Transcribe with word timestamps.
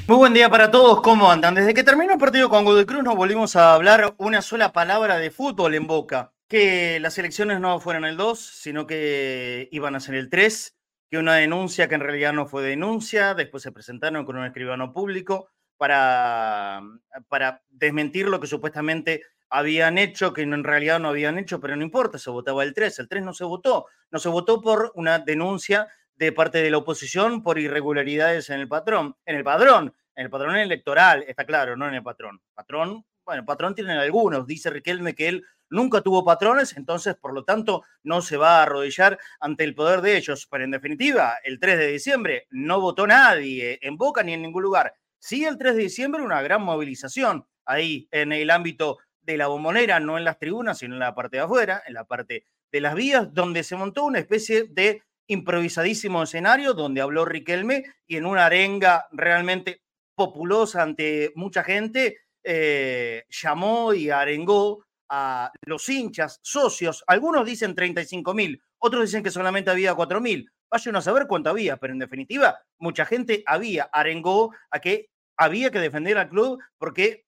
Muy 0.08 0.16
buen 0.16 0.34
día 0.34 0.50
para 0.50 0.72
todos, 0.72 1.02
¿cómo 1.02 1.30
andan? 1.30 1.54
Desde 1.54 1.72
que 1.72 1.84
terminó 1.84 2.14
el 2.14 2.18
partido 2.18 2.48
con 2.48 2.64
Godoy 2.64 2.84
Cruz 2.84 3.04
nos 3.04 3.14
volvimos 3.14 3.54
a 3.54 3.74
hablar 3.74 4.16
una 4.18 4.42
sola 4.42 4.72
palabra 4.72 5.18
de 5.18 5.30
fútbol 5.30 5.76
en 5.76 5.86
boca. 5.86 6.32
Que 6.48 6.98
las 6.98 7.16
elecciones 7.18 7.60
no 7.60 7.78
fueron 7.78 8.04
el 8.04 8.16
2, 8.16 8.40
sino 8.40 8.88
que 8.88 9.68
iban 9.70 9.94
a 9.94 10.00
ser 10.00 10.16
el 10.16 10.30
3, 10.30 10.76
que 11.12 11.18
una 11.18 11.36
denuncia 11.36 11.88
que 11.88 11.94
en 11.94 12.00
realidad 12.00 12.32
no 12.32 12.46
fue 12.46 12.64
denuncia, 12.64 13.34
después 13.34 13.62
se 13.62 13.70
presentaron 13.70 14.24
con 14.24 14.36
un 14.36 14.46
escribano 14.46 14.92
público, 14.92 15.48
para, 15.76 16.82
para 17.28 17.62
desmentir 17.68 18.28
lo 18.28 18.40
que 18.40 18.46
supuestamente 18.46 19.22
habían 19.48 19.98
hecho, 19.98 20.32
que 20.32 20.42
en 20.42 20.64
realidad 20.64 20.98
no 20.98 21.08
habían 21.08 21.38
hecho, 21.38 21.60
pero 21.60 21.76
no 21.76 21.82
importa, 21.82 22.18
se 22.18 22.30
votaba 22.30 22.64
el 22.64 22.74
3, 22.74 22.98
el 22.98 23.08
3 23.08 23.22
no 23.22 23.32
se 23.32 23.44
votó, 23.44 23.86
no 24.10 24.18
se 24.18 24.28
votó 24.28 24.60
por 24.60 24.92
una 24.94 25.18
denuncia 25.18 25.88
de 26.16 26.32
parte 26.32 26.58
de 26.58 26.70
la 26.70 26.78
oposición 26.78 27.42
por 27.42 27.58
irregularidades 27.58 28.50
en 28.50 28.60
el 28.60 28.68
patrón, 28.68 29.16
en 29.24 29.36
el 29.36 29.44
padrón, 29.44 29.94
en 30.14 30.24
el 30.24 30.30
padrón 30.30 30.56
electoral, 30.56 31.24
está 31.28 31.44
claro, 31.44 31.76
no 31.76 31.86
en 31.86 31.94
el 31.94 32.02
patrón. 32.02 32.40
Patrón, 32.54 33.04
bueno, 33.24 33.44
patrón 33.44 33.74
tienen 33.74 33.98
algunos, 33.98 34.46
dice 34.46 34.70
Riquelme 34.70 35.14
que 35.14 35.28
él 35.28 35.44
nunca 35.68 36.00
tuvo 36.00 36.24
patrones, 36.24 36.76
entonces 36.76 37.16
por 37.16 37.34
lo 37.34 37.44
tanto 37.44 37.82
no 38.02 38.22
se 38.22 38.36
va 38.36 38.58
a 38.58 38.62
arrodillar 38.62 39.18
ante 39.40 39.64
el 39.64 39.74
poder 39.74 40.00
de 40.00 40.16
ellos, 40.16 40.46
pero 40.50 40.64
en 40.64 40.70
definitiva, 40.70 41.34
el 41.44 41.58
3 41.58 41.78
de 41.78 41.86
diciembre 41.88 42.46
no 42.50 42.80
votó 42.80 43.06
nadie 43.06 43.78
en 43.82 43.96
Boca 43.96 44.22
ni 44.22 44.32
en 44.32 44.42
ningún 44.42 44.62
lugar. 44.62 44.94
Sí, 45.18 45.44
el 45.44 45.58
3 45.58 45.76
de 45.76 45.82
diciembre 45.82 46.22
una 46.22 46.42
gran 46.42 46.62
movilización 46.62 47.46
ahí 47.64 48.08
en 48.10 48.32
el 48.32 48.50
ámbito 48.50 48.98
de 49.22 49.36
la 49.36 49.48
bombonera, 49.48 49.98
no 50.00 50.18
en 50.18 50.24
las 50.24 50.38
tribunas, 50.38 50.78
sino 50.78 50.94
en 50.94 51.00
la 51.00 51.14
parte 51.14 51.38
de 51.38 51.42
afuera, 51.42 51.82
en 51.86 51.94
la 51.94 52.04
parte 52.04 52.46
de 52.70 52.80
las 52.80 52.94
vías, 52.94 53.32
donde 53.32 53.64
se 53.64 53.76
montó 53.76 54.04
una 54.04 54.20
especie 54.20 54.64
de 54.70 55.02
improvisadísimo 55.26 56.22
escenario 56.22 56.74
donde 56.74 57.00
habló 57.00 57.24
Riquelme 57.24 57.84
y 58.06 58.16
en 58.16 58.26
una 58.26 58.46
arenga 58.46 59.06
realmente 59.10 59.82
populosa 60.14 60.82
ante 60.82 61.32
mucha 61.34 61.64
gente, 61.64 62.18
eh, 62.44 63.24
llamó 63.28 63.92
y 63.92 64.10
arengó 64.10 64.84
a 65.08 65.50
los 65.62 65.88
hinchas, 65.88 66.38
socios, 66.42 67.04
algunos 67.06 67.44
dicen 67.44 67.74
35 67.74 68.34
mil, 68.34 68.60
otros 68.78 69.04
dicen 69.04 69.22
que 69.22 69.30
solamente 69.30 69.70
había 69.70 69.94
4 69.94 70.20
mil, 70.20 70.50
vayan 70.70 70.96
a 70.96 71.00
saber 71.00 71.26
cuánto 71.26 71.50
había, 71.50 71.76
pero 71.76 71.92
en 71.92 71.98
definitiva 71.98 72.58
mucha 72.78 73.04
gente 73.04 73.42
había, 73.46 73.84
arengó 73.92 74.52
a 74.70 74.80
que 74.80 75.10
había 75.36 75.70
que 75.70 75.80
defender 75.80 76.18
al 76.18 76.28
club 76.28 76.60
porque 76.78 77.26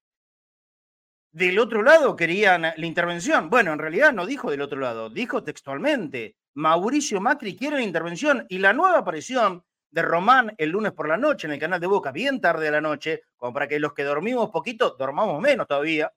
del 1.33 1.59
otro 1.59 1.83
lado 1.83 2.17
querían 2.17 2.63
la 2.63 2.87
intervención. 2.87 3.51
Bueno, 3.51 3.73
en 3.73 3.79
realidad 3.79 4.13
no 4.13 4.27
dijo 4.27 4.51
del 4.51 4.63
otro 4.63 4.81
lado, 4.81 5.11
dijo 5.11 5.43
textualmente, 5.43 6.37
Mauricio 6.55 7.21
Macri 7.21 7.57
quiere 7.57 7.77
la 7.77 7.83
intervención 7.83 8.47
y 8.49 8.59
la 8.59 8.73
nueva 8.73 8.99
aparición 8.99 9.65
de 9.91 10.03
Román 10.03 10.55
el 10.59 10.71
lunes 10.71 10.93
por 10.93 11.09
la 11.09 11.17
noche 11.17 11.47
en 11.47 11.55
el 11.55 11.61
canal 11.61 11.81
de 11.81 11.87
Boca, 11.87 12.13
bien 12.13 12.41
tarde 12.41 12.67
de 12.67 12.71
la 12.71 12.81
noche, 12.81 13.23
como 13.37 13.53
para 13.53 13.69
que 13.69 13.79
los 13.79 13.95
que 13.95 14.05
dormimos 14.05 14.51
poquito, 14.51 14.97
dormamos 14.99 15.41
menos 15.41 15.67
todavía, 15.67 16.13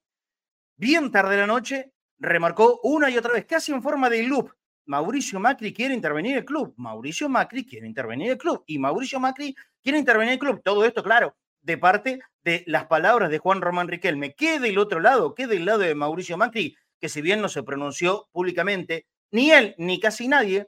bien 0.77 1.11
tarde 1.11 1.35
de 1.35 1.41
la 1.41 1.47
noche, 1.47 1.93
remarcó 2.19 2.79
una 2.83 3.09
y 3.09 3.17
otra 3.17 3.33
vez, 3.33 3.45
casi 3.45 3.71
en 3.71 3.81
forma 3.81 4.09
de 4.09 4.23
loop, 4.23 4.51
Mauricio 4.91 5.39
Macri 5.39 5.71
quiere 5.73 5.93
intervenir 5.93 6.35
el 6.35 6.43
club, 6.43 6.73
Mauricio 6.75 7.29
Macri 7.29 7.65
quiere 7.65 7.87
intervenir 7.87 8.31
el 8.31 8.37
club 8.37 8.61
y 8.67 8.77
Mauricio 8.77 9.21
Macri 9.21 9.55
quiere 9.81 9.97
intervenir 9.97 10.33
el 10.33 10.39
club. 10.39 10.61
Todo 10.65 10.83
esto, 10.83 11.01
claro, 11.01 11.37
de 11.61 11.77
parte 11.77 12.19
de 12.43 12.65
las 12.67 12.87
palabras 12.87 13.29
de 13.29 13.37
Juan 13.37 13.61
Román 13.61 13.87
Riquelme. 13.87 14.33
¿Qué 14.33 14.59
del 14.59 14.77
otro 14.77 14.99
lado? 14.99 15.33
¿Qué 15.33 15.47
del 15.47 15.63
lado 15.63 15.79
de 15.79 15.95
Mauricio 15.95 16.35
Macri? 16.35 16.75
Que 16.99 17.07
si 17.07 17.21
bien 17.21 17.39
no 17.39 17.47
se 17.47 17.63
pronunció 17.63 18.27
públicamente, 18.33 19.05
ni 19.31 19.51
él 19.51 19.75
ni 19.77 19.97
casi 19.97 20.27
nadie, 20.27 20.67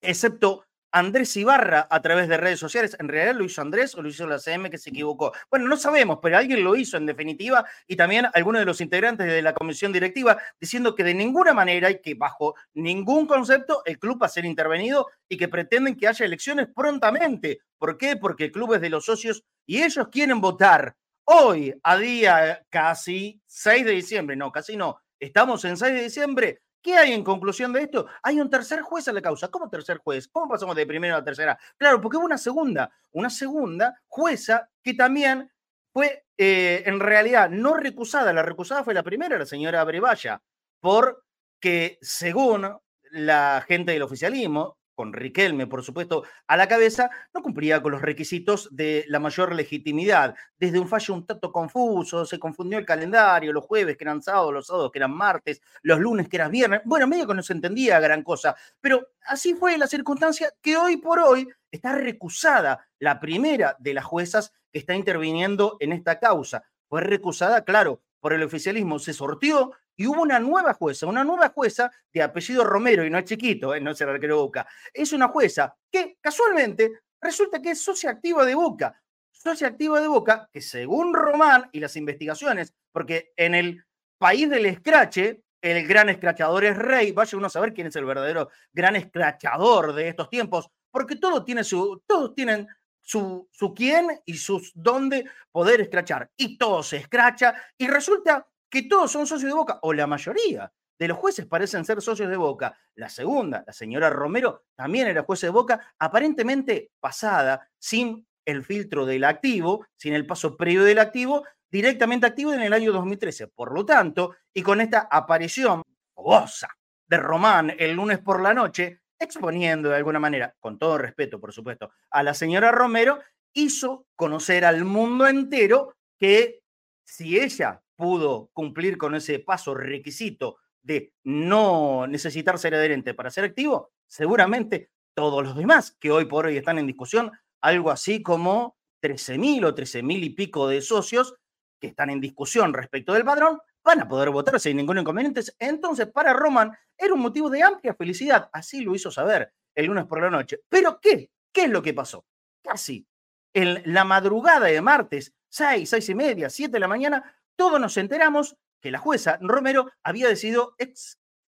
excepto 0.00 0.64
Andrés 0.94 1.36
Ibarra 1.36 1.88
a 1.90 2.00
través 2.00 2.28
de 2.28 2.36
redes 2.36 2.60
sociales. 2.60 2.96
¿En 3.00 3.08
realidad 3.08 3.34
lo 3.34 3.44
hizo 3.44 3.60
Andrés 3.60 3.96
o 3.96 4.02
lo 4.02 4.08
hizo 4.08 4.28
la 4.28 4.38
CM 4.38 4.70
que 4.70 4.78
se 4.78 4.90
equivocó? 4.90 5.32
Bueno, 5.50 5.66
no 5.66 5.76
sabemos, 5.76 6.20
pero 6.22 6.38
alguien 6.38 6.62
lo 6.62 6.76
hizo 6.76 6.96
en 6.96 7.04
definitiva 7.04 7.66
y 7.88 7.96
también 7.96 8.26
algunos 8.32 8.60
de 8.60 8.64
los 8.64 8.80
integrantes 8.80 9.26
de 9.26 9.42
la 9.42 9.54
comisión 9.54 9.92
directiva 9.92 10.38
diciendo 10.60 10.94
que 10.94 11.02
de 11.02 11.12
ninguna 11.12 11.52
manera 11.52 11.90
y 11.90 12.00
que 12.00 12.14
bajo 12.14 12.54
ningún 12.74 13.26
concepto 13.26 13.82
el 13.84 13.98
club 13.98 14.22
va 14.22 14.26
a 14.26 14.30
ser 14.30 14.44
intervenido 14.44 15.08
y 15.28 15.36
que 15.36 15.48
pretenden 15.48 15.96
que 15.96 16.06
haya 16.06 16.24
elecciones 16.24 16.68
prontamente. 16.72 17.58
¿Por 17.76 17.98
qué? 17.98 18.16
Porque 18.16 18.44
el 18.44 18.52
club 18.52 18.74
es 18.74 18.80
de 18.80 18.90
los 18.90 19.04
socios 19.04 19.42
y 19.66 19.82
ellos 19.82 20.06
quieren 20.12 20.40
votar 20.40 20.94
hoy, 21.24 21.74
a 21.82 21.96
día 21.96 22.64
casi 22.70 23.42
6 23.46 23.84
de 23.84 23.92
diciembre, 23.92 24.36
no, 24.36 24.52
casi 24.52 24.76
no, 24.76 25.00
estamos 25.18 25.64
en 25.64 25.76
6 25.76 25.92
de 25.92 26.02
diciembre, 26.02 26.60
¿Qué 26.84 26.98
hay 26.98 27.14
en 27.14 27.24
conclusión 27.24 27.72
de 27.72 27.80
esto? 27.80 28.06
Hay 28.22 28.38
un 28.38 28.50
tercer 28.50 28.82
juez 28.82 29.08
en 29.08 29.14
la 29.14 29.22
causa. 29.22 29.48
¿Cómo 29.48 29.70
tercer 29.70 29.96
juez? 29.96 30.28
¿Cómo 30.28 30.50
pasamos 30.50 30.76
de 30.76 30.84
primera 30.84 31.16
a 31.16 31.24
tercera? 31.24 31.58
Claro, 31.78 31.98
porque 31.98 32.18
hubo 32.18 32.26
una 32.26 32.36
segunda, 32.36 32.90
una 33.12 33.30
segunda 33.30 33.98
jueza 34.06 34.68
que 34.82 34.92
también 34.92 35.50
fue 35.94 36.26
eh, 36.36 36.82
en 36.84 37.00
realidad 37.00 37.48
no 37.48 37.72
recusada. 37.72 38.34
La 38.34 38.42
recusada 38.42 38.84
fue 38.84 38.92
la 38.92 39.02
primera, 39.02 39.38
la 39.38 39.46
señora 39.46 39.82
Brevalla, 39.82 40.42
porque 40.78 41.96
según 42.02 42.78
la 43.12 43.64
gente 43.66 43.92
del 43.92 44.02
oficialismo, 44.02 44.76
con 44.94 45.12
Riquelme, 45.12 45.66
por 45.66 45.82
supuesto, 45.82 46.24
a 46.46 46.56
la 46.56 46.68
cabeza, 46.68 47.10
no 47.32 47.42
cumplía 47.42 47.82
con 47.82 47.92
los 47.92 48.02
requisitos 48.02 48.68
de 48.70 49.04
la 49.08 49.18
mayor 49.18 49.54
legitimidad. 49.54 50.34
Desde 50.58 50.78
un 50.78 50.88
fallo 50.88 51.14
un 51.14 51.26
tanto 51.26 51.52
confuso, 51.52 52.24
se 52.24 52.38
confundió 52.38 52.78
el 52.78 52.86
calendario, 52.86 53.52
los 53.52 53.64
jueves 53.64 53.96
que 53.96 54.04
eran 54.04 54.22
sábados, 54.22 54.52
los 54.52 54.66
sábados 54.66 54.90
que 54.92 54.98
eran 54.98 55.14
martes, 55.14 55.60
los 55.82 55.98
lunes 55.98 56.28
que 56.28 56.36
eran 56.36 56.50
viernes. 56.50 56.80
Bueno, 56.84 57.06
medio 57.06 57.26
que 57.26 57.34
no 57.34 57.42
se 57.42 57.52
entendía 57.52 58.00
gran 58.00 58.22
cosa, 58.22 58.56
pero 58.80 59.08
así 59.26 59.54
fue 59.54 59.78
la 59.78 59.86
circunstancia 59.86 60.52
que 60.60 60.76
hoy 60.76 60.96
por 60.96 61.18
hoy 61.18 61.48
está 61.70 61.92
recusada 61.94 62.86
la 62.98 63.20
primera 63.20 63.76
de 63.78 63.94
las 63.94 64.04
juezas 64.04 64.52
que 64.72 64.78
está 64.78 64.94
interviniendo 64.94 65.76
en 65.80 65.92
esta 65.92 66.18
causa. 66.18 66.64
Fue 66.88 67.00
recusada, 67.00 67.64
claro, 67.64 68.00
por 68.20 68.32
el 68.32 68.42
oficialismo, 68.42 68.98
se 68.98 69.12
sortió 69.12 69.72
y 69.96 70.06
hubo 70.06 70.22
una 70.22 70.38
nueva 70.38 70.74
jueza, 70.74 71.06
una 71.06 71.24
nueva 71.24 71.50
jueza 71.50 71.90
de 72.12 72.22
apellido 72.22 72.64
Romero, 72.64 73.04
y 73.04 73.10
no 73.10 73.18
es 73.18 73.24
chiquito, 73.24 73.74
eh, 73.74 73.80
no 73.80 73.92
es 73.92 74.00
el 74.00 74.08
arquero 74.08 74.38
Boca, 74.38 74.66
es 74.92 75.12
una 75.12 75.28
jueza 75.28 75.74
que 75.90 76.18
casualmente 76.20 76.90
resulta 77.20 77.60
que 77.60 77.70
es 77.70 77.80
socia 77.80 78.10
activa 78.10 78.44
de 78.44 78.54
Boca, 78.54 79.00
socia 79.30 79.68
activa 79.68 80.00
de 80.00 80.08
Boca, 80.08 80.48
que 80.52 80.60
según 80.60 81.14
Román 81.14 81.68
y 81.72 81.80
las 81.80 81.96
investigaciones, 81.96 82.74
porque 82.92 83.32
en 83.36 83.54
el 83.54 83.84
país 84.18 84.48
del 84.48 84.66
escrache, 84.66 85.42
el 85.60 85.86
gran 85.86 86.08
escrachador 86.08 86.64
es 86.64 86.76
rey, 86.76 87.12
vaya 87.12 87.38
uno 87.38 87.46
a 87.46 87.50
saber 87.50 87.72
quién 87.72 87.86
es 87.86 87.96
el 87.96 88.04
verdadero 88.04 88.50
gran 88.72 88.96
escrachador 88.96 89.94
de 89.94 90.08
estos 90.08 90.28
tiempos, 90.28 90.68
porque 90.90 91.16
todo 91.16 91.44
tiene 91.44 91.64
su, 91.64 92.02
todos 92.06 92.34
tienen 92.34 92.68
su, 93.00 93.48
su 93.50 93.74
quién 93.74 94.20
y 94.24 94.34
sus 94.34 94.72
dónde 94.74 95.24
poder 95.52 95.80
escrachar, 95.80 96.30
y 96.36 96.58
todo 96.58 96.82
se 96.82 96.98
escracha, 96.98 97.54
y 97.76 97.86
resulta 97.86 98.46
que 98.74 98.82
todos 98.82 99.12
son 99.12 99.24
socios 99.24 99.52
de 99.52 99.56
Boca, 99.56 99.78
o 99.82 99.92
la 99.92 100.08
mayoría 100.08 100.72
de 100.98 101.08
los 101.08 101.16
jueces 101.16 101.46
parecen 101.46 101.84
ser 101.84 102.02
socios 102.02 102.28
de 102.28 102.36
Boca. 102.36 102.76
La 102.96 103.08
segunda, 103.08 103.62
la 103.64 103.72
señora 103.72 104.10
Romero, 104.10 104.64
también 104.74 105.06
era 105.06 105.22
juez 105.22 105.42
de 105.42 105.48
Boca, 105.48 105.94
aparentemente 105.96 106.90
pasada, 106.98 107.70
sin 107.78 108.26
el 108.44 108.64
filtro 108.64 109.06
del 109.06 109.22
activo, 109.22 109.86
sin 109.94 110.12
el 110.14 110.26
paso 110.26 110.56
previo 110.56 110.82
del 110.82 110.98
activo, 110.98 111.44
directamente 111.70 112.26
activo 112.26 112.52
en 112.52 112.62
el 112.62 112.72
año 112.72 112.92
2013. 112.92 113.46
Por 113.46 113.72
lo 113.72 113.86
tanto, 113.86 114.34
y 114.52 114.60
con 114.62 114.80
esta 114.80 115.06
aparición 115.08 115.82
fogosa 116.12 116.68
de 117.06 117.16
Román 117.16 117.76
el 117.78 117.92
lunes 117.92 118.18
por 118.18 118.42
la 118.42 118.52
noche, 118.52 119.02
exponiendo 119.20 119.88
de 119.88 119.96
alguna 119.96 120.18
manera, 120.18 120.52
con 120.58 120.80
todo 120.80 120.98
respeto, 120.98 121.40
por 121.40 121.52
supuesto, 121.52 121.92
a 122.10 122.24
la 122.24 122.34
señora 122.34 122.72
Romero, 122.72 123.20
hizo 123.52 124.08
conocer 124.16 124.64
al 124.64 124.84
mundo 124.84 125.28
entero 125.28 125.94
que 126.18 126.64
si 127.04 127.38
ella 127.38 127.83
pudo 127.96 128.50
cumplir 128.52 128.98
con 128.98 129.14
ese 129.14 129.38
paso 129.38 129.74
requisito 129.74 130.58
de 130.82 131.12
no 131.24 132.06
necesitar 132.06 132.58
ser 132.58 132.74
adherente 132.74 133.14
para 133.14 133.30
ser 133.30 133.44
activo, 133.44 133.92
seguramente 134.06 134.90
todos 135.14 135.42
los 135.42 135.56
demás 135.56 135.96
que 135.98 136.10
hoy 136.10 136.26
por 136.26 136.46
hoy 136.46 136.56
están 136.56 136.78
en 136.78 136.86
discusión, 136.86 137.32
algo 137.60 137.90
así 137.90 138.22
como 138.22 138.76
13.000 139.02 139.66
o 139.66 139.74
13.000 139.74 140.24
y 140.24 140.30
pico 140.30 140.68
de 140.68 140.82
socios 140.82 141.34
que 141.80 141.88
están 141.88 142.10
en 142.10 142.20
discusión 142.20 142.74
respecto 142.74 143.12
del 143.12 143.24
padrón, 143.24 143.58
van 143.84 144.00
a 144.00 144.08
poder 144.08 144.30
votar 144.30 144.58
sin 144.58 144.76
ningún 144.76 144.98
inconveniente. 144.98 145.42
Entonces, 145.58 146.06
para 146.06 146.32
Roman 146.32 146.72
era 146.96 147.14
un 147.14 147.20
motivo 147.20 147.50
de 147.50 147.62
amplia 147.62 147.94
felicidad, 147.94 148.48
así 148.52 148.80
lo 148.80 148.94
hizo 148.94 149.10
saber 149.10 149.52
el 149.74 149.86
lunes 149.86 150.06
por 150.06 150.20
la 150.20 150.30
noche. 150.30 150.60
Pero 150.68 150.98
¿qué? 151.00 151.30
¿Qué 151.52 151.64
es 151.64 151.70
lo 151.70 151.82
que 151.82 151.94
pasó? 151.94 152.26
Casi 152.62 153.06
en 153.52 153.82
la 153.92 154.04
madrugada 154.04 154.66
de 154.66 154.80
martes, 154.80 155.34
6, 155.48 155.88
6 155.88 156.08
y 156.08 156.14
media, 156.14 156.50
7 156.50 156.72
de 156.72 156.80
la 156.80 156.88
mañana, 156.88 157.36
todos 157.56 157.80
nos 157.80 157.96
enteramos 157.96 158.56
que 158.80 158.90
la 158.90 158.98
jueza 158.98 159.38
Romero 159.40 159.90
había 160.02 160.28
decidido 160.28 160.76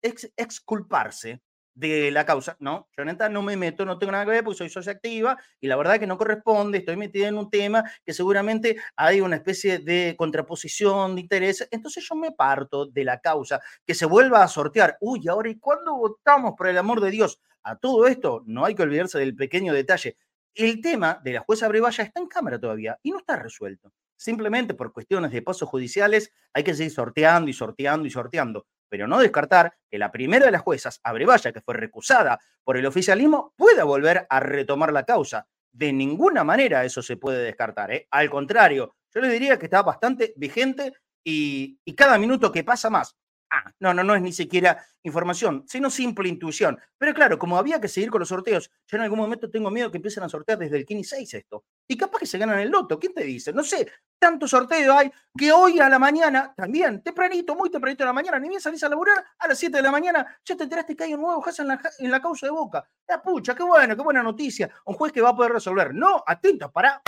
exculparse 0.02 1.42
de 1.74 2.12
la 2.12 2.26
causa. 2.26 2.58
No, 2.60 2.90
yo 2.98 3.06
neta 3.06 3.30
no 3.30 3.42
me 3.42 3.56
meto, 3.58 3.86
no 3.86 3.98
tengo 3.98 4.12
nada 4.12 4.26
que 4.26 4.32
ver 4.32 4.44
porque 4.44 4.58
soy 4.58 4.70
socia 4.70 4.94
activa 4.94 5.38
y 5.60 5.68
la 5.68 5.76
verdad 5.76 6.00
que 6.00 6.08
no 6.08 6.18
corresponde, 6.18 6.80
estoy 6.80 6.98
metida 6.98 7.28
en 7.28 7.38
un 7.38 7.50
tema 7.50 7.84
que 8.06 8.14
seguramente 8.14 8.78
hay 8.96 9.22
una 9.22 9.38
especie 9.38 9.80
de 9.80 10.16
contraposición 10.18 11.16
de 11.16 11.22
intereses, 11.22 11.68
entonces 11.72 12.06
yo 12.08 12.16
me 12.16 12.32
parto 12.32 12.86
de 12.86 13.04
la 13.06 13.20
causa, 13.20 13.62
que 13.86 13.94
se 13.94 14.06
vuelva 14.06 14.44
a 14.44 14.48
sortear. 14.48 14.98
Uy, 15.00 15.28
ahora, 15.28 15.50
¿y 15.50 15.60
cuándo 15.60 15.96
votamos 15.96 16.54
por 16.58 16.68
el 16.68 16.78
amor 16.78 17.02
de 17.02 17.12
Dios? 17.12 17.40
A 17.64 17.78
todo 17.78 18.08
esto 18.08 18.44
no 18.46 18.66
hay 18.66 18.76
que 18.76 18.84
olvidarse 18.84 19.20
del 19.20 19.36
pequeño 19.36 19.74
detalle. 19.74 20.18
El 20.54 20.82
tema 20.82 21.22
de 21.24 21.34
la 21.34 21.42
jueza 21.42 21.68
Brevalla 21.68 22.04
está 22.04 22.20
en 22.20 22.28
cámara 22.28 22.60
todavía 22.60 22.98
y 23.04 23.12
no 23.12 23.20
está 23.20 23.38
resuelto. 23.38 23.94
Simplemente 24.22 24.76
por 24.76 24.94
cuestiones 24.94 25.32
de 25.32 25.42
pasos 25.42 25.68
judiciales 25.68 26.32
hay 26.54 26.64
que 26.64 26.76
seguir 26.76 26.92
sorteando 26.92 27.50
y 27.50 27.54
sorteando 27.54 28.06
y 28.06 28.12
sorteando 28.12 28.68
pero 28.88 29.08
no 29.08 29.20
descartar 29.20 29.74
que 29.90 29.98
la 29.98 30.12
primera 30.12 30.46
de 30.46 30.52
las 30.52 30.64
juezas, 30.64 31.00
Abrevaya, 31.02 31.54
que 31.54 31.62
fue 31.62 31.76
recusada 31.76 32.38
por 32.62 32.76
el 32.76 32.86
oficialismo, 32.86 33.54
pueda 33.56 33.86
volver 33.86 34.28
a 34.30 34.42
retomar 34.42 34.92
la 34.92 35.06
causa. 35.06 35.48
De 35.72 35.94
ninguna 35.94 36.44
manera 36.44 36.84
eso 36.84 37.02
se 37.02 37.16
puede 37.16 37.42
descartar. 37.42 37.90
¿eh? 37.92 38.10
Al 38.12 38.30
contrario, 38.30 38.98
yo 39.16 39.22
le 39.22 39.30
diría 39.30 39.58
que 39.58 39.68
está 39.68 39.82
bastante 39.82 40.34
vigente 40.36 40.92
y, 41.24 41.80
y 41.86 41.96
cada 41.96 42.18
minuto 42.18 42.52
que 42.52 42.66
pasa 42.66 42.90
más 42.90 43.16
Ah, 43.54 43.70
no, 43.82 43.94
no, 43.94 44.02
no 44.02 44.16
es 44.16 44.22
ni 44.22 44.32
siquiera 44.32 44.82
información, 45.04 45.66
sino 45.68 45.90
simple 45.90 46.30
intuición. 46.30 46.80
Pero 46.98 47.14
claro, 47.14 47.38
como 47.38 47.58
había 47.58 47.82
que 47.82 47.90
seguir 47.90 48.10
con 48.10 48.20
los 48.20 48.30
sorteos, 48.30 48.72
yo 48.88 48.96
en 48.96 49.04
algún 49.04 49.20
momento 49.20 49.50
tengo 49.50 49.70
miedo 49.70 49.92
que 49.92 49.98
empiecen 49.98 50.24
a 50.24 50.30
sortear 50.30 50.58
desde 50.58 50.78
el 50.78 50.86
15 50.86 51.18
6 51.18 51.34
esto. 51.34 51.66
Y 51.86 51.98
capaz 51.98 52.20
que 52.20 52.26
se 52.26 52.38
ganan 52.38 52.60
el 52.60 52.70
loto, 52.70 52.98
¿quién 52.98 53.14
te 53.14 53.26
dice? 53.26 53.52
No 53.52 53.62
sé, 53.62 53.92
tanto 54.18 54.48
sorteo 54.48 54.94
hay 54.94 55.12
que 55.38 55.52
hoy 55.52 55.82
a 55.82 55.90
la 55.90 56.00
mañana, 56.00 56.54
también, 56.56 57.04
tempranito, 57.04 57.54
muy 57.54 57.70
tempranito 57.70 58.06
a 58.06 58.08
la 58.08 58.14
mañana, 58.14 58.40
ni 58.40 58.48
bien 58.48 58.62
salís 58.62 58.82
a 58.86 58.90
laburar, 58.90 59.22
a 59.38 59.48
las 59.50 59.60
7 59.60 59.76
de 59.76 59.84
la 59.84 59.92
mañana 59.92 60.40
ya 60.46 60.56
te 60.56 60.64
enteraste 60.64 60.96
que 60.96 61.04
hay 61.04 61.14
un 61.14 61.22
nuevo 61.22 61.42
juez 61.42 61.60
en 61.60 61.68
la, 61.68 61.82
en 62.00 62.10
la 62.10 62.22
causa 62.22 62.46
de 62.46 62.52
Boca. 62.54 62.88
La 63.06 63.22
pucha, 63.22 63.54
qué 63.54 63.64
bueno, 63.64 63.98
qué 63.98 64.02
buena 64.02 64.24
noticia. 64.24 64.70
Un 64.86 64.96
juez 64.96 65.12
que 65.12 65.20
va 65.20 65.30
a 65.30 65.36
poder 65.36 65.52
resolver. 65.52 65.94
No, 65.94 66.24
atentos, 66.26 66.72
para, 66.72 67.02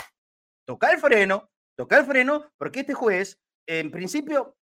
toca 0.65 0.91
el 0.91 0.97
freno, 0.97 1.51
toca 1.77 1.99
el 1.99 2.05
freno, 2.05 2.51
porque 2.57 2.81
este 2.81 2.93
juez, 2.93 3.39
en 3.65 3.91
principio, 3.91 4.57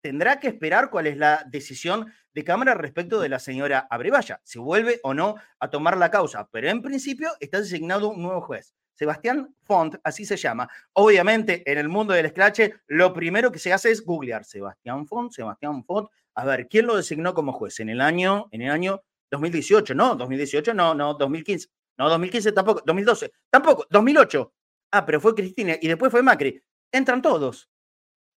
tendrá 0.00 0.40
que 0.40 0.48
esperar 0.48 0.90
cuál 0.90 1.06
es 1.06 1.16
la 1.16 1.44
decisión 1.50 2.12
de 2.34 2.44
Cámara 2.44 2.74
respecto 2.74 3.20
de 3.20 3.28
la 3.28 3.38
señora 3.38 3.86
Abrevaya, 3.90 4.40
si 4.44 4.58
vuelve 4.58 5.00
o 5.02 5.14
no 5.14 5.34
a 5.58 5.70
tomar 5.70 5.96
la 5.96 6.10
causa. 6.10 6.48
Pero 6.50 6.68
en 6.68 6.82
principio 6.82 7.30
está 7.40 7.60
designado 7.60 8.10
un 8.10 8.22
nuevo 8.22 8.40
juez. 8.40 8.74
Sebastián 8.94 9.54
Font, 9.62 9.96
así 10.04 10.24
se 10.26 10.36
llama. 10.36 10.68
Obviamente, 10.92 11.62
en 11.70 11.78
el 11.78 11.88
mundo 11.88 12.12
del 12.12 12.26
escrache, 12.26 12.74
lo 12.86 13.14
primero 13.14 13.50
que 13.50 13.58
se 13.58 13.72
hace 13.72 13.90
es 13.90 14.04
googlear 14.04 14.44
Sebastián 14.44 15.06
Font, 15.06 15.32
Sebastián 15.32 15.84
Font. 15.84 16.08
A 16.34 16.44
ver, 16.44 16.68
¿quién 16.68 16.86
lo 16.86 16.96
designó 16.96 17.32
como 17.32 17.52
juez? 17.52 17.80
En 17.80 17.88
el 17.88 18.00
año, 18.00 18.48
en 18.50 18.62
el 18.62 18.70
año 18.70 19.02
2018, 19.30 19.94
no, 19.94 20.14
2018, 20.16 20.74
no, 20.74 20.94
no, 20.94 21.14
2015. 21.14 21.68
No, 21.96 22.08
2015 22.08 22.52
tampoco, 22.52 22.82
2012, 22.86 23.30
tampoco, 23.50 23.86
2008. 23.90 24.52
Ah, 24.92 25.04
pero 25.04 25.20
fue 25.20 25.34
Cristina 25.34 25.76
y 25.80 25.88
después 25.88 26.10
fue 26.10 26.22
Macri. 26.22 26.62
Entran 26.92 27.22
todos. 27.22 27.70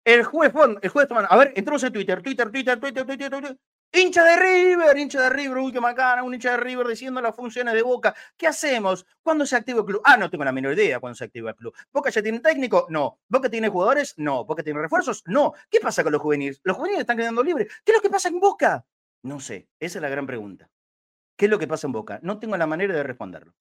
El 0.05 0.25
juez 0.25 0.53
el 0.83 0.89
juez 0.89 1.09
a 1.11 1.37
ver, 1.37 1.53
entramos 1.57 1.83
en 1.85 1.93
Twitter, 1.93 2.23
Twitter, 2.23 2.51
Twitter, 2.51 2.81
Twitter, 2.81 3.07
Twitter, 3.07 3.31
Twitter. 3.31 3.59
Hincha 3.93 4.23
de 4.23 4.37
River, 4.37 4.97
hincha 4.97 5.21
de 5.21 5.31
River, 5.31 5.59
uy, 5.59 5.73
qué 5.73 5.81
macana, 5.81 6.23
un 6.23 6.33
hincha 6.33 6.53
de 6.53 6.59
River 6.59 6.87
diciendo 6.87 7.21
las 7.21 7.35
funciones 7.35 7.75
de 7.75 7.83
Boca. 7.83 8.15
¿Qué 8.37 8.47
hacemos? 8.47 9.05
¿Cuándo 9.21 9.45
se 9.45 9.57
activa 9.57 9.81
el 9.81 9.85
club? 9.85 10.01
Ah, 10.05 10.17
no 10.17 10.31
tengo 10.31 10.45
la 10.45 10.53
menor 10.53 10.75
idea 10.75 11.01
cuándo 11.01 11.17
se 11.17 11.25
activa 11.25 11.51
el 11.51 11.57
club. 11.57 11.75
¿Boca 11.93 12.09
ya 12.11 12.23
tiene 12.23 12.39
técnico? 12.39 12.87
No. 12.89 13.19
¿Boca 13.29 13.51
tiene 13.51 13.69
jugadores? 13.69 14.15
No. 14.17 14.45
¿Boca 14.45 14.63
tiene 14.63 14.81
refuerzos? 14.81 15.25
No. 15.27 15.55
¿Qué 15.69 15.81
pasa 15.81 16.05
con 16.05 16.13
los 16.13 16.23
juveniles? 16.23 16.61
¿Los 16.63 16.77
juveniles 16.77 17.01
están 17.01 17.17
quedando 17.17 17.43
libres? 17.43 17.67
¿Qué 17.85 17.91
es 17.91 17.99
lo 17.99 18.03
que 18.03 18.11
pasa 18.11 18.29
en 18.29 18.39
Boca? 18.39 18.87
No 19.23 19.41
sé, 19.41 19.69
esa 19.81 19.99
es 19.99 20.03
la 20.03 20.09
gran 20.09 20.27
pregunta. 20.27 20.71
¿Qué 21.37 21.47
es 21.47 21.51
lo 21.51 21.59
que 21.59 21.67
pasa 21.67 21.89
en 21.89 21.93
Boca? 21.93 22.21
No 22.23 22.39
tengo 22.39 22.57
la 22.57 22.67
manera 22.67 22.95
de 22.95 23.03
responderlo. 23.03 23.55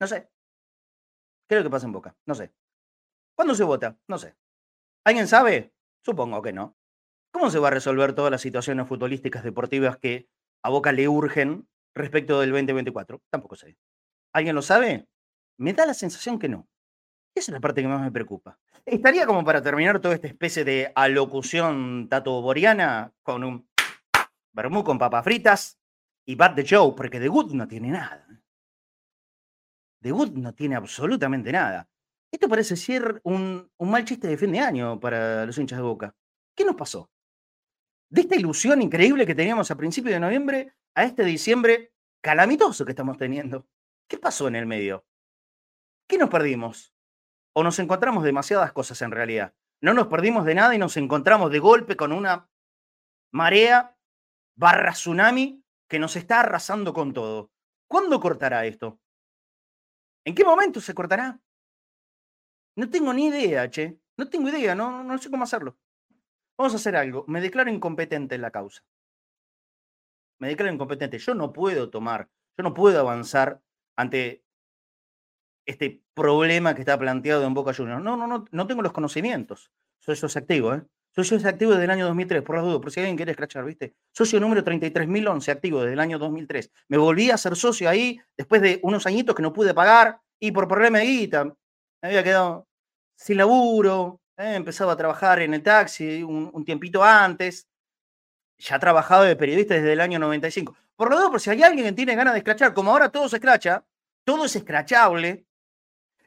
No 0.00 0.06
sé. 0.06 0.30
¿Qué 1.46 1.56
es 1.56 1.58
lo 1.60 1.64
que 1.64 1.70
pasa 1.70 1.86
en 1.86 1.92
Boca? 1.92 2.16
No 2.24 2.34
sé. 2.34 2.52
¿Cuándo 3.34 3.54
se 3.54 3.64
vota? 3.64 3.98
No 4.08 4.18
sé. 4.18 4.34
¿Alguien 5.06 5.28
sabe? 5.28 5.72
Supongo 6.04 6.42
que 6.42 6.52
no. 6.52 6.76
¿Cómo 7.30 7.48
se 7.48 7.60
va 7.60 7.68
a 7.68 7.70
resolver 7.70 8.12
todas 8.12 8.32
las 8.32 8.40
situaciones 8.40 8.88
futbolísticas 8.88 9.44
deportivas 9.44 9.98
que 9.98 10.26
a 10.64 10.68
Boca 10.68 10.90
le 10.90 11.06
urgen 11.06 11.68
respecto 11.94 12.40
del 12.40 12.50
2024? 12.50 13.22
Tampoco 13.30 13.54
sé. 13.54 13.78
¿Alguien 14.32 14.56
lo 14.56 14.62
sabe? 14.62 15.06
Me 15.58 15.74
da 15.74 15.86
la 15.86 15.94
sensación 15.94 16.40
que 16.40 16.48
no. 16.48 16.66
Esa 17.36 17.52
es 17.52 17.54
la 17.54 17.60
parte 17.60 17.82
que 17.82 17.86
más 17.86 18.02
me 18.02 18.10
preocupa. 18.10 18.58
Estaría 18.84 19.26
como 19.26 19.44
para 19.44 19.62
terminar 19.62 20.00
toda 20.00 20.16
esta 20.16 20.26
especie 20.26 20.64
de 20.64 20.90
alocución 20.96 22.08
tato-boriana 22.08 23.12
con 23.22 23.44
un 23.44 23.70
vermú 24.52 24.82
con 24.82 24.98
papas 24.98 25.22
fritas 25.22 25.78
y 26.24 26.34
Bad 26.34 26.56
the 26.56 26.66
Joe, 26.68 26.94
porque 26.96 27.20
The 27.20 27.28
Good 27.28 27.52
no 27.52 27.68
tiene 27.68 27.90
nada. 27.90 28.26
The 30.02 30.10
Good 30.10 30.32
no 30.32 30.52
tiene 30.52 30.74
absolutamente 30.74 31.52
nada. 31.52 31.88
Esto 32.30 32.48
parece 32.48 32.76
ser 32.76 33.20
un, 33.24 33.70
mal 33.78 34.04
chiste 34.04 34.28
de 34.28 34.36
fin 34.36 34.52
de 34.52 34.60
año 34.60 34.98
para 35.00 35.46
los 35.46 35.56
hinchas 35.58 35.78
de 35.78 35.84
Boca. 35.84 36.14
¿Qué 36.54 36.64
nos 36.64 36.76
pasó? 36.76 37.10
De 38.10 38.22
esta 38.22 38.36
ilusión 38.36 38.82
increíble 38.82 39.26
que 39.26 39.34
teníamos 39.34 39.70
a 39.70 39.76
principios 39.76 40.14
de 40.14 40.20
noviembre 40.20 40.74
a 40.94 41.04
este 41.04 41.24
diciembre 41.24 41.92
calamitoso 42.22 42.84
que 42.84 42.92
estamos 42.92 43.16
teniendo. 43.16 43.66
¿Qué 44.08 44.18
pasó 44.18 44.48
en 44.48 44.56
el 44.56 44.66
medio? 44.66 45.06
¿Qué 46.08 46.18
nos 46.18 46.30
perdimos? 46.30 46.94
¿O 47.52 47.62
nos 47.64 47.78
encontramos 47.78 48.22
demasiadas 48.22 48.72
cosas 48.72 49.02
en 49.02 49.10
realidad? 49.10 49.54
No 49.80 49.94
nos 49.94 50.06
perdimos 50.06 50.44
de 50.44 50.54
nada 50.54 50.74
y 50.74 50.78
nos 50.78 50.96
encontramos 50.96 51.50
de 51.50 51.58
golpe 51.58 51.96
con 51.96 52.12
una 52.12 52.48
marea 53.32 53.96
barra 54.56 54.92
tsunami 54.92 55.64
que 55.88 55.98
nos 55.98 56.16
está 56.16 56.40
arrasando 56.40 56.92
con 56.92 57.12
todo. 57.12 57.50
¿Cuándo 57.88 58.20
cortará 58.20 58.66
esto? 58.66 59.00
¿En 60.24 60.34
qué 60.34 60.44
momento 60.44 60.80
se 60.80 60.94
cortará? 60.94 61.40
No 62.76 62.90
tengo 62.90 63.12
ni 63.12 63.26
idea, 63.26 63.70
che. 63.70 63.98
No 64.18 64.28
tengo 64.28 64.48
idea, 64.48 64.74
no, 64.74 65.02
no 65.02 65.18
sé 65.18 65.30
cómo 65.30 65.44
hacerlo. 65.44 65.76
Vamos 66.58 66.72
a 66.74 66.76
hacer 66.76 66.96
algo. 66.96 67.24
Me 67.26 67.40
declaro 67.40 67.70
incompetente 67.70 68.34
en 68.34 68.42
la 68.42 68.50
causa. 68.50 68.82
Me 70.38 70.48
declaro 70.48 70.72
incompetente. 70.72 71.18
Yo 71.18 71.34
no 71.34 71.52
puedo 71.52 71.90
tomar, 71.90 72.30
yo 72.56 72.62
no 72.62 72.74
puedo 72.74 73.00
avanzar 73.00 73.62
ante 73.96 74.44
este 75.66 76.02
problema 76.14 76.74
que 76.74 76.82
está 76.82 76.98
planteado 76.98 77.44
en 77.46 77.54
Boca 77.54 77.74
Juniors. 77.74 78.02
No, 78.02 78.16
no, 78.16 78.26
no, 78.26 78.44
no 78.50 78.66
tengo 78.66 78.82
los 78.82 78.92
conocimientos. 78.92 79.70
Soy 79.98 80.16
socio 80.16 80.40
activo, 80.40 80.74
¿eh? 80.74 80.82
Socio 81.10 81.38
activo 81.48 81.72
desde 81.72 81.84
el 81.84 81.90
año 81.90 82.06
2003, 82.06 82.42
por 82.42 82.56
las 82.56 82.64
dudas, 82.66 82.80
por 82.80 82.90
si 82.90 83.00
alguien 83.00 83.16
quiere 83.16 83.32
escrachar, 83.32 83.64
¿viste? 83.64 83.96
Socio 84.12 84.38
número 84.38 84.62
33.011, 84.62 85.48
activo 85.50 85.80
desde 85.80 85.94
el 85.94 86.00
año 86.00 86.18
2003. 86.18 86.70
Me 86.88 86.98
volví 86.98 87.30
a 87.30 87.38
ser 87.38 87.56
socio 87.56 87.88
ahí 87.88 88.20
después 88.36 88.60
de 88.60 88.80
unos 88.82 89.06
añitos 89.06 89.34
que 89.34 89.42
no 89.42 89.54
pude 89.54 89.72
pagar 89.72 90.20
y 90.38 90.52
por 90.52 90.68
problema 90.68 90.98
de 90.98 91.06
guita. 91.06 91.56
Había 92.06 92.22
quedado 92.22 92.68
sin 93.16 93.38
laburo, 93.38 94.20
eh, 94.36 94.54
empezaba 94.54 94.92
a 94.92 94.96
trabajar 94.96 95.40
en 95.40 95.54
el 95.54 95.62
taxi 95.62 96.22
un, 96.22 96.64
tiempito 96.64 97.02
antes, 97.02 97.66
ya 98.58 98.78
trabajado 98.78 99.24
de 99.24 99.34
periodista 99.34 99.74
desde 99.74 99.92
el 99.92 100.00
año 100.00 100.18
95. 100.18 100.76
Por 100.94 101.10
lo 101.10 101.16
tanto, 101.16 101.32
por 101.32 101.40
si 101.40 101.50
hay 101.50 101.62
alguien 101.62 101.86
que 101.86 101.92
tiene 101.92 102.14
ganas 102.14 102.34
de 102.34 102.38
escrachar, 102.38 102.72
como 102.74 102.92
ahora 102.92 103.10
todo 103.10 103.28
se 103.28 103.36
escracha, 103.36 103.84
todo 104.24 104.44
es 104.44 104.54
escrachable, 104.54 105.46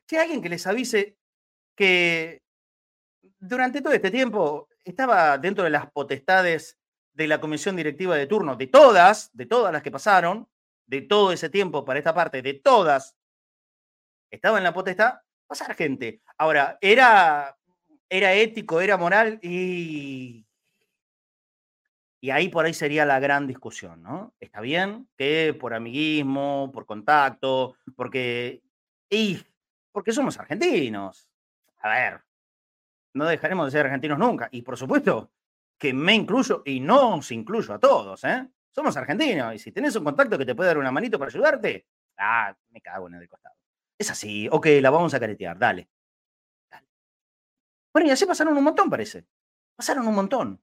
si 0.05 0.15
hay 0.17 0.23
alguien 0.23 0.41
que 0.41 0.49
les 0.49 0.67
avise 0.67 1.17
que 1.75 2.41
durante 3.39 3.81
todo 3.81 3.93
este 3.93 4.11
tiempo 4.11 4.67
estaba 4.83 5.37
dentro 5.37 5.63
de 5.63 5.69
las 5.69 5.89
potestades 5.91 6.77
de 7.13 7.27
la 7.27 7.39
comisión 7.39 7.75
directiva 7.75 8.17
de 8.17 8.27
turno, 8.27 8.55
de 8.55 8.67
todas, 8.67 9.29
de 9.33 9.45
todas 9.45 9.71
las 9.71 9.81
que 9.81 9.91
pasaron, 9.91 10.49
de 10.87 11.01
todo 11.01 11.31
ese 11.31 11.49
tiempo 11.49 11.85
para 11.85 11.99
esta 11.99 12.13
parte, 12.13 12.41
de 12.41 12.55
todas, 12.55 13.15
estaba 14.29 14.57
en 14.57 14.63
la 14.63 14.73
potestad, 14.73 15.19
pasar 15.49 15.75
gente. 15.75 16.21
Ahora, 16.37 16.77
era, 16.79 17.57
era 18.07 18.33
ético, 18.33 18.79
era 18.81 18.97
moral 18.97 19.39
y, 19.41 20.45
y 22.21 22.29
ahí 22.29 22.49
por 22.49 22.65
ahí 22.65 22.73
sería 22.73 23.03
la 23.05 23.19
gran 23.19 23.47
discusión, 23.47 24.03
¿no? 24.03 24.35
Está 24.39 24.61
bien 24.61 25.09
que 25.17 25.57
por 25.59 25.73
amiguismo, 25.73 26.69
por 26.71 26.85
contacto, 26.85 27.75
porque, 27.95 28.61
y, 29.09 29.43
porque 29.91 30.11
somos 30.11 30.39
argentinos. 30.39 31.27
A 31.81 31.89
ver, 31.89 32.21
no 33.15 33.25
dejaremos 33.25 33.65
de 33.65 33.71
ser 33.71 33.85
argentinos 33.87 34.19
nunca. 34.19 34.49
Y 34.51 34.61
por 34.61 34.77
supuesto 34.77 35.31
que 35.79 35.93
me 35.93 36.13
incluyo 36.13 36.61
y 36.63 36.79
no 36.79 37.15
os 37.15 37.31
incluyo 37.31 37.73
a 37.73 37.79
todos, 37.79 38.23
¿eh? 38.23 38.47
Somos 38.69 38.95
argentinos 38.97 39.55
y 39.55 39.59
si 39.59 39.71
tenés 39.71 39.95
un 39.95 40.03
contacto 40.03 40.37
que 40.37 40.45
te 40.45 40.53
puede 40.53 40.67
dar 40.67 40.77
una 40.77 40.91
manito 40.91 41.17
para 41.17 41.29
ayudarte, 41.29 41.87
ah, 42.17 42.55
me 42.69 42.81
cago 42.81 43.07
en 43.07 43.15
el 43.15 43.27
costado. 43.27 43.58
Es 43.99 44.09
así, 44.09 44.47
ok, 44.49 44.65
la 44.81 44.89
vamos 44.89 45.13
a 45.13 45.19
caretear, 45.19 45.59
dale. 45.59 45.89
Bueno, 47.93 48.07
y 48.07 48.11
así 48.11 48.25
pasaron 48.25 48.57
un 48.57 48.63
montón, 48.63 48.89
parece. 48.89 49.25
Pasaron 49.75 50.07
un 50.07 50.15
montón. 50.15 50.61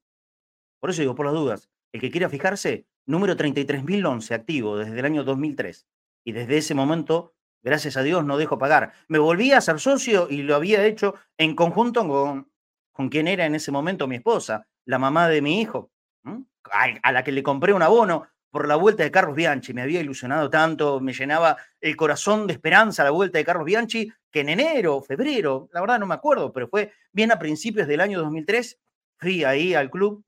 Por 0.81 0.91
eso 0.91 1.03
digo, 1.03 1.15
por 1.15 1.27
las 1.27 1.35
dudas, 1.35 1.71
el 1.93 2.01
que 2.01 2.11
quiera 2.11 2.31
fijarse, 2.31 2.87
número 3.05 3.37
33.011 3.37 4.35
activo 4.35 4.79
desde 4.79 4.99
el 4.99 5.05
año 5.05 5.23
2003. 5.23 5.87
Y 6.25 6.33
desde 6.33 6.57
ese 6.57 6.75
momento, 6.75 7.35
gracias 7.63 7.99
a 7.99 8.03
Dios, 8.03 8.25
no 8.25 8.39
dejo 8.39 8.59
pagar. 8.59 8.93
Me 9.09 9.19
volví 9.19 9.53
a 9.53 9.61
ser 9.61 9.81
socio 9.81 10.29
y 10.31 10.43
lo 10.43 10.55
había 10.55 10.85
hecho 10.87 11.15
en 11.37 11.55
conjunto 11.55 12.09
con, 12.09 12.51
con 12.93 13.09
quien 13.11 13.29
era 13.29 13.45
en 13.45 13.55
ese 13.55 13.71
momento 13.71 14.07
mi 14.07 14.17
esposa, 14.17 14.67
la 14.87 14.99
mamá 14.99 15.29
de 15.29 15.43
mi 15.43 15.61
hijo, 15.61 15.91
a, 16.25 16.85
a 17.03 17.13
la 17.13 17.23
que 17.23 17.33
le 17.33 17.43
compré 17.43 17.75
un 17.75 17.83
abono 17.83 18.29
por 18.51 18.69
la 18.69 18.77
vuelta 18.77 19.03
de 19.03 19.11
Carlos 19.11 19.37
Bianchi. 19.37 19.75
Me 19.75 19.83
había 19.83 20.01
ilusionado 20.01 20.49
tanto, 20.51 21.01
me 21.01 21.13
llenaba 21.13 21.57
el 21.81 21.97
corazón 21.97 22.47
de 22.47 22.55
esperanza 22.55 23.05
la 23.05 23.11
vuelta 23.11 23.39
de 23.39 23.45
Carlos 23.45 23.65
Bianchi, 23.65 24.11
que 24.31 24.41
en 24.41 24.49
enero, 24.49 25.03
febrero, 25.03 25.69
la 25.73 25.81
verdad 25.81 25.99
no 25.99 26.07
me 26.07 26.15
acuerdo, 26.15 26.53
pero 26.53 26.69
fue 26.69 26.93
bien 27.13 27.33
a 27.33 27.39
principios 27.39 27.87
del 27.87 28.01
año 28.01 28.19
2003, 28.21 28.79
fui 29.19 29.45
ahí 29.45 29.75
al 29.75 29.91
club, 29.91 30.25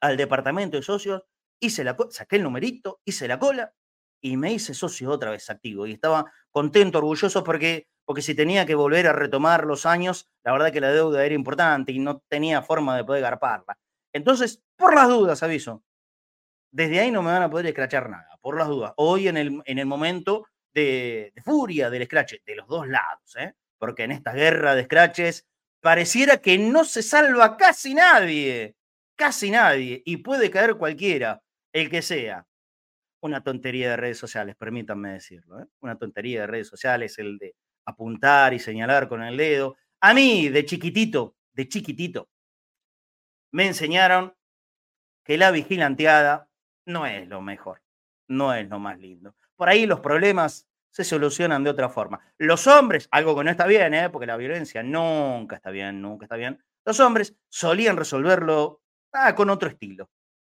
al 0.00 0.16
departamento 0.16 0.76
de 0.76 0.82
socios, 0.82 1.22
hice 1.60 1.84
la, 1.84 1.96
saqué 2.10 2.36
el 2.36 2.42
numerito, 2.42 3.00
hice 3.04 3.28
la 3.28 3.38
cola 3.38 3.72
y 4.20 4.36
me 4.36 4.52
hice 4.52 4.74
socio 4.74 5.10
otra 5.10 5.30
vez 5.30 5.48
activo. 5.50 5.86
Y 5.86 5.92
estaba 5.92 6.30
contento, 6.50 6.98
orgulloso 6.98 7.44
porque, 7.44 7.88
porque 8.04 8.22
si 8.22 8.34
tenía 8.34 8.66
que 8.66 8.74
volver 8.74 9.06
a 9.06 9.12
retomar 9.12 9.64
los 9.64 9.86
años, 9.86 10.30
la 10.44 10.52
verdad 10.52 10.72
que 10.72 10.80
la 10.80 10.90
deuda 10.90 11.24
era 11.24 11.34
importante 11.34 11.92
y 11.92 11.98
no 11.98 12.22
tenía 12.28 12.62
forma 12.62 12.96
de 12.96 13.04
poder 13.04 13.22
garparla. 13.22 13.78
Entonces, 14.12 14.62
por 14.76 14.94
las 14.94 15.08
dudas, 15.08 15.42
aviso, 15.42 15.82
desde 16.74 16.98
ahí 16.98 17.12
no 17.12 17.22
me 17.22 17.30
van 17.30 17.42
a 17.42 17.50
poder 17.50 17.66
escrachar 17.66 18.10
nada, 18.10 18.36
por 18.40 18.58
las 18.58 18.66
dudas. 18.66 18.92
Hoy 18.96 19.28
en 19.28 19.36
el, 19.36 19.62
en 19.64 19.78
el 19.78 19.86
momento 19.86 20.48
de, 20.74 21.32
furia 21.44 21.88
del 21.88 22.02
escrache, 22.02 22.42
de 22.44 22.56
los 22.56 22.66
dos 22.66 22.88
lados, 22.88 23.36
¿eh? 23.36 23.54
porque 23.78 24.02
en 24.02 24.10
esta 24.10 24.32
guerra 24.32 24.74
de 24.74 24.80
escraches 24.80 25.46
pareciera 25.80 26.38
que 26.38 26.58
no 26.58 26.84
se 26.84 27.04
salva 27.04 27.56
casi 27.56 27.94
nadie, 27.94 28.74
casi 29.14 29.52
nadie, 29.52 30.02
y 30.04 30.16
puede 30.16 30.50
caer 30.50 30.74
cualquiera, 30.74 31.40
el 31.72 31.88
que 31.88 32.02
sea. 32.02 32.44
Una 33.20 33.40
tontería 33.44 33.90
de 33.90 33.96
redes 33.96 34.18
sociales, 34.18 34.56
permítanme 34.56 35.12
decirlo, 35.12 35.60
¿eh? 35.60 35.66
una 35.80 35.96
tontería 35.96 36.40
de 36.40 36.46
redes 36.48 36.66
sociales, 36.66 37.16
el 37.20 37.38
de 37.38 37.54
apuntar 37.86 38.52
y 38.52 38.58
señalar 38.58 39.08
con 39.08 39.22
el 39.22 39.36
dedo. 39.36 39.76
A 40.00 40.12
mí, 40.12 40.48
de 40.48 40.64
chiquitito, 40.64 41.36
de 41.52 41.68
chiquitito, 41.68 42.28
me 43.52 43.64
enseñaron 43.64 44.34
que 45.24 45.38
la 45.38 45.52
vigilanteada 45.52 46.48
no 46.86 47.06
es 47.06 47.28
lo 47.28 47.40
mejor, 47.40 47.82
no 48.28 48.54
es 48.54 48.68
lo 48.68 48.78
más 48.78 48.98
lindo. 48.98 49.34
Por 49.56 49.68
ahí 49.68 49.86
los 49.86 50.00
problemas 50.00 50.68
se 50.90 51.04
solucionan 51.04 51.64
de 51.64 51.70
otra 51.70 51.88
forma. 51.88 52.20
Los 52.38 52.66
hombres, 52.66 53.08
algo 53.10 53.36
que 53.36 53.44
no 53.44 53.50
está 53.50 53.66
bien, 53.66 53.94
¿eh? 53.94 54.10
porque 54.10 54.26
la 54.26 54.36
violencia 54.36 54.82
nunca 54.82 55.56
está 55.56 55.70
bien, 55.70 56.00
nunca 56.00 56.26
está 56.26 56.36
bien. 56.36 56.62
Los 56.84 57.00
hombres 57.00 57.36
solían 57.48 57.96
resolverlo 57.96 58.82
ah, 59.12 59.34
con 59.34 59.50
otro 59.50 59.68
estilo. 59.68 60.10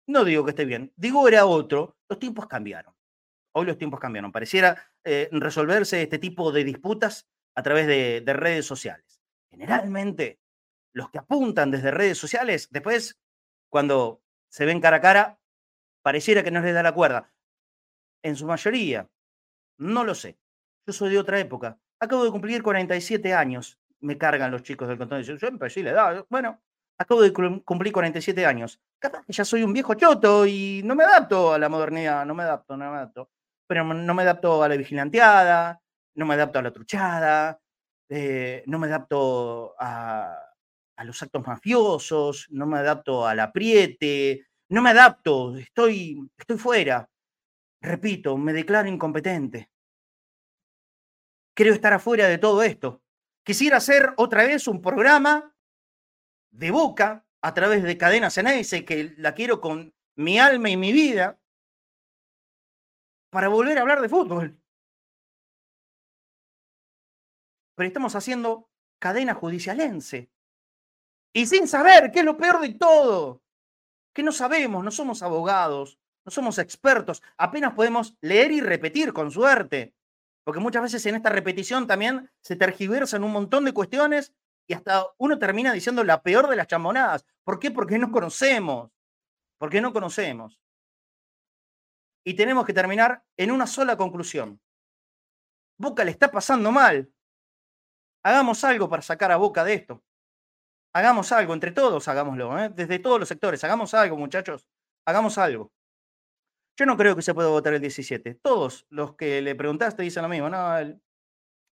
No 0.07 0.23
digo 0.23 0.43
que 0.43 0.51
esté 0.51 0.65
bien, 0.65 0.91
digo 0.95 1.27
era 1.27 1.45
otro. 1.45 1.97
Los 2.09 2.19
tiempos 2.19 2.47
cambiaron. 2.47 2.93
Hoy 3.53 3.65
los 3.65 3.77
tiempos 3.77 3.99
cambiaron. 3.99 4.31
Pareciera 4.31 4.91
eh, 5.03 5.29
resolverse 5.31 6.01
este 6.01 6.19
tipo 6.19 6.51
de 6.51 6.63
disputas 6.63 7.27
a 7.55 7.63
través 7.63 7.87
de 7.87 8.33
redes 8.33 8.65
sociales. 8.65 9.21
Generalmente, 9.49 10.39
los 10.93 11.09
que 11.09 11.19
apuntan 11.19 11.71
desde 11.71 11.91
redes 11.91 12.17
sociales, 12.17 12.67
después, 12.71 13.19
cuando 13.69 14.21
se 14.49 14.65
ven 14.65 14.81
cara 14.81 14.97
a 14.97 15.01
cara, 15.01 15.39
pareciera 16.05 16.43
que 16.43 16.51
no 16.51 16.61
les 16.61 16.71
da 16.71 16.83
la 16.83 16.93
cuerda. 16.93 17.31
En 18.23 18.35
su 18.35 18.45
mayoría, 18.45 19.09
no 19.79 20.03
lo 20.03 20.13
sé. 20.13 20.37
Yo 20.85 20.93
soy 20.93 21.09
de 21.09 21.17
otra 21.17 21.39
época. 21.39 21.79
Acabo 21.99 22.23
de 22.23 22.29
cumplir 22.29 22.61
47 22.61 23.33
años. 23.33 23.79
Me 24.01 24.15
cargan 24.15 24.51
los 24.51 24.61
chicos 24.61 24.87
del 24.87 24.99
cantón. 24.99 25.23
Yo 25.23 25.35
siempre 25.35 25.67
sí 25.71 25.81
le 25.81 25.93
da. 25.93 26.23
Bueno, 26.29 26.61
acabo 26.99 27.23
de 27.23 27.33
cumplir 27.33 27.91
47 27.91 28.45
años. 28.45 28.79
Capaz 28.99 29.25
que 29.25 29.33
ya 29.33 29.43
soy 29.43 29.63
un 29.63 29.73
viejo 29.73 29.95
choto 29.95 30.45
y 30.45 30.83
no 30.85 30.93
me 30.93 31.05
adapto 31.05 31.51
a 31.51 31.57
la 31.57 31.69
modernidad. 31.69 32.23
No 32.23 32.35
me 32.35 32.43
adapto, 32.43 32.77
no 32.77 32.91
me 32.91 32.97
adapto. 32.97 33.31
Pero 33.65 33.83
no 33.83 34.13
me 34.13 34.21
adapto 34.21 34.61
a 34.61 34.69
la 34.69 34.77
vigilanteada, 34.77 35.81
no 36.13 36.25
me 36.27 36.35
adapto 36.35 36.59
a 36.59 36.61
la 36.61 36.71
truchada, 36.71 37.59
eh, 38.09 38.63
no 38.67 38.77
me 38.77 38.85
adapto 38.85 39.73
a, 39.79 40.37
a 40.97 41.03
los 41.03 41.23
actos 41.23 41.47
mafiosos, 41.47 42.45
no 42.51 42.67
me 42.67 42.77
adapto 42.77 43.25
al 43.25 43.39
apriete, 43.39 44.45
no 44.69 44.81
me 44.81 44.89
adapto, 44.89 45.57
estoy, 45.57 46.29
estoy 46.37 46.57
fuera. 46.57 47.09
Repito, 47.81 48.37
me 48.37 48.53
declaro 48.53 48.89
incompetente. 48.89 49.69
Quiero 51.53 51.73
estar 51.73 51.93
afuera 51.93 52.27
de 52.27 52.37
todo 52.37 52.63
esto. 52.63 53.01
Quisiera 53.43 53.77
hacer 53.77 54.13
otra 54.17 54.43
vez 54.43 54.67
un 54.67 54.81
programa 54.81 55.55
de 56.51 56.71
boca 56.71 57.25
a 57.41 57.53
través 57.53 57.83
de 57.83 57.97
cadenas 57.97 58.37
en 58.39 58.47
ese 58.47 58.83
que 58.83 59.13
la 59.17 59.35
quiero 59.35 59.61
con 59.61 59.93
mi 60.15 60.39
alma 60.39 60.69
y 60.69 60.77
mi 60.77 60.91
vida 60.91 61.39
para 63.29 63.49
volver 63.49 63.77
a 63.77 63.81
hablar 63.81 64.01
de 64.01 64.09
fútbol. 64.09 64.59
Pero 67.75 67.87
estamos 67.87 68.15
haciendo 68.15 68.71
cadena 68.99 69.35
judicialense. 69.35 70.31
Y 71.33 71.45
sin 71.45 71.67
saber 71.67 72.11
qué 72.11 72.19
es 72.19 72.25
lo 72.25 72.37
peor 72.37 72.61
de 72.61 72.73
todo 72.73 73.44
que 74.15 74.23
no 74.23 74.31
sabemos, 74.31 74.83
no 74.83 74.91
somos 74.91 75.21
abogados, 75.21 75.99
no 76.25 76.31
somos 76.31 76.57
expertos, 76.57 77.21
apenas 77.37 77.73
podemos 77.73 78.15
leer 78.21 78.51
y 78.51 78.61
repetir 78.61 79.11
con 79.11 79.29
suerte, 79.29 79.93
porque 80.45 80.61
muchas 80.61 80.83
veces 80.83 81.05
en 81.05 81.15
esta 81.15 81.29
repetición 81.29 81.85
también 81.85 82.31
se 82.39 82.55
tergiversan 82.55 83.25
un 83.25 83.33
montón 83.33 83.65
de 83.65 83.73
cuestiones 83.73 84.33
y 84.67 84.73
hasta 84.73 85.05
uno 85.17 85.37
termina 85.37 85.73
diciendo 85.73 86.03
la 86.03 86.23
peor 86.23 86.47
de 86.47 86.55
las 86.55 86.67
chambonadas. 86.67 87.25
¿Por 87.43 87.59
qué? 87.59 87.71
Porque 87.71 87.99
no 87.99 88.09
conocemos, 88.09 88.89
porque 89.59 89.81
no 89.81 89.91
conocemos. 89.91 90.61
Y 92.23 92.35
tenemos 92.35 92.65
que 92.65 92.73
terminar 92.73 93.23
en 93.37 93.51
una 93.51 93.67
sola 93.67 93.97
conclusión. 93.97 94.61
Boca 95.77 96.05
le 96.05 96.11
está 96.11 96.31
pasando 96.31 96.71
mal. 96.71 97.11
Hagamos 98.23 98.63
algo 98.63 98.87
para 98.89 99.01
sacar 99.01 99.31
a 99.31 99.37
Boca 99.37 99.63
de 99.63 99.73
esto. 99.73 100.03
Hagamos 100.95 101.33
algo, 101.33 101.53
entre 101.53 101.73
todos 101.73 102.07
hagámoslo, 102.07 102.57
¿eh? 102.57 102.71
desde 102.73 102.99
todos 102.99 103.19
los 103.19 103.27
sectores, 103.27 103.61
hagamos 103.65 103.93
algo, 103.93 104.15
muchachos, 104.15 104.65
hagamos 105.05 105.37
algo. 105.37 105.73
Yo 106.79 106.85
no 106.85 106.95
creo 106.95 107.17
que 107.17 107.21
se 107.21 107.33
pueda 107.33 107.49
votar 107.49 107.73
el 107.73 107.81
17. 107.81 108.35
Todos 108.35 108.85
los 108.89 109.13
que 109.17 109.41
le 109.41 109.55
preguntaste 109.55 110.03
dicen 110.03 110.23
lo 110.23 110.29
mismo, 110.29 110.49
no, 110.49 110.77
el, 110.77 111.01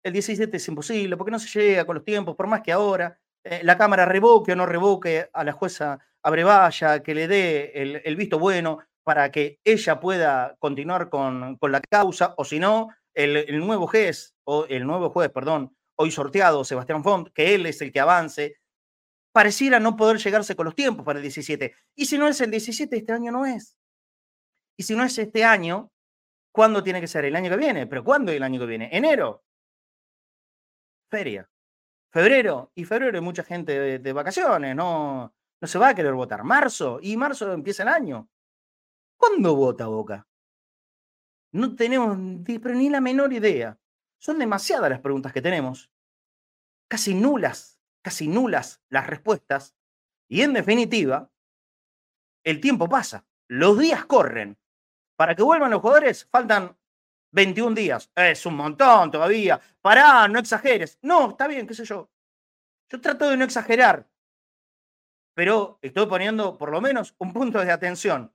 17 0.05 0.57
es 0.57 0.69
imposible, 0.69 1.17
porque 1.17 1.33
no 1.33 1.41
se 1.41 1.49
llega 1.49 1.85
con 1.85 1.97
los 1.97 2.05
tiempos, 2.05 2.37
por 2.37 2.47
más 2.47 2.61
que 2.61 2.71
ahora 2.71 3.19
eh, 3.43 3.61
la 3.65 3.77
Cámara 3.77 4.05
revoque 4.05 4.53
o 4.53 4.57
no 4.57 4.67
revoque 4.67 5.29
a 5.33 5.43
la 5.43 5.51
jueza 5.51 5.99
Abrevaya, 6.23 7.03
que 7.03 7.13
le 7.17 7.27
dé 7.27 7.73
el, 7.75 8.15
visto 8.15 8.39
bueno 8.39 8.79
para 9.03 9.33
que 9.33 9.59
ella 9.65 9.99
pueda 9.99 10.55
continuar 10.61 11.09
con, 11.09 11.57
con 11.57 11.73
la 11.73 11.81
causa, 11.81 12.35
o 12.37 12.45
si 12.45 12.61
no, 12.61 12.91
el, 13.15 13.37
el, 13.37 13.59
nuevo 13.59 13.89
juez, 13.89 14.37
o 14.45 14.65
el 14.67 14.87
nuevo 14.87 15.11
juez, 15.11 15.29
perdón, 15.31 15.77
hoy 15.97 16.13
sorteado, 16.13 16.63
Sebastián 16.63 17.03
Font, 17.03 17.31
que 17.35 17.57
él 17.57 17.67
es 17.67 17.83
el 17.83 17.91
que 17.91 17.99
avance 17.99 18.59
pareciera 19.38 19.78
no 19.78 19.95
poder 19.95 20.18
llegarse 20.18 20.57
con 20.57 20.64
los 20.64 20.75
tiempos 20.75 21.07
para 21.07 21.21
el 21.21 21.23
17. 21.23 21.73
Y 21.95 22.07
si 22.07 22.18
no 22.18 22.26
es 22.26 22.40
el 22.40 22.50
17, 22.50 22.97
este 22.97 23.12
año 23.12 23.30
no 23.30 23.47
es. 23.47 23.76
Y 24.76 24.83
si 24.83 24.97
no 24.97 25.04
es 25.04 25.16
este 25.16 25.45
año, 25.45 25.92
¿cuándo 26.50 26.83
tiene 26.83 27.00
que 27.00 27.07
ser? 27.07 27.25
El 27.25 27.37
año 27.37 27.49
que 27.49 27.57
viene. 27.57 27.87
¿Pero 27.87 28.02
cuándo 28.02 28.33
el 28.33 28.42
año 28.42 28.59
que 28.59 28.66
viene? 28.66 28.88
¿Enero? 28.90 29.45
Feria. 31.09 31.49
Febrero. 32.11 32.73
Y 32.75 32.85
febrero 32.85 33.16
hay 33.16 33.23
mucha 33.23 33.45
gente 33.45 34.00
de, 34.00 34.12
vacaciones, 34.12 34.75
no, 34.75 35.33
no 35.61 35.68
se 35.68 35.78
va 35.78 35.90
a 35.90 35.95
querer 35.95 36.14
votar. 36.14 36.42
Marzo. 36.42 36.99
Y 37.00 37.16
marzo 37.16 37.52
empieza 37.52 37.85
el 37.85 37.90
año. 37.90 38.28
¿Cuándo 39.16 39.54
vota 39.54 39.87
Boca? 39.87 40.26
No 41.52 41.76
tenemos 41.76 42.18
ni 42.18 42.90
la 42.90 43.00
menor 43.00 43.33
idea. 43.33 43.78
Son 44.18 44.37
demasiadas 44.37 44.90
las 44.90 45.00
preguntas 45.00 45.33
que 45.33 45.42
tenemos. 45.42 45.92
Casi 46.88 47.14
nulas 47.14 47.77
casi 48.02 48.28
nulas 48.28 48.83
las 48.88 49.07
respuestas 49.07 49.76
y 50.28 50.43
en 50.43 50.52
definitiva, 50.52 51.31
el 52.45 52.61
tiempo 52.61 52.88
pasa, 52.88 53.26
los 53.49 53.78
días 53.78 54.05
corren. 54.05 54.59
Para 55.17 55.35
que 55.35 55.43
vuelvan 55.43 55.71
los 55.71 55.81
jugadores 55.81 56.28
faltan 56.31 56.76
21 57.33 57.75
días. 57.75 58.11
Es 58.14 58.47
un 58.47 58.55
montón 58.55 59.11
todavía. 59.11 59.61
Pará, 59.81 60.28
no 60.28 60.38
exageres. 60.38 60.99
No, 61.02 61.31
está 61.31 61.49
bien, 61.49 61.67
qué 61.67 61.75
sé 61.75 61.85
yo. 61.85 62.11
Yo 62.90 63.00
trato 63.00 63.28
de 63.28 63.37
no 63.37 63.45
exagerar, 63.45 64.09
pero 65.35 65.78
estoy 65.83 66.07
poniendo 66.07 66.57
por 66.57 66.71
lo 66.71 66.81
menos 66.81 67.14
un 67.19 67.33
punto 67.33 67.62
de 67.62 67.71
atención. 67.71 68.35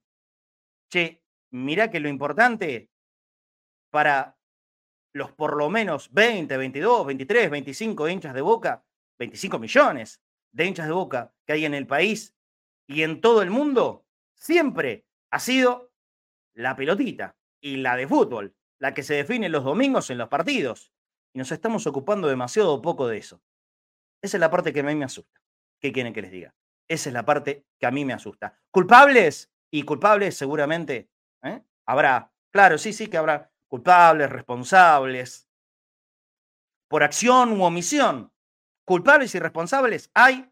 Che, 0.92 1.24
mirá 1.52 1.90
que 1.90 2.00
lo 2.00 2.10
importante 2.10 2.92
para 3.92 4.38
los 5.14 5.32
por 5.32 5.56
lo 5.56 5.70
menos 5.70 6.12
20, 6.14 6.56
22, 6.58 7.06
23, 7.06 7.50
25 7.50 8.10
hinchas 8.10 8.34
de 8.34 8.42
boca 8.42 8.84
25 9.20 9.60
millones 9.60 10.22
de 10.52 10.66
hinchas 10.66 10.88
de 10.88 10.94
boca 10.94 11.34
que 11.46 11.54
hay 11.54 11.66
en 11.66 11.74
el 11.74 11.88
país 11.88 12.36
y 12.88 13.04
en 13.04 13.22
todo 13.22 13.42
el 13.42 13.50
mundo, 13.50 14.06
siempre 14.36 15.06
ha 15.32 15.40
sido 15.40 15.92
la 16.54 16.76
pelotita 16.76 17.38
y 17.62 17.78
la 17.78 17.96
de 17.96 18.08
fútbol, 18.08 18.56
la 18.80 18.94
que 18.94 19.04
se 19.04 19.16
define 19.16 19.50
los 19.50 19.64
domingos 19.64 20.10
en 20.10 20.18
los 20.18 20.30
partidos. 20.30 20.92
Y 21.34 21.40
nos 21.40 21.52
estamos 21.52 21.88
ocupando 21.88 22.28
demasiado 22.28 22.82
poco 22.82 23.08
de 23.08 23.18
eso. 23.18 23.42
Esa 24.22 24.38
es 24.38 24.42
la 24.42 24.52
parte 24.52 24.74
que 24.74 24.82
a 24.82 24.84
mí 24.84 24.96
me 24.96 25.06
asusta. 25.06 25.42
¿Qué 25.80 25.92
quieren 25.92 26.14
que 26.14 26.22
les 26.22 26.32
diga? 26.32 26.54
Esa 26.88 27.10
es 27.10 27.14
la 27.14 27.26
parte 27.26 27.66
que 27.80 27.86
a 27.86 27.92
mí 27.92 28.06
me 28.06 28.14
asusta. 28.14 28.60
¿Culpables? 28.70 29.52
Y 29.72 29.84
culpables 29.84 30.38
seguramente 30.38 31.10
¿eh? 31.42 31.64
habrá. 31.86 32.32
Claro, 32.52 32.78
sí, 32.78 32.94
sí 32.94 33.08
que 33.08 33.18
habrá 33.18 33.52
culpables, 33.68 34.30
responsables, 34.30 35.50
por 36.88 37.02
acción 37.02 37.60
u 37.60 37.64
omisión 37.64 38.33
culpables 38.86 39.34
y 39.36 39.40
responsables 39.40 40.12
hay, 40.14 40.52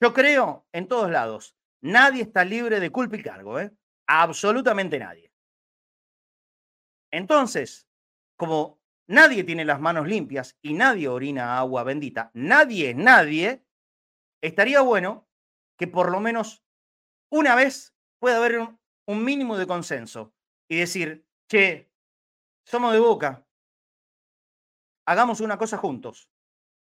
yo 0.00 0.12
creo, 0.12 0.66
en 0.72 0.88
todos 0.88 1.10
lados. 1.10 1.56
Nadie 1.80 2.22
está 2.22 2.44
libre 2.44 2.80
de 2.80 2.90
culpa 2.90 3.16
y 3.16 3.22
cargo, 3.22 3.60
¿eh? 3.60 3.72
Absolutamente 4.06 4.98
nadie. 4.98 5.32
Entonces, 7.10 7.88
como 8.36 8.80
nadie 9.06 9.44
tiene 9.44 9.64
las 9.64 9.80
manos 9.80 10.06
limpias 10.06 10.56
y 10.62 10.74
nadie 10.74 11.08
orina 11.08 11.58
agua 11.58 11.84
bendita, 11.84 12.30
nadie, 12.34 12.94
nadie, 12.94 13.64
estaría 14.42 14.80
bueno 14.80 15.28
que 15.78 15.86
por 15.86 16.10
lo 16.10 16.20
menos 16.20 16.64
una 17.30 17.54
vez 17.54 17.94
pueda 18.18 18.38
haber 18.38 18.58
un, 18.58 18.80
un 19.06 19.24
mínimo 19.24 19.56
de 19.56 19.66
consenso 19.66 20.34
y 20.68 20.78
decir, 20.78 21.26
che, 21.48 21.90
somos 22.64 22.92
de 22.92 22.98
boca, 22.98 23.46
hagamos 25.06 25.40
una 25.40 25.58
cosa 25.58 25.78
juntos, 25.78 26.28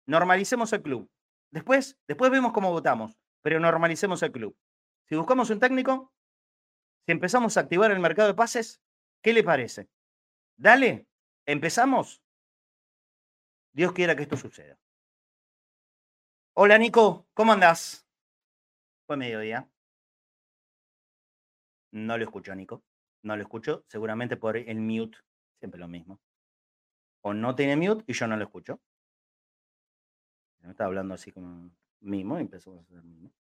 normalicemos 0.06 0.74
el 0.74 0.82
club. 0.82 1.10
Después, 1.52 1.98
después 2.08 2.32
vemos 2.32 2.54
cómo 2.54 2.72
votamos, 2.72 3.18
pero 3.42 3.60
normalicemos 3.60 4.22
el 4.24 4.32
club. 4.32 4.58
Si 5.08 5.16
buscamos 5.16 5.50
un 5.50 5.60
técnico, 5.60 6.12
si 7.06 7.12
empezamos 7.12 7.58
a 7.58 7.62
activar 7.62 7.92
el 7.92 8.00
mercado 8.00 8.30
de 8.30 8.34
pases, 8.34 8.82
¿qué 9.22 9.34
le 9.34 9.44
parece? 9.44 9.90
Dale, 10.58 11.08
empezamos. 11.46 12.24
Dios 13.74 13.92
quiera 13.92 14.16
que 14.16 14.24
esto 14.24 14.38
suceda. 14.38 14.80
Hola 16.56 16.78
Nico, 16.78 17.28
¿cómo 17.34 17.54
andás? 17.54 18.08
Fue 19.08 19.18
mediodía. 19.18 19.68
No 21.92 22.18
lo 22.18 22.24
escucho, 22.24 22.56
Nico. 22.56 22.84
No 23.24 23.36
lo 23.36 23.42
escucho, 23.42 23.84
seguramente 23.88 24.38
por 24.38 24.58
el 24.58 24.80
mute, 24.80 25.18
siempre 25.60 25.80
lo 25.80 25.88
mismo. 25.88 26.20
O 27.22 27.34
no 27.34 27.56
tiene 27.56 27.76
mute 27.76 28.04
y 28.08 28.14
yo 28.14 28.28
no 28.28 28.38
lo 28.38 28.44
escucho. 28.44 28.82
Me 30.64 30.72
está 30.72 30.86
hablando 30.86 31.14
así 31.14 31.32
como 31.32 31.70
mimo 32.00 32.38
y 32.38 32.42
empezamos 32.42 32.80
a 32.80 32.82
hacer 32.84 33.04
mimo. 33.04 33.32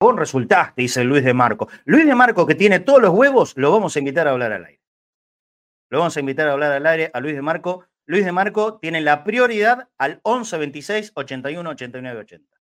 Vos 0.00 0.16
resultaste, 0.16 0.82
dice 0.82 1.04
Luis 1.04 1.24
de 1.24 1.34
Marco. 1.34 1.68
Luis 1.84 2.06
de 2.06 2.14
Marco, 2.14 2.46
que 2.46 2.54
tiene 2.54 2.80
todos 2.80 3.02
los 3.02 3.10
huevos, 3.10 3.52
lo 3.56 3.70
vamos 3.70 3.94
a 3.94 3.98
invitar 3.98 4.26
a 4.26 4.30
hablar 4.30 4.52
al 4.52 4.64
aire. 4.64 4.82
Lo 5.90 5.98
vamos 5.98 6.16
a 6.16 6.20
invitar 6.20 6.48
a 6.48 6.52
hablar 6.52 6.72
al 6.72 6.86
aire 6.86 7.10
a 7.12 7.20
Luis 7.20 7.34
de 7.34 7.42
Marco. 7.42 7.84
Luis 8.06 8.24
de 8.24 8.32
Marco 8.32 8.78
tiene 8.78 9.00
la 9.00 9.24
prioridad 9.24 9.88
al 9.98 10.20
11 10.22 10.56
26 10.56 11.12
81 11.14 11.70
89 11.70 12.20
80. 12.20 12.60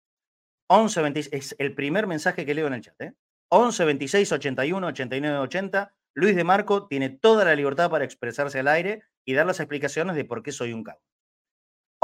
11 0.69 1.03
26, 1.03 1.33
es 1.33 1.57
el 1.59 1.75
primer 1.75 2.07
mensaje 2.07 2.45
que 2.45 2.55
leo 2.55 2.67
en 2.67 2.75
el 2.75 2.81
chat. 2.83 3.01
¿eh? 3.01 3.15
11 3.49 3.85
26 3.85 4.33
81 4.33 4.87
89 4.87 5.39
80. 5.39 5.95
Luis 6.15 6.37
de 6.37 6.45
Marco 6.45 6.87
tiene 6.89 7.11
toda 7.11 7.45
la 7.45 7.55
libertad 7.55 7.91
para 7.91 8.05
expresarse 8.05 8.59
al 8.59 8.69
aire 8.69 9.05
y 9.25 9.35
dar 9.35 9.47
las 9.47 9.61
explicaciones 9.61 10.17
de 10.17 10.25
por 10.25 10.43
qué 10.43 10.53
soy 10.53 10.73
un 10.73 10.83
cabo. 10.83 11.01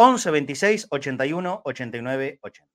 11 0.00 0.30
26 0.30 0.86
81 0.90 1.62
89 1.64 2.38
80. 2.40 2.72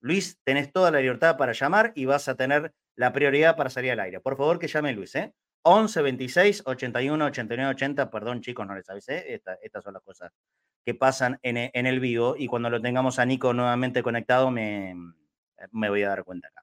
Luis, 0.00 0.38
tenés 0.44 0.70
toda 0.72 0.90
la 0.90 1.00
libertad 1.00 1.38
para 1.38 1.52
llamar 1.52 1.92
y 1.94 2.04
vas 2.04 2.28
a 2.28 2.36
tener 2.36 2.74
la 2.96 3.12
prioridad 3.12 3.56
para 3.56 3.70
salir 3.70 3.92
al 3.92 4.00
aire. 4.00 4.20
Por 4.20 4.36
favor, 4.36 4.58
que 4.58 4.68
llame 4.68 4.92
Luis, 4.92 5.14
¿eh? 5.14 5.32
11 5.62 6.02
26 6.02 6.62
81 6.66 7.24
89 7.24 7.70
80. 7.70 8.10
Perdón, 8.10 8.42
chicos, 8.42 8.66
no 8.66 8.74
les 8.74 8.88
avisé. 8.90 9.34
estas 9.34 9.82
son 9.82 9.94
las 9.94 10.02
cosas 10.02 10.30
que 10.84 10.94
pasan 10.94 11.38
en, 11.42 11.70
en, 11.72 11.86
el 11.86 11.98
vivo 11.98 12.34
y 12.36 12.46
cuando 12.46 12.68
lo 12.70 12.80
tengamos 12.80 13.18
a 13.18 13.24
Nico 13.24 13.52
nuevamente 13.54 14.02
conectado 14.02 14.50
me, 14.50 14.94
me 15.72 15.88
voy 15.88 16.02
a 16.02 16.10
dar 16.10 16.24
cuenta 16.24 16.48
acá. 16.48 16.62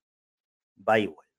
Va 0.87 0.99
y 0.99 1.07
vuelve. 1.07 1.31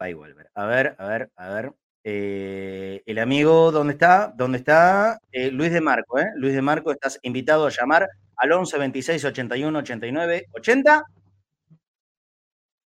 Va 0.00 0.10
y 0.10 0.14
vuelve. 0.14 0.46
A 0.54 0.66
ver, 0.66 0.94
a 0.98 1.06
ver, 1.06 1.30
a 1.36 1.48
ver. 1.54 1.74
Eh, 2.06 3.02
el 3.06 3.18
amigo, 3.18 3.72
¿dónde 3.72 3.94
está? 3.94 4.30
¿Dónde 4.36 4.58
está? 4.58 5.18
Eh, 5.32 5.50
Luis 5.50 5.72
de 5.72 5.80
Marco, 5.80 6.18
¿eh? 6.18 6.26
Luis 6.36 6.52
de 6.52 6.60
Marco, 6.60 6.92
estás 6.92 7.18
invitado 7.22 7.66
a 7.66 7.70
llamar 7.70 8.10
al 8.36 8.52
11 8.52 8.76
26 8.76 9.24
81 9.24 9.78
89 9.78 10.48
80 10.52 11.02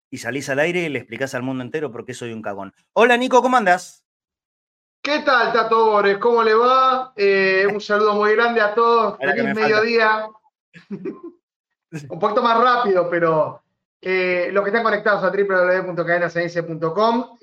y 0.09 0.17
salís 0.17 0.49
al 0.49 0.61
aire 0.61 0.81
y 0.81 0.89
le 0.89 1.01
explicás 1.01 1.35
al 1.35 1.43
mundo 1.43 1.63
entero 1.63 1.93
por 1.93 2.07
qué 2.07 2.15
soy 2.15 2.33
un 2.33 2.41
cagón. 2.41 2.73
Hola 2.95 3.19
Nico, 3.19 3.43
¿cómo 3.43 3.59
andas? 3.59 4.03
¿Qué 5.03 5.19
tal, 5.19 5.53
Tato 5.53 5.91
Bores? 5.91 6.17
¿Cómo 6.17 6.43
le 6.43 6.55
va? 6.55 7.13
Eh, 7.15 7.67
un 7.71 7.83
saludo 7.83 8.15
muy 8.15 8.35
grande 8.35 8.63
a 8.63 8.73
todos. 8.73 9.19
Feliz 9.19 9.55
mediodía. 9.55 10.27
un 10.89 12.19
poquito 12.19 12.43
más 12.43 12.59
rápido, 12.59 13.11
pero 13.11 13.63
los 14.01 14.65
que 14.65 14.71
están 14.71 14.83
conectados 14.83 15.23
a 15.23 15.31
www.cadenasense.com. 15.31 17.39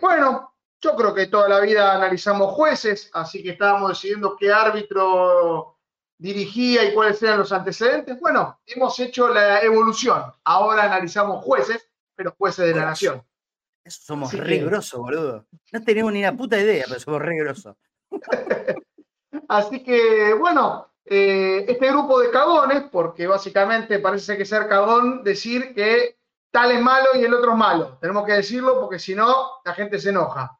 Bueno, 0.00 0.55
yo 0.86 0.94
creo 0.94 1.14
que 1.14 1.26
toda 1.26 1.48
la 1.48 1.60
vida 1.60 1.92
analizamos 1.92 2.54
jueces, 2.54 3.10
así 3.12 3.42
que 3.42 3.50
estábamos 3.50 3.88
decidiendo 3.90 4.36
qué 4.36 4.52
árbitro 4.52 5.76
dirigía 6.16 6.84
y 6.84 6.94
cuáles 6.94 7.20
eran 7.22 7.40
los 7.40 7.52
antecedentes. 7.52 8.20
Bueno, 8.20 8.60
hemos 8.66 8.98
hecho 9.00 9.28
la 9.28 9.60
evolución. 9.62 10.22
Ahora 10.44 10.84
analizamos 10.84 11.44
jueces, 11.44 11.88
pero 12.14 12.34
jueces 12.38 12.68
de 12.68 12.74
la 12.74 12.86
nación. 12.86 13.22
Eso 13.84 14.00
somos 14.02 14.32
rigurosos, 14.32 15.00
boludo. 15.00 15.46
No 15.72 15.82
tenemos 15.82 16.12
ni 16.12 16.22
la 16.22 16.36
puta 16.36 16.58
idea, 16.58 16.84
pero 16.86 17.00
somos 17.00 17.22
rigurosos. 17.22 17.76
Así 19.48 19.82
que, 19.82 20.34
bueno, 20.34 20.92
eh, 21.04 21.64
este 21.68 21.90
grupo 21.90 22.20
de 22.20 22.30
cagones, 22.30 22.84
porque 22.92 23.26
básicamente 23.26 23.98
parece 23.98 24.36
que 24.36 24.44
ser 24.44 24.68
cagón 24.68 25.24
decir 25.24 25.74
que 25.74 26.16
tal 26.52 26.70
es 26.70 26.80
malo 26.80 27.08
y 27.14 27.24
el 27.24 27.34
otro 27.34 27.52
es 27.52 27.58
malo. 27.58 27.98
Tenemos 28.00 28.24
que 28.24 28.34
decirlo 28.34 28.80
porque 28.80 29.00
si 29.00 29.16
no, 29.16 29.60
la 29.64 29.74
gente 29.74 29.98
se 29.98 30.10
enoja 30.10 30.55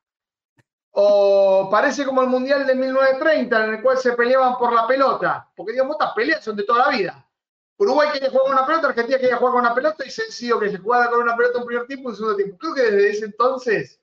o 0.98 1.68
parece 1.70 2.06
como 2.06 2.22
el 2.22 2.28
Mundial 2.28 2.66
de 2.66 2.74
1930, 2.74 3.64
en 3.64 3.74
el 3.74 3.82
cual 3.82 3.98
se 3.98 4.12
peleaban 4.12 4.56
por 4.56 4.72
la 4.72 4.86
pelota, 4.86 5.46
porque 5.54 5.72
digamos, 5.72 5.96
estas 6.00 6.14
peleas 6.14 6.42
son 6.42 6.56
de 6.56 6.62
toda 6.62 6.86
la 6.86 6.96
vida. 6.96 7.28
Uruguay 7.76 8.08
quería 8.14 8.30
jugar 8.30 8.44
con 8.44 8.52
una 8.54 8.66
pelota, 8.66 8.88
Argentina 8.88 9.18
quería 9.18 9.36
jugar 9.36 9.52
con 9.52 9.60
una 9.60 9.74
pelota 9.74 10.06
y 10.06 10.10
sencillo 10.10 10.58
que 10.58 10.70
se 10.70 10.78
jugara 10.78 11.10
con 11.10 11.20
una 11.20 11.36
pelota 11.36 11.58
en 11.58 11.66
primer 11.66 11.86
tiempo 11.86 12.08
y 12.08 12.12
en 12.12 12.16
segundo 12.16 12.36
tiempo. 12.36 12.56
Creo 12.56 12.74
que 12.74 12.82
desde 12.82 13.10
ese 13.10 13.24
entonces 13.26 14.00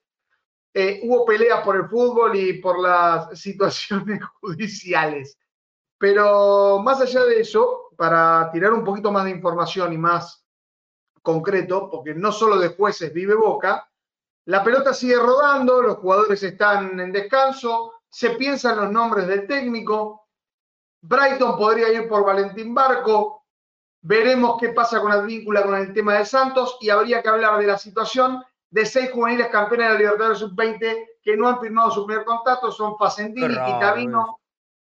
eh, 0.72 1.00
hubo 1.04 1.26
peleas 1.26 1.62
por 1.62 1.78
el 1.78 1.90
fútbol 1.90 2.36
y 2.36 2.62
por 2.62 2.80
las 2.80 3.40
situaciones 3.40 4.20
judiciales. 4.40 5.40
Pero 5.98 6.78
más 6.78 7.02
allá 7.02 7.24
de 7.26 7.40
eso, 7.40 7.90
para 7.98 8.52
tirar 8.52 8.72
un 8.72 8.84
poquito 8.84 9.12
más 9.12 9.24
de 9.24 9.32
información 9.32 9.94
y 9.94 9.98
más 9.98 10.46
concreto, 11.24 11.90
porque 11.90 12.14
no 12.14 12.32
solo 12.32 12.60
de 12.60 12.70
jueces 12.70 13.12
vive 13.12 13.34
Boca, 13.34 13.90
la 14.46 14.64
pelota 14.64 14.94
sigue 14.94 15.16
rodando, 15.16 15.82
los 15.82 15.98
jugadores 15.98 16.44
están 16.44 17.00
en 17.00 17.12
descanso, 17.12 17.94
se 18.10 18.32
piensan 18.32 18.78
los 18.78 18.92
nombres 18.92 19.28
del 19.28 19.48
técnico. 19.48 20.28
Brighton 21.02 21.58
podría 21.58 21.92
ir 21.94 22.08
por 22.08 22.26
Valentín 22.26 22.74
Barco. 22.74 23.46
Veremos 24.02 24.58
qué 24.60 24.70
pasa 24.70 25.00
con 25.00 25.12
Advíncula 25.12 25.64
con 25.64 25.76
el 25.76 25.94
tema 25.94 26.16
de 26.16 26.26
Santos 26.26 26.78
y 26.82 26.90
habría 26.90 27.22
que 27.22 27.30
hablar 27.30 27.58
de 27.60 27.68
la 27.68 27.78
situación 27.78 28.44
de 28.70 28.86
seis 28.86 29.12
juveniles 29.12 29.48
campeones 29.48 29.88
de 29.88 29.94
la 29.94 30.00
Libertadores 30.00 30.40
Sub-20 30.40 31.08
que 31.22 31.38
no 31.38 31.48
han 31.48 31.62
firmado 31.62 31.92
su 31.92 32.06
primer 32.06 32.26
contacto. 32.26 32.70
Son 32.70 32.98
Facendini, 32.98 33.48
Quitavino, 33.48 34.40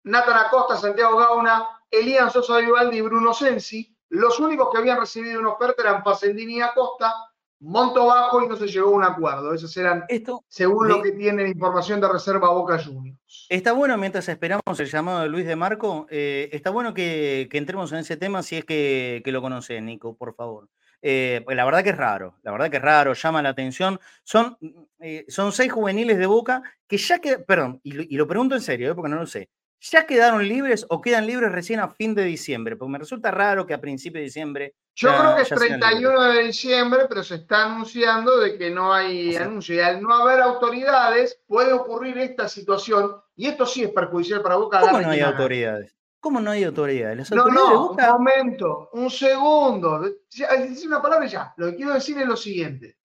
Nathan 0.05 0.39
Acosta, 0.39 0.77
Santiago 0.77 1.17
Gauna, 1.17 1.67
Elian 1.91 2.31
Sosa 2.31 2.59
Vivaldi 2.59 2.99
y 2.99 3.01
Bruno 3.01 3.33
Sensi. 3.33 3.97
Los 4.11 4.39
únicos 4.39 4.69
que 4.71 4.79
habían 4.79 5.01
recibido 5.01 5.41
una 5.41 5.51
oferta 5.51 5.83
eran 5.83 6.05
Facendini 6.05 6.59
y 6.59 6.61
Acosta 6.61 7.13
monto 7.61 8.07
bajo 8.07 8.43
y 8.43 8.49
no 8.49 8.57
se 8.57 8.67
llegó 8.67 8.89
a 8.89 8.93
un 8.93 9.05
acuerdo. 9.05 9.55
Esos 9.55 9.77
eran, 9.77 10.05
Esto, 10.09 10.45
según 10.49 10.89
lo 10.89 11.03
que 11.03 11.13
tienen 11.13 11.49
información 11.49 12.01
de 12.01 12.09
reserva 12.09 12.51
Boca 12.51 12.79
Juniors. 12.83 13.47
Está 13.49 13.73
bueno, 13.73 13.97
mientras 13.97 14.29
esperamos 14.29 14.79
el 14.79 14.87
llamado 14.87 15.21
de 15.21 15.29
Luis 15.29 15.47
de 15.47 15.57
Marco, 15.57 16.07
eh, 16.11 16.49
está 16.53 16.71
bueno 16.71 16.95
que, 16.95 17.49
entremos 17.53 17.93
en 17.93 17.99
ese 17.99 18.17
tema 18.17 18.43
si 18.43 18.57
es 18.57 18.65
que, 18.65 19.23
lo 19.25 19.43
conoce, 19.43 19.81
Nico, 19.81 20.17
por 20.17 20.35
favor. 20.35 20.69
Eh, 21.03 21.43
pues 21.45 21.57
la 21.57 21.65
verdad 21.65 21.85
que 21.85 21.91
es 21.91 21.97
raro, 21.97 22.39
la 22.43 22.53
verdad 22.53 22.71
que 22.71 22.79
es 22.79 22.83
raro, 22.83 23.13
llama 23.13 23.43
la 23.43 23.51
atención. 23.51 24.01
Son, 24.25 24.57
eh, 24.99 25.25
son 25.29 25.53
seis 25.53 25.71
juveniles 25.71 26.19
de 26.19 26.27
Boca 26.27 26.63
que 26.87 26.97
ya 26.97 27.19
que, 27.19 27.39
perdón, 27.39 27.81
y, 27.83 28.15
y 28.15 28.17
lo 28.17 28.27
pregunto 28.27 28.55
en 28.55 28.61
serio, 28.61 28.95
porque 28.97 29.11
no 29.11 29.17
lo 29.17 29.27
sé, 29.27 29.51
¿Ya 29.81 30.07
quedaron 30.07 30.47
libres 30.47 30.87
o 30.89 31.01
quedan 31.01 31.27
libres 31.27 31.53
recién 31.53 31.81
a 31.81 31.89
fin 31.89 32.15
de 32.15 32.25
diciembre? 32.25 32.77
Porque 32.77 32.93
me 32.93 32.99
resulta 32.99 33.31
raro 33.31 33.67
que 33.67 33.75
a 33.75 33.81
principio 33.81 34.19
de 34.19 34.25
diciembre. 34.25 34.75
Yo 34.95 35.11
creo 35.17 35.37
que 35.37 35.43
es 35.43 35.49
31 35.49 36.23
de 36.23 36.43
diciembre, 36.45 37.01
pero 37.09 37.23
se 37.23 37.37
está 37.37 37.67
anunciando 37.67 38.39
de 38.39 38.57
que 38.57 38.71
no 38.71 38.93
hay 38.93 39.37
anuncio. 39.37 39.75
Y 39.75 39.81
al 39.81 40.01
no 40.01 40.15
haber 40.15 40.41
autoridades, 40.41 41.41
puede 41.47 41.73
ocurrir 41.73 42.17
esta 42.19 42.49
situación. 42.49 43.17
Y 43.37 43.47
esto 43.47 43.67
sí 43.67 43.85
es 43.85 43.91
perjudicial 43.91 44.43
para 44.43 44.57
Boca. 44.57 44.81
¿Cómo 44.81 45.01
no 45.01 45.11
hay 45.11 45.21
autoridades? 45.21 45.95
¿Cómo 46.21 46.41
no 46.41 46.51
hay 46.51 46.65
autoridades? 46.65 47.31
no, 47.31 47.47
no, 47.47 47.91
un 47.91 47.97
momento, 47.97 48.89
un 48.95 49.11
segundo. 49.11 50.01
Decir 50.01 50.89
una 50.89 51.03
palabra 51.03 51.27
ya. 51.27 51.53
Lo 51.57 51.67
que 51.67 51.77
quiero 51.77 51.93
decir 51.93 52.19
es 52.19 52.27
lo 52.27 52.37
siguiente. 52.37 52.97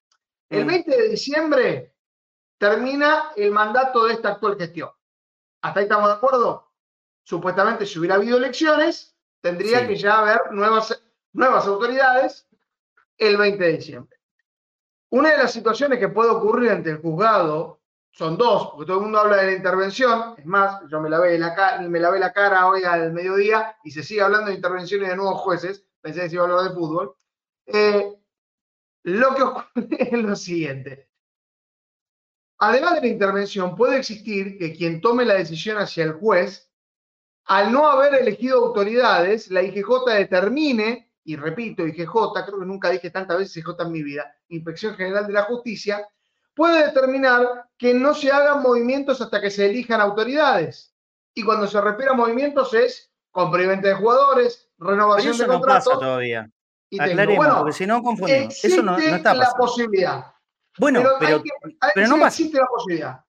El 0.50 0.66
20 0.66 0.90
mm. 0.90 1.00
de 1.00 1.10
diciembre 1.10 1.96
termina 2.58 3.32
el 3.36 3.52
mandato 3.52 4.06
de 4.06 4.14
esta 4.14 4.30
actual 4.30 4.58
gestión. 4.58 4.90
¿Hasta 5.62 5.80
ahí 5.80 5.84
estamos 5.86 6.08
de 6.08 6.16
acuerdo? 6.16 6.72
Supuestamente, 7.24 7.86
si 7.86 8.00
hubiera 8.00 8.16
habido 8.16 8.38
elecciones, 8.38 9.16
tendría 9.42 9.88
que 9.88 9.96
ya 9.96 10.20
haber 10.20 10.52
nuevas, 10.52 11.04
nuevas 11.34 11.66
autoridades 11.68 12.48
el 13.18 13.38
20 13.38 13.64
de 13.64 13.72
diciembre. 13.74 14.18
Una 15.10 15.32
de 15.32 15.38
las 15.38 15.52
situaciones 15.52 16.00
que 16.00 16.10
puede 16.10 16.32
ocurrir 16.32 16.72
ante 16.72 16.90
el 16.90 17.02
juzgado 17.02 17.82
son 18.12 18.38
dos, 18.38 18.72
porque 18.72 18.88
todo 18.88 18.98
el 18.98 19.04
mundo 19.04 19.20
habla 19.20 19.38
de 19.38 19.48
la 19.48 19.54
intervención. 19.54 20.36
Es 20.38 20.46
más, 20.46 20.82
yo 20.90 21.00
me 21.00 21.10
lavé 21.10 21.38
la, 21.38 21.80
me 21.88 22.00
lavé 22.00 22.20
la 22.20 22.34
cara 22.34 22.68
hoy 22.68 22.84
al 22.84 23.14
mediodía 23.14 23.78
y 23.84 23.92
se 23.92 24.04
sigue 24.04 24.22
hablando 24.22 24.48
de 24.48 24.56
intervenciones 24.56 25.10
de 25.10 25.16
nuevos 25.16 25.42
jueces. 25.42 25.86
Pensé 26.02 26.22
que 26.22 26.30
se 26.30 26.36
iba 26.36 26.44
a 26.44 26.48
hablar 26.48 26.70
de 26.70 26.76
fútbol. 26.76 27.16
Eh, 27.68 28.16
lo 29.04 29.36
que 29.36 29.44
ocurre 29.44 29.66
es 30.00 30.24
lo 30.24 30.36
siguiente. 30.36 31.11
Además 32.62 32.96
de 32.96 33.02
la 33.02 33.08
intervención, 33.08 33.76
puede 33.76 33.98
existir 33.98 34.58
que 34.58 34.72
quien 34.74 35.02
tome 35.02 35.26
la 35.26 35.34
decisión 35.34 35.78
hacia 35.80 36.04
el 36.04 36.14
juez, 36.14 36.70
al 37.46 37.72
no 37.72 37.88
haber 37.90 38.14
elegido 38.14 38.60
autoridades, 38.66 39.50
la 39.50 39.64
IGJ 39.64 40.06
determine, 40.16 41.12
y 41.24 41.36
repito, 41.36 41.86
IGJ, 41.86 42.12
creo 42.46 42.60
que 42.60 42.66
nunca 42.66 42.90
dije 42.92 43.10
tantas 43.10 43.40
veces 43.40 43.58
IGJ 43.58 43.82
en 43.82 43.92
mi 43.92 44.04
vida, 44.04 44.32
Inspección 44.50 44.96
General 44.96 45.26
de 45.26 45.34
la 45.34 45.44
Justicia, 45.44 46.08
puede 46.54 46.86
determinar 46.86 47.66
que 47.78 47.96
no 47.96 48.14
se 48.14 48.32
hagan 48.32 48.62
movimientos 48.62 49.20
hasta 49.22 49.42
que 49.42 49.50
se 49.50 49.66
elijan 49.66 50.00
autoridades. 50.00 50.94
Y 51.34 51.44
cuando 51.44 51.66
se 51.66 51.82
refiere 51.82 52.12
a 52.12 52.16
movimientos 52.16 52.74
es 52.76 53.12
compra 53.32 53.64
de 53.64 53.94
jugadores, 53.96 54.70
renovación 54.78 55.34
eso 55.34 55.44
de 55.44 55.48
no 55.48 55.54
contratos. 55.56 55.86
pasa 55.94 56.00
todavía. 56.00 56.50
y 56.94 56.98
tengo- 57.00 57.36
bueno, 57.38 57.58
porque 57.60 57.72
si 57.74 57.88
no 57.88 58.04
confundimos. 58.04 58.64
Eso 58.64 58.84
no, 58.84 58.92
no 58.92 58.98
existe 58.98 59.16
está 59.16 59.34
la 59.34 59.50
posibilidad. 59.58 60.26
Bueno, 60.78 61.02
pero, 61.02 61.12
pero, 61.20 61.44
que- 61.44 61.50
pero 61.96 62.08
no 62.08 62.16
pasa. 62.16 62.28
existe 62.28 62.58
la 62.60 62.68
posibilidad. 62.68 63.26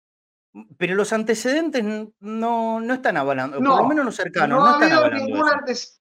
pero 0.77 0.95
los 0.95 1.13
antecedentes 1.15 1.83
no, 2.21 2.81
no 2.81 2.95
están 2.95 3.17
avalando, 3.17 3.59
No, 3.59 3.71
por 3.73 3.83
lo 3.83 3.89
menos 3.89 4.05
los 4.05 4.17
cercanos, 4.17 4.59
no 4.59 4.65
no, 4.67 4.73
están 4.75 4.93
avalando 4.99 5.47
antes. 5.47 6.01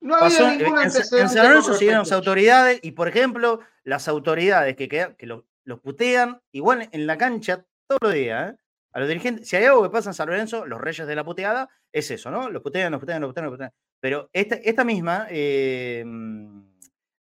No 0.00 0.14
ha 0.14 0.18
habido 0.20 0.38
Pasó, 0.38 0.48
en, 0.50 0.58
ningún 0.58 0.78
en- 0.78 0.84
antecedente. 0.86 1.20
en 1.20 1.28
San 1.28 1.48
Lorenzo 1.48 1.74
siguieron 1.74 2.00
las 2.00 2.12
autoridades 2.12 2.80
y, 2.82 2.92
por 2.92 3.08
ejemplo, 3.08 3.60
las 3.84 4.08
autoridades 4.08 4.76
que, 4.76 4.88
quedan- 4.88 5.14
que 5.16 5.26
lo- 5.26 5.46
los 5.64 5.80
putean, 5.80 6.40
igual 6.52 6.88
en 6.92 7.06
la 7.06 7.16
cancha 7.18 7.64
todos 7.86 8.00
los 8.02 8.12
días, 8.14 8.52
¿eh? 8.52 8.56
a 8.92 9.00
los 9.00 9.08
dirigentes, 9.08 9.48
si 9.48 9.56
hay 9.56 9.64
algo 9.64 9.82
que 9.82 9.90
pasa 9.90 10.10
en 10.10 10.14
San 10.14 10.28
Lorenzo, 10.28 10.66
los 10.66 10.80
reyes 10.80 11.06
de 11.06 11.14
la 11.16 11.24
puteada, 11.24 11.68
es 11.92 12.10
eso, 12.10 12.30
¿no? 12.30 12.48
Los 12.50 12.62
putean, 12.62 12.92
los 12.92 13.00
putean, 13.00 13.20
los 13.20 13.30
putean, 13.30 13.46
los 13.46 13.54
putean. 13.54 13.72
Pero 14.00 14.28
esta, 14.32 14.54
esta 14.56 14.84
misma 14.84 15.26
eh, 15.30 16.02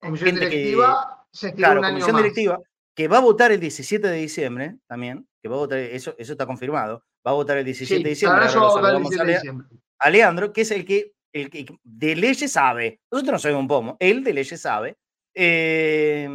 Comisión 0.00 0.26
gente 0.30 0.48
que- 0.48 0.56
directiva 0.56 1.26
se 1.32 1.54
claro, 1.54 1.80
un 1.80 1.84
año 1.86 1.94
comisión 1.94 2.12
más. 2.14 2.22
directiva, 2.22 2.58
que 2.94 3.09
va 3.09 3.18
a 3.18 3.20
votar 3.20 3.53
el 3.53 3.61
17 3.61 4.07
de 4.09 4.16
diciembre 4.16 4.76
también, 4.87 5.26
que 5.42 5.48
va 5.48 5.57
a 5.57 5.59
votar, 5.61 5.79
eso, 5.79 6.14
eso 6.18 6.33
está 6.33 6.46
confirmado, 6.46 7.05
va 7.26 7.31
a 7.31 7.35
votar 7.35 7.57
el 7.59 7.64
17 7.64 7.96
Sí, 7.98 8.03
de 8.03 8.09
diciembre. 8.11 8.40
ahora 8.40 8.53
yo 8.53 8.61
voy 8.61 8.68
a 8.68 8.72
votar 8.72 8.81
el 8.81 8.85
saludamos 9.05 9.11
17 9.11 9.22
a 9.22 9.26
de 9.26 9.33
diciembre. 9.38 9.66
a 9.98 10.11
Leandro, 10.11 10.53
que 10.53 10.61
es 10.62 10.70
el 10.70 10.85
que, 10.85 11.12
el 11.33 11.50
que 11.50 11.66
de 11.85 12.16
leyes 12.16 12.53
sabe. 12.53 13.00
Nosotros 13.11 13.33
no 13.33 13.38
sabemos 13.38 13.61
un 13.62 13.68
pomo, 13.68 13.96
él 14.00 14.22
de 14.24 14.35
leyes 14.35 14.61
sabe. 14.61 14.96
Eh, 15.35 16.29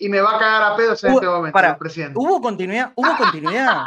Y 0.00 0.08
me 0.08 0.20
va 0.20 0.36
a 0.36 0.38
cagar 0.38 0.72
a 0.72 0.76
pedos 0.76 1.02
en 1.04 1.10
Hubo- 1.12 1.18
este 1.18 1.26
momento, 1.26 1.52
pará, 1.52 1.70
el 1.70 1.76
presidente. 1.78 2.14
hubo 2.18 2.40
continuidad, 2.40 2.92
hubo 2.96 3.16
continuidad, 3.16 3.82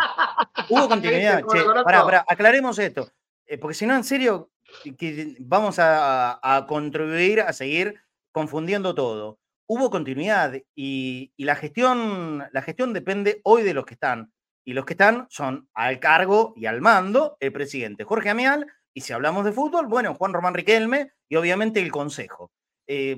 hubo 0.70 0.88
continuidad. 0.90 1.38
¿Viste 1.44 1.64
cómo 1.64 1.74
Che, 1.74 1.84
pará, 1.84 2.04
pará, 2.04 2.26
aclaremos 2.28 2.78
esto, 2.80 3.10
eh, 3.48 3.58
porque 3.58 3.74
si 3.74 3.86
no, 3.86 3.96
en 3.96 4.04
serio, 4.04 4.50
que 4.98 5.36
vamos 5.40 5.80
a, 5.80 6.40
a 6.42 6.66
contribuir 6.68 7.42
a 7.42 7.52
seguir 7.54 7.96
confundiendo 8.32 8.94
todo. 8.96 9.40
Hubo 9.74 9.90
continuidad 9.90 10.54
y, 10.76 11.32
y 11.38 11.46
la 11.46 11.56
gestión, 11.56 12.44
la 12.52 12.62
gestión 12.62 12.92
depende 12.92 13.40
hoy 13.46 13.64
de 13.64 13.74
los 13.74 13.86
que 13.86 13.94
están. 13.94 14.34
Y 14.66 14.74
los 14.74 14.84
que 14.84 14.96
están 14.96 15.28
son 15.30 15.70
al 15.74 16.02
cargo 16.02 16.52
y 16.58 16.66
al 16.66 16.82
mando 16.82 17.38
el 17.40 17.54
presidente 17.54 18.04
Jorge 18.04 18.30
Amial, 18.30 18.68
y 18.94 19.00
si 19.00 19.14
hablamos 19.14 19.46
de 19.46 19.54
fútbol, 19.54 19.88
bueno, 19.88 20.14
Juan 20.16 20.34
Román 20.34 20.56
Riquelme 20.56 21.14
y 21.30 21.38
obviamente 21.38 21.80
el 21.80 21.90
Consejo. 21.90 22.52
Eh, 22.86 23.18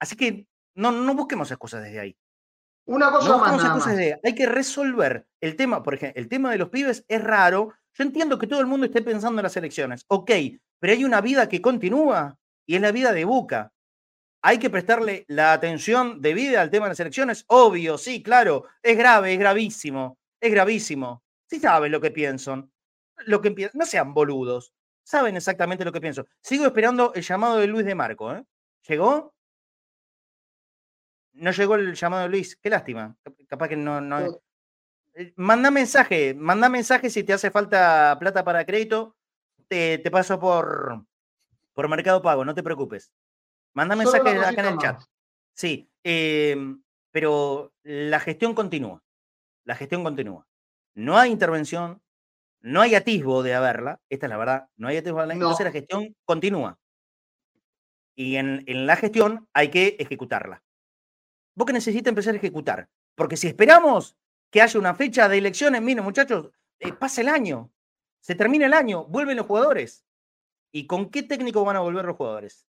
así 0.00 0.16
que 0.16 0.46
no, 0.76 0.92
no 0.92 1.14
busquemos 1.14 1.50
excusas 1.50 1.82
desde 1.82 2.00
ahí. 2.00 2.16
Una 2.86 3.10
cosa 3.10 3.28
No 3.28 3.38
más, 3.38 3.62
nada 3.62 3.86
desde 3.86 4.14
ahí. 4.14 4.20
Hay 4.24 4.34
que 4.34 4.46
resolver 4.46 5.26
el 5.42 5.56
tema, 5.56 5.82
por 5.82 5.92
ejemplo, 5.92 6.18
el 6.18 6.26
tema 6.26 6.50
de 6.50 6.56
los 6.56 6.70
pibes 6.70 7.04
es 7.06 7.22
raro. 7.22 7.74
Yo 7.92 8.04
entiendo 8.04 8.38
que 8.38 8.46
todo 8.46 8.60
el 8.60 8.66
mundo 8.66 8.86
esté 8.86 9.02
pensando 9.02 9.40
en 9.40 9.44
las 9.44 9.58
elecciones. 9.58 10.06
Ok, 10.08 10.30
pero 10.78 10.94
hay 10.94 11.04
una 11.04 11.20
vida 11.20 11.50
que 11.50 11.60
continúa 11.60 12.38
y 12.66 12.76
es 12.76 12.80
la 12.80 12.92
vida 12.92 13.12
de 13.12 13.26
Buca. 13.26 13.72
Hay 14.42 14.58
que 14.58 14.70
prestarle 14.70 15.24
la 15.28 15.52
atención 15.52 16.20
debida 16.20 16.60
al 16.60 16.70
tema 16.70 16.86
de 16.86 16.90
las 16.90 17.00
elecciones. 17.00 17.44
Obvio, 17.46 17.96
sí, 17.96 18.22
claro. 18.22 18.64
Es 18.82 18.96
grave, 18.98 19.32
es 19.32 19.38
gravísimo. 19.38 20.18
Es 20.40 20.50
gravísimo. 20.50 21.22
Sí 21.48 21.60
saben 21.60 21.92
lo 21.92 22.00
que 22.00 22.10
piensan. 22.10 22.70
Lo 23.26 23.40
que 23.40 23.70
no 23.74 23.86
sean 23.86 24.12
boludos. 24.14 24.72
Saben 25.04 25.36
exactamente 25.36 25.84
lo 25.84 25.92
que 25.92 26.00
pienso. 26.00 26.26
Sigo 26.40 26.64
esperando 26.66 27.12
el 27.14 27.22
llamado 27.22 27.58
de 27.58 27.66
Luis 27.68 27.86
de 27.86 27.94
Marco. 27.94 28.34
¿eh? 28.34 28.44
¿Llegó? 28.88 29.32
No 31.34 31.50
llegó 31.52 31.76
el 31.76 31.94
llamado 31.94 32.24
de 32.24 32.28
Luis. 32.28 32.56
Qué 32.56 32.68
lástima. 32.68 33.16
Cap- 33.22 33.34
Capaz 33.48 33.68
que 33.68 33.76
no. 33.76 34.00
no... 34.00 34.20
No. 34.20 34.40
Eh, 35.14 35.32
Manda 35.36 35.70
mensaje. 35.70 36.34
Manda 36.34 36.68
mensaje 36.68 37.10
si 37.10 37.22
te 37.22 37.32
hace 37.32 37.50
falta 37.50 38.16
plata 38.18 38.42
para 38.44 38.66
crédito. 38.66 39.16
Te, 39.68 39.98
te 39.98 40.10
paso 40.10 40.38
por, 40.40 41.04
por 41.74 41.88
Mercado 41.88 42.20
Pago. 42.22 42.44
No 42.44 42.54
te 42.54 42.62
preocupes. 42.62 43.12
Manda 43.74 43.96
mensaje 43.96 44.28
acá 44.28 44.60
en 44.60 44.74
el 44.74 44.78
chat. 44.78 45.02
Sí, 45.54 45.90
em, 46.02 46.82
pero 47.10 47.72
la 47.82 48.20
gestión 48.20 48.54
continúa. 48.54 49.02
La 49.64 49.74
gestión 49.74 50.02
continúa. 50.02 50.46
No 50.94 51.18
hay 51.18 51.30
intervención, 51.30 52.02
no 52.60 52.80
hay 52.80 52.94
atisbo 52.94 53.42
de 53.42 53.54
haberla. 53.54 54.00
Esta 54.08 54.26
es 54.26 54.30
la 54.30 54.36
verdad. 54.36 54.68
No 54.76 54.88
hay 54.88 54.98
atisbo 54.98 55.16
de 55.16 55.22
haberla. 55.22 55.34
Entonces 55.34 55.64
la 55.64 55.72
gestión 55.72 56.14
continúa. 56.24 56.78
Y 58.14 58.36
en, 58.36 58.62
en 58.66 58.86
la 58.86 58.96
gestión 58.96 59.48
hay 59.52 59.68
que 59.68 59.96
ejecutarla. 59.98 60.62
Vos 61.54 61.66
que 61.66 61.72
necesitas 61.72 62.10
empezar 62.10 62.34
a 62.34 62.38
ejecutar. 62.38 62.88
Porque 63.14 63.36
si 63.36 63.46
esperamos 63.46 64.16
que 64.50 64.60
haya 64.60 64.78
una 64.78 64.94
fecha 64.94 65.28
de 65.28 65.38
elecciones, 65.38 65.80
miren 65.82 66.04
muchachos, 66.04 66.50
eh, 66.78 66.92
pasa 66.92 67.20
el 67.20 67.28
año. 67.28 67.72
Se 68.20 68.34
termina 68.34 68.66
el 68.66 68.74
año, 68.74 69.04
vuelven 69.06 69.36
los 69.36 69.46
jugadores. 69.46 70.04
¿Y 70.72 70.86
con 70.86 71.10
qué 71.10 71.22
técnico 71.22 71.64
van 71.64 71.76
a 71.76 71.80
volver 71.80 72.04
los 72.04 72.16
jugadores? 72.16 72.66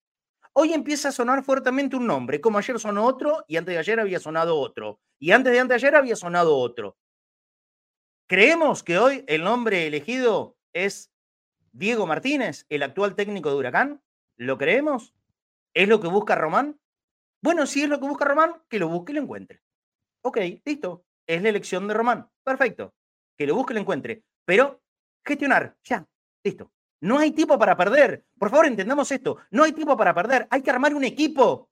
Hoy 0.54 0.74
empieza 0.74 1.10
a 1.10 1.12
sonar 1.12 1.44
fuertemente 1.44 1.96
un 1.96 2.08
nombre, 2.08 2.42
como 2.42 2.58
ayer 2.58 2.80
sonó 2.80 3.06
otro 3.06 3.46
y 3.48 3.58
antes 3.58 3.74
de 3.74 3.80
ayer 3.80 4.00
había 4.00 4.20
sonado 4.20 4.60
otro. 4.60 5.00
Y 5.20 5.32
antes 5.32 5.54
de 5.54 5.60
antes 5.60 5.82
de 5.82 5.88
ayer 5.88 5.96
había 5.96 6.16
sonado 6.16 6.58
otro. 6.58 6.98
Creemos 8.28 8.84
que 8.84 8.98
hoy 8.98 9.24
el 9.28 9.44
nombre 9.44 9.88
elegido 9.88 10.58
es 10.74 11.12
Diego 11.72 12.06
Martínez, 12.08 12.66
el 12.70 12.84
actual 12.84 13.16
técnico 13.16 13.50
de 13.50 13.56
Huracán. 13.56 14.02
¿Lo 14.38 14.58
creemos? 14.58 15.14
¿Es 15.74 15.88
lo 15.88 16.00
que 16.00 16.08
busca 16.08 16.36
Román? 16.36 16.80
Bueno, 17.42 17.66
si 17.66 17.84
es 17.84 17.90
lo 17.90 18.00
que 18.00 18.08
busca 18.08 18.26
Román, 18.26 18.62
que 18.70 18.80
lo 18.80 18.88
busque 18.88 19.12
y 19.12 19.16
lo 19.16 19.22
encuentre. 19.22 19.62
Ok, 20.22 20.38
listo. 20.66 21.06
Es 21.28 21.42
la 21.42 21.50
elección 21.50 21.88
de 21.88 21.94
Román. 21.94 22.30
Perfecto. 22.44 22.94
Que 23.38 23.48
lo 23.48 23.56
busque 23.56 23.74
y 23.74 23.76
lo 23.76 23.82
encuentre. 23.82 24.24
Pero 24.46 24.82
gestionar, 25.26 25.78
ya, 25.84 26.06
listo. 26.44 26.72
No 27.02 27.18
hay 27.18 27.32
tiempo 27.32 27.58
para 27.58 27.78
perder. 27.78 28.26
Por 28.38 28.50
favor, 28.50 28.66
entendamos 28.66 29.12
esto. 29.12 29.38
No 29.52 29.64
hay 29.64 29.72
tiempo 29.72 29.96
para 29.96 30.14
perder. 30.14 30.48
Hay 30.50 30.62
que 30.62 30.72
armar 30.72 30.94
un 30.94 31.04
equipo. 31.04 31.70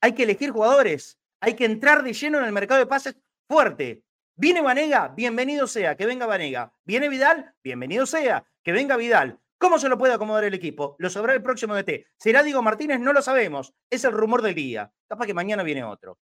Hay 0.00 0.12
que 0.12 0.24
elegir 0.24 0.50
jugadores. 0.50 1.18
Hay 1.40 1.54
que 1.54 1.64
entrar 1.64 2.02
de 2.02 2.12
lleno 2.12 2.38
en 2.38 2.44
el 2.44 2.52
mercado 2.52 2.80
de 2.80 2.86
pases 2.86 3.16
fuerte. 3.48 4.02
Viene 4.36 4.62
Vanega, 4.62 5.08
bienvenido 5.08 5.66
sea, 5.66 5.96
que 5.96 6.06
venga 6.06 6.24
Vanega. 6.24 6.72
Viene 6.84 7.08
Vidal, 7.08 7.54
bienvenido 7.62 8.06
sea, 8.06 8.44
que 8.62 8.72
venga 8.72 8.96
Vidal. 8.96 9.38
¿Cómo 9.58 9.78
se 9.78 9.90
lo 9.90 9.98
puede 9.98 10.14
acomodar 10.14 10.44
el 10.44 10.54
equipo? 10.54 10.96
Lo 10.98 11.10
sabrá 11.10 11.34
el 11.34 11.42
próximo 11.42 11.74
DT. 11.74 12.06
¿Será 12.16 12.42
Diego 12.42 12.62
Martínez? 12.62 13.00
No 13.00 13.12
lo 13.12 13.20
sabemos. 13.20 13.74
Es 13.90 14.04
el 14.04 14.12
rumor 14.12 14.40
del 14.40 14.54
día. 14.54 14.90
Capaz 15.06 15.26
que 15.26 15.34
mañana 15.34 15.62
viene 15.62 15.84
otro. 15.84 16.18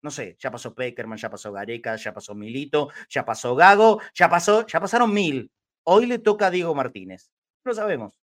No 0.00 0.10
sé, 0.10 0.36
ya 0.38 0.50
pasó 0.50 0.74
Peckerman, 0.74 1.18
ya 1.18 1.28
pasó 1.28 1.52
Gareca, 1.52 1.96
ya 1.96 2.14
pasó 2.14 2.34
Milito, 2.34 2.88
ya 3.10 3.26
pasó 3.26 3.54
Gago, 3.54 4.00
ya 4.14 4.30
pasó, 4.30 4.66
ya 4.66 4.80
pasaron 4.80 5.12
mil. 5.12 5.50
Hoy 5.82 6.06
le 6.06 6.18
toca 6.18 6.46
a 6.46 6.50
Diego 6.50 6.74
Martínez. 6.74 7.33
No 7.64 7.70
lo 7.70 7.74
sabemos. 7.74 8.20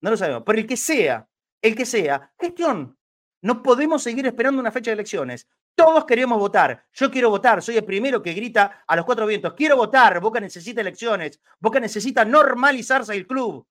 No 0.00 0.10
lo 0.10 0.16
sabemos. 0.16 0.42
Pero 0.44 0.58
el 0.58 0.66
que 0.66 0.76
sea, 0.76 1.28
el 1.60 1.74
que 1.74 1.86
sea, 1.86 2.32
gestión. 2.38 2.96
No 3.42 3.62
podemos 3.62 4.02
seguir 4.02 4.26
esperando 4.26 4.60
una 4.60 4.72
fecha 4.72 4.90
de 4.90 4.94
elecciones. 4.94 5.46
Todos 5.74 6.04
queremos 6.04 6.38
votar. 6.38 6.86
Yo 6.92 7.10
quiero 7.10 7.30
votar. 7.30 7.62
Soy 7.62 7.76
el 7.76 7.84
primero 7.84 8.22
que 8.22 8.32
grita 8.32 8.84
a 8.86 8.96
los 8.96 9.04
cuatro 9.04 9.26
vientos. 9.26 9.54
Quiero 9.54 9.76
votar. 9.76 10.20
Boca 10.20 10.40
necesita 10.40 10.80
elecciones. 10.80 11.40
Boca 11.58 11.80
necesita 11.80 12.24
normalizarse 12.24 13.14
el 13.14 13.26
club. 13.26 13.66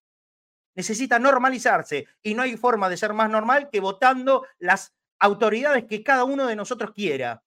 Necesita 0.76 1.18
normalizarse. 1.18 2.08
Y 2.22 2.36
no 2.36 2.44
hay 2.44 2.58
forma 2.58 2.90
de 2.90 2.98
ser 2.98 3.14
más 3.14 3.30
normal 3.30 3.70
que 3.72 3.80
votando 3.80 4.46
las 4.60 4.94
autoridades 5.20 5.86
que 5.86 6.04
cada 6.04 6.24
uno 6.24 6.46
de 6.46 6.56
nosotros 6.56 6.92
quiera. 6.92 7.44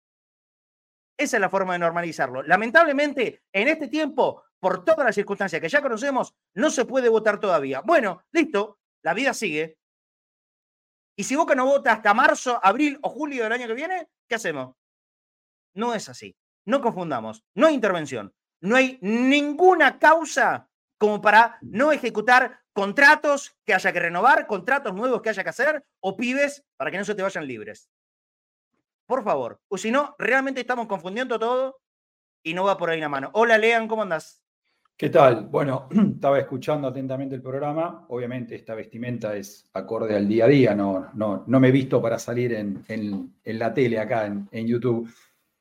Esa 1.19 1.37
es 1.37 1.41
la 1.41 1.51
forma 1.51 1.75
de 1.75 1.79
normalizarlo. 1.79 2.43
Lamentablemente, 2.43 3.45
en 3.53 3.69
este 3.69 3.89
tiempo, 3.89 4.46
por 4.67 4.85
todas 4.85 5.07
las 5.07 5.15
circunstancias 5.15 5.63
que 5.63 5.69
ya 5.69 5.81
conocemos, 5.81 6.35
no 6.55 6.71
se 6.71 6.85
puede 6.85 7.09
votar 7.09 7.39
todavía. 7.39 7.83
Bueno, 7.83 8.25
listo, 8.33 8.81
la 9.05 9.15
vida 9.15 9.33
sigue. 9.33 9.79
Y 11.15 11.23
si 11.23 11.37
Boca 11.37 11.55
no 11.55 11.67
vota 11.67 11.93
hasta 11.93 12.13
marzo, 12.13 12.59
abril 12.61 12.99
o 13.03 13.09
julio 13.09 13.45
del 13.45 13.53
año 13.53 13.69
que 13.69 13.75
viene, 13.75 14.09
¿qué 14.29 14.35
hacemos? 14.35 14.75
No 15.75 15.95
es 15.95 16.09
así. 16.09 16.37
No 16.65 16.81
confundamos. 16.81 17.45
No 17.55 17.69
hay 17.69 17.75
intervención. 17.75 18.35
No 18.61 18.75
hay 18.75 18.99
ninguna 19.03 20.01
causa 20.01 20.69
como 20.99 21.21
para 21.21 21.59
no 21.63 21.93
ejecutar 21.93 22.59
contratos 22.73 23.57
que 23.65 23.73
haya 23.73 23.93
que 23.93 24.01
renovar, 24.01 24.49
contratos 24.49 24.95
nuevos 24.95 25.23
que 25.23 25.29
haya 25.29 25.45
que 25.45 25.51
hacer 25.51 25.87
o 26.01 26.17
pibes 26.17 26.65
para 26.77 26.91
que 26.91 26.99
no 26.99 27.05
se 27.05 27.15
te 27.15 27.23
vayan 27.23 27.47
libres. 27.47 27.89
Por 29.07 29.23
favor. 29.23 29.61
O 29.69 29.79
si 29.79 29.93
no, 29.93 30.17
realmente 30.19 30.61
estamos 30.61 30.89
confundiendo 30.89 31.39
todo 31.39 31.81
y 32.43 32.53
no 32.53 32.65
va 32.65 32.77
por 32.77 32.91
ahí 32.91 32.99
la 32.99 33.09
mano. 33.09 33.31
Hola, 33.33 33.59
Lean, 33.59 33.87
¿cómo 33.87 34.03
andás? 34.03 34.43
¿Qué 34.97 35.11
tal? 35.11 35.47
Bueno, 35.49 35.89
estaba 36.15 36.39
escuchando 36.39 36.89
atentamente 36.89 37.35
el 37.35 37.43
programa. 37.43 38.07
Obviamente 38.09 38.55
esta 38.55 38.75
vestimenta 38.75 39.37
es 39.37 39.69
acorde 39.75 40.17
al 40.17 40.27
día 40.27 40.47
a 40.47 40.49
día, 40.49 40.75
no, 40.75 41.11
no, 41.15 41.45
no 41.47 41.61
me 41.61 41.69
he 41.69 41.73
visto 41.73 42.01
para 42.01 42.19
salir 42.19 42.55
en, 42.55 42.83
en- 42.89 43.35
en 43.45 43.59
la 43.59 43.73
tele 43.75 43.99
acá 43.99 44.27
en, 44.27 44.49
en 44.51 44.67
YouTube. 44.67 45.09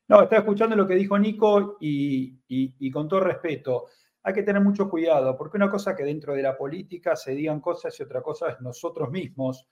No, 0.08 0.22
estaba 0.22 0.40
escuchando 0.40 0.76
lo 0.76 0.86
que 0.86 0.94
dijo 0.94 1.18
Nico 1.18 1.76
y, 1.80 2.90
con 2.90 3.08
todo 3.08 3.20
respeto, 3.20 3.86
hay 4.22 4.32
que 4.34 4.42
tener 4.42 4.62
mucho 4.62 4.88
cuidado, 4.88 5.36
porque 5.36 5.56
una 5.56 5.68
cosa 5.70 5.94
que 5.96 6.04
dentro 6.04 6.34
de 6.34 6.42
la 6.42 6.56
política 6.56 7.16
se 7.16 7.34
digan 7.34 7.60
cosas 7.60 7.98
y 7.98 8.02
otra 8.02 8.22
cosa 8.22 8.50
es 8.50 8.60
nosotros 8.60 9.10
mismos 9.10 9.68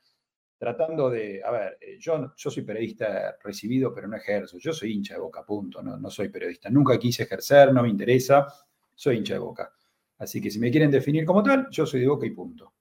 tratando 0.59 1.11
de, 1.11 1.43
a 1.45 1.51
ver, 1.51 1.79
eh, 1.81 1.97
yo, 1.99 2.33
yo 2.37 2.51
soy 2.51 2.63
periodista 2.63 3.37
recibido, 3.43 3.93
pero 3.95 4.09
no 4.09 4.17
ejerzo, 4.17 4.59
yo 4.59 4.73
soy 4.73 4.93
hincha 4.93 5.15
de 5.15 5.21
boca, 5.21 5.45
punto, 5.45 5.83
no, 5.83 5.97
no 5.99 6.11
soy 6.11 6.29
periodista, 6.29 6.71
nunca 6.71 6.99
quise 6.99 7.25
ejercer, 7.25 7.73
no 7.73 7.83
me 7.83 7.89
interesa, 7.91 8.47
soy 8.95 9.17
hincha 9.17 9.35
de 9.35 9.41
boca. 9.41 9.73
Así 10.19 10.41
que 10.41 10.51
si 10.51 10.59
me 10.59 10.71
quieren 10.71 10.91
definir 10.91 11.25
como 11.25 11.43
tal, 11.43 11.69
yo 11.71 11.87
soy 11.87 12.01
de 12.01 12.09
boca 12.09 12.27
y 12.27 12.31
punto. 12.31 12.75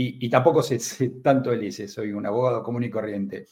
Y, 0.00 0.30
tampoco 0.30 0.62
sé, 0.62 0.78
tanto 1.24 1.52
el 1.52 1.64
ICE, 1.64 1.88
soy 1.88 2.12
un 2.12 2.24
abogado 2.24 2.62
común 2.62 2.84
y 2.84 2.90
corriente. 2.90 3.46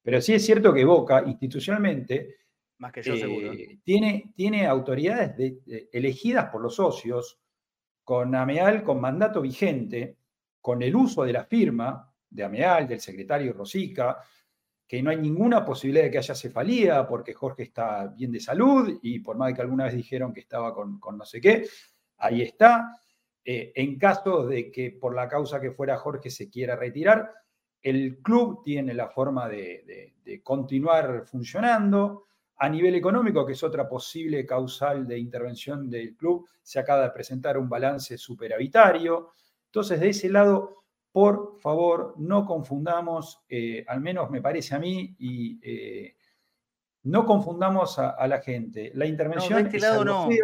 Pero 0.00 0.20
sí 0.20 0.32
es 0.32 0.46
cierto 0.46 0.72
que 0.72 0.84
Boca, 0.84 1.24
institucionalmente, 1.26 2.36
Más 2.78 2.92
que 2.92 3.02
yo, 3.02 3.16
seguro. 3.16 3.52
Eh, 3.52 3.80
tiene, 3.82 4.32
tiene 4.36 4.66
autoridades 4.66 5.58
elegidas 5.92 6.50
por 6.50 6.62
los 6.62 6.76
socios, 6.76 7.40
con 8.04 8.34
AMEAL, 8.34 8.84
con 8.84 9.00
mandato 9.00 9.42
vigente, 9.42 10.16
con 10.60 10.82
el 10.82 10.94
uso 10.94 11.24
de 11.24 11.32
la 11.32 11.44
firma 11.44 12.10
de 12.30 12.44
AMEAL, 12.44 12.86
del 12.86 13.00
secretario 13.00 13.52
Rosica, 13.52 14.18
que 14.88 15.02
no 15.02 15.10
hay 15.10 15.18
ninguna 15.18 15.64
posibilidad 15.64 16.06
de 16.06 16.10
que 16.10 16.18
haya 16.18 16.34
cefalía 16.34 17.06
porque 17.06 17.34
Jorge 17.34 17.64
está 17.64 18.06
bien 18.06 18.32
de 18.32 18.40
salud 18.40 18.98
y 19.02 19.18
por 19.20 19.36
más 19.36 19.52
que 19.52 19.60
alguna 19.60 19.84
vez 19.84 19.94
dijeron 19.94 20.32
que 20.32 20.40
estaba 20.40 20.74
con, 20.74 20.98
con 20.98 21.18
no 21.18 21.26
sé 21.26 21.40
qué, 21.40 21.68
ahí 22.16 22.42
está. 22.42 22.98
Eh, 23.44 23.72
en 23.76 23.98
caso 23.98 24.46
de 24.46 24.70
que 24.70 24.90
por 24.90 25.14
la 25.14 25.26
causa 25.26 25.60
que 25.60 25.70
fuera 25.70 25.96
Jorge 25.96 26.30
se 26.30 26.50
quiera 26.50 26.76
retirar, 26.76 27.32
el 27.80 28.18
club 28.18 28.62
tiene 28.62 28.92
la 28.92 29.08
forma 29.08 29.48
de, 29.48 30.14
continuar 30.42 31.24
funcionando. 31.26 32.24
A 32.56 32.68
nivel 32.68 32.96
económico, 32.96 33.46
que 33.46 33.52
es 33.52 33.62
otra 33.62 33.88
posible 33.88 34.44
causal 34.44 35.06
de 35.06 35.18
intervención 35.18 35.88
del 35.88 36.16
club, 36.16 36.46
se 36.60 36.78
acaba 36.80 37.04
de 37.04 37.10
presentar 37.10 37.56
un 37.56 37.68
balance 37.68 38.18
superavitario. 38.18 39.30
Entonces, 39.66 40.00
de 40.00 40.08
ese 40.08 40.28
lado, 40.28 40.84
por 41.12 41.58
favor, 41.60 42.14
no 42.18 42.44
confundamos, 42.44 43.42
eh, 43.48 43.84
al 43.88 44.00
menos 44.00 44.30
me 44.30 44.42
parece 44.42 44.74
a 44.74 44.78
mí, 44.78 45.16
y 45.18 45.58
eh, 45.62 46.16
no 47.04 47.24
confundamos 47.24 47.98
a, 47.98 48.26
la 48.26 48.40
gente. 48.40 48.92
La 48.94 49.06
intervención 49.06 49.62
de 49.62 49.68
este 49.68 49.80
lado 49.80 50.04
no. 50.04 50.28
de 50.28 50.38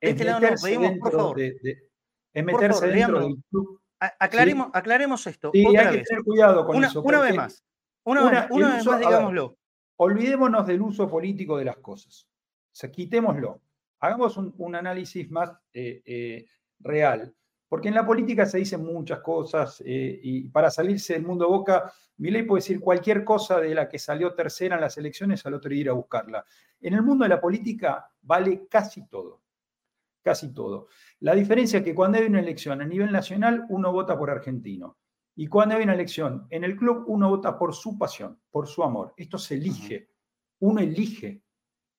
este 0.00 0.24
lado 0.24 0.40
no, 0.40 0.48
pedimos, 0.62 0.98
por 0.98 1.12
favor. 1.12 1.36
De, 1.36 1.88
es 2.32 2.44
meterse 2.44 2.86
dentro 2.86 3.20
del 3.20 3.36
club. 3.50 3.80
Aclaremos, 4.00 4.70
aclaremos 4.72 5.26
esto. 5.26 5.50
Sí, 5.52 5.66
hay 5.76 5.98
que 5.98 6.02
tener 6.04 6.22
cuidado 6.22 6.64
con 6.64 6.76
una, 6.76 6.86
eso. 6.86 7.02
Una 7.02 7.20
vez 7.20 7.34
más. 7.34 7.64
Una, 8.04 8.46
vez 8.48 8.86
más, 8.86 9.00
digámoslo. 9.00 9.58
olvidémonos 9.96 10.66
del 10.66 10.80
uso 10.80 11.08
político 11.08 11.58
de 11.58 11.64
las 11.64 11.76
cosas. 11.78 12.26
O 12.26 12.74
sea, 12.74 12.90
quitémoslo. 12.90 13.60
Hagamos 14.00 14.36
un, 14.36 14.74
análisis 14.76 15.28
más 15.30 15.52
eh, 15.74 16.46
real. 16.78 17.34
Porque 17.68 17.88
en 17.88 17.94
la 17.94 18.06
política 18.06 18.46
se 18.46 18.58
dicen 18.58 18.84
muchas 18.84 19.20
cosas 19.20 19.82
eh, 19.84 20.18
y 20.22 20.48
para 20.48 20.70
salirse 20.70 21.12
del 21.12 21.24
mundo 21.24 21.48
boca, 21.48 21.92
Milei 22.16 22.44
puede 22.44 22.62
decir 22.62 22.80
cualquier 22.80 23.24
cosa 23.24 23.60
de 23.60 23.74
la 23.74 23.88
que 23.88 23.98
salió 23.98 24.34
tercera 24.34 24.76
en 24.76 24.80
las 24.80 24.96
elecciones 24.96 25.44
al 25.44 25.54
otro 25.54 25.70
día 25.70 25.80
ir 25.82 25.90
a 25.90 25.92
buscarla. 25.92 26.44
En 26.80 26.94
el 26.94 27.02
mundo 27.02 27.24
de 27.24 27.28
la 27.28 27.40
política 27.40 28.10
vale 28.22 28.66
casi 28.68 29.06
todo 29.06 29.42
casi 30.28 30.52
todo. 30.52 30.88
La 31.20 31.34
diferencia 31.34 31.78
es 31.78 31.84
que 31.84 31.94
cuando 31.94 32.18
hay 32.18 32.26
una 32.26 32.40
elección 32.40 32.82
a 32.82 32.84
nivel 32.84 33.10
nacional, 33.10 33.64
uno 33.70 33.92
vota 33.92 34.18
por 34.18 34.28
argentino. 34.28 34.98
Y 35.34 35.46
cuando 35.46 35.76
hay 35.76 35.84
una 35.84 35.94
elección 35.94 36.46
en 36.50 36.64
el 36.64 36.76
club, 36.76 37.04
uno 37.06 37.30
vota 37.30 37.58
por 37.58 37.74
su 37.74 37.96
pasión, 37.96 38.38
por 38.50 38.66
su 38.66 38.82
amor. 38.82 39.14
Esto 39.16 39.38
se 39.38 39.54
elige. 39.54 40.10
Uno 40.60 40.80
elige. 40.80 41.42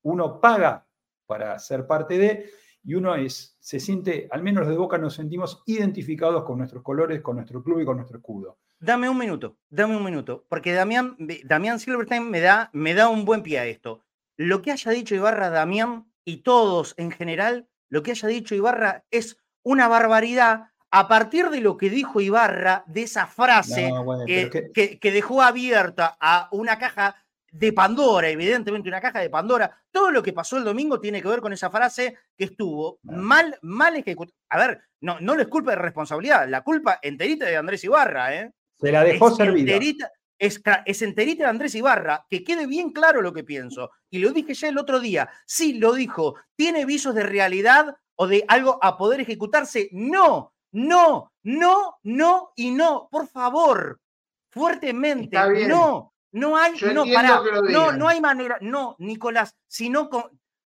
Uno 0.04 0.40
paga 0.40 0.86
para 1.26 1.58
ser 1.58 1.88
parte 1.88 2.18
de, 2.20 2.52
y 2.90 2.96
uno 2.96 3.14
es, 3.14 3.56
se 3.60 3.80
siente, 3.80 4.28
al 4.32 4.42
menos 4.42 4.62
los 4.62 4.72
de 4.72 4.78
Boca 4.78 4.98
nos 4.98 5.14
sentimos 5.14 5.62
identificados 5.68 6.44
con 6.44 6.58
nuestros 6.58 6.82
colores, 6.82 7.22
con 7.22 7.36
nuestro 7.36 7.62
club 7.62 7.82
y 7.82 7.86
con 7.86 7.98
nuestro 7.98 8.18
escudo. 8.18 8.58
Dame 8.80 9.08
un 9.08 9.16
minuto, 9.16 9.58
dame 9.70 9.96
un 9.96 10.04
minuto, 10.04 10.48
porque 10.50 10.74
Damián, 10.74 11.16
Damián 11.46 11.80
Silverstein 11.80 12.28
me 12.32 12.40
da, 12.40 12.72
me 12.74 12.96
da 12.96 13.08
un 13.08 13.26
buen 13.26 13.44
pie 13.44 13.60
a 13.60 13.68
esto. 13.68 14.02
Lo 14.38 14.64
que 14.64 14.72
haya 14.72 14.92
dicho 14.92 15.14
Ibarra, 15.14 15.52
Damián 15.52 16.12
y 16.26 16.38
todos 16.38 16.96
en 16.98 17.12
general 17.12 17.70
lo 17.90 18.02
que 18.02 18.10
haya 18.10 18.28
dicho 18.28 18.56
Ibarra 18.56 19.06
es 19.12 19.38
una 19.62 19.88
barbaridad 19.88 20.72
a 20.90 21.08
partir 21.08 21.52
de 21.52 21.62
lo 21.62 21.78
que 21.78 21.92
dijo 21.92 22.22
Ibarra, 22.22 22.86
de 22.88 23.04
esa 23.04 23.28
frase 23.28 23.94
que, 24.26 25.12
dejó 25.12 25.44
abierta 25.44 26.18
a 26.20 26.50
una 26.52 26.80
caja 26.80 27.24
de 27.52 27.74
Pandora, 27.74 28.30
evidentemente 28.30 28.90
una 28.90 29.02
caja 29.02 29.20
de 29.20 29.30
Pandora. 29.30 29.76
Todo 29.92 30.12
lo 30.12 30.24
que 30.24 30.34
pasó 30.34 30.58
el 30.58 30.64
domingo 30.64 31.00
tiene 31.00 31.22
que 31.22 31.28
ver 31.28 31.42
con 31.42 31.54
esa 31.54 31.70
frase 31.70 32.18
que 32.38 32.46
estuvo 32.46 33.00
mal, 33.04 33.58
mal 33.62 33.96
ejecutada. 33.96 34.38
A 34.50 34.58
ver, 34.58 34.82
no, 35.02 35.20
no 35.20 35.36
les 35.36 35.48
culpa 35.48 35.72
de 35.72 35.78
responsabilidad, 35.78 36.48
la 36.48 36.62
culpa 36.62 37.00
enterita 37.02 37.46
de 37.46 37.58
Andrés 37.58 37.84
Ibarra, 37.84 38.36
¿eh? 38.36 38.52
Se 38.80 38.92
la 38.92 39.04
dejó 39.04 39.36
servida 39.36 39.78
es, 40.40 40.62
es 40.86 41.02
enterita 41.02 41.44
de 41.44 41.50
Andrés 41.50 41.76
Ibarra, 41.76 42.26
que 42.30 42.44
quede 42.44 42.66
bien 42.66 42.92
claro 42.92 43.22
lo 43.22 43.34
que 43.34 43.44
pienso. 43.44 43.92
Y 44.10 44.20
lo 44.20 44.32
dije 44.32 44.54
ya 44.54 44.70
el 44.70 44.78
otro 44.78 45.00
día. 45.00 45.30
Sí, 45.46 45.74
lo 45.74 45.94
dijo. 45.94 46.36
¿Tiene 46.56 46.86
visos 46.86 47.14
de 47.14 47.24
realidad 47.24 47.98
o 48.16 48.26
de 48.26 48.46
algo 48.48 48.80
a 48.82 48.98
poder 48.98 49.20
ejecutarse? 49.20 49.90
No, 49.92 50.54
no, 50.72 51.34
no, 51.44 52.00
no 52.04 52.54
y 52.56 52.72
no. 52.72 53.10
Por 53.12 53.28
favor, 53.28 54.00
fuertemente. 54.50 55.38
No, 55.68 56.14
no 56.32 56.58
hay, 56.58 56.74
no, 56.94 57.06
para, 57.14 57.42
no, 57.70 57.92
no 57.92 58.08
hay 58.08 58.22
manera. 58.22 58.58
No, 58.62 58.96
Nicolás, 59.00 59.56
sino 59.68 60.10
con. 60.10 60.24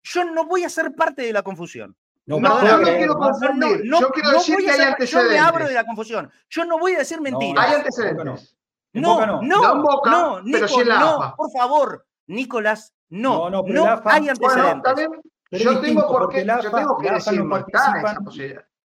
Yo 0.05 0.25
no 0.25 0.47
voy 0.47 0.65
a 0.65 0.69
ser 0.69 0.95
parte 0.95 1.23
de 1.23 1.33
la 1.33 1.43
confusión. 1.43 1.97
No, 2.25 2.41
no, 2.41 2.63
yo 2.65 2.79
no 2.79 2.85
quiero 2.85 3.15
confundir. 3.17 3.83
yo 3.85 4.11
quiero 4.11 4.33
decir 4.33 4.57
que 4.59 4.71
hay 4.71 4.81
antecedentes. 4.81 5.11
Yo 5.11 5.23
me 5.25 5.39
abro 5.39 5.67
de 5.67 5.75
la 5.75 5.85
confusión. 5.85 6.31
Yo 6.49 6.65
no 6.65 6.79
voy 6.79 6.95
a 6.95 6.99
decir 6.99 7.21
mentiras. 7.21 7.67
hay 7.67 7.75
antecedentes. 7.77 8.57
No, 8.95 9.27
no, 9.27 9.43
no, 9.43 9.75
no, 9.75 11.35
por 11.37 11.51
favor, 11.51 12.07
Nicolás, 12.27 12.95
no, 13.09 13.49
no, 13.49 13.63
no, 13.63 14.03
hay 14.05 14.29
antecedentes. 14.29 15.09
yo, 15.51 15.81
tengo 15.81 16.07
porque, 16.09 16.45
yo 16.45 16.71
tengo 16.71 16.99
que 16.99 17.11
decir, 17.11 17.43
no 17.43 17.49
participan, 17.49 18.17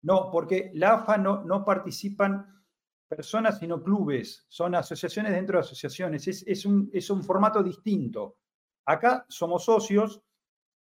no, 0.02 0.32
porque 0.32 0.72
la 0.76 0.94
AFA 0.94 1.18
no, 1.18 1.44
no 1.44 1.66
participan 1.66 2.57
personas 3.08 3.60
sino 3.60 3.82
clubes, 3.82 4.46
son 4.48 4.76
asociaciones 4.76 5.34
dentro 5.34 5.58
de 5.58 5.62
asociaciones, 5.62 6.28
es, 6.28 6.44
es, 6.46 6.66
un, 6.66 6.90
es 6.94 7.10
un 7.10 7.24
formato 7.24 7.64
distinto. 7.64 8.38
Acá 8.86 9.26
somos 9.28 9.66
socios, 9.66 10.22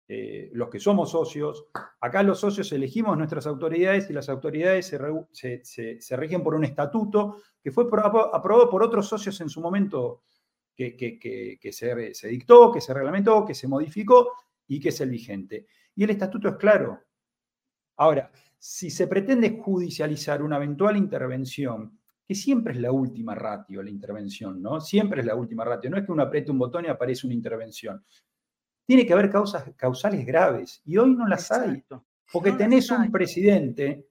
eh, 0.09 0.51
los 0.55 0.69
que 0.69 0.81
somos 0.81 1.11
socios, 1.11 1.67
acá 2.01 2.23
los 2.25 2.41
socios 2.41 2.73
elegimos 2.73 3.17
nuestras 3.17 3.47
autoridades 3.47 4.11
y 4.11 4.13
las 4.13 4.29
autoridades 4.29 4.87
se, 5.33 5.65
se, 6.01 6.17
rigen 6.17 6.43
por 6.43 6.57
un 6.57 6.65
estatuto 6.65 7.37
que 7.63 7.71
fue 7.71 7.85
aprobado 7.85 8.69
por 8.69 8.83
otros 8.83 9.07
socios 9.07 9.41
en 9.41 9.49
su 9.49 9.61
momento 9.61 10.25
que, 10.75 10.97
que, 10.97 11.73
se, 11.73 12.15
se, 12.15 12.29
dictó, 12.29 12.73
que 12.73 12.81
se 12.81 12.93
reglamentó, 12.93 13.45
que 13.45 13.55
se 13.55 13.69
modificó 13.69 14.33
y 14.67 14.81
que 14.81 14.89
es 14.89 15.01
el 15.01 15.11
vigente. 15.11 15.67
Y 15.95 16.03
el 16.03 16.11
estatuto 16.11 16.49
es 16.49 16.57
claro. 16.57 17.01
Ahora, 17.99 18.33
si 18.59 18.91
se 18.91 19.07
pretende 19.07 19.61
judicializar 19.63 20.43
una 20.43 20.57
eventual 20.57 20.97
intervención, 20.97 22.00
que 22.31 22.37
siempre 22.37 22.75
es 22.75 22.79
la 22.79 22.93
última 22.93 23.35
ratio, 23.35 23.83
la 23.83 23.91
intervención, 23.91 24.63
¿no? 24.63 24.81
Siempre 24.81 25.21
es 25.21 25.27
la 25.27 25.35
última 25.35 25.65
ratio. 25.65 25.91
No 25.91 25.97
es 25.97 26.07
que 26.07 26.13
uno 26.13 26.23
apriete 26.23 26.53
un 26.53 26.61
botón 26.61 26.85
y 26.85 26.89
aparece 26.89 27.27
una 27.27 27.35
intervención. 27.35 28.05
Tiene 28.87 29.05
que 29.05 29.13
haber 29.13 29.29
causas 29.29 29.65
causales 29.75 30.25
graves 30.25 30.81
y 30.85 30.97
hoy 30.97 31.13
no 31.17 31.27
las 31.27 31.51
hay. 31.51 31.83
Porque 32.33 32.53
tenés 32.53 32.89
un 32.93 33.11
presidente, 33.11 34.07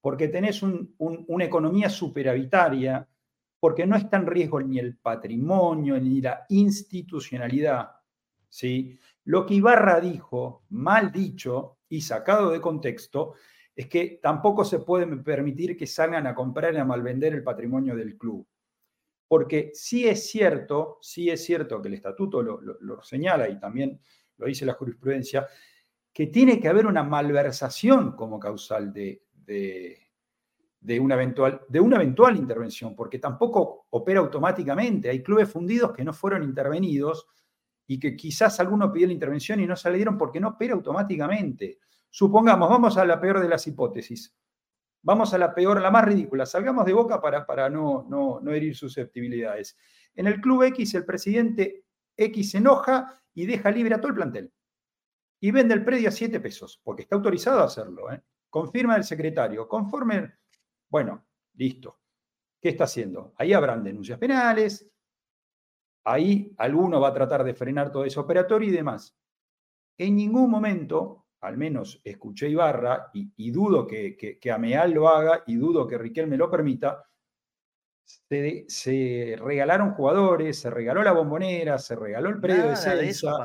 porque 0.00 0.28
tenés 0.28 0.62
una 0.62 1.44
economía 1.44 1.90
superavitaria, 1.90 3.06
porque 3.60 3.86
no 3.86 3.96
está 3.96 4.16
en 4.16 4.28
riesgo 4.28 4.58
ni 4.62 4.78
el 4.78 4.96
patrimonio 4.96 6.00
ni 6.00 6.22
la 6.22 6.46
institucionalidad. 6.48 7.90
¿sí? 8.48 8.98
Lo 9.24 9.44
que 9.44 9.56
Ibarra 9.56 10.00
dijo, 10.00 10.64
mal 10.70 11.12
dicho 11.12 11.80
y 11.90 12.00
sacado 12.00 12.50
de 12.50 12.62
contexto, 12.62 13.34
es 13.74 13.86
que 13.88 14.20
tampoco 14.22 14.64
se 14.64 14.80
puede 14.80 15.06
permitir 15.18 15.76
que 15.76 15.86
salgan 15.86 16.26
a 16.26 16.34
comprar 16.34 16.74
y 16.74 16.78
a 16.78 16.84
malvender 16.84 17.34
el 17.34 17.42
patrimonio 17.42 17.96
del 17.96 18.16
club 18.16 18.46
porque 19.32 19.70
sí 19.72 20.06
es 20.06 20.28
cierto, 20.28 20.98
sí 21.00 21.30
es 21.30 21.42
cierto 21.42 21.80
que 21.80 21.88
el 21.88 21.94
estatuto 21.94 22.42
lo, 22.42 23.02
señala 23.02 23.48
y 23.48 23.58
también 23.58 23.98
lo 24.36 24.44
dice 24.44 24.66
la 24.66 24.74
jurisprudencia, 24.74 25.46
que 26.12 26.26
tiene 26.26 26.60
que 26.60 26.68
haber 26.68 26.84
una 26.86 27.02
malversación 27.02 28.14
como 28.14 28.38
causal 28.38 28.92
de, 28.92 29.22
de, 29.32 31.00
una 31.00 31.14
eventual, 31.14 31.62
de 31.66 31.78
eventual 31.78 32.36
intervención, 32.36 32.94
porque 32.94 33.18
tampoco 33.18 33.86
opera 33.88 34.20
automáticamente. 34.20 35.08
Hay 35.08 35.22
clubes 35.22 35.48
fundidos 35.48 35.94
que 35.94 36.04
no 36.04 36.12
fueron 36.12 36.42
intervenidos 36.42 37.26
y 37.86 37.98
que 37.98 38.14
quizás 38.14 38.60
alguno 38.60 38.92
pidió 38.92 39.06
la 39.06 39.14
intervención 39.14 39.60
y 39.60 39.66
no 39.66 39.76
salieron 39.76 40.18
porque 40.18 40.40
no 40.40 40.48
opera 40.48 40.74
automáticamente. 40.74 41.78
Supongamos, 42.14 42.68
vamos 42.68 42.98
a 42.98 43.06
la 43.06 43.18
peor 43.18 43.40
de 43.40 43.48
las 43.48 43.66
hipótesis. 43.66 44.36
Vamos 45.02 45.32
a 45.32 45.38
la 45.38 45.54
peor, 45.54 45.80
la 45.80 45.90
más 45.90 46.04
ridícula. 46.04 46.44
Salgamos 46.44 46.84
de 46.84 46.92
boca 46.92 47.22
para, 47.22 47.46
para 47.46 47.70
no, 47.70 48.04
no, 48.06 48.38
no 48.38 48.52
herir 48.52 48.76
susceptibilidades. 48.76 49.78
En 50.14 50.26
el 50.26 50.38
Club 50.38 50.64
X, 50.64 50.94
el 50.94 51.06
presidente 51.06 51.86
X 52.14 52.50
se 52.50 52.58
enoja 52.58 53.18
y 53.32 53.46
deja 53.46 53.70
libre 53.70 53.94
a 53.94 53.98
todo 53.98 54.08
el 54.08 54.14
plantel. 54.14 54.52
Y 55.40 55.50
vende 55.52 55.72
el 55.72 55.84
predio 55.84 56.10
a 56.10 56.12
7 56.12 56.38
pesos, 56.38 56.82
porque 56.84 57.02
está 57.02 57.16
autorizado 57.16 57.60
a 57.60 57.64
hacerlo. 57.64 58.12
¿eh? 58.12 58.22
Confirma 58.50 58.96
el 58.96 59.04
secretario, 59.04 59.66
conforme. 59.66 60.34
Bueno, 60.90 61.26
listo. 61.54 61.98
¿Qué 62.60 62.68
está 62.68 62.84
haciendo? 62.84 63.32
Ahí 63.38 63.54
habrán 63.54 63.82
denuncias 63.82 64.18
penales, 64.18 64.92
ahí 66.04 66.54
alguno 66.58 67.00
va 67.00 67.08
a 67.08 67.14
tratar 67.14 67.42
de 67.42 67.54
frenar 67.54 67.90
todo 67.90 68.04
ese 68.04 68.20
operatorio 68.20 68.68
y 68.68 68.72
demás. 68.72 69.16
En 69.96 70.14
ningún 70.14 70.50
momento, 70.50 71.21
al 71.42 71.56
menos 71.58 72.00
escuché 72.04 72.48
Ibarra, 72.48 73.10
y, 73.12 73.50
dudo 73.50 73.86
que, 73.86 74.16
que, 74.16 74.52
Ameal 74.52 74.92
lo 74.92 75.08
haga, 75.08 75.42
y 75.46 75.56
dudo 75.56 75.86
que 75.86 75.98
Riquelme 75.98 76.36
lo 76.36 76.48
permita, 76.50 77.04
se, 78.66 79.36
regalaron 79.40 79.92
jugadores, 79.92 80.58
se 80.58 80.70
regaló 80.70 81.02
la 81.02 81.12
bombonera, 81.12 81.78
se 81.78 81.96
regaló 81.96 82.28
el 82.28 82.40
predio 82.40 82.68
de 82.68 82.76
Celsa. 82.76 83.44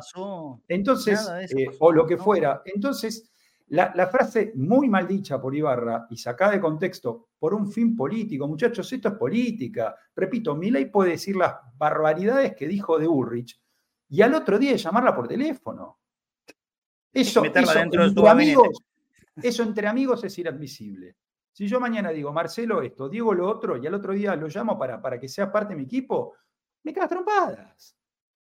Entonces, 0.68 1.28
eh, 1.56 1.68
o 1.80 1.92
lo 1.92 2.06
que 2.06 2.18
fuera. 2.18 2.62
Entonces, 2.66 3.32
la, 3.70 4.08
frase 4.08 4.54
muy 4.56 4.88
mal 4.90 5.08
dicha 5.08 5.42
por 5.42 5.56
Ibarra 5.56 6.06
y 6.10 6.18
sacada 6.18 6.52
de 6.52 6.62
contexto 6.62 7.30
por 7.40 7.54
un 7.54 7.72
fin 7.72 7.96
político, 7.96 8.48
muchachos, 8.48 8.92
esto 8.94 9.10
es 9.10 9.16
política. 9.16 9.96
Repito, 10.16 10.56
Milei 10.56 10.92
puede 10.92 11.12
decir 11.12 11.36
las 11.36 11.56
barbaridades 11.78 12.56
que 12.56 12.68
dijo 12.68 12.98
de 13.00 13.08
Ulrich 13.08 13.60
y 14.10 14.22
al 14.22 14.36
otro 14.36 14.58
día 14.58 14.76
llamarla 14.76 15.16
por 15.16 15.28
teléfono. 15.28 16.00
Eso, 17.22 17.44
entre 17.44 17.64
amigos, 18.30 18.84
eso 19.42 19.64
entre 19.64 19.88
amigos 19.88 20.24
es 20.24 20.38
inadmisible. 20.38 21.16
Si 21.52 21.68
yo 21.68 21.80
mañana 21.80 22.12
digo, 22.12 22.32
Marcelo 22.32 22.82
esto, 22.84 23.10
Diego 23.10 23.34
lo 23.34 23.50
otro, 23.50 23.78
y 23.78 23.88
al 23.88 23.96
otro 23.96 24.14
día 24.14 24.36
lo 24.36 24.48
llamo 24.48 24.78
para, 24.78 25.02
para 25.02 25.20
que 25.20 25.28
sea 25.28 25.52
parte 25.52 25.74
de 25.74 25.78
mi 25.78 25.86
equipo, 25.86 26.36
me 26.84 26.94
caga 26.94 27.08
trompadas, 27.08 27.98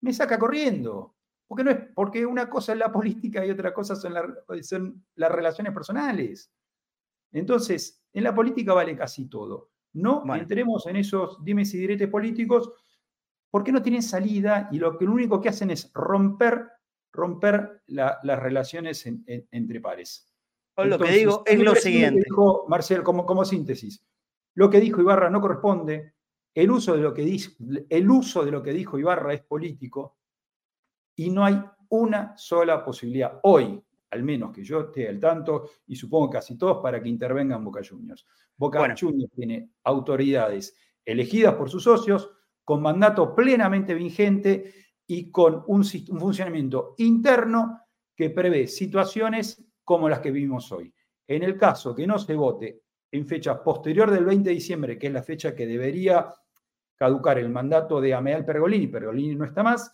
me 0.01 0.11
saca 0.11 0.37
corriendo. 0.37 1.15
Porque, 1.47 1.63
no 1.63 1.71
es, 1.71 1.77
porque 1.95 2.25
una 2.25 2.49
cosa 2.49 2.73
es 2.73 2.79
la 2.79 2.91
política 2.91 3.45
y 3.45 3.51
otra 3.51 3.73
cosa 3.73 3.95
son, 3.95 4.13
las 5.15 5.31
relaciones 5.31 5.73
personales. 5.73 6.51
Entonces, 7.31 8.03
en 8.11 8.23
la 8.23 8.35
política 8.35 8.73
vale 8.73 8.97
casi 8.97 9.29
todo. 9.29 9.71
No 9.93 10.23
entremos 10.35 10.85
en 10.87 10.97
esos 10.97 11.43
dimes 11.43 11.73
y 11.73 11.77
diretes 11.77 12.09
políticos 12.09 12.69
porque 13.49 13.71
no 13.71 13.81
tienen 13.81 14.03
salida 14.03 14.67
y 14.71 14.77
lo, 14.77 14.97
que, 14.97 15.05
lo 15.05 15.13
único 15.13 15.39
que 15.39 15.49
hacen 15.49 15.71
es 15.71 15.89
romper, 15.93 16.69
romper 17.17 17.81
las 17.87 18.39
relaciones 18.39 19.05
entre 19.05 19.81
pares 19.81 20.31
lo 20.85 20.99
que 20.99 21.11
digo 21.11 21.43
es 21.45 21.59
lo 21.59 21.75
siguiente. 21.75 22.21
Dijo 22.25 22.65
Marcel, 22.67 23.03
como, 23.03 23.25
como 23.25 23.45
síntesis, 23.45 24.03
lo 24.55 24.69
que 24.69 24.79
dijo 24.79 25.01
Ibarra 25.01 25.29
no 25.29 25.41
corresponde, 25.41 26.13
el 26.53 26.71
uso, 26.71 26.95
de 26.95 27.01
lo 27.01 27.13
que 27.13 27.21
dijo, 27.23 27.53
el 27.89 28.09
uso 28.09 28.43
de 28.43 28.51
lo 28.51 28.63
que 28.63 28.73
dijo 28.73 28.97
Ibarra 28.97 29.33
es 29.33 29.41
político 29.41 30.17
y 31.15 31.29
no 31.29 31.45
hay 31.45 31.63
una 31.89 32.35
sola 32.37 32.83
posibilidad 32.83 33.39
hoy, 33.43 33.81
al 34.11 34.23
menos 34.23 34.51
que 34.51 34.63
yo 34.63 34.81
esté 34.81 35.07
al 35.07 35.19
tanto, 35.19 35.69
y 35.87 35.95
supongo 35.95 36.29
casi 36.29 36.57
todos, 36.57 36.81
para 36.81 37.01
que 37.01 37.09
intervengan 37.09 37.63
Boca 37.63 37.81
Juniors. 37.87 38.25
Boca 38.55 38.95
Juniors 38.99 39.31
tiene 39.35 39.71
autoridades 39.83 40.75
elegidas 41.05 41.55
por 41.55 41.69
sus 41.69 41.83
socios, 41.83 42.31
con 42.63 42.81
mandato 42.81 43.33
plenamente 43.33 43.93
vigente 43.93 44.73
y 45.07 45.31
con 45.31 45.63
un, 45.67 45.81
un 45.81 46.19
funcionamiento 46.19 46.95
interno 46.97 47.81
que 48.15 48.29
prevé 48.29 48.67
situaciones 48.67 49.63
como 49.83 50.09
las 50.09 50.19
que 50.19 50.31
vivimos 50.31 50.71
hoy. 50.71 50.93
En 51.27 51.43
el 51.43 51.57
caso 51.57 51.95
que 51.95 52.05
no 52.05 52.19
se 52.19 52.35
vote 52.35 52.81
en 53.11 53.25
fecha 53.25 53.63
posterior 53.63 54.11
del 54.11 54.25
20 54.25 54.49
de 54.49 54.55
diciembre, 54.55 54.99
que 54.99 55.07
es 55.07 55.13
la 55.13 55.23
fecha 55.23 55.55
que 55.55 55.65
debería 55.65 56.33
caducar 56.95 57.37
el 57.37 57.49
mandato 57.49 58.01
de 58.01 58.13
Ameal 58.13 58.43
Pergolini, 58.43 58.87
Pergolini 58.87 59.35
no 59.35 59.45
está 59.45 59.63
más, 59.63 59.93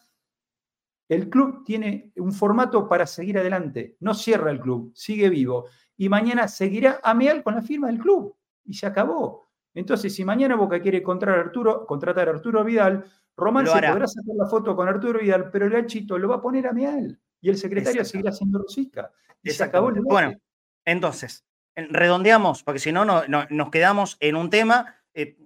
el 1.10 1.30
club 1.30 1.64
tiene 1.66 2.12
un 2.16 2.32
formato 2.32 2.88
para 2.88 3.06
seguir 3.06 3.38
adelante, 3.38 3.98
no 4.00 4.14
cierra 4.14 4.50
el 4.50 4.60
club, 4.60 4.92
sigue 4.96 5.30
vivo, 5.30 5.68
y 5.98 6.10
mañana 6.10 6.48
seguirá 6.48 7.00
Ameal 7.04 7.44
con 7.44 7.56
la 7.56 7.62
firma 7.62 7.88
del 7.88 8.00
club, 8.00 8.36
y 8.66 8.74
se 8.74 8.88
acabó. 8.88 9.50
Entonces, 9.74 10.14
si 10.14 10.24
mañana 10.24 10.56
Boca 10.56 10.82
quiere 10.82 11.02
contratar 11.02 11.40
a 11.40 11.42
Arturo, 11.42 11.86
contratar 11.86 12.28
a 12.28 12.32
Arturo 12.32 12.64
Vidal, 12.64 13.06
Román 13.36 13.66
se 13.66 13.74
podrá 13.74 14.08
sacar 14.08 14.36
la 14.36 14.46
foto 14.48 14.76
con 14.76 14.88
Arturo 14.88 15.20
Vidal, 15.20 15.50
pero 15.52 15.66
el 15.66 15.72
ganchito 15.72 16.18
lo 16.18 16.30
va 16.30 16.36
a 16.36 16.42
poner 16.42 16.68
a 16.68 16.70
Ameal, 16.70 17.20
y 17.42 17.50
el 17.50 17.58
secretario 17.58 18.06
seguirá 18.06 18.32
siendo 18.32 18.60
Rosica. 18.60 19.12
Bueno, 20.04 20.34
entonces, 20.86 21.46
redondeamos, 21.76 22.64
porque 22.64 22.80
si 22.80 22.92
no, 22.92 23.06
no, 23.06 23.24
nos 23.50 23.72
quedamos 23.72 24.18
en 24.20 24.36
un 24.36 24.50
tema. 24.50 24.96
Eh, 25.14 25.38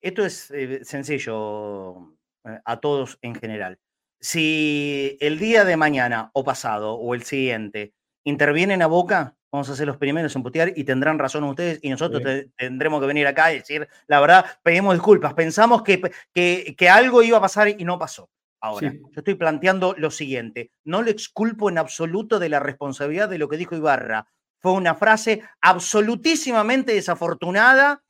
esto 0.00 0.24
es 0.24 0.50
eh, 0.50 0.84
sencillo 0.84 2.16
eh, 2.44 2.60
a 2.64 2.80
todos 2.80 3.18
en 3.22 3.34
general. 3.34 3.78
Si 4.20 5.16
el 5.20 5.38
día 5.38 5.64
de 5.64 5.76
mañana 5.76 6.30
o 6.34 6.44
pasado 6.44 6.94
o 6.94 7.14
el 7.14 7.24
siguiente 7.24 7.94
intervienen 8.24 8.82
a 8.82 8.86
Boca, 8.86 9.36
vamos 9.54 9.70
a 9.70 9.76
ser 9.76 9.86
los 9.86 9.98
primeros 9.98 10.34
en 10.34 10.42
putear 10.42 10.72
y 10.74 10.82
tendrán 10.82 11.16
razón 11.16 11.44
ustedes 11.44 11.78
y 11.80 11.88
nosotros 11.88 12.20
tendremos 12.56 13.00
que 13.00 13.06
venir 13.06 13.24
acá 13.28 13.52
y 13.52 13.58
decir, 13.58 13.88
la 14.08 14.18
verdad, 14.18 14.44
pedimos 14.64 14.94
disculpas, 14.94 15.32
pensamos 15.34 15.84
que, 15.84 16.02
que, 16.34 16.74
que 16.76 16.88
algo 16.88 17.22
iba 17.22 17.38
a 17.38 17.40
pasar 17.40 17.68
y 17.68 17.84
no 17.84 17.96
pasó. 17.96 18.28
Ahora, 18.60 18.92
yo 18.92 19.12
estoy 19.14 19.36
planteando 19.36 19.94
lo 19.96 20.10
siguiente, 20.10 20.72
no 20.82 21.02
le 21.02 21.12
exculpo 21.12 21.68
en 21.68 21.78
absoluto 21.78 22.40
de 22.40 22.48
la 22.48 22.58
responsabilidad 22.58 23.28
de 23.28 23.38
lo 23.38 23.48
que 23.48 23.56
dijo 23.56 23.76
Ibarra. 23.76 24.26
Fue 24.58 24.72
una 24.72 24.96
frase 24.96 25.42
absolutísimamente 25.60 26.92
desafortunada, 26.92 28.02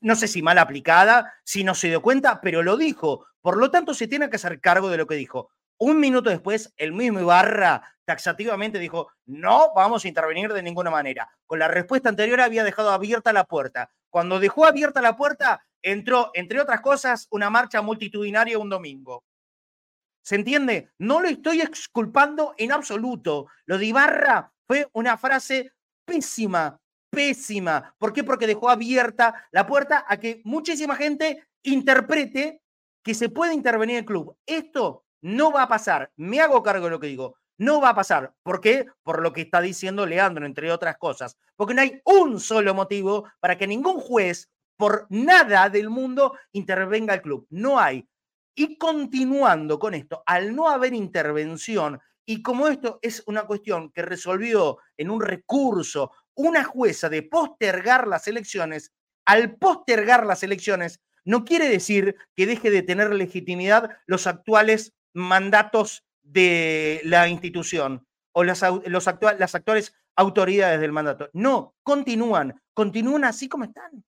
no 0.00 0.14
sé 0.14 0.28
si 0.28 0.42
mal 0.42 0.58
aplicada, 0.58 1.34
si 1.42 1.64
no 1.64 1.74
se 1.74 1.88
dio 1.88 2.02
cuenta, 2.02 2.40
pero 2.40 2.62
lo 2.62 2.76
dijo. 2.76 3.26
Por 3.40 3.56
lo 3.56 3.68
tanto, 3.72 3.94
se 3.94 4.06
tiene 4.06 4.30
que 4.30 4.36
hacer 4.36 4.60
cargo 4.60 4.90
de 4.90 4.98
lo 4.98 5.08
que 5.08 5.16
dijo. 5.16 5.50
Un 5.78 5.98
minuto 5.98 6.30
después, 6.30 6.72
el 6.76 6.92
mismo 6.92 7.20
Ibarra 7.20 7.94
taxativamente 8.04 8.78
dijo, 8.78 9.10
no 9.26 9.72
vamos 9.74 10.04
a 10.04 10.08
intervenir 10.08 10.52
de 10.52 10.62
ninguna 10.62 10.90
manera. 10.90 11.30
Con 11.46 11.58
la 11.58 11.68
respuesta 11.68 12.08
anterior 12.08 12.40
había 12.40 12.64
dejado 12.64 12.90
abierta 12.90 13.32
la 13.32 13.44
puerta. 13.44 13.90
Cuando 14.10 14.38
dejó 14.38 14.66
abierta 14.66 15.00
la 15.00 15.16
puerta, 15.16 15.64
entró, 15.82 16.30
entre 16.34 16.60
otras 16.60 16.80
cosas, 16.80 17.26
una 17.30 17.50
marcha 17.50 17.82
multitudinaria 17.82 18.58
un 18.58 18.70
domingo. 18.70 19.24
¿Se 20.22 20.36
entiende? 20.36 20.90
No 20.98 21.20
lo 21.20 21.28
estoy 21.28 21.60
exculpando 21.60 22.54
en 22.56 22.72
absoluto. 22.72 23.46
Lo 23.66 23.76
de 23.76 23.86
Ibarra 23.86 24.52
fue 24.66 24.88
una 24.92 25.18
frase 25.18 25.72
pésima, 26.06 26.80
pésima. 27.10 27.94
¿Por 27.98 28.12
qué? 28.12 28.24
Porque 28.24 28.46
dejó 28.46 28.70
abierta 28.70 29.46
la 29.50 29.66
puerta 29.66 30.04
a 30.08 30.18
que 30.18 30.40
muchísima 30.44 30.96
gente 30.96 31.46
interprete 31.62 32.62
que 33.02 33.14
se 33.14 33.28
puede 33.28 33.52
intervenir 33.52 33.98
el 33.98 34.04
club. 34.06 34.36
Esto 34.46 35.03
no 35.24 35.50
va 35.50 35.62
a 35.62 35.68
pasar. 35.68 36.12
Me 36.16 36.40
hago 36.40 36.62
cargo 36.62 36.84
de 36.84 36.90
lo 36.90 37.00
que 37.00 37.06
digo. 37.06 37.38
No 37.56 37.80
va 37.80 37.90
a 37.90 37.94
pasar. 37.94 38.34
¿Por 38.42 38.60
qué? 38.60 38.84
Por 39.02 39.22
lo 39.22 39.32
que 39.32 39.40
está 39.40 39.62
diciendo 39.62 40.04
Leandro, 40.04 40.44
entre 40.44 40.70
otras 40.70 40.98
cosas. 40.98 41.38
Porque 41.56 41.72
no 41.72 41.80
hay 41.80 42.02
un 42.04 42.38
solo 42.38 42.74
motivo 42.74 43.24
para 43.40 43.56
que 43.56 43.66
ningún 43.66 44.00
juez, 44.00 44.50
por 44.76 45.06
nada 45.08 45.70
del 45.70 45.88
mundo, 45.88 46.36
intervenga 46.52 47.14
el 47.14 47.22
club. 47.22 47.46
No 47.48 47.80
hay. 47.80 48.06
Y 48.54 48.76
continuando 48.76 49.78
con 49.78 49.94
esto, 49.94 50.22
al 50.26 50.54
no 50.54 50.68
haber 50.68 50.92
intervención, 50.92 51.98
y 52.26 52.42
como 52.42 52.68
esto 52.68 52.98
es 53.00 53.22
una 53.26 53.44
cuestión 53.44 53.92
que 53.92 54.02
resolvió 54.02 54.76
en 54.98 55.10
un 55.10 55.22
recurso 55.22 56.10
una 56.34 56.64
jueza 56.64 57.08
de 57.08 57.22
postergar 57.22 58.08
las 58.08 58.28
elecciones, 58.28 58.92
al 59.24 59.56
postergar 59.56 60.26
las 60.26 60.42
elecciones, 60.42 61.00
no 61.24 61.46
quiere 61.46 61.70
decir 61.70 62.14
que 62.36 62.46
deje 62.46 62.70
de 62.70 62.82
tener 62.82 63.14
legitimidad 63.14 63.90
los 64.06 64.26
actuales 64.26 64.92
mandatos 65.14 66.04
de 66.22 67.00
la 67.04 67.28
institución 67.28 68.06
o 68.32 68.44
las, 68.44 68.62
los 68.86 69.08
actuales 69.08 69.94
autoridades 70.16 70.80
del 70.80 70.92
mandato. 70.92 71.28
No, 71.32 71.74
continúan, 71.82 72.60
continúan 72.72 73.24
así 73.24 73.48
como 73.48 73.64
están. 73.64 74.04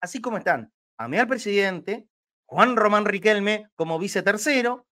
Así 0.00 0.20
como 0.20 0.38
están. 0.38 0.72
A 0.98 1.08
mí 1.08 1.18
al 1.18 1.28
presidente, 1.28 2.08
Juan 2.46 2.76
Román 2.76 3.04
Riquelme 3.04 3.68
como 3.76 3.98
vice 3.98 4.22
tercero 4.22 4.86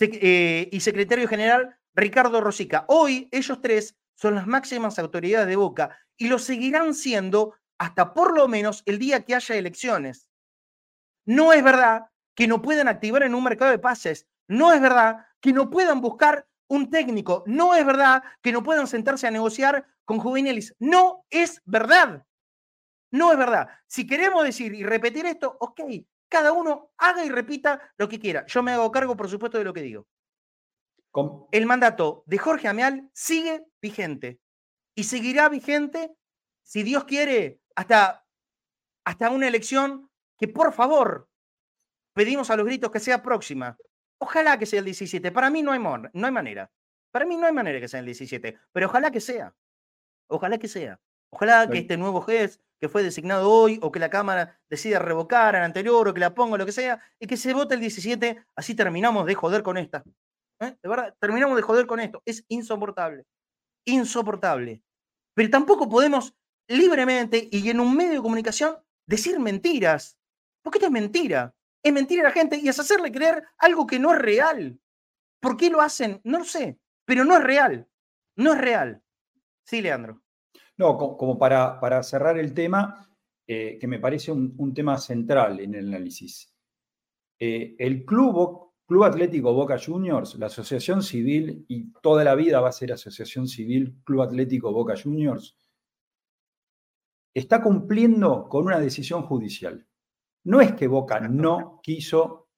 eh, 0.00 0.68
y 0.72 0.80
secretario 0.80 1.28
general 1.28 1.76
Ricardo 1.94 2.40
Rosica. 2.40 2.84
Hoy 2.88 3.28
ellos 3.30 3.60
tres 3.60 3.96
son 4.14 4.34
las 4.34 4.46
máximas 4.46 4.98
autoridades 4.98 5.46
de 5.46 5.56
Boca 5.56 5.98
y 6.16 6.28
lo 6.28 6.38
seguirán 6.38 6.94
siendo 6.94 7.54
hasta 7.78 8.14
por 8.14 8.36
lo 8.36 8.48
menos 8.48 8.82
el 8.86 8.98
día 8.98 9.24
que 9.24 9.34
haya 9.34 9.56
elecciones. 9.56 10.28
No 11.26 11.52
es 11.52 11.62
verdad 11.62 12.06
que 12.34 12.46
no 12.46 12.62
puedan 12.62 12.88
activar 12.88 13.22
en 13.22 13.34
un 13.34 13.44
mercado 13.44 13.70
de 13.70 13.78
pases. 13.78 14.26
No 14.48 14.72
es 14.72 14.80
verdad 14.80 15.26
que 15.40 15.52
no 15.52 15.70
puedan 15.70 16.00
buscar 16.00 16.46
un 16.68 16.90
técnico. 16.90 17.44
No 17.46 17.74
es 17.74 17.84
verdad 17.84 18.22
que 18.40 18.52
no 18.52 18.62
puedan 18.62 18.86
sentarse 18.86 19.26
a 19.26 19.30
negociar 19.30 19.86
con 20.04 20.18
juveniles. 20.18 20.74
No 20.78 21.24
es 21.30 21.60
verdad. 21.64 22.26
No 23.10 23.30
es 23.30 23.38
verdad. 23.38 23.68
Si 23.86 24.06
queremos 24.06 24.44
decir 24.44 24.74
y 24.74 24.82
repetir 24.82 25.26
esto, 25.26 25.56
ok, 25.60 25.80
cada 26.28 26.52
uno 26.52 26.92
haga 26.96 27.24
y 27.24 27.28
repita 27.28 27.92
lo 27.98 28.08
que 28.08 28.18
quiera. 28.18 28.46
Yo 28.46 28.62
me 28.62 28.72
hago 28.72 28.90
cargo, 28.90 29.16
por 29.16 29.28
supuesto, 29.28 29.58
de 29.58 29.64
lo 29.64 29.74
que 29.74 29.82
digo. 29.82 30.06
El 31.52 31.66
mandato 31.66 32.24
de 32.26 32.38
Jorge 32.38 32.68
Ameal 32.68 33.10
sigue 33.12 33.66
vigente 33.82 34.40
y 34.94 35.04
seguirá 35.04 35.50
vigente, 35.50 36.16
si 36.62 36.82
Dios 36.82 37.04
quiere, 37.04 37.60
hasta, 37.76 38.24
hasta 39.04 39.30
una 39.30 39.46
elección 39.46 40.10
que, 40.38 40.48
por 40.48 40.72
favor, 40.72 41.28
pedimos 42.14 42.48
a 42.50 42.56
los 42.56 42.64
gritos 42.64 42.90
que 42.90 43.00
sea 43.00 43.22
próxima. 43.22 43.76
Ojalá 44.22 44.56
que 44.56 44.66
sea 44.66 44.78
el 44.78 44.84
17. 44.84 45.32
Para 45.32 45.50
mí 45.50 45.62
no 45.62 45.72
hay, 45.72 45.80
no 45.80 46.26
hay 46.26 46.30
manera. 46.30 46.70
Para 47.10 47.26
mí 47.26 47.36
no 47.36 47.44
hay 47.44 47.52
manera 47.52 47.80
que 47.80 47.88
sea 47.88 47.98
el 47.98 48.06
17, 48.06 48.56
pero 48.70 48.86
ojalá 48.86 49.10
que 49.10 49.20
sea. 49.20 49.52
Ojalá 50.28 50.58
que 50.58 50.68
sea. 50.68 51.00
Ojalá 51.30 51.68
que 51.68 51.78
este 51.78 51.96
nuevo 51.96 52.20
juez 52.20 52.60
que 52.80 52.88
fue 52.88 53.02
designado 53.02 53.50
hoy 53.50 53.80
o 53.82 53.90
que 53.90 53.98
la 53.98 54.10
Cámara 54.10 54.60
decida 54.70 55.00
revocar 55.00 55.56
al 55.56 55.64
anterior 55.64 56.06
o 56.06 56.14
que 56.14 56.20
la 56.20 56.34
ponga, 56.34 56.56
lo 56.56 56.64
que 56.64 56.70
sea, 56.70 57.00
y 57.18 57.26
que 57.26 57.36
se 57.36 57.52
vote 57.52 57.74
el 57.74 57.80
17, 57.80 58.44
así 58.54 58.76
terminamos 58.76 59.26
de 59.26 59.34
joder 59.34 59.64
con 59.64 59.76
esta. 59.76 60.04
¿Eh? 60.60 60.76
De 60.80 60.88
verdad, 60.88 61.16
terminamos 61.18 61.56
de 61.56 61.62
joder 61.62 61.88
con 61.88 61.98
esto. 61.98 62.22
Es 62.24 62.44
insoportable. 62.46 63.24
Insoportable. 63.86 64.84
Pero 65.34 65.50
tampoco 65.50 65.88
podemos 65.88 66.32
libremente 66.68 67.48
y 67.50 67.68
en 67.68 67.80
un 67.80 67.96
medio 67.96 68.12
de 68.12 68.22
comunicación 68.22 68.76
decir 69.04 69.40
mentiras. 69.40 70.16
Porque 70.62 70.78
esto 70.78 70.86
es 70.86 70.92
mentira. 70.92 71.52
Es 71.82 71.92
mentira 71.92 72.22
a 72.22 72.24
la 72.24 72.30
gente 72.30 72.56
y 72.56 72.68
es 72.68 72.78
hacerle 72.78 73.10
creer 73.10 73.42
algo 73.58 73.86
que 73.86 73.98
no 73.98 74.12
es 74.14 74.20
real. 74.20 74.78
¿Por 75.40 75.56
qué 75.56 75.70
lo 75.70 75.80
hacen? 75.80 76.20
No 76.24 76.38
lo 76.38 76.44
sé, 76.44 76.78
pero 77.04 77.24
no 77.24 77.36
es 77.36 77.42
real. 77.42 77.88
No 78.36 78.54
es 78.54 78.60
real. 78.60 79.02
Sí, 79.64 79.82
Leandro. 79.82 80.22
No, 80.76 80.96
como 80.96 81.38
para, 81.38 81.78
para 81.80 82.02
cerrar 82.02 82.38
el 82.38 82.54
tema, 82.54 83.08
eh, 83.46 83.78
que 83.80 83.88
me 83.88 83.98
parece 83.98 84.32
un, 84.32 84.72
tema 84.72 84.96
central 84.98 85.60
en 85.60 85.74
el 85.74 85.88
análisis. 85.88 86.54
Eh, 87.38 87.74
el 87.78 88.04
club, 88.04 88.72
club 88.86 89.04
Atlético 89.04 89.52
Boca 89.52 89.78
Juniors, 89.84 90.36
la 90.36 90.46
asociación 90.46 91.02
civil, 91.02 91.64
y 91.68 91.92
toda 92.00 92.24
la 92.24 92.34
vida 92.34 92.60
va 92.60 92.68
a 92.68 92.72
ser 92.72 92.92
Asociación 92.92 93.48
Civil 93.48 93.96
Club 94.04 94.22
Atlético 94.22 94.72
Boca 94.72 94.94
Juniors, 94.96 95.56
está 97.34 97.62
cumpliendo 97.62 98.48
con 98.48 98.66
una 98.66 98.78
decisión 98.78 99.22
judicial. 99.22 99.86
No 100.44 100.60
es 100.60 100.72
que 100.72 100.88
Boca 100.88 101.20
no 101.20 101.80
quiso 101.82 102.48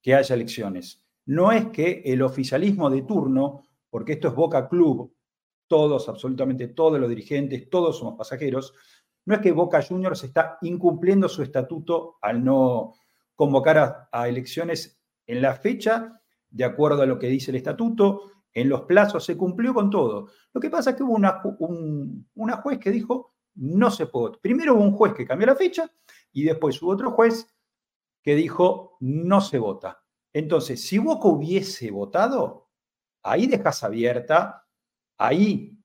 que 0.00 0.14
haya 0.14 0.34
elecciones, 0.34 1.04
no 1.26 1.50
es 1.50 1.66
que 1.66 2.02
el 2.04 2.22
oficialismo 2.22 2.88
de 2.88 3.02
turno, 3.02 3.64
porque 3.90 4.12
esto 4.12 4.28
es 4.28 4.34
Boca 4.34 4.68
Club, 4.68 5.12
todos, 5.66 6.08
absolutamente 6.08 6.68
todos 6.68 7.00
los 7.00 7.08
dirigentes, 7.08 7.68
todos 7.68 7.98
somos 7.98 8.16
pasajeros, 8.16 8.72
no 9.24 9.34
es 9.34 9.40
que 9.40 9.50
Boca 9.50 9.82
Juniors 9.82 10.22
está 10.22 10.58
incumpliendo 10.62 11.28
su 11.28 11.42
estatuto 11.42 12.18
al 12.22 12.44
no 12.44 12.94
convocar 13.34 14.08
a, 14.12 14.28
elecciones 14.28 15.00
en 15.26 15.42
la 15.42 15.54
fecha, 15.54 16.20
de 16.48 16.64
acuerdo 16.64 17.02
a 17.02 17.06
lo 17.06 17.18
que 17.18 17.26
dice 17.26 17.50
el 17.50 17.56
estatuto, 17.56 18.30
en 18.52 18.68
los 18.68 18.82
plazos 18.82 19.24
se 19.24 19.36
cumplió 19.36 19.74
con 19.74 19.90
todo. 19.90 20.28
Lo 20.52 20.60
que 20.60 20.70
pasa 20.70 20.90
es 20.90 20.96
que 20.96 21.02
hubo 21.02 21.14
una, 21.14 21.42
una 22.36 22.56
juez 22.58 22.78
que 22.78 22.92
dijo, 22.92 23.34
no 23.56 23.90
se 23.90 24.06
puede. 24.06 24.38
Primero 24.40 24.74
hubo 24.74 24.84
un 24.84 24.92
juez 24.92 25.12
que 25.12 25.26
cambió 25.26 25.48
la 25.48 25.56
fecha 25.56 25.90
y 26.36 26.44
después 26.44 26.82
hubo 26.82 26.90
otro 26.90 27.12
juez 27.12 27.48
que 28.22 28.34
dijo 28.34 28.98
no 29.00 29.40
se 29.40 29.58
vota. 29.58 30.02
Entonces, 30.34 30.86
si 30.86 30.98
Boca 30.98 31.28
hubiese 31.28 31.90
votado, 31.90 32.68
ahí 33.22 33.46
dejas 33.46 33.82
abierta, 33.82 34.68
ahí 35.16 35.78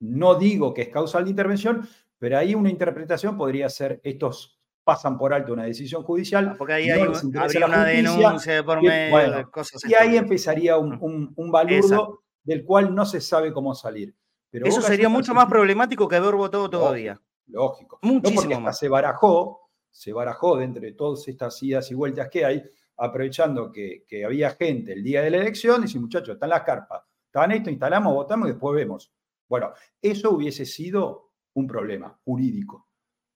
no 0.00 0.34
digo 0.34 0.74
que 0.74 0.82
es 0.82 0.88
causal 0.90 1.24
de 1.24 1.30
intervención, 1.30 1.88
pero 2.18 2.36
ahí 2.36 2.54
una 2.54 2.68
interpretación 2.68 3.38
podría 3.38 3.70
ser 3.70 4.02
estos 4.04 4.60
pasan 4.84 5.16
por 5.16 5.32
alto 5.32 5.54
una 5.54 5.64
decisión 5.64 6.02
judicial. 6.02 6.48
Ah, 6.48 6.54
porque 6.58 6.74
ahí 6.74 6.90
hay, 6.90 7.00
habría 7.00 7.66
una 7.66 7.84
denuncia 7.86 8.62
por 8.62 8.82
medio 8.82 9.50
cosas. 9.50 9.82
Y 9.88 9.94
ahí 9.94 10.18
empezaría 10.18 10.76
un, 10.76 10.98
un, 11.00 11.32
un 11.34 11.50
balurdo 11.50 12.22
del 12.42 12.66
cual 12.66 12.94
no 12.94 13.06
se 13.06 13.22
sabe 13.22 13.50
cómo 13.50 13.74
salir. 13.74 14.14
Eso 14.52 14.82
sería 14.82 15.08
mucho 15.08 15.32
más 15.32 15.46
problemático 15.46 16.06
que 16.06 16.16
haber 16.16 16.34
votado 16.34 16.68
todavía. 16.68 17.18
Lógico. 17.46 17.98
Muchísimo 18.02 18.60
más. 18.60 18.78
Se 18.78 18.88
barajó, 18.88 19.59
se 19.90 20.12
barajó 20.12 20.56
de 20.56 20.64
entre 20.64 20.92
todas 20.92 21.26
estas 21.28 21.62
idas 21.62 21.90
y 21.90 21.94
vueltas 21.94 22.28
que 22.28 22.44
hay, 22.44 22.62
aprovechando 22.96 23.72
que, 23.72 24.04
había 24.24 24.50
gente 24.50 24.92
el 24.92 25.02
día 25.02 25.22
de 25.22 25.30
la 25.30 25.38
elección, 25.38 25.80
y 25.80 25.86
dice, 25.86 25.98
muchachos, 25.98 26.34
están 26.34 26.50
las 26.50 26.62
carpas, 26.62 27.02
están 27.26 27.52
esto, 27.52 27.70
instalamos, 27.70 28.14
votamos 28.14 28.48
y 28.48 28.52
después 28.52 28.76
vemos. 28.76 29.12
Bueno, 29.48 29.72
eso 30.00 30.30
hubiese 30.30 30.64
sido 30.64 31.32
un 31.54 31.66
problema 31.66 32.18
jurídico. 32.24 32.88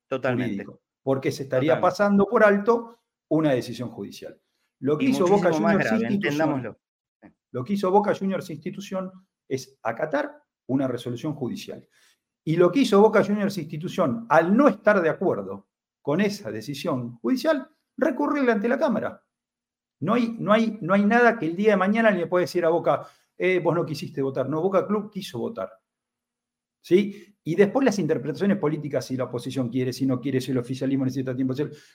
Totalmente. 0.06 0.64
porque 1.02 1.32
se 1.32 1.42
estaría 1.42 1.80
pasando 1.80 2.26
por 2.26 2.44
alto 2.44 3.00
una 3.28 3.52
decisión 3.52 3.90
judicial. 3.90 4.40
Lo 4.80 4.96
que 4.96 5.06
hizo 5.06 5.26
Boca 5.26 5.52
Juniors 5.52 5.90
Institución, 5.92 6.76
lo 7.50 7.64
que 7.64 7.72
hizo 7.72 7.90
Boca 7.90 8.14
Juniors 8.14 8.48
Institución 8.50 9.10
es 9.48 9.78
acatar 9.82 10.44
una 10.66 10.88
resolución 10.88 11.34
judicial. 11.34 11.86
Y 12.44 12.56
lo 12.56 12.70
que 12.70 12.80
hizo 12.80 13.00
Boca 13.00 13.24
Juniors 13.24 13.56
institución, 13.56 14.26
al 14.28 14.54
no 14.54 14.68
estar 14.68 15.00
de 15.00 15.08
acuerdo 15.08 15.68
con 16.04 16.20
esa 16.20 16.50
decisión 16.50 17.16
judicial, 17.16 17.66
recurrirle 17.96 18.52
ante 18.52 18.68
la 18.68 18.78
Cámara. 18.78 19.24
No 20.00 20.12
hay, 20.12 20.36
no 20.38 20.52
hay, 20.52 20.76
no 20.82 20.92
hay 20.92 21.02
nada 21.02 21.38
que 21.38 21.46
el 21.46 21.56
día 21.56 21.70
de 21.70 21.76
mañana 21.78 22.10
le 22.10 22.26
pueda 22.26 22.42
decir 22.42 22.62
a 22.66 22.68
Boca, 22.68 23.06
eh, 23.38 23.58
vos 23.58 23.74
no 23.74 23.86
quisiste 23.86 24.20
votar. 24.20 24.46
No, 24.46 24.60
Boca 24.60 24.86
Club 24.86 25.10
quiso 25.10 25.38
votar. 25.38 25.70
¿Sí? 26.82 27.34
Y 27.42 27.54
después 27.54 27.86
las 27.86 27.98
interpretaciones 27.98 28.58
políticas, 28.58 29.06
si 29.06 29.16
la 29.16 29.24
oposición 29.24 29.70
quiere, 29.70 29.94
si 29.94 30.04
no 30.04 30.20
quiere, 30.20 30.42
si 30.42 30.50
el 30.50 30.58
oficialismo 30.58 31.06
necesita 31.06 31.34
tiempo. 31.34 31.54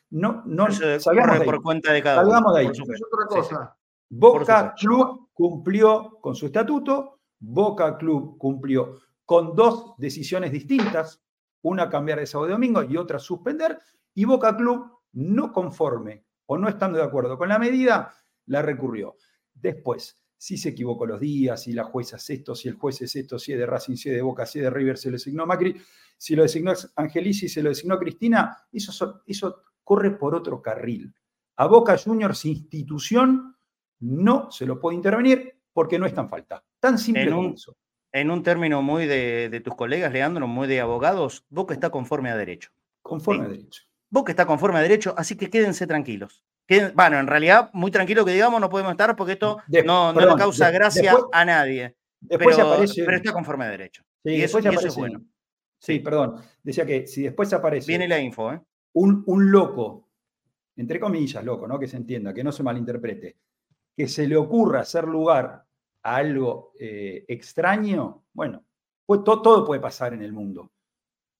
No, 0.09 0.41
no, 0.47 0.71
salgamos 0.71 1.37
de 1.37 1.45
por 1.45 1.61
cuenta 1.61 1.93
de 1.93 2.01
cada 2.01 2.25
uno. 2.25 2.51
de 2.51 2.61
ahí. 2.61 2.67
otra 2.67 3.27
cosa. 3.27 3.77
Boca 4.09 4.73
Club 4.75 5.29
cumplió 5.33 6.17
con 6.19 6.33
su 6.33 6.47
estatuto, 6.47 7.19
Boca 7.37 7.95
Club 7.95 8.39
cumplió 8.39 9.01
con 9.23 9.55
dos 9.55 9.93
decisiones 9.99 10.51
distintas, 10.51 11.21
una 11.61 11.91
cambiar 11.91 12.17
de 12.17 12.25
sábado 12.25 12.49
y 12.49 12.53
domingo 12.53 12.81
y 12.81 12.97
otra 12.97 13.19
suspender, 13.19 13.77
y 14.19 14.25
Boca 14.25 14.57
Club 14.57 14.85
no 15.13 15.53
conforme 15.53 16.25
o 16.45 16.57
no 16.57 16.67
estando 16.67 16.97
de 16.97 17.05
acuerdo 17.05 17.37
con 17.37 17.47
la 17.47 17.57
medida, 17.57 18.13
la 18.47 18.61
recurrió. 18.61 19.15
Después, 19.53 20.21
si 20.35 20.57
se 20.57 20.69
equivocó 20.69 21.05
los 21.05 21.21
días, 21.21 21.63
si 21.63 21.71
la 21.71 21.85
jueza 21.85 22.17
es 22.17 22.29
esto, 22.29 22.53
si 22.53 22.67
el 22.67 22.73
juez 22.73 23.01
es 23.01 23.15
esto, 23.15 23.39
si 23.39 23.53
es 23.53 23.59
de 23.59 23.65
Racing, 23.65 23.95
si 23.95 24.09
es 24.09 24.15
de 24.15 24.21
Boca, 24.21 24.45
si 24.45 24.59
es 24.59 24.65
de 24.65 24.71
River, 24.71 24.97
se 24.97 25.07
lo 25.07 25.13
designó 25.13 25.45
Macri, 25.45 25.73
si 26.17 26.35
lo 26.35 26.43
designó 26.43 26.73
Angelici, 26.97 27.47
se 27.47 27.63
lo 27.63 27.69
designó 27.69 27.97
Cristina, 27.97 28.57
eso, 28.73 29.21
eso 29.25 29.61
corre 29.85 30.11
por 30.11 30.35
otro 30.35 30.61
carril. 30.61 31.15
A 31.55 31.67
Boca 31.67 31.97
Juniors 31.97 32.43
institución 32.43 33.55
no 33.99 34.51
se 34.51 34.65
lo 34.65 34.81
puede 34.81 34.97
intervenir 34.97 35.61
porque 35.71 35.97
no 35.97 36.05
está 36.05 36.19
en 36.19 36.29
falta. 36.29 36.61
Tan 36.81 36.97
simple 36.97 37.23
en 37.23 37.33
un, 37.33 37.55
En 38.11 38.31
un 38.31 38.43
término 38.43 38.81
muy 38.81 39.05
de, 39.05 39.61
tus 39.63 39.75
colegas, 39.75 40.11
Leandro, 40.11 40.45
muy 40.45 40.67
de 40.67 40.81
abogados, 40.81 41.45
Boca 41.49 41.73
está 41.73 41.89
conforme 41.89 42.31
a 42.31 42.35
derecho. 42.35 42.71
Conforme 43.01 43.45
a 43.45 43.47
derecho. 43.47 43.88
Boca 44.09 44.31
está 44.31 44.45
conforme 44.45 44.79
a 44.79 44.81
derecho, 44.81 45.13
así 45.17 45.35
que 45.35 45.49
quédense 45.49 45.85
tranquilos. 45.87 46.43
bueno, 46.95 47.19
en 47.19 47.27
realidad, 47.27 47.69
muy 47.73 47.91
tranquilo 47.91 48.25
que 48.25 48.33
digamos, 48.33 48.59
no 48.59 48.69
podemos 48.69 48.91
estar 48.91 49.15
porque 49.15 49.33
esto 49.33 49.57
no, 49.85 50.13
no, 50.13 50.19
le 50.19 50.35
causa 50.35 50.71
gracia 50.71 51.15
a 51.31 51.45
nadie. 51.45 51.95
Después 52.19 52.55
pero, 52.55 52.73
aparece, 52.73 53.03
pero 53.05 53.17
está 53.17 53.31
conforme 53.31 53.65
a 53.65 53.69
derecho. 53.69 54.03
Sí, 54.23 54.31
y, 54.31 54.41
eso, 54.41 54.59
es 54.59 54.95
bueno. 54.95 55.21
Sí, 55.77 55.99
perdón. 55.99 56.41
Decía 56.61 56.85
que 56.85 57.07
si 57.07 57.23
después 57.23 57.51
aparece. 57.53 57.87
Viene 57.87 58.07
la 58.07 58.19
info, 58.19 58.51
¿eh? 58.51 58.61
Un, 58.93 59.23
un 59.27 59.51
loco, 59.51 60.09
entre 60.75 60.99
comillas, 60.99 61.43
loco, 61.43 61.67
¿no? 61.67 61.79
Que 61.79 61.87
se 61.87 61.97
entienda, 61.97 62.33
que 62.33 62.43
no 62.43 62.51
se 62.51 62.63
malinterprete, 62.63 63.37
que 63.95 64.07
se 64.07 64.27
le 64.27 64.35
ocurra 64.35 64.81
hacer 64.81 65.05
lugar 65.05 65.65
algo 66.03 66.73
eh, 66.79 67.25
extraño, 67.27 68.23
bueno, 68.33 68.63
pues 69.05 69.23
todo 69.23 69.65
puede 69.65 69.81
pasar 69.81 70.13
en 70.13 70.21
el 70.21 70.33
mundo. 70.33 70.71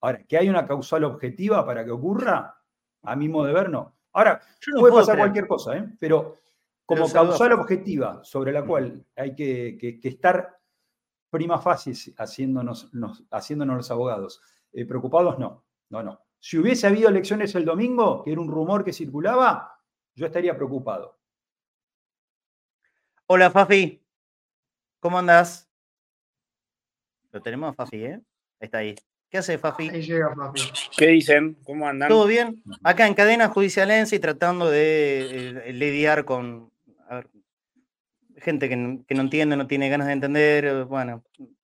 Ahora, 0.01 0.23
que 0.23 0.37
hay 0.37 0.49
una 0.49 0.65
causal 0.65 1.03
objetiva 1.03 1.65
para 1.65 1.83
que 1.83 1.91
ocurra, 1.91 2.58
a 3.03 3.15
mi 3.15 3.29
modo 3.29 3.45
de 3.45 3.53
ver, 3.53 3.69
no. 3.69 3.95
Ahora, 4.13 4.41
puede 4.79 4.93
pasar 4.93 5.17
cualquier 5.17 5.47
cosa, 5.47 5.77
¿eh? 5.77 5.85
pero 5.99 6.37
como 6.85 7.11
causal 7.11 7.53
objetiva 7.53 8.23
sobre 8.23 8.51
la 8.51 8.65
cual 8.65 9.05
hay 9.15 9.35
que, 9.35 9.99
estar 10.03 10.59
prima 11.29 11.59
facie 11.59 11.93
haciéndonos, 12.17 12.91
haciéndonos 13.29 13.77
los 13.77 13.91
abogados 13.91 14.41
eh, 14.71 14.85
preocupados, 14.85 15.37
no, 15.37 15.63
no, 15.89 16.03
no. 16.03 16.21
Si 16.39 16.57
hubiese 16.57 16.87
habido 16.87 17.09
elecciones 17.09 17.53
el 17.55 17.65
domingo, 17.65 18.23
que 18.23 18.31
era 18.31 18.41
un 18.41 18.49
rumor 18.49 18.83
que 18.83 18.93
circulaba, 18.93 19.79
yo 20.15 20.25
estaría 20.25 20.55
preocupado. 20.55 21.19
Hola, 23.27 23.51
Fafi. 23.51 24.01
¿Cómo 24.99 25.19
andás? 25.19 25.69
Lo 27.31 27.41
tenemos 27.41 27.75
Fafi, 27.75 28.03
¿eh? 28.03 28.21
Está 28.59 28.79
ahí. 28.79 28.95
¿Qué 29.29 29.37
hace 29.37 29.57
Fafi? 29.57 29.89
Ahí 29.89 30.01
llega 30.01 30.33
Fafi. 30.35 30.61
¿Qué 30.97 31.07
dicen? 31.07 31.55
¿Cómo 31.63 31.87
andan? 31.87 32.09
¿Todo 32.09 32.25
bien? 32.25 32.63
Acá 32.83 33.07
en 33.07 33.13
cadena 33.13 33.47
judicialense 33.49 34.15
y 34.15 34.19
tratando 34.19 34.69
de 34.69 35.61
eh, 35.65 35.73
lidiar 35.73 36.25
con 36.25 36.71
gente 38.37 38.69
que, 38.69 38.75
no 38.75 39.21
entiende, 39.21 39.57
no 39.57 39.67
tiene 39.67 39.89
ganas 39.89 40.07
de 40.07 40.13
entender. 40.13 40.65
Eh, 40.65 40.83
bueno, 40.83 41.23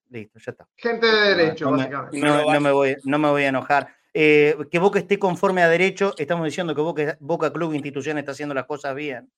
listo, 0.09 0.38
ya 0.39 0.51
está. 0.51 0.68
Gente 0.76 1.07
de 1.07 1.36
derecho, 1.36 1.72
básicamente. 1.72 2.20
no, 2.20 2.61
me 2.61 2.72
voy, 2.72 2.95
no 3.03 3.18
me 3.18 3.30
voy 3.30 3.43
a 3.43 3.47
enojar. 3.47 3.95
Eh, 4.13 4.55
que 4.70 4.80
Boca 4.80 4.99
esté 4.99 5.18
conforme 5.18 5.61
a 5.61 5.70
derecho, 5.70 6.13
estamos 6.18 6.45
diciendo 6.45 6.76
que 6.76 6.82
Boca, 6.82 7.18
Boca 7.20 7.51
Club 7.51 7.74
Institución 7.74 8.18
está 8.18 8.32
haciendo 8.32 8.53
las 8.53 8.66
cosas 8.66 8.95
bien. 8.95 9.30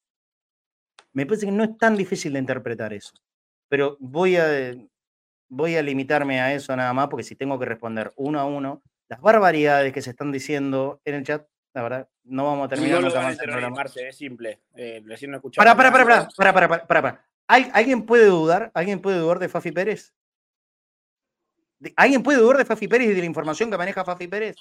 Me 1.13 1.25
parece 1.25 1.45
que 1.45 1.51
no 1.51 1.63
es 1.63 1.77
tan 1.77 1.95
difícil 1.95 2.33
de 2.33 2.39
interpretar 2.39 2.93
eso 2.93 3.13
pero 3.69 3.97
voy 3.99 4.37
a, 4.37 4.75
voy 5.49 5.75
a 5.75 5.81
limitarme 5.83 6.41
a 6.41 6.53
eso 6.53 6.75
nada 6.75 6.93
más, 6.93 7.07
porque 7.07 7.23
si 7.23 7.35
tengo 7.35 7.57
que 7.59 7.65
responder 7.65 8.11
uno 8.15 8.39
a 8.39 8.45
uno, 8.45 8.81
las 9.09 9.21
barbaridades 9.21 9.93
que 9.93 10.01
se 10.01 10.09
están 10.11 10.31
diciendo 10.31 11.01
en 11.05 11.15
el 11.15 11.23
chat, 11.23 11.47
La 11.73 11.83
verdad, 11.83 12.09
no 12.23 12.45
vamos 12.45 12.65
a 12.65 12.69
terminar 12.69 12.95
No 12.95 13.01
lo 13.01 13.07
nunca 13.09 13.19
a 13.19 13.23
más 13.29 13.37
programa. 13.37 13.75
Marce, 13.75 14.07
es 14.07 14.17
simple. 14.17 14.61
Eh, 14.75 15.01
recién 15.05 15.29
no 15.31 15.39
Para, 15.41 15.75
para, 15.77 15.91
para, 15.91 16.05
para, 16.05 16.27
para, 16.35 16.53
para, 16.53 16.67
para, 16.69 16.87
para. 16.87 17.25
¿Al- 17.47 17.69
¿Alguien 17.73 18.03
puede 18.05 18.25
dudar? 18.25 18.71
¿Alguien 18.73 18.99
puede 18.99 19.19
dudar 19.19 19.37
de 19.39 19.47
Fafi 19.47 19.71
Pérez? 19.71 20.13
De- 21.79 21.93
¿Alguien 21.95 22.23
puede 22.23 22.39
dudar 22.39 22.57
de 22.57 22.65
Fafi 22.65 22.87
Pérez 22.87 23.09
y 23.09 23.13
de 23.13 23.19
la 23.19 23.25
información 23.25 23.69
que 23.69 23.77
maneja 23.77 24.03
Fafi 24.03 24.27
Pérez? 24.27 24.55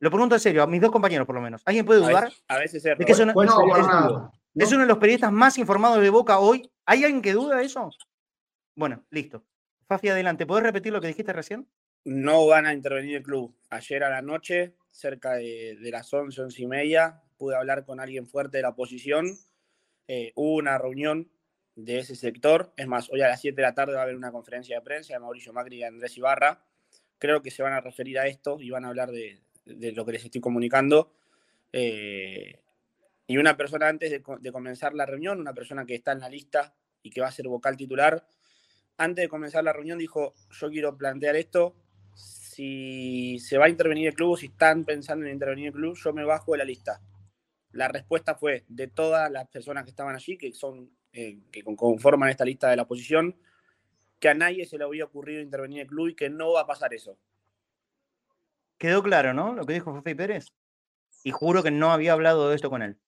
Lo 0.00 0.10
pregunto 0.10 0.34
en 0.34 0.40
serio, 0.40 0.62
a 0.62 0.66
mis 0.66 0.80
dos 0.80 0.90
compañeros 0.90 1.26
por 1.26 1.34
lo 1.36 1.42
menos. 1.42 1.62
¿Alguien 1.66 1.84
puede 1.84 2.02
A 2.04 2.08
dudar? 2.08 2.24
veces, 2.24 2.44
a 2.48 2.58
veces 2.58 2.84
es 2.86 2.98
de 2.98 3.04
que 3.04 3.12
es, 3.12 3.18
error. 3.18 3.24
una- 3.24 3.34
¿Cuál 3.34 3.46
No, 3.48 3.86
nada. 3.86 4.32
es 4.54 4.72
uno 4.72 4.80
de 4.80 4.86
los 4.88 4.98
periodistas 4.98 5.30
más 5.30 5.58
informados 5.58 6.00
de 6.00 6.10
Boca 6.10 6.38
hoy? 6.38 6.68
¿Hay 6.86 7.04
alguien 7.04 7.20
que 7.22 7.32
duda 7.34 7.58
de 7.58 7.64
eso? 7.66 7.90
Bueno, 8.74 9.04
listo. 9.10 9.44
Fafi, 9.92 10.08
adelante. 10.08 10.46
¿Podés 10.46 10.64
repetir 10.64 10.90
lo 10.90 11.02
que 11.02 11.08
dijiste 11.08 11.34
recién? 11.34 11.68
No 12.06 12.46
van 12.46 12.64
a 12.64 12.72
intervenir 12.72 13.16
el 13.16 13.22
club. 13.22 13.54
Ayer 13.68 14.02
a 14.04 14.08
la 14.08 14.22
noche, 14.22 14.72
cerca 14.90 15.34
de, 15.34 15.76
de 15.78 15.90
las 15.90 16.10
11, 16.10 16.40
11 16.40 16.62
y 16.62 16.66
media, 16.66 17.20
pude 17.36 17.56
hablar 17.56 17.84
con 17.84 18.00
alguien 18.00 18.26
fuerte 18.26 18.56
de 18.56 18.62
la 18.62 18.70
oposición. 18.70 19.36
Eh, 20.08 20.32
hubo 20.34 20.54
una 20.54 20.78
reunión 20.78 21.30
de 21.76 21.98
ese 21.98 22.16
sector. 22.16 22.72
Es 22.78 22.86
más, 22.86 23.10
hoy 23.10 23.20
a 23.20 23.28
las 23.28 23.42
7 23.42 23.54
de 23.54 23.60
la 23.60 23.74
tarde 23.74 23.92
va 23.92 24.00
a 24.00 24.02
haber 24.04 24.16
una 24.16 24.32
conferencia 24.32 24.76
de 24.76 24.80
prensa 24.82 25.12
de 25.12 25.18
Mauricio 25.18 25.52
Macri 25.52 25.76
y 25.76 25.82
Andrés 25.82 26.16
Ibarra. 26.16 26.64
Creo 27.18 27.42
que 27.42 27.50
se 27.50 27.62
van 27.62 27.74
a 27.74 27.82
referir 27.82 28.18
a 28.18 28.26
esto 28.26 28.62
y 28.62 28.70
van 28.70 28.86
a 28.86 28.88
hablar 28.88 29.10
de, 29.10 29.42
lo 29.66 30.06
que 30.06 30.12
les 30.12 30.24
estoy 30.24 30.40
comunicando. 30.40 31.12
Eh, 31.70 32.62
y 33.26 33.36
una 33.36 33.58
persona 33.58 33.88
antes 33.88 34.10
de, 34.10 34.22
de 34.40 34.52
comenzar 34.52 34.94
la 34.94 35.04
reunión, 35.04 35.38
una 35.38 35.52
persona 35.52 35.84
que 35.84 35.96
está 35.96 36.12
en 36.12 36.20
la 36.20 36.30
lista 36.30 36.74
y 37.02 37.10
que 37.10 37.20
va 37.20 37.26
a 37.26 37.32
ser 37.32 37.46
vocal 37.46 37.76
titular, 37.76 38.26
antes 38.98 39.24
de 39.24 39.28
comenzar 39.28 39.64
la 39.64 39.72
reunión 39.72 39.98
dijo, 39.98 40.34
yo 40.50 40.70
quiero 40.70 40.96
plantear 40.96 41.36
esto, 41.36 41.74
si 42.14 43.38
se 43.40 43.58
va 43.58 43.66
a 43.66 43.68
intervenir 43.70 44.08
el 44.08 44.14
club, 44.14 44.38
si 44.38 44.46
están 44.46 44.84
pensando 44.84 45.26
en 45.26 45.32
intervenir 45.32 45.68
el 45.68 45.72
club, 45.72 45.96
yo 45.96 46.12
me 46.12 46.24
bajo 46.24 46.52
de 46.52 46.58
la 46.58 46.64
lista. 46.64 47.00
La 47.70 47.88
respuesta 47.88 48.34
fue 48.34 48.64
de 48.68 48.88
todas 48.88 49.30
las 49.30 49.48
personas 49.48 49.84
que 49.84 49.90
estaban 49.90 50.14
allí, 50.14 50.36
que 50.36 50.52
son 50.52 50.90
eh, 51.12 51.40
que 51.50 51.62
con- 51.62 51.76
conforman 51.76 52.28
esta 52.28 52.44
lista 52.44 52.68
de 52.68 52.76
la 52.76 52.82
oposición, 52.82 53.36
que 54.18 54.28
a 54.28 54.34
nadie 54.34 54.66
se 54.66 54.78
le 54.78 54.84
había 54.84 55.04
ocurrido 55.04 55.40
intervenir 55.40 55.80
el 55.80 55.86
club 55.86 56.08
y 56.08 56.14
que 56.14 56.30
no 56.30 56.52
va 56.52 56.60
a 56.60 56.66
pasar 56.66 56.94
eso. 56.94 57.18
Quedó 58.78 59.02
claro, 59.02 59.32
¿no? 59.32 59.54
Lo 59.54 59.64
que 59.64 59.74
dijo 59.74 59.94
Fafi 59.94 60.14
Pérez. 60.14 60.52
Y 61.24 61.30
juro 61.30 61.62
que 61.62 61.70
no 61.70 61.92
había 61.92 62.12
hablado 62.12 62.48
de 62.48 62.56
esto 62.56 62.68
con 62.70 62.82
él. 62.82 62.98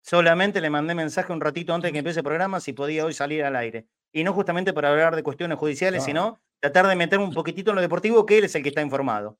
Solamente 0.00 0.60
le 0.60 0.70
mandé 0.70 0.94
mensaje 0.94 1.32
un 1.32 1.40
ratito 1.40 1.74
antes 1.74 1.88
de 1.88 1.92
que 1.92 1.98
empiece 1.98 2.20
el 2.20 2.24
programa 2.24 2.60
si 2.60 2.72
podía 2.72 3.04
hoy 3.04 3.12
salir 3.12 3.44
al 3.44 3.56
aire. 3.56 3.86
Y 4.12 4.24
no 4.24 4.32
justamente 4.32 4.72
para 4.72 4.90
hablar 4.90 5.16
de 5.16 5.22
cuestiones 5.22 5.58
judiciales, 5.58 6.04
sino 6.04 6.38
tratar 6.60 6.86
de 6.86 6.96
meter 6.96 7.18
un 7.18 7.32
poquitito 7.32 7.70
en 7.70 7.76
lo 7.76 7.82
deportivo, 7.82 8.26
que 8.26 8.38
él 8.38 8.44
es 8.44 8.54
el 8.54 8.62
que 8.62 8.68
está 8.68 8.82
informado. 8.82 9.38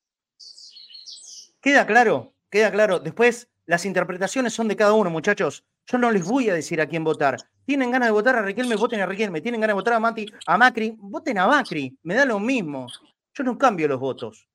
Queda 1.60 1.86
claro, 1.86 2.34
queda 2.50 2.70
claro. 2.70 2.98
Después, 2.98 3.48
las 3.66 3.84
interpretaciones 3.84 4.52
son 4.52 4.68
de 4.68 4.76
cada 4.76 4.94
uno, 4.94 5.10
muchachos. 5.10 5.64
Yo 5.86 5.98
no 5.98 6.10
les 6.10 6.24
voy 6.24 6.48
a 6.48 6.54
decir 6.54 6.80
a 6.80 6.86
quién 6.86 7.04
votar. 7.04 7.36
Tienen 7.64 7.90
ganas 7.90 8.08
de 8.08 8.12
votar 8.12 8.36
a 8.36 8.42
Riquelme, 8.42 8.76
voten 8.76 9.00
a 9.00 9.06
Riquelme. 9.06 9.40
Tienen 9.40 9.60
ganas 9.60 9.74
de 9.74 9.80
votar 9.80 9.94
a, 9.94 10.00
Mati, 10.00 10.26
a 10.46 10.58
Macri, 10.58 10.94
voten 10.98 11.38
a 11.38 11.46
Macri. 11.46 11.96
Me 12.02 12.14
da 12.14 12.24
lo 12.24 12.40
mismo. 12.40 12.88
Yo 13.34 13.44
no 13.44 13.56
cambio 13.56 13.88
los 13.88 14.00
votos. 14.00 14.48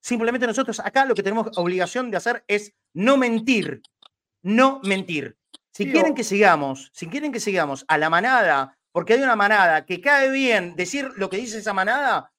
Simplemente 0.00 0.46
nosotros 0.46 0.80
acá 0.80 1.04
lo 1.04 1.14
que 1.14 1.22
tenemos 1.22 1.56
obligación 1.56 2.10
de 2.10 2.16
hacer 2.16 2.44
es 2.48 2.74
no 2.92 3.16
mentir. 3.16 3.82
No 4.42 4.80
mentir. 4.82 5.36
Si 5.70 5.90
quieren 5.90 6.14
que 6.14 6.24
sigamos, 6.24 6.90
si 6.92 7.06
quieren 7.06 7.32
que 7.32 7.40
sigamos 7.40 7.84
a 7.88 7.96
la 7.96 8.10
manada, 8.10 8.76
porque 8.92 9.14
hay 9.14 9.22
una 9.22 9.36
manada 9.36 9.84
que 9.84 10.00
cae 10.00 10.30
bien 10.30 10.76
decir 10.76 11.10
lo 11.16 11.28
que 11.28 11.38
dice 11.38 11.58
esa 11.58 11.72
manada, 11.72 12.30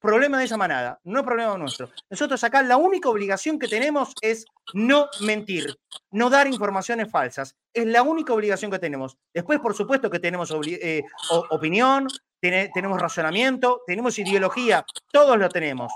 problema 0.00 0.38
de 0.38 0.44
esa 0.44 0.56
manada, 0.56 1.00
no 1.04 1.24
problema 1.24 1.56
nuestro. 1.58 1.90
Nosotros 2.10 2.42
acá 2.44 2.62
la 2.62 2.76
única 2.76 3.08
obligación 3.08 3.58
que 3.58 3.68
tenemos 3.68 4.14
es 4.22 4.46
no 4.72 5.08
mentir, 5.20 5.76
no 6.10 6.30
dar 6.30 6.46
informaciones 6.46 7.10
falsas. 7.10 7.56
Es 7.72 7.86
la 7.86 8.02
única 8.02 8.32
obligación 8.32 8.70
que 8.70 8.78
tenemos. 8.78 9.16
Después, 9.34 9.60
por 9.60 9.74
supuesto 9.74 10.10
que 10.10 10.18
tenemos 10.18 10.52
eh, 10.66 11.02
opinión, 11.50 12.08
tenemos 12.40 13.00
razonamiento, 13.00 13.82
tenemos 13.86 14.18
ideología, 14.18 14.84
todos 15.12 15.38
lo 15.38 15.48
tenemos. 15.48 15.92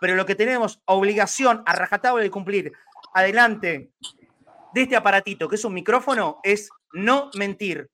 Pero 0.00 0.14
lo 0.14 0.26
que 0.26 0.34
tenemos 0.34 0.80
obligación 0.84 1.62
a 1.66 1.72
rajatabla 1.72 2.22
de 2.22 2.30
cumplir 2.30 2.72
adelante 3.14 3.90
de 4.74 4.82
este 4.82 4.96
aparatito 4.96 5.48
que 5.48 5.56
es 5.56 5.64
un 5.64 5.74
micrófono 5.74 6.38
es 6.42 6.68
no 6.92 7.30
mentir. 7.34 7.90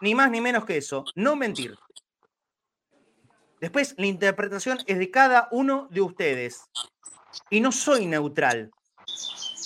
Ni 0.00 0.14
más 0.14 0.30
ni 0.30 0.40
menos 0.40 0.64
que 0.64 0.76
eso, 0.76 1.04
no 1.14 1.36
mentir. 1.36 1.76
Después, 3.60 3.94
la 3.98 4.06
interpretación 4.06 4.78
es 4.86 4.98
de 4.98 5.10
cada 5.10 5.48
uno 5.50 5.88
de 5.90 6.00
ustedes. 6.00 6.62
Y 7.50 7.60
no 7.60 7.70
soy 7.70 8.06
neutral. 8.06 8.70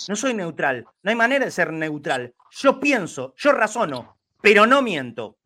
No 0.07 0.15
soy 0.15 0.33
neutral. 0.33 0.85
No 1.01 1.09
hay 1.09 1.15
manera 1.15 1.45
de 1.45 1.51
ser 1.51 1.71
neutral. 1.71 2.33
Yo 2.51 2.79
pienso, 2.79 3.33
yo 3.37 3.53
razono, 3.53 4.17
pero 4.41 4.65
no 4.65 4.81
miento. 4.81 5.37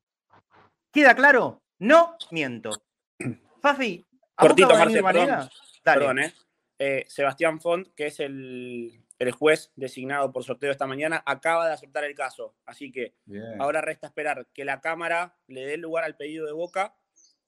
¿Queda 0.91 1.15
claro? 1.15 1.61
No 1.77 2.17
miento. 2.31 2.71
Fafi, 3.61 4.05
¿a 4.35 4.43
vos 4.43 4.55
te 4.55 4.63
Cortito, 4.63 4.79
Marce, 4.79 5.03
perdón. 5.03 5.03
manera? 5.03 5.49
Dale. 5.83 5.99
Perdón, 5.99 6.19
¿eh? 6.19 6.33
Eh, 6.79 7.05
Sebastián 7.07 7.59
Font, 7.59 7.89
que 7.93 8.07
es 8.07 8.19
el, 8.19 9.03
el 9.19 9.31
juez 9.31 9.71
designado 9.75 10.31
por 10.31 10.43
sorteo 10.43 10.71
esta 10.71 10.87
mañana, 10.87 11.21
acaba 11.25 11.67
de 11.67 11.73
aceptar 11.73 12.05
el 12.05 12.15
caso. 12.15 12.55
Así 12.65 12.91
que 12.91 13.13
Bien. 13.25 13.61
ahora 13.61 13.81
resta 13.81 14.07
esperar 14.07 14.47
que 14.53 14.63
la 14.63 14.79
Cámara 14.79 15.35
le 15.47 15.65
dé 15.65 15.77
lugar 15.77 16.05
al 16.05 16.15
pedido 16.15 16.45
de 16.45 16.53
Boca 16.53 16.95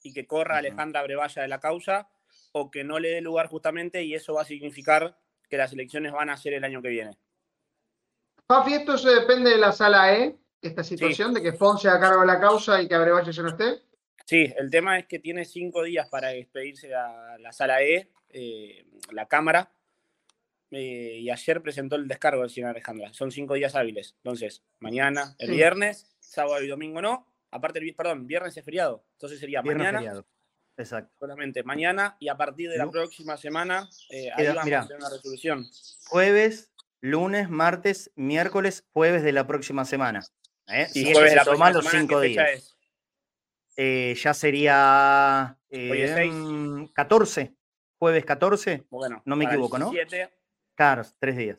y 0.03 0.13
que 0.13 0.28
corra. 0.28 0.57
Alejandra 0.57 1.01
Brevalla 1.03 1.41
de 1.41 1.47
la 1.47 1.59
causa, 1.59 2.09
o 2.51 2.69
que 2.69 2.84
no 2.84 2.99
le 2.99 3.09
dé 3.09 3.22
lugar 3.22 3.47
justamente, 3.47 4.03
y 4.03 4.13
eso 4.13 4.34
va 4.34 4.41
a 4.41 4.45
significar 4.45 5.17
que 5.49 5.57
las 5.57 5.72
elecciones 5.72 6.11
van 6.11 6.30
a 6.30 6.38
ser 6.38 6.53
el 6.53 6.63
año 6.63 6.82
que 6.82 6.89
viene. 6.89 7.17
Fafi, 8.47 8.74
esto 8.74 8.97
se 8.97 9.09
depende 9.09 9.51
de 9.51 9.57
la 9.57 9.72
sala 9.72 10.13
E, 10.13 10.36
esta 10.61 10.84
situación 10.84 11.34
de 11.34 11.41
que 11.41 11.53
Fon 11.53 11.78
se 11.78 11.88
haga 11.88 12.01
cargo 12.01 12.22
de 12.22 12.28
la 12.28 12.39
causa 12.39 12.82
y 12.82 12.88
que 12.88 12.95
Abrevalle 12.95 13.32
ya 13.32 13.43
no 13.43 13.49
esté. 13.49 13.82
Sí, 14.26 14.53
el 14.57 14.69
tema 14.69 14.99
es 14.99 15.07
que 15.07 15.19
tiene 15.19 15.45
cinco 15.45 15.84
días 15.84 16.07
para 16.09 16.34
expedirse 16.34 16.93
a 16.93 17.38
la 17.39 17.51
sala 17.51 17.82
E, 17.82 18.11
eh, 18.30 18.86
la 19.11 19.28
Cámara, 19.28 19.72
eh, 20.72 21.17
y 21.19 21.30
ayer 21.30 21.61
presentó 21.61 21.95
el 21.97 22.07
descargo 22.07 22.41
del 22.41 22.49
señor 22.49 22.72
Alejandra. 22.72 23.13
Son 23.13 23.32
cinco 23.32 23.53
días 23.55 23.76
hábiles. 23.76 24.15
Entonces, 24.24 24.63
mañana, 24.80 25.36
el 25.38 25.49
Sí. 25.49 25.55
viernes, 25.55 26.15
sábado 26.19 26.61
y 26.63 26.67
domingo 26.67 27.01
no. 27.01 27.28
Aparte, 27.51 27.80
el, 27.80 27.93
perdón, 27.93 28.26
viernes 28.28 28.55
es 28.55 28.63
feriado. 28.63 29.03
Entonces 29.13 29.39
sería 29.39 29.61
Viernes 29.61 29.80
mañana, 29.84 29.99
feriado. 29.99 30.26
Exacto. 30.78 31.13
solamente 31.19 31.63
mañana, 31.63 32.15
y 32.19 32.30
a 32.30 32.38
partir 32.38 32.69
de 32.69 32.78
la 32.78 32.86
No. 32.86 32.91
próxima 32.91 33.36
semana, 33.38 33.89
eh, 34.09 34.30
ahí 34.34 34.47
vamos 34.47 34.63
mirá. 34.65 34.82
a 34.82 34.88
tener 34.88 34.99
una 35.01 35.09
resolución. 35.09 35.65
Jueves, 36.07 36.72
lunes, 37.01 37.49
martes, 37.49 38.09
miércoles, 38.15 38.86
jueves 38.93 39.22
de 39.24 39.34
la 39.34 39.45
próxima 39.45 39.84
semana. 39.86 40.22
¿eh? 40.67 40.88
Y 40.93 41.07
es 41.09 41.13
jueves 41.13 41.24
que 41.24 41.30
de 41.32 41.36
la 41.36 41.41
se 41.43 41.45
próxima 41.49 41.72
los 41.72 41.86
semana, 41.86 41.99
cinco 42.01 42.22
¿qué 42.22 42.28
fecha 42.30 42.45
días. 42.45 42.78
Eh, 43.78 44.15
ya 44.17 44.34
sería 44.34 45.57
Hoy 45.72 46.01
es 46.01 46.11
eh, 46.11 46.13
seis. 46.15 46.91
14. 46.93 47.53
Jueves 47.99 48.26
14. 48.26 48.84
Bueno, 48.89 49.22
No 49.26 49.36
me 49.36 49.45
equivoco, 49.45 49.78
¿no? 49.78 49.91
17, 50.82 51.02
Claro, 51.02 51.04
tres 51.20 51.38
días. 51.38 51.58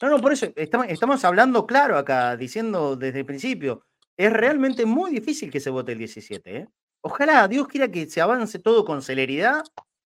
No, 0.00 0.08
no, 0.08 0.20
por 0.20 0.32
eso 0.32 0.46
estamos, 0.54 0.86
estamos 0.88 1.24
hablando 1.24 1.66
claro 1.66 1.98
acá, 1.98 2.36
diciendo 2.36 2.96
desde 2.96 3.20
el 3.20 3.26
principio. 3.26 3.82
Es 4.16 4.32
realmente 4.32 4.86
muy 4.86 5.10
difícil 5.10 5.50
que 5.50 5.60
se 5.60 5.70
vote 5.70 5.92
el 5.92 5.98
17. 5.98 6.56
¿eh? 6.56 6.68
Ojalá 7.00 7.48
Dios 7.48 7.68
quiera 7.68 7.88
que 7.88 8.08
se 8.08 8.20
avance 8.20 8.58
todo 8.58 8.84
con 8.84 9.02
celeridad 9.02 9.62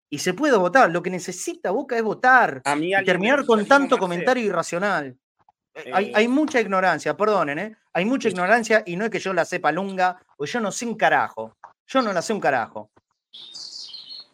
y 0.09 0.19
se 0.19 0.33
pueda 0.33 0.57
votar. 0.57 0.91
Lo 0.91 1.01
que 1.01 1.09
necesita 1.09 1.71
Boca 1.71 1.97
es 1.97 2.03
votar 2.03 2.61
A 2.65 2.75
mí 2.75 2.93
y 2.93 3.03
terminar 3.05 3.45
con 3.45 3.65
tanto 3.65 3.97
comentario 3.97 4.43
irracional. 4.43 5.17
Eh, 5.73 5.91
Hay, 5.93 6.05
Eh, 6.05 6.11
hay 6.15 6.27
mucha 6.27 6.59
ignorancia, 6.59 7.15
perdonen, 7.15 7.59
¿eh? 7.59 7.77
Hay 7.93 8.05
mucha 8.05 8.29
ignorancia 8.29 8.83
y 8.85 8.95
no 8.95 9.05
es 9.05 9.11
que 9.11 9.19
yo 9.19 9.33
la 9.33 9.45
sepa 9.45 9.71
lunga 9.71 10.21
o 10.37 10.45
yo 10.45 10.59
no 10.59 10.71
sé 10.71 10.85
un 10.85 10.95
carajo. 10.95 11.57
Yo 11.87 12.01
no 12.01 12.13
la 12.13 12.21
sé 12.21 12.33
un 12.33 12.39
carajo. 12.39 12.91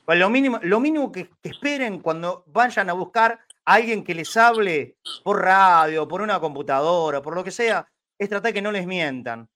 Pues 0.05 0.19
lo 0.19 0.29
mínimo, 0.29 0.59
lo 0.63 0.79
mínimo 0.79 1.11
que, 1.11 1.29
que 1.41 1.49
esperen 1.49 1.99
cuando 1.99 2.43
vayan 2.47 2.89
a 2.89 2.93
buscar 2.93 3.39
alguien 3.67 4.03
que 4.03 4.15
les 4.15 4.35
hable 4.37 4.95
por 5.23 5.41
radio, 5.43 6.07
por 6.07 6.21
una 6.21 6.39
computadora, 6.39 7.21
por 7.21 7.35
lo 7.35 7.43
que 7.43 7.51
sea, 7.51 7.85
es 8.17 8.29
tratar 8.29 8.53
que 8.53 8.61
no 8.61 8.71
les 8.71 8.87
mientan. 8.87 9.49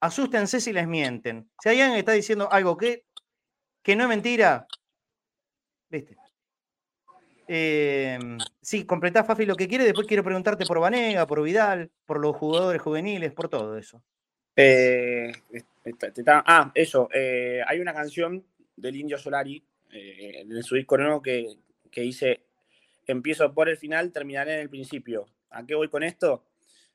Asústense 0.00 0.60
si 0.60 0.72
les 0.72 0.86
mienten. 0.86 1.50
Si 1.62 1.70
alguien 1.70 1.92
está 1.92 2.12
diciendo 2.12 2.48
algo 2.52 2.76
que, 2.76 3.04
que 3.82 3.96
no 3.96 4.02
es 4.04 4.08
mentira, 4.10 4.66
¿viste? 5.88 6.16
Eh, 7.48 8.18
sí, 8.60 8.84
completá, 8.84 9.24
Fafi, 9.24 9.46
lo 9.46 9.56
que 9.56 9.66
quiere. 9.66 9.84
Después 9.84 10.06
quiero 10.06 10.22
preguntarte 10.22 10.66
por 10.66 10.78
Vanega, 10.78 11.26
por 11.26 11.42
Vidal, 11.42 11.90
por 12.04 12.20
los 12.20 12.36
jugadores 12.36 12.82
juveniles, 12.82 13.32
por 13.32 13.48
todo 13.48 13.78
eso. 13.78 14.02
Eh, 14.54 15.32
está- 15.84 16.44
ah, 16.46 16.70
eso. 16.74 17.08
eh, 17.14 17.62
hay 17.66 17.80
una 17.80 17.94
canción 17.94 18.44
del 18.76 18.96
Indio 18.96 19.16
Solari 19.16 19.64
eh, 19.90 20.42
en 20.42 20.62
su 20.62 20.74
disco 20.74 20.98
nuevo 20.98 21.22
que, 21.22 21.46
que 21.90 22.02
dice: 22.02 22.47
Empiezo 23.08 23.52
por 23.52 23.68
el 23.68 23.76
final, 23.76 24.12
terminaré 24.12 24.54
en 24.54 24.60
el 24.60 24.70
principio. 24.70 25.26
¿A 25.50 25.66
qué 25.66 25.74
voy 25.74 25.88
con 25.88 26.04
esto? 26.04 26.44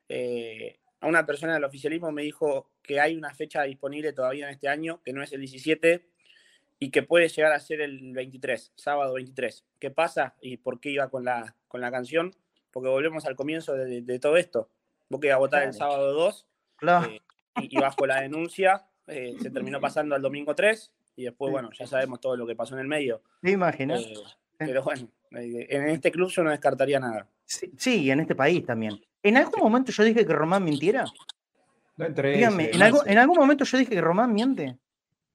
Eh, 0.08 0.80
a 1.02 1.08
una 1.08 1.26
persona 1.26 1.56
del 1.56 1.66
oficialismo 1.66 2.12
me 2.14 2.22
dijo 2.22 2.70
que 2.82 3.02
hay 3.02 3.18
una 3.18 3.34
fecha 3.34 3.64
disponible 3.64 4.14
todavía 4.14 4.46
en 4.46 4.52
este 4.54 4.70
año, 4.70 5.02
que 5.04 5.12
no 5.12 5.22
es 5.22 5.34
el 5.34 5.42
17 5.42 6.08
y 6.80 6.92
que 6.92 7.04
puede 7.04 7.28
llegar 7.28 7.52
a 7.52 7.60
ser 7.60 7.82
el 7.82 8.14
23, 8.14 8.72
sábado 8.76 9.16
23. 9.16 9.66
¿Qué 9.80 9.92
pasa 9.92 10.36
y 10.40 10.56
por 10.58 10.80
qué 10.80 10.92
iba 10.92 11.10
con 11.10 11.26
la, 11.26 11.56
con 11.68 11.82
la 11.82 11.92
canción? 11.92 12.34
porque 12.74 12.90
volvemos 12.90 13.26
al 13.26 13.36
comienzo 13.36 13.74
de, 13.76 14.20
todo 14.20 14.36
esto. 14.36 14.68
Vos 15.08 15.22
querías 15.22 15.38
votar 15.38 15.64
el 15.64 15.74
sábado 15.74 16.12
2 16.12 16.48
eh, 16.82 17.20
y, 17.62 17.80
bajo 17.80 18.06
la 18.08 18.22
denuncia 18.22 18.88
eh, 19.08 19.36
se 19.40 19.52
terminó 19.52 19.80
pasando 19.80 20.16
al 20.16 20.22
domingo 20.22 20.56
3 20.56 20.92
y 21.16 21.26
después, 21.26 21.52
bueno, 21.52 21.70
ya 21.78 21.86
sabemos 21.86 22.20
todo 22.20 22.36
lo 22.36 22.48
que 22.48 22.56
pasó 22.56 22.74
en 22.74 22.82
el 22.82 22.88
medio. 22.88 23.22
¿Te 23.42 23.52
imaginas? 23.52 24.04
Eh, 24.64 24.68
pero 24.68 24.84
bueno, 24.84 25.08
en 25.32 25.90
este 25.90 26.12
club 26.12 26.30
yo 26.30 26.44
no 26.44 26.52
descartaría 26.52 27.00
nada. 27.00 27.28
Sí, 27.46 28.04
y 28.04 28.12
en 28.12 28.22
este 28.22 28.36
país 28.36 28.66
también. 28.66 29.00
¿En 29.22 29.38
algún 29.38 29.62
momento 29.62 29.92
yo 29.92 30.04
dije 30.04 30.26
que 30.26 30.34
Román 30.34 30.64
mintiera? 30.64 31.06
No 31.96 32.06
entre 32.06 32.34
Dígame, 32.38 32.72
¿en, 32.72 32.82
algún, 32.82 33.02
¿en 33.08 33.18
algún 33.18 33.38
momento 33.38 33.64
yo 33.64 33.78
dije 33.78 33.92
que 33.92 34.02
Román 34.02 34.34
miente? 34.34 34.78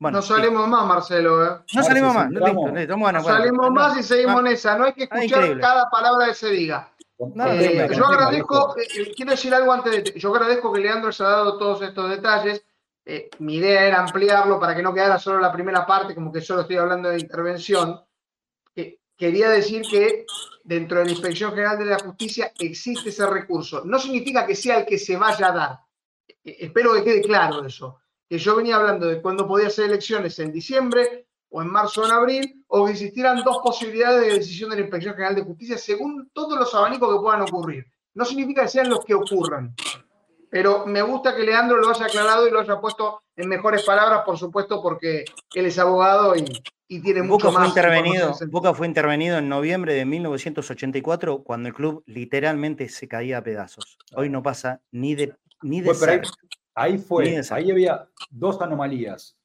no 0.00 0.22
salimos 0.22 0.68
más, 0.68 0.86
Marcelo. 0.86 1.44
¿eh? 1.44 1.58
No 1.74 1.82
salimos 1.82 2.14
más. 2.14 2.30
no 2.30 3.22
salimos 3.22 3.70
más 3.70 3.98
y 3.98 4.02
seguimos 4.02 4.40
en 4.40 4.46
esa. 4.48 4.76
No 4.78 4.84
hay 4.84 4.92
que 4.92 5.04
escuchar 5.04 5.58
cada 5.60 5.88
palabra 5.90 6.26
que 6.26 6.34
se 6.34 6.50
diga. 6.50 6.90
Eh, 7.18 7.88
yo 7.96 8.06
agradezco, 8.06 8.76
eh, 8.76 9.12
quiero 9.16 9.32
decir 9.32 9.52
algo 9.52 9.72
antes 9.72 10.04
de. 10.04 10.20
Yo 10.20 10.32
agradezco 10.32 10.72
que 10.72 10.80
Leandro 10.80 11.10
se 11.10 11.24
ha 11.24 11.28
dado 11.28 11.58
todos 11.58 11.82
estos 11.82 12.10
detalles. 12.10 12.62
mi 13.38 13.56
idea 13.56 13.86
era 13.86 14.00
ampliarlo 14.00 14.60
para 14.60 14.76
que 14.76 14.82
no 14.82 14.94
quedara 14.94 15.18
solo 15.18 15.40
la 15.40 15.50
primera 15.50 15.86
parte, 15.86 16.14
como 16.14 16.30
que 16.30 16.40
solo 16.40 16.62
estoy 16.62 16.76
hablando 16.76 17.08
de 17.08 17.18
intervención. 17.18 18.00
Quería 19.18 19.50
decir 19.50 19.82
que 19.82 20.24
dentro 20.64 21.00
de 21.00 21.06
la 21.06 21.10
Inspección 21.10 21.50
General 21.50 21.78
de 21.78 21.84
la 21.84 21.98
Justicia 21.98 22.52
existe 22.58 23.10
ese 23.10 23.26
recurso. 23.26 23.84
No 23.84 23.98
significa 23.98 24.46
que 24.46 24.54
sea 24.54 24.78
el 24.78 24.86
que 24.86 24.98
se 24.98 25.16
vaya 25.16 25.48
a 25.48 25.52
dar. 25.52 25.78
espero 26.44 26.94
que 26.94 27.04
quede 27.04 27.20
claro 27.20 27.64
eso 27.66 28.00
que 28.28 28.38
yo 28.38 28.56
venía 28.56 28.76
hablando 28.76 29.06
de 29.06 29.22
cuándo 29.22 29.46
podía 29.46 29.70
ser 29.70 29.86
elecciones 29.86 30.38
en 30.38 30.52
diciembre 30.52 31.26
o 31.50 31.62
en 31.62 31.68
marzo 31.68 32.02
o 32.02 32.04
en 32.04 32.12
abril, 32.12 32.64
o 32.66 32.84
que 32.84 32.92
existieran 32.92 33.42
dos 33.42 33.60
posibilidades 33.64 34.20
de 34.20 34.34
decisión 34.34 34.68
de 34.68 34.76
la 34.76 34.82
Inspección 34.82 35.14
General 35.14 35.34
de 35.34 35.44
Justicia 35.44 35.78
según 35.78 36.30
todos 36.34 36.58
los 36.58 36.74
abanicos 36.74 37.14
que 37.14 37.20
puedan 37.20 37.40
ocurrir. 37.42 37.86
No 38.12 38.26
significa 38.26 38.62
que 38.62 38.68
sean 38.68 38.90
los 38.90 39.02
que 39.02 39.14
ocurran, 39.14 39.74
pero 40.50 40.86
me 40.86 41.02
gusta 41.02 41.34
que 41.34 41.42
Leandro 41.42 41.76
lo 41.78 41.90
haya 41.90 42.06
aclarado 42.06 42.46
y 42.46 42.50
lo 42.50 42.60
haya 42.60 42.80
puesto 42.80 43.22
en 43.36 43.48
mejores 43.48 43.84
palabras, 43.84 44.22
por 44.24 44.38
supuesto, 44.38 44.82
porque 44.82 45.24
él 45.54 45.66
es 45.66 45.78
abogado 45.78 46.34
y, 46.36 46.44
tiene 47.00 47.22
mucho 47.22 47.52
más. 47.52 47.68
intervenido, 47.68 48.34
Boca 48.48 48.72
fue 48.72 48.86
intervenido 48.86 49.36
en 49.38 49.48
noviembre 49.48 49.92
de 49.92 50.06
1984 50.06 51.42
cuando 51.42 51.68
el 51.68 51.74
club 51.74 52.02
literalmente 52.06 52.88
se 52.88 53.06
caía 53.06 53.38
a 53.38 53.42
pedazos. 53.42 53.98
Hoy 54.14 54.30
no 54.30 54.42
pasa 54.42 54.80
ni 54.90 55.14
de 55.14 55.34
ni 55.60 55.82
de 55.82 56.22
Ahí 56.74 56.96
fue, 56.96 57.42
ahí 57.50 57.70
había 57.70 58.08
dos 58.30 58.60
anomalías. 58.62 59.36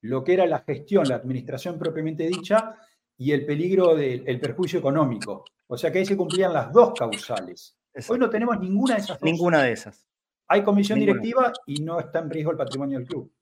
Lo 0.00 0.24
que 0.24 0.32
era 0.32 0.46
la 0.46 0.60
gestión, 0.60 1.06
la 1.06 1.16
administración 1.16 1.78
propiamente 1.78 2.26
dicha, 2.26 2.74
y 3.16 3.32
el 3.32 3.46
peligro 3.46 3.94
del 3.94 4.40
perjuicio 4.40 4.78
económico. 4.78 5.44
O 5.66 5.76
sea 5.76 5.92
que 5.92 5.98
ahí 5.98 6.06
se 6.06 6.16
cumplían 6.16 6.52
las 6.52 6.72
dos 6.72 6.92
causales. 6.98 7.76
Hoy 8.08 8.18
no 8.18 8.28
tenemos 8.28 8.58
ninguna 8.58 8.94
de 8.94 9.00
esas 9.00 9.20
dos. 9.20 9.22
Ninguna 9.22 9.62
de 9.62 9.72
esas. 9.72 10.06
Hay 10.48 10.62
comisión 10.62 10.98
directiva 10.98 11.52
y 11.66 11.82
no 11.82 11.98
está 11.98 12.18
en 12.20 12.30
riesgo 12.30 12.52
el 12.52 12.58
patrimonio 12.58 12.98
del 12.98 13.08
club. 13.08 13.32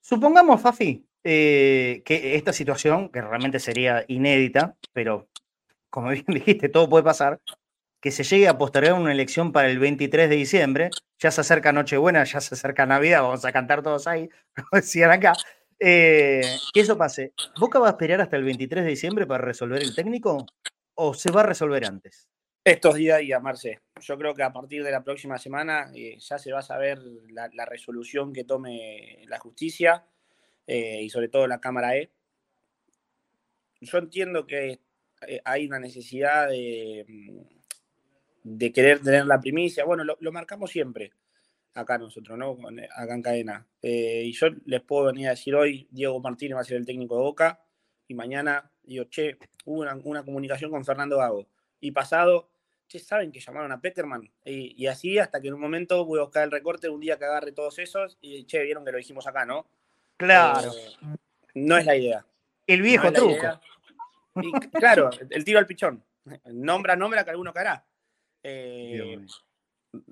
Supongamos, 0.00 0.60
Fafi, 0.60 1.04
eh, 1.24 2.02
que 2.04 2.36
esta 2.36 2.52
situación, 2.52 3.08
que 3.08 3.20
realmente 3.20 3.58
sería 3.58 4.04
inédita, 4.06 4.76
pero 4.92 5.28
como 5.90 6.10
bien 6.10 6.24
dijiste, 6.28 6.68
todo 6.68 6.88
puede 6.88 7.04
pasar, 7.04 7.40
que 8.00 8.10
se 8.10 8.22
llegue 8.22 8.48
a 8.48 8.58
postergar 8.58 8.92
una 8.92 9.12
elección 9.12 9.50
para 9.50 9.68
el 9.68 9.78
23 9.78 10.30
de 10.30 10.36
diciembre, 10.36 10.90
ya 11.18 11.30
se 11.30 11.40
acerca 11.40 11.72
Nochebuena, 11.72 12.22
ya 12.24 12.40
se 12.40 12.54
acerca 12.54 12.86
Navidad, 12.86 13.22
vamos 13.22 13.44
a 13.44 13.52
cantar 13.52 13.82
todos 13.82 14.06
ahí, 14.06 14.28
como 14.54 14.68
decían 14.72 15.10
acá, 15.10 15.32
eh, 15.80 16.42
que 16.72 16.80
eso 16.80 16.96
pase. 16.96 17.32
¿Boca 17.58 17.78
va 17.78 17.88
a 17.88 17.90
esperar 17.90 18.20
hasta 18.20 18.36
el 18.36 18.44
23 18.44 18.84
de 18.84 18.90
diciembre 18.90 19.26
para 19.26 19.44
resolver 19.44 19.82
el 19.82 19.94
técnico 19.94 20.46
o 20.94 21.14
se 21.14 21.30
va 21.32 21.40
a 21.40 21.46
resolver 21.46 21.84
antes? 21.84 22.28
Estos 22.66 22.96
días 22.96 23.22
y 23.22 23.30
Marce. 23.40 23.78
Yo 24.00 24.18
creo 24.18 24.34
que 24.34 24.42
a 24.42 24.52
partir 24.52 24.82
de 24.82 24.90
la 24.90 25.04
próxima 25.04 25.38
semana 25.38 25.88
eh, 25.94 26.18
ya 26.18 26.36
se 26.36 26.50
va 26.50 26.58
a 26.58 26.62
saber 26.62 26.98
la, 27.30 27.64
resolución 27.64 28.32
que 28.32 28.42
tome 28.42 29.24
la 29.28 29.38
justicia 29.38 30.04
eh, 30.66 31.00
y 31.00 31.08
sobre 31.08 31.28
todo 31.28 31.46
la 31.46 31.60
Cámara 31.60 31.96
E. 31.96 32.10
Yo 33.80 33.98
entiendo 33.98 34.48
que 34.48 34.80
hay 35.44 35.66
una 35.68 35.78
necesidad 35.78 36.48
de 36.48 37.06
querer 38.72 38.98
tener 39.00 39.26
la 39.26 39.40
primicia. 39.40 39.84
Bueno, 39.84 40.02
lo, 40.02 40.32
marcamos 40.32 40.72
siempre 40.72 41.12
acá 41.72 41.98
nosotros, 41.98 42.36
¿no? 42.36 42.58
Acá 42.96 43.14
en 43.14 43.22
cadena. 43.22 43.64
Eh, 43.80 44.24
y 44.24 44.32
yo 44.32 44.48
les 44.64 44.82
puedo 44.82 45.04
venir 45.04 45.28
a 45.28 45.30
decir 45.30 45.54
hoy, 45.54 45.86
Diego 45.92 46.18
Martínez 46.18 46.56
va 46.56 46.62
a 46.62 46.64
ser 46.64 46.78
el 46.78 46.86
técnico 46.86 47.16
de 47.16 47.22
Boca, 47.22 47.64
y 48.08 48.14
mañana 48.14 48.72
digo, 48.82 49.04
che, 49.04 49.38
hubo 49.66 49.82
una, 49.82 50.24
comunicación 50.24 50.72
con 50.72 50.84
Fernando 50.84 51.18
Gago. 51.18 51.46
Y 51.78 51.92
pasado, 51.92 52.48
che, 52.88 52.98
saben 52.98 53.32
que 53.32 53.40
llamaron 53.40 53.72
a 53.72 53.80
Peckerman. 53.80 54.30
Y, 54.44 54.86
así 54.86 55.18
hasta 55.18 55.40
que 55.40 55.48
en 55.48 55.54
un 55.54 55.60
momento 55.60 56.04
voy 56.04 56.20
a 56.20 56.22
buscar 56.22 56.44
el 56.44 56.50
recorte, 56.50 56.88
un 56.88 57.00
día 57.00 57.18
que 57.18 57.24
agarre 57.24 57.52
todos 57.52 57.78
esos, 57.78 58.18
y 58.20 58.44
che, 58.44 58.62
vieron 58.62 58.84
que 58.84 58.92
lo 58.92 58.98
dijimos 58.98 59.26
acá, 59.26 59.44
¿no? 59.44 59.66
Claro. 60.16 60.72
Eh, 60.72 61.16
no 61.54 61.76
es 61.76 61.86
la 61.86 61.96
idea. 61.96 62.26
El 62.66 62.82
viejo 62.82 63.12
truco. 63.12 63.60
claro, 64.72 65.10
el 65.30 65.44
tiro 65.44 65.58
al 65.58 65.66
pichón. 65.66 66.02
Nombra, 66.46 66.96
nombra 66.96 67.24
que 67.24 67.30
alguno 67.30 67.52
caerá. 67.52 67.84
Eh, 68.42 69.18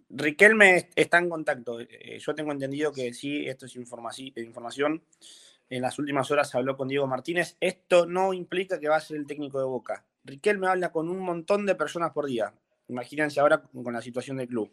Riquelme 0.08 0.90
está 0.94 1.18
en 1.18 1.28
contacto. 1.28 1.80
Eh, 1.80 2.18
yo 2.18 2.34
tengo 2.34 2.52
entendido 2.52 2.92
que 2.92 3.12
sí, 3.12 3.46
esto 3.48 3.66
es 3.66 3.76
información. 3.76 5.02
En 5.70 5.82
las 5.82 5.98
últimas 5.98 6.30
horas 6.30 6.54
habló 6.54 6.76
con 6.76 6.88
Diego 6.88 7.06
Martínez. 7.06 7.56
Esto 7.60 8.06
no 8.06 8.32
implica 8.32 8.78
que 8.78 8.88
va 8.88 8.96
a 8.96 9.00
ser 9.00 9.16
el 9.16 9.26
técnico 9.26 9.58
de 9.58 9.64
Boca. 9.64 10.04
Riquelme 10.24 10.68
habla 10.68 10.92
con 10.92 11.08
un 11.08 11.18
montón 11.18 11.66
de 11.66 11.74
personas 11.74 12.12
por 12.12 12.26
día. 12.26 12.54
Imagínense 12.88 13.40
ahora 13.40 13.62
con 13.62 13.92
la 13.92 14.02
situación 14.02 14.36
del 14.36 14.48
club. 14.48 14.72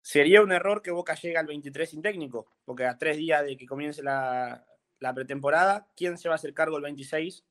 Sería 0.00 0.42
un 0.42 0.50
error 0.50 0.82
que 0.82 0.90
Boca 0.90 1.14
llegue 1.14 1.38
al 1.38 1.46
23 1.46 1.88
sin 1.88 2.02
técnico, 2.02 2.46
porque 2.64 2.86
a 2.86 2.98
tres 2.98 3.16
días 3.16 3.44
de 3.44 3.56
que 3.56 3.66
comience 3.66 4.02
la, 4.02 4.66
la 4.98 5.14
pretemporada, 5.14 5.88
¿quién 5.96 6.18
se 6.18 6.28
va 6.28 6.34
a 6.34 6.36
hacer 6.36 6.54
cargo 6.54 6.76
el 6.76 6.82
26 6.82 7.44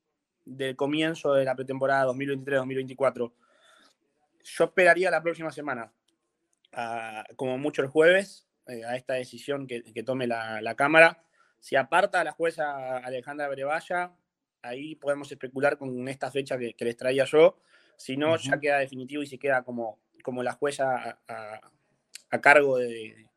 del 0.44 0.76
comienzo 0.76 1.32
de 1.34 1.44
la 1.44 1.54
pretemporada 1.54 2.12
2023-2024? 2.12 3.32
yo 4.42 4.64
esperaría 4.64 5.10
la 5.10 5.22
próxima 5.22 5.50
semana, 5.50 5.92
como 7.36 7.58
mucho 7.58 7.82
el 7.82 7.88
jueves, 7.88 8.46
eh, 8.66 8.84
a 8.84 8.96
esta 8.96 9.14
decisión 9.14 9.66
que, 9.66 10.02
tome 10.04 10.26
la, 10.26 10.74
Cámara. 10.76 11.22
Si 11.60 11.76
aparta 11.76 12.20
a 12.20 12.24
la 12.24 12.32
jueza 12.32 12.98
Alejandra 12.98 13.48
Brevalla, 13.48 14.12
ahí 14.62 14.96
podemos 14.96 15.30
especular 15.30 15.78
con 15.78 16.08
esta 16.08 16.30
fecha 16.30 16.58
que, 16.58 16.74
les 16.78 16.96
traía 16.96 17.24
yo. 17.24 17.60
Si 18.02 18.16
no, 18.16 18.36
ya 18.36 18.58
queda 18.58 18.80
definitivo 18.80 19.22
y 19.22 19.28
se 19.28 19.38
queda 19.38 19.62
como, 19.62 20.00
como 20.24 20.42
la 20.42 20.54
jueza 20.54 21.20
a, 21.28 22.40
cargo 22.40 22.78
de, 22.78 23.28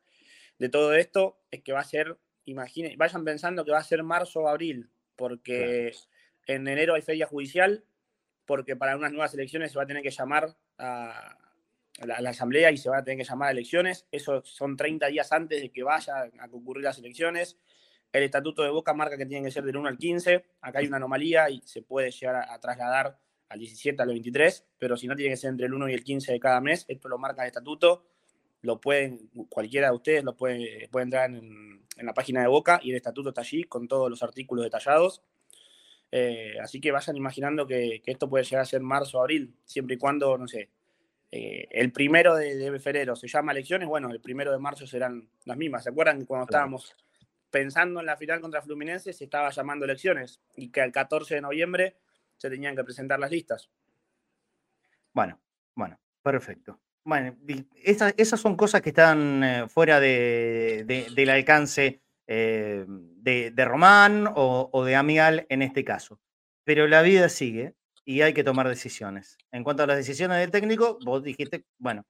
todo 0.71 0.95
esto. 0.95 1.37
Es 1.51 1.61
que 1.61 1.71
va 1.71 1.81
a 1.81 1.83
ser, 1.83 2.17
imaginen, 2.45 2.97
vayan 2.97 3.23
pensando 3.23 3.63
que 3.63 3.69
va 3.69 3.77
a 3.77 3.83
ser 3.83 4.01
marzo 4.01 4.39
o 4.39 4.47
abril, 4.47 4.89
porque 5.15 5.93
en 6.47 6.67
enero 6.67 6.95
hay 6.95 7.03
feria 7.03 7.27
judicial, 7.27 7.85
porque 8.47 8.75
para 8.75 8.97
unas 8.97 9.11
nuevas 9.11 9.35
elecciones 9.35 9.71
se 9.71 9.77
va 9.77 9.83
a 9.83 9.87
tener 9.87 10.01
que 10.01 10.09
llamar 10.09 10.57
a, 10.79 11.37
la, 11.99 12.27
asamblea 12.27 12.71
y 12.71 12.77
se 12.77 12.89
van 12.89 13.01
a 13.01 13.03
tener 13.03 13.19
que 13.19 13.29
llamar 13.29 13.49
a 13.49 13.51
elecciones. 13.51 14.07
Eso 14.11 14.41
son 14.43 14.75
30 14.75 15.05
días 15.09 15.31
antes 15.31 15.61
de 15.61 15.69
que 15.69 15.83
vayan 15.83 16.31
a 16.39 16.47
concurrir 16.47 16.85
las 16.85 16.97
elecciones. 16.97 17.59
El 18.11 18.23
estatuto 18.23 18.63
de 18.63 18.71
Boca 18.71 18.95
marca 18.95 19.15
que 19.15 19.27
tienen 19.27 19.45
que 19.45 19.51
ser 19.51 19.63
del 19.63 19.77
1 19.77 19.89
al 19.89 19.97
15. 19.99 20.43
Acá 20.61 20.79
hay 20.79 20.87
una 20.87 20.97
anomalía 20.97 21.51
y 21.51 21.61
se 21.61 21.83
puede 21.83 22.09
llegar 22.09 22.37
a, 22.49 22.59
trasladar 22.59 23.19
al 23.49 23.59
17 23.59 24.01
al 24.01 24.09
23, 24.09 24.65
pero 24.77 24.97
si 24.97 25.07
no 25.07 25.15
tiene 25.15 25.31
que 25.31 25.37
ser 25.37 25.51
entre 25.51 25.67
el 25.67 25.73
1 25.73 25.89
y 25.89 25.93
el 25.93 26.03
15 26.03 26.31
de 26.33 26.39
cada 26.39 26.61
mes, 26.61 26.85
esto 26.87 27.07
lo 27.07 27.17
marca 27.17 27.43
el 27.43 27.47
estatuto. 27.47 28.05
Lo 28.61 28.81
pueden, 28.81 29.29
cualquiera 29.49 29.89
de 29.89 29.95
ustedes 29.95 30.23
lo 30.23 30.35
puede, 30.35 30.89
puede 30.91 31.03
entrar 31.03 31.29
en, 31.29 31.85
la 31.97 32.13
página 32.13 32.41
de 32.41 32.47
Boca 32.47 32.79
y 32.83 32.89
el 32.89 32.97
estatuto 32.97 33.29
está 33.29 33.41
allí 33.41 33.63
con 33.63 33.87
todos 33.87 34.09
los 34.09 34.23
artículos 34.23 34.65
detallados. 34.65 35.21
Eh, 36.11 36.55
así 36.61 36.81
que 36.81 36.91
vayan 36.91 37.15
imaginando 37.15 37.67
que, 37.67 38.01
esto 38.05 38.29
puede 38.29 38.43
llegar 38.43 38.61
a 38.61 38.65
ser 38.65 38.81
marzo 38.81 39.19
o 39.19 39.21
abril, 39.21 39.55
siempre 39.63 39.95
y 39.95 39.97
cuando, 39.97 40.37
no 40.37 40.47
sé, 40.47 40.69
eh, 41.31 41.67
el 41.71 41.91
primero 41.91 42.35
de, 42.35 42.79
febrero 42.79 43.15
se 43.15 43.27
llama 43.27 43.51
elecciones, 43.51 43.87
bueno, 43.87 44.09
el 44.09 44.21
primero 44.21 44.51
de 44.51 44.59
marzo 44.59 44.87
serán 44.87 45.29
las 45.45 45.57
mismas. 45.57 45.83
¿Se 45.83 45.89
acuerdan 45.89 46.19
que 46.19 46.25
cuando 46.25 46.45
estábamos 46.45 46.95
pensando 47.49 47.99
en 47.99 48.05
la 48.05 48.17
final 48.17 48.41
contra 48.41 48.61
Fluminense 48.61 49.13
se 49.13 49.23
estaba 49.23 49.49
llamando 49.49 49.85
elecciones 49.85 50.41
y 50.57 50.69
que 50.69 50.81
el 50.81 50.91
14 50.91 51.35
de 51.35 51.41
noviembre 51.41 51.95
se 52.45 52.51
tenían 52.51 52.75
que 52.75 52.83
presentar 52.83 53.19
las 53.19 53.31
listas? 53.31 53.69
Bueno, 55.13 55.39
bueno, 55.73 55.99
perfecto. 56.21 56.79
Bueno, 57.03 57.35
esas, 57.83 58.39
son 58.39 58.55
cosas 58.55 58.81
que 58.81 58.89
están 58.89 59.43
eh, 59.43 59.67
fuera 59.67 59.99
del 59.99 61.29
alcance 61.29 62.01
eh, 62.27 62.85
de, 62.87 63.65
Román 63.65 64.27
o, 64.35 64.83
de 64.85 64.95
Amigal 64.95 65.45
en 65.49 65.61
este 65.61 65.83
caso. 65.83 66.19
Pero 66.63 66.87
la 66.87 67.01
vida 67.01 67.29
sigue 67.29 67.75
y 68.03 68.21
hay 68.21 68.33
que 68.33 68.43
tomar 68.43 68.67
decisiones. 68.67 69.37
En 69.51 69.63
cuanto 69.63 69.83
a 69.83 69.87
las 69.87 69.97
decisiones 69.97 70.37
del 70.39 70.51
técnico, 70.51 70.99
vos 71.03 71.23
dijiste, 71.23 71.65
bueno, 71.77 72.05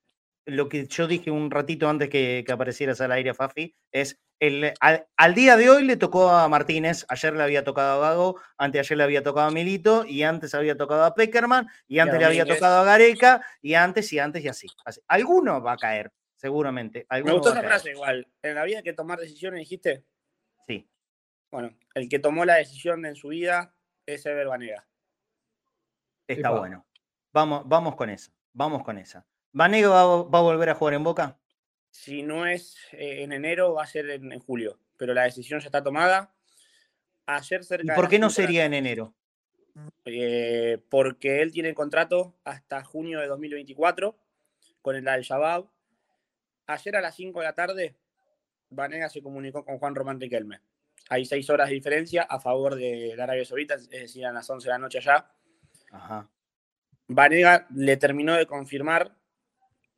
lo 0.46 0.70
que 0.70 0.86
yo 0.86 1.08
dije 1.08 1.32
un 1.32 1.52
ratito 1.52 1.90
antes 1.90 2.10
que, 2.10 2.44
que 2.46 2.52
aparecieras 2.52 3.02
al 3.02 3.12
aire, 3.12 3.34
Fafi, 3.34 3.76
es 3.92 4.20
el, 4.40 4.74
al, 4.80 5.36
día 5.36 5.58
de 5.58 5.70
hoy 5.70 5.84
le 5.86 5.98
tocó 5.98 6.30
a 6.30 6.48
Martínez, 6.50 7.06
ayer 7.08 7.34
le 7.34 7.44
había 7.44 7.64
tocado 7.64 8.04
a 8.04 8.10
Gago, 8.10 8.40
antes 8.58 8.80
ayer 8.80 8.98
le 8.98 9.04
había 9.06 9.24
tocado 9.24 9.48
a 9.48 9.52
Milito, 9.52 10.06
y 10.06 10.24
antes 10.24 10.54
había 10.54 10.76
tocado 10.76 11.06
a 11.06 11.16
Peckerman, 11.16 11.68
y 11.88 12.00
antes 12.00 12.20
le 12.20 12.26
había 12.26 12.46
tocado 12.46 12.82
a 12.82 12.84
Gareca, 12.84 13.46
y 13.62 13.76
antes 13.76 14.12
y 14.12 14.20
antes 14.20 14.44
y 14.44 14.50
así. 14.50 14.68
Alguno 15.08 15.62
va 15.62 15.74
a 15.74 15.78
caer, 15.78 16.12
seguramente. 16.36 17.06
Me 17.10 17.32
gustó 17.32 17.52
esa 17.52 17.62
frase 17.62 17.92
igual. 17.92 18.28
En 18.42 18.56
la 18.56 18.66
vida 18.66 18.78
hay 18.78 18.84
que 18.84 18.94
tomar 18.94 19.20
decisiones, 19.20 19.60
dijiste. 19.60 20.04
Sí. 20.68 20.88
Bueno, 21.50 21.76
el 21.94 22.10
que 22.10 22.20
tomó 22.20 22.44
la 22.44 22.56
decisión 22.56 23.06
en 23.06 23.16
su 23.16 23.30
vida 23.30 23.74
es 24.06 24.26
Ever 24.26 24.48
Banega. 24.48 24.86
Está 26.28 26.50
bueno. 26.52 26.86
Vamos, 27.32 27.64
vamos 27.66 27.96
con 27.96 28.10
esa. 28.10 28.32
Vamos 28.54 28.84
con 28.84 28.98
esa. 28.98 29.26
¿Vanega 29.56 29.88
va, 29.88 30.02
a 30.02 30.42
volver 30.42 30.70
a 30.70 30.76
jugar 30.76 30.96
en 30.96 31.06
Boca? 31.06 31.40
Si 31.90 32.24
no 32.24 32.46
es 32.46 32.76
eh, 32.92 33.24
en 33.24 33.32
enero, 33.32 33.74
va 33.74 33.84
a 33.84 33.88
ser 33.88 34.10
en, 34.10 34.38
julio. 34.40 34.78
Pero 34.98 35.14
la 35.14 35.24
decisión 35.24 35.62
ya 35.62 35.68
está 35.68 35.82
tomada. 35.82 36.36
Ayer 37.26 37.64
cerca 37.64 37.94
¿Y 37.94 37.96
por 37.96 38.10
qué 38.10 38.20
no 38.20 38.30
sería 38.30 38.66
en 38.66 38.74
enero? 38.74 39.16
Eh, 40.04 40.84
porque 40.90 41.42
él 41.42 41.54
tiene 41.54 41.74
contrato 41.74 42.36
hasta 42.44 42.84
junio 42.84 43.22
de 43.22 43.28
2024 43.28 44.18
con 44.82 44.98
el 44.98 45.08
Al-Shabaab. 45.08 45.68
Ayer 46.68 46.98
a 46.98 47.02
las 47.02 47.16
5 47.16 47.40
de 47.40 47.46
la 47.46 47.54
tarde, 47.54 47.96
Vanega 48.70 49.08
se 49.08 49.22
comunicó 49.22 49.64
con 49.64 49.80
Juan 49.80 49.96
Román 49.96 50.20
Riquelme. 50.20 50.60
Hay 51.08 51.24
seis 51.24 51.50
horas 51.50 51.70
de 51.70 51.76
diferencia 51.76 52.24
a 52.24 52.42
favor 52.42 52.76
de 52.76 53.16
Arabia 53.18 53.46
Saudita, 53.46 53.76
es 53.76 53.90
decir, 53.90 54.26
a 54.26 54.34
las 54.34 54.50
11 54.50 54.68
de 54.68 54.74
la 54.74 54.80
noche 54.80 54.98
allá. 54.98 55.32
Ajá. 55.92 56.30
Vanega 57.08 57.68
le 57.74 57.96
terminó 57.96 58.34
de 58.34 58.48
confirmar 58.48 59.16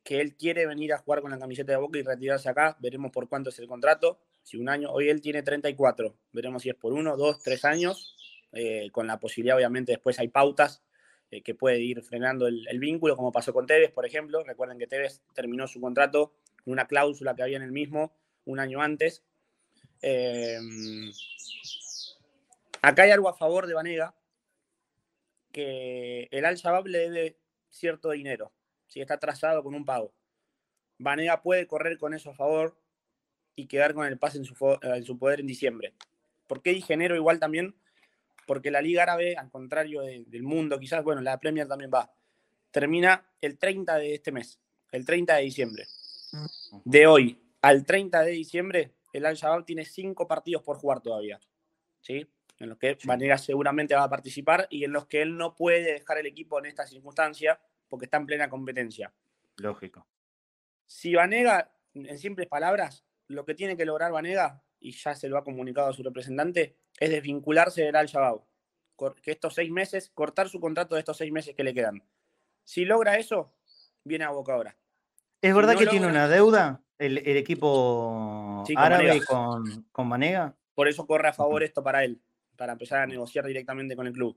que 0.08 0.22
él 0.22 0.36
quiere 0.36 0.66
venir 0.66 0.94
a 0.94 0.96
jugar 0.96 1.20
con 1.20 1.30
la 1.30 1.38
camiseta 1.38 1.72
de 1.72 1.76
Boca 1.76 1.98
y 1.98 2.02
retirarse 2.02 2.48
acá. 2.48 2.78
Veremos 2.80 3.12
por 3.12 3.28
cuánto 3.28 3.50
es 3.50 3.58
el 3.58 3.66
contrato. 3.66 4.18
Si 4.42 4.56
un 4.56 4.70
año, 4.70 4.90
hoy 4.90 5.10
él 5.10 5.20
tiene 5.20 5.42
34. 5.42 6.16
Veremos 6.32 6.62
si 6.62 6.70
es 6.70 6.76
por 6.76 6.94
uno, 6.94 7.14
dos, 7.18 7.42
tres 7.42 7.66
años. 7.66 8.16
Eh, 8.52 8.88
con 8.90 9.06
la 9.06 9.20
posibilidad, 9.20 9.58
obviamente, 9.58 9.92
después 9.92 10.18
hay 10.18 10.28
pautas 10.28 10.82
eh, 11.30 11.42
que 11.42 11.54
puede 11.54 11.80
ir 11.80 12.00
frenando 12.00 12.46
el, 12.46 12.78
vínculo, 12.78 13.16
como 13.16 13.30
pasó 13.32 13.52
con 13.52 13.66
Tevez, 13.66 13.92
por 13.92 14.06
ejemplo. 14.06 14.42
Recuerden 14.44 14.78
que 14.78 14.86
Tevez 14.86 15.20
terminó 15.34 15.66
su 15.66 15.78
contrato 15.78 16.32
con 16.64 16.72
una 16.72 16.86
cláusula 16.86 17.34
que 17.34 17.42
había 17.42 17.58
en 17.58 17.64
el 17.64 17.72
mismo 17.72 18.16
un 18.46 18.60
año 18.60 18.80
antes. 18.80 19.22
Eh, 20.00 20.58
acá 22.80 23.02
hay 23.02 23.10
algo 23.10 23.28
a 23.28 23.36
favor 23.36 23.66
de 23.66 23.74
Vanega, 23.74 24.14
que 25.52 26.28
el 26.30 26.46
Al-Shabaab 26.46 26.86
le 26.86 26.98
debe 26.98 27.38
cierto 27.68 28.08
dinero 28.12 28.54
si 28.88 29.00
está 29.00 29.18
trazado 29.18 29.62
con 29.62 29.74
un 29.74 29.84
pago. 29.84 30.12
Vanega 30.98 31.42
puede 31.42 31.66
correr 31.66 31.96
con 31.98 32.12
eso 32.12 32.30
a 32.30 32.34
favor 32.34 32.76
y 33.54 33.66
quedar 33.66 33.94
con 33.94 34.06
el 34.06 34.18
pase 34.18 34.38
en 34.38 34.44
su, 34.44 34.78
en 34.82 35.04
su 35.04 35.18
poder 35.18 35.40
en 35.40 35.46
diciembre. 35.46 35.94
¿Por 36.46 36.62
qué 36.62 36.70
dije 36.70 36.94
enero 36.94 37.14
igual 37.14 37.38
también? 37.38 37.76
Porque 38.46 38.70
la 38.70 38.80
Liga 38.80 39.02
Árabe, 39.02 39.36
al 39.36 39.50
contrario 39.50 40.00
del 40.02 40.42
mundo, 40.42 40.80
quizás, 40.80 41.04
bueno, 41.04 41.20
la 41.20 41.38
Premier 41.38 41.68
también 41.68 41.90
va, 41.92 42.10
termina 42.70 43.30
el 43.40 43.58
30 43.58 43.96
de 43.96 44.14
este 44.14 44.32
mes, 44.32 44.58
el 44.90 45.04
30 45.04 45.36
de 45.36 45.42
diciembre. 45.42 45.86
De 46.84 47.06
hoy 47.06 47.38
al 47.60 47.84
30 47.84 48.22
de 48.22 48.30
diciembre, 48.30 48.94
el 49.12 49.26
Al-Shabaab 49.26 49.64
tiene 49.64 49.84
cinco 49.84 50.26
partidos 50.26 50.62
por 50.62 50.78
jugar 50.78 51.00
todavía. 51.00 51.38
¿Sí? 52.00 52.26
En 52.58 52.70
los 52.70 52.78
que 52.78 52.96
Vanega 53.04 53.38
seguramente 53.38 53.94
va 53.94 54.04
a 54.04 54.10
participar 54.10 54.66
y 54.70 54.84
en 54.84 54.92
los 54.92 55.06
que 55.06 55.22
él 55.22 55.36
no 55.36 55.54
puede 55.54 55.92
dejar 55.92 56.18
el 56.18 56.26
equipo 56.26 56.58
en 56.58 56.66
esta 56.66 56.86
circunstancia 56.86 57.60
porque 57.88 58.06
está 58.06 58.18
en 58.18 58.26
plena 58.26 58.48
competencia. 58.48 59.12
Lógico. 59.56 60.06
Si 60.86 61.14
Vanega, 61.14 61.72
en 61.94 62.18
simples 62.18 62.48
palabras, 62.48 63.04
lo 63.26 63.44
que 63.44 63.54
tiene 63.54 63.76
que 63.76 63.84
lograr 63.84 64.12
Vanega, 64.12 64.62
y 64.80 64.92
ya 64.92 65.14
se 65.14 65.28
lo 65.28 65.36
ha 65.36 65.44
comunicado 65.44 65.88
a 65.88 65.92
su 65.92 66.02
representante, 66.02 66.76
es 66.98 67.10
desvincularse 67.10 67.82
del 67.82 67.96
Al-Shabaab. 67.96 68.40
Que 69.22 69.30
estos 69.30 69.54
seis 69.54 69.70
meses, 69.70 70.10
cortar 70.12 70.48
su 70.48 70.60
contrato 70.60 70.94
de 70.94 71.00
estos 71.00 71.16
seis 71.16 71.30
meses 71.30 71.54
que 71.54 71.62
le 71.62 71.74
quedan. 71.74 72.02
Si 72.64 72.84
logra 72.84 73.16
eso, 73.16 73.54
viene 74.02 74.24
a 74.24 74.30
Boca 74.30 74.54
ahora. 74.54 74.76
¿Es 75.40 75.54
verdad 75.54 75.76
que 75.76 75.86
tiene 75.86 76.06
una 76.06 76.26
deuda 76.26 76.82
el, 76.98 77.18
equipo 77.36 78.64
árabe 78.76 79.24
con, 79.24 79.84
con 79.92 80.08
Vanega? 80.08 80.56
Por 80.74 80.88
eso 80.88 81.06
corre 81.06 81.28
a 81.28 81.32
favor 81.32 81.62
esto 81.62 81.82
para 81.82 82.02
él, 82.02 82.20
para 82.56 82.72
empezar 82.72 83.00
a 83.00 83.06
negociar 83.06 83.46
directamente 83.46 83.94
con 83.94 84.06
el 84.06 84.12
club. 84.12 84.36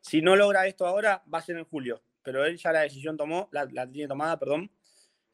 Si 0.00 0.22
no 0.22 0.34
logra 0.34 0.66
esto 0.66 0.86
ahora, 0.86 1.22
va 1.32 1.38
a 1.38 1.42
ser 1.42 1.58
en 1.58 1.64
julio 1.64 2.02
pero 2.22 2.44
él 2.44 2.56
ya 2.56 2.72
la 2.72 2.80
decisión 2.80 3.16
tomó, 3.16 3.48
la, 3.52 3.66
tiene 3.90 4.08
tomada, 4.08 4.38
perdón. 4.38 4.70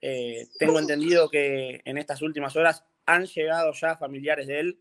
Eh, 0.01 0.47
tengo 0.59 0.79
entendido 0.79 1.29
que 1.29 1.81
en 1.85 1.99
estas 1.99 2.23
últimas 2.23 2.55
horas 2.57 2.85
han 3.07 3.27
llegado 3.27 3.73
ya 3.73 3.97
familiares 3.97 4.47
de 4.47 4.61
él, 4.61 4.81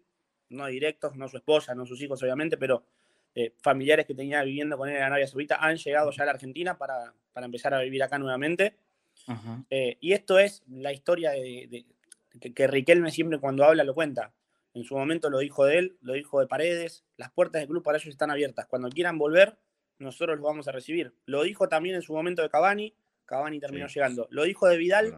no 0.49 0.67
directos, 0.67 1.15
no 1.15 1.27
su 1.27 1.37
esposa, 1.37 1.73
no 1.73 1.85
sus 1.85 2.01
hijos 2.01 2.21
obviamente, 2.21 2.57
pero 2.57 2.85
eh, 3.33 3.53
familiares 3.61 4.05
que 4.05 4.15
tenía 4.15 4.43
viviendo 4.43 4.77
con 4.77 4.89
él 4.89 4.95
en 4.95 5.03
Arabia 5.03 5.27
Saudita 5.27 5.57
han 5.57 5.77
llegado 5.77 6.11
ya 6.11 6.23
a 6.23 6.25
la 6.25 6.31
Argentina 6.31 6.77
para, 6.77 7.13
empezar 7.35 7.73
a 7.73 7.81
vivir 7.81 8.01
acá 8.03 8.17
nuevamente. 8.17 8.75
Eh, 9.69 9.97
y 10.01 10.13
esto 10.13 10.37
es 10.39 10.63
la 10.69 10.93
historia 10.93 11.31
de, 11.31 11.85
que, 12.39 12.53
que, 12.53 12.67
Riquelme 12.67 13.11
siempre 13.11 13.39
cuando 13.39 13.65
habla 13.65 13.83
lo 13.83 13.95
cuenta. 13.95 14.33
En 14.73 14.83
su 14.83 14.95
momento 14.95 15.29
lo 15.29 15.39
dijo 15.39 15.65
de 15.65 15.77
él, 15.77 15.97
lo 16.01 16.13
dijo 16.13 16.39
de 16.41 16.47
Paredes, 16.47 17.05
las 17.15 17.31
puertas 17.31 17.61
del 17.61 17.69
club 17.69 17.81
para 17.81 17.97
ellos 17.97 18.09
están 18.09 18.29
abiertas. 18.29 18.67
Cuando 18.67 18.89
quieran 18.89 19.17
volver, 19.17 19.57
nosotros 19.99 20.37
lo 20.37 20.43
vamos 20.43 20.67
a 20.67 20.71
recibir. 20.71 21.13
Lo 21.25 21.43
dijo 21.43 21.67
también 21.67 21.95
en 21.95 22.01
su 22.01 22.13
momento 22.13 22.41
de 22.41 22.49
Cavani, 22.49 22.95
Cavani 23.25 23.59
terminó 23.59 23.87
llegando. 23.87 24.27
Lo 24.29 24.43
dijo 24.43 24.67
de 24.67 24.77
Vidal, 24.77 25.17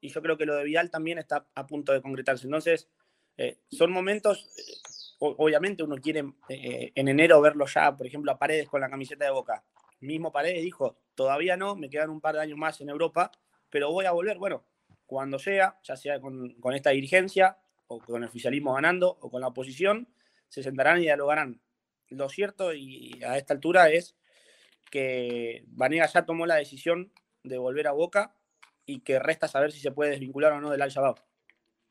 y 0.00 0.08
yo 0.08 0.22
creo 0.22 0.36
que 0.36 0.46
lo 0.46 0.54
de 0.54 0.64
Vidal 0.64 0.90
también 0.90 1.18
está 1.18 1.46
a 1.54 1.66
punto 1.66 1.92
de 1.92 2.02
concretarse. 2.02 2.46
Entonces, 2.46 2.88
eh, 3.36 3.58
son 3.70 3.90
momentos, 3.90 4.50
eh, 4.58 5.16
obviamente 5.18 5.82
uno 5.82 5.96
quiere 5.96 6.24
eh, 6.48 6.92
en 6.94 7.08
enero 7.08 7.40
verlo 7.40 7.66
ya, 7.66 7.96
por 7.96 8.06
ejemplo, 8.06 8.30
a 8.30 8.38
Paredes 8.38 8.68
con 8.68 8.80
la 8.80 8.90
camiseta 8.90 9.24
de 9.24 9.30
Boca. 9.30 9.64
Mismo 10.00 10.30
Paredes 10.30 10.62
dijo, 10.62 10.98
todavía 11.14 11.56
no, 11.56 11.74
me 11.74 11.88
quedan 11.88 12.10
un 12.10 12.20
par 12.20 12.34
de 12.34 12.42
años 12.42 12.58
más 12.58 12.80
en 12.80 12.90
Europa, 12.90 13.32
pero 13.70 13.90
voy 13.90 14.04
a 14.04 14.12
volver. 14.12 14.38
Bueno, 14.38 14.64
cuando 15.06 15.38
sea, 15.38 15.78
ya 15.82 15.96
sea 15.96 16.20
con, 16.20 16.54
con 16.60 16.74
esta 16.74 16.90
dirigencia, 16.90 17.58
o 17.86 17.98
con 17.98 18.22
el 18.22 18.28
oficialismo 18.28 18.74
ganando, 18.74 19.18
o 19.20 19.30
con 19.30 19.40
la 19.40 19.48
oposición, 19.48 20.08
se 20.48 20.62
sentarán 20.62 20.98
y 20.98 21.02
dialogarán 21.02 21.60
lo 22.14 22.28
cierto 22.28 22.72
y 22.72 23.20
a 23.26 23.36
esta 23.36 23.54
altura 23.54 23.90
es 23.90 24.16
que 24.90 25.64
Vanega 25.68 26.06
ya 26.06 26.24
tomó 26.24 26.46
la 26.46 26.56
decisión 26.56 27.12
de 27.42 27.58
volver 27.58 27.88
a 27.88 27.92
Boca 27.92 28.36
y 28.86 29.00
que 29.00 29.18
resta 29.18 29.48
saber 29.48 29.72
si 29.72 29.80
se 29.80 29.92
puede 29.92 30.12
desvincular 30.12 30.52
o 30.52 30.60
no 30.60 30.70
del 30.70 30.82
Al-Shabaab. 30.82 31.16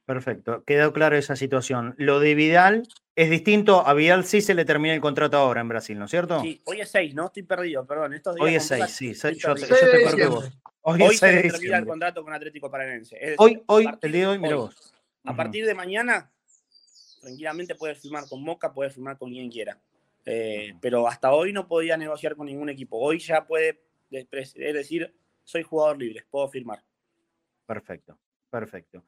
Perfecto, 0.05 0.63
quedó 0.65 0.91
claro 0.91 1.15
esa 1.15 1.36
situación. 1.36 1.95
Lo 1.97 2.19
de 2.19 2.36
Vidal 2.36 2.88
es 3.15 3.30
distinto, 3.30 3.88
a 3.88 3.93
Vidal 3.93 4.26
sí 4.26 4.41
se 4.41 4.53
le 4.53 4.65
termina 4.65 4.93
el 4.93 4.99
contrato 4.99 5.38
ahora 5.38 5.61
en 5.61 5.69
Brasil, 5.69 5.97
¿no 5.97 6.05
es 6.05 6.11
cierto? 6.11 6.41
Sí, 6.41 6.61
hoy 6.65 6.82
es 6.82 6.89
6, 6.89 7.15
¿no? 7.15 7.28
Estoy 7.28 7.43
perdido, 7.43 7.86
perdón. 7.86 8.13
Estos 8.13 8.36
hoy 8.39 8.55
es 8.55 8.67
6, 8.67 8.86
sí, 8.88 9.13
yo, 9.13 9.55
te, 9.55 9.67
yo 10.17 10.30
vos. 10.30 10.51
Hoy, 10.82 11.15
se 11.15 11.43
termina 11.43 11.78
el 11.78 11.86
contrato 11.86 12.24
con 12.24 12.34
Atlético 12.34 12.69
Paranense. 12.69 13.36
hoy, 13.38 13.63
hoy, 13.67 13.88
el 14.01 14.11
día 14.11 14.21
de 14.21 14.28
hoy, 14.28 14.39
mira 14.39 14.55
vos. 14.57 14.93
A 15.24 15.34
partir 15.34 15.65
de 15.65 15.74
mañana, 15.74 16.30
tranquilamente 17.21 17.76
puedes 17.76 17.99
firmar 17.99 18.28
con 18.28 18.43
Moca, 18.43 18.74
puedes 18.74 18.93
firmar 18.93 19.17
con 19.17 19.32
quien 19.32 19.49
quiera. 19.49 19.80
Eh, 20.26 20.74
pero 20.80 21.07
hasta 21.07 21.34
hoy 21.34 21.51
no 21.51 21.67
podía 21.67 21.97
negociar 21.97 22.36
con 22.36 22.47
ningún 22.47 22.69
equipo. 22.69 22.97
Hoy 22.97 23.19
ya 23.19 23.45
puede 23.45 23.82
es 24.13 24.53
decir, 24.53 25.13
soy 25.43 25.63
jugador 25.63 25.97
libre, 25.97 26.26
puedo 26.30 26.47
firmar. 26.47 26.84
Perfecto, 27.65 28.19
perfecto. 28.49 29.03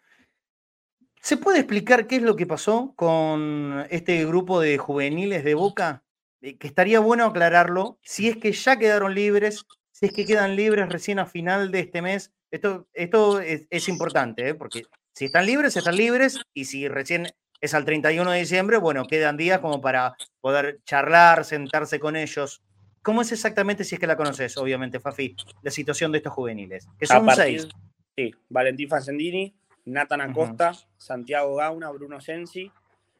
¿Se 1.22 1.38
puede 1.38 1.60
explicar 1.60 2.08
qué 2.08 2.18
es 2.18 2.22
lo 2.22 2.36
que 2.36 2.46
pasó 2.46 2.94
con 2.96 3.86
este 3.90 4.26
grupo 4.26 4.60
de 4.60 4.78
juveniles 4.78 5.44
de 5.44 5.56
Boca? 5.56 6.04
Eh, 6.42 6.58
que 6.58 6.68
estaría 6.68 7.00
bueno 7.00 7.26
aclararlo, 7.26 7.98
si 8.04 8.30
es 8.30 8.38
que 8.38 8.52
ya 8.52 8.78
quedaron 8.78 9.16
libres, 9.16 9.66
si 9.92 10.08
es 10.08 10.14
que 10.14 10.26
quedan 10.26 10.56
libres 10.56 10.90
recién 10.90 11.20
a 11.20 11.26
final 11.26 11.72
de 11.72 11.80
este 11.80 12.02
mes. 12.02 12.32
Esto, 12.52 12.88
esto 12.94 13.40
es, 13.40 13.90
importante, 13.90 14.50
¿eh? 14.50 14.54
porque 14.54 14.84
si 15.14 15.26
están 15.26 15.46
libres, 15.46 15.76
están 15.76 15.98
libres, 15.98 16.40
y 16.54 16.66
si 16.66 16.88
recién 16.88 17.28
es 17.62 17.74
al 17.74 17.86
31 17.86 18.32
de 18.32 18.40
diciembre, 18.40 18.78
bueno, 18.78 19.06
quedan 19.06 19.38
días 19.38 19.60
como 19.60 19.82
para 19.82 20.16
poder 20.42 20.80
charlar, 20.86 21.46
sentarse 21.46 22.00
con 22.00 22.16
ellos. 22.16 22.62
¿Cómo 23.02 23.22
es 23.22 23.32
exactamente, 23.32 23.84
si 23.84 23.96
es 23.96 24.02
que 24.02 24.08
la 24.08 24.18
conoces, 24.18 24.58
obviamente, 24.58 25.00
Fafi, 25.00 25.36
la 25.62 25.72
situación 25.72 26.12
de 26.12 26.18
estos 26.18 26.34
juveniles? 26.34 26.88
Que 26.98 27.06
son 27.06 27.30
seis. 27.36 27.68
Sí, 28.16 28.34
Valentín 28.50 28.90
Facendini, 28.90 29.54
Nathan 29.86 30.22
Acosta, 30.22 30.74
Santiago 30.98 31.56
Gauna, 31.56 31.92
Bruno 31.92 32.20
Sensi, 32.20 32.72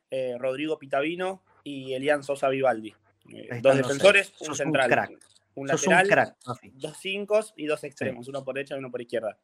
eh, 0.10 0.36
Rodrigo 0.40 0.80
Pitavino 0.80 1.44
y 1.64 1.94
Elian 1.94 2.24
Sosa 2.24 2.50
Vivaldi. 2.50 2.96
Eh, 3.34 3.60
dos 3.62 3.76
defensores, 3.78 4.34
un 4.40 4.56
central. 4.56 5.18
Un, 5.56 5.68
lateral, 5.68 6.36
dos 6.74 6.98
cinco 7.00 7.40
y 7.56 7.66
dos 7.66 7.82
extremos, 7.86 8.28
uno 8.28 8.44
por 8.44 8.56
derecha 8.56 8.76
y 8.76 8.80
uno 8.80 8.92
por 8.92 9.02
izquierda. 9.02 9.38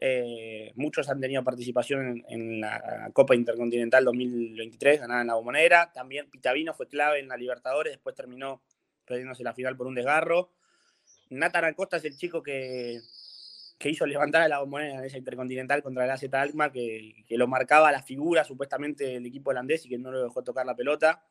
Eh, 0.00 0.72
muchos 0.74 1.08
han 1.08 1.20
tenido 1.20 1.42
participación 1.44 2.24
en, 2.28 2.60
la 2.60 3.10
Copa 3.12 3.34
Intercontinental 3.34 4.04
2023, 4.04 5.00
ganada 5.00 5.22
en 5.22 5.26
la 5.28 5.34
Bombonera. 5.34 5.92
También 5.92 6.28
Pitavino 6.30 6.74
fue 6.74 6.88
clave 6.88 7.20
en 7.20 7.28
la 7.28 7.36
Libertadores, 7.36 7.92
después 7.92 8.14
terminó 8.14 8.62
perdiéndose 9.04 9.42
la 9.42 9.54
final 9.54 9.76
por 9.76 9.86
un 9.86 9.94
desgarro. 9.94 10.50
Nathan 11.30 11.64
Acosta 11.64 11.96
es 11.96 12.04
el 12.04 12.16
chico 12.16 12.42
que, 12.42 13.00
que 13.78 13.90
hizo 13.90 14.06
levantar 14.06 14.42
a 14.42 14.48
la 14.48 14.60
bombonera 14.60 14.98
en 14.98 15.04
esa 15.04 15.18
intercontinental 15.18 15.82
contra 15.82 16.04
el 16.04 16.10
AZ 16.10 16.24
Alkmaar, 16.32 16.72
que, 16.72 17.24
que, 17.26 17.36
lo 17.36 17.46
marcaba 17.46 17.92
la 17.92 18.02
figura 18.02 18.44
supuestamente 18.44 19.04
del 19.04 19.26
equipo 19.26 19.50
holandés 19.50 19.84
y 19.86 19.88
que 19.88 19.98
no 19.98 20.10
lo 20.10 20.22
dejó 20.22 20.42
tocar 20.42 20.64
la 20.66 20.76
pelota. 20.76 21.24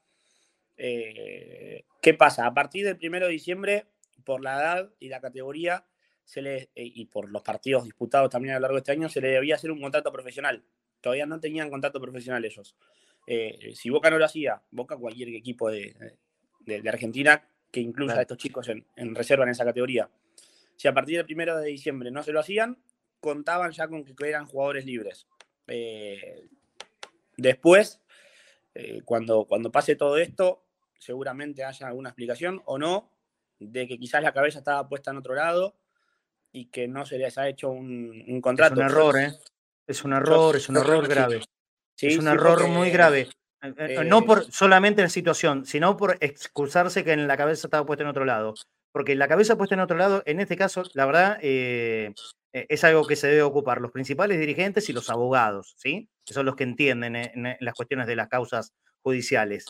Eh, 0.77 1.85
¿Qué 2.01 2.13
pasa? 2.13 2.45
A 2.45 2.53
partir 2.53 2.85
del 2.85 2.97
1 3.01 3.25
de 3.25 3.31
diciembre, 3.31 3.85
por 4.23 4.41
la 4.41 4.55
edad 4.55 4.93
y 4.99 5.09
la 5.09 5.21
categoría, 5.21 5.85
se 6.23 6.41
le, 6.41 6.55
eh, 6.57 6.69
y 6.75 7.05
por 7.05 7.29
los 7.29 7.41
partidos 7.41 7.83
disputados 7.83 8.29
también 8.29 8.55
a 8.55 8.57
lo 8.57 8.61
largo 8.61 8.75
de 8.75 8.79
este 8.79 8.91
año, 8.91 9.09
se 9.09 9.21
le 9.21 9.29
debía 9.29 9.55
hacer 9.55 9.71
un 9.71 9.81
contrato 9.81 10.11
profesional. 10.11 10.63
Todavía 11.01 11.25
no 11.25 11.39
tenían 11.39 11.69
contrato 11.69 11.99
profesional 11.99 12.43
ellos. 12.45 12.75
Eh, 13.27 13.73
si 13.75 13.89
Boca 13.89 14.09
no 14.09 14.17
lo 14.17 14.25
hacía, 14.25 14.61
Boca 14.71 14.97
cualquier 14.97 15.29
equipo 15.29 15.69
de, 15.69 15.95
de, 16.61 16.89
Argentina 16.89 17.47
que 17.71 17.79
incluya 17.79 18.15
a 18.15 18.21
estos 18.21 18.37
chicos 18.37 18.67
en, 18.69 18.85
en, 18.95 19.15
reserva 19.15 19.43
en 19.43 19.49
esa 19.49 19.65
categoría. 19.65 20.09
Si 20.75 20.87
a 20.87 20.93
partir 20.93 21.17
del 21.17 21.25
primero 21.25 21.57
de 21.57 21.69
diciembre 21.69 22.11
no 22.11 22.23
se 22.23 22.31
lo 22.31 22.39
hacían, 22.39 22.77
contaban 23.19 23.71
ya 23.71 23.87
con 23.87 24.03
que 24.03 24.13
eran 24.27 24.45
jugadores 24.45 24.85
libres. 24.85 25.27
Eh, 25.67 26.45
después, 27.37 28.01
eh, 28.75 29.01
cuando, 29.05 29.45
cuando 29.45 29.71
pase 29.71 29.95
todo 29.95 30.17
esto, 30.17 30.63
seguramente 30.99 31.63
haya 31.63 31.87
alguna 31.87 32.09
explicación 32.09 32.61
o 32.65 32.77
no 32.77 33.09
de 33.59 33.87
que 33.87 33.97
quizás 33.97 34.21
la 34.21 34.33
cabeza 34.33 34.59
estaba 34.59 34.89
puesta 34.89 35.11
en 35.11 35.17
otro 35.17 35.35
lado 35.35 35.75
y 36.53 36.65
que 36.67 36.87
no 36.87 37.05
se 37.05 37.17
les 37.17 37.37
ha 37.37 37.49
hecho 37.49 37.69
un, 37.69 38.23
un 38.27 38.41
contrato. 38.41 38.75
Es 38.75 38.79
un 38.79 38.85
error, 38.85 39.19
¿eh? 39.19 39.33
Es 39.87 40.03
un 40.05 40.13
error, 40.13 40.55
es 40.55 40.69
un 40.69 40.77
error 40.77 41.07
grave. 41.07 41.41
es 41.99 42.17
un 42.17 42.27
error 42.27 42.67
muy 42.67 42.89
grave. 42.89 43.27
Eh, 43.61 43.73
eh, 43.77 44.03
no 44.03 44.23
por 44.23 44.51
solamente 44.51 45.01
la 45.01 45.09
situación, 45.09 45.65
sino 45.65 45.97
por 45.97 46.17
excusarse 46.19 47.03
que 47.03 47.13
en 47.13 47.27
la 47.27 47.37
cabeza 47.37 47.67
estaba 47.67 47.85
puesta 47.85 48.03
en 48.03 48.09
otro 48.09 48.23
lado. 48.23 48.53
Porque 48.91 49.15
la 49.15 49.27
cabeza 49.27 49.57
puesta 49.57 49.73
en 49.75 49.81
otro 49.81 49.97
lado, 49.97 50.21
en 50.25 50.39
este 50.39 50.55
caso, 50.55 50.83
la 50.93 51.05
verdad, 51.05 51.39
eh, 51.41 52.13
es 52.51 52.83
algo 52.83 53.07
que 53.07 53.15
se 53.15 53.27
debe 53.27 53.41
ocupar 53.41 53.81
los 53.81 53.91
principales 53.91 54.39
dirigentes 54.39 54.87
y 54.89 54.93
los 54.93 55.09
abogados, 55.09 55.73
¿sí? 55.77 56.07
Que 56.25 56.33
son 56.33 56.45
los 56.45 56.55
que 56.55 56.63
entienden 56.63 57.15
en, 57.15 57.57
las 57.59 57.73
cuestiones 57.73 58.05
de 58.05 58.15
las 58.15 58.29
causas 58.29 58.71
judiciales. 59.01 59.65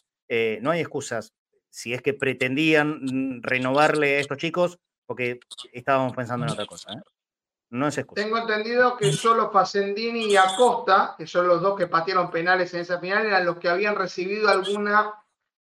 no 0.61 0.71
hay 0.71 0.81
excusas. 0.81 1.31
Si 1.69 1.93
es 1.93 2.01
que 2.01 2.13
pretendían 2.13 2.99
mm, 3.01 3.41
renovarle 3.41 4.17
a 4.17 4.19
estos 4.19 4.37
chicos, 4.37 4.77
porque 5.13 5.39
estábamos 5.71 6.15
pensando 6.15 6.47
en 6.47 6.53
otra 6.53 6.65
cosa. 6.65 7.03
No 7.69 7.87
es 7.87 7.95
excusa. 7.99 8.23
Tengo 8.23 8.39
entendido 8.39 8.97
que 8.97 9.13
solo 9.13 9.51
Facendini 9.51 10.25
y 10.25 10.35
Acosta, 10.35 11.13
que 11.15 11.27
son 11.27 11.47
los 11.47 11.61
dos 11.61 11.77
que 11.77 11.85
patearon 11.85 12.31
penales 12.31 12.73
en 12.73 12.81
esa 12.81 12.99
final, 12.99 13.27
eran 13.27 13.45
los 13.45 13.57
que 13.57 13.69
habían 13.69 13.95
recibido 13.95 14.49
alguna 14.49 15.13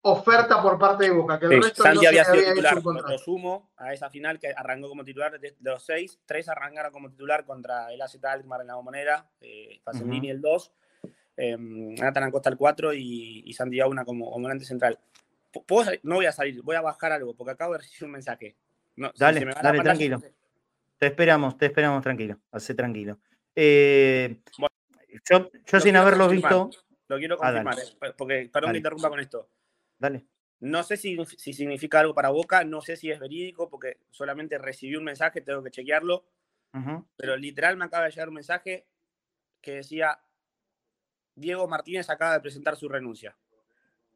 oferta 0.03 0.63
por 0.63 0.79
parte 0.79 1.05
de 1.05 1.11
Boca. 1.11 1.41
Que 1.41 1.47
el 1.47 1.63
resto 1.65 1.83
Santi 1.83 2.07
había 2.07 2.25
sido 2.25 2.45
titular. 2.45 2.81
Lo 2.81 3.19
sumo 3.19 3.73
a 3.77 3.93
esa 3.93 4.09
final 4.09 4.39
que 4.39 4.53
arrancó 4.57 4.89
como 4.89 5.03
titular 5.03 5.41
de, 5.41 5.57
los 5.61 5.83
seis. 5.83 6.21
Tres 6.25 6.49
arrancaron 6.49 6.93
como 6.93 7.11
titular 7.11 7.45
contra 7.45 7.93
el 7.93 8.01
AZ 8.01 8.17
Alkmaar 8.23 8.61
en 8.61 8.69
la 8.69 8.77
bombonera. 8.77 9.29
Eh, 9.41 9.81
Facendini 9.83 10.31
el 10.31 10.41
2. 10.41 10.73
Eh, 11.39 11.57
Nathan 11.59 12.23
Acosta 12.23 12.51
el 12.51 12.57
4 12.57 12.95
y, 12.95 13.43
y 13.47 13.53
Santi 13.53 13.81
una 13.81 14.05
como, 14.05 14.31
volante 14.31 14.65
central. 14.65 15.01
No 16.03 16.17
voy 16.17 16.27
a 16.27 16.33
salir, 16.33 16.63
voy 16.63 16.77
a 16.77 16.81
bajar 16.81 17.11
algo 17.11 17.35
porque 17.35 17.53
acabo 17.53 17.73
de 17.73 17.79
recibir 17.79 18.05
un 18.05 18.13
mensaje. 18.13 18.57
Dale, 19.17 19.45
dale, 19.63 19.81
tranquilo. 19.81 20.23
Te 20.99 21.07
esperamos, 21.07 21.57
te 21.57 21.67
esperamos 21.67 22.03
tranquilo, 22.03 22.39
hace 22.53 22.75
tranquilo. 22.75 23.19
Eh, 23.55 24.43
yo, 25.29 25.51
sin 25.81 25.97
haberlo 25.97 26.29
visto. 26.29 26.71
Lo 27.09 27.19
quiero 27.19 27.37
ah, 27.41 27.47
confirmar, 27.47 27.79
eh, 27.79 28.15
porque 28.17 28.51
perdón 28.53 28.73
que 28.73 28.77
interrumpa 28.79 29.09
con 29.09 29.21
esto. 29.21 29.51
Dale. 29.99 30.27
No 30.61 30.83
sé 30.83 30.97
si, 30.97 31.17
significa 31.25 32.01
algo 32.01 32.15
para 32.15 32.29
Boca, 32.29 32.65
no 32.65 32.83
sé 32.83 32.97
si 32.97 33.11
es 33.11 33.19
verídico, 33.19 33.71
porque 33.71 33.99
solamente 34.11 34.59
recibí 34.59 34.95
un 34.95 35.05
mensaje, 35.05 35.41
tengo 35.41 35.63
que 35.63 35.71
chequearlo. 35.71 36.27
Pero 37.17 37.37
literal 37.37 37.77
me 37.77 37.87
acaba 37.87 38.05
de 38.05 38.11
llegar 38.11 38.29
un 38.29 38.35
mensaje 38.35 38.87
que 39.61 39.77
decía: 39.77 40.21
Diego 41.35 41.67
Martínez 41.67 42.09
acaba 42.11 42.35
de 42.35 42.41
presentar 42.41 42.77
su 42.77 42.89
renuncia. 42.89 43.37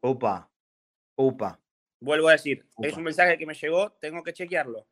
Upa, 0.01 0.49
upa. 1.15 1.59
Vuelvo 2.05 2.29
a 2.29 2.33
decir, 2.33 2.63
es 2.83 2.95
un 2.95 3.03
mensaje 3.03 3.35
que 3.35 3.47
me 3.47 3.55
llegó, 3.55 3.91
tengo 3.93 4.21
que 4.21 4.31
chequearlo. 4.31 4.85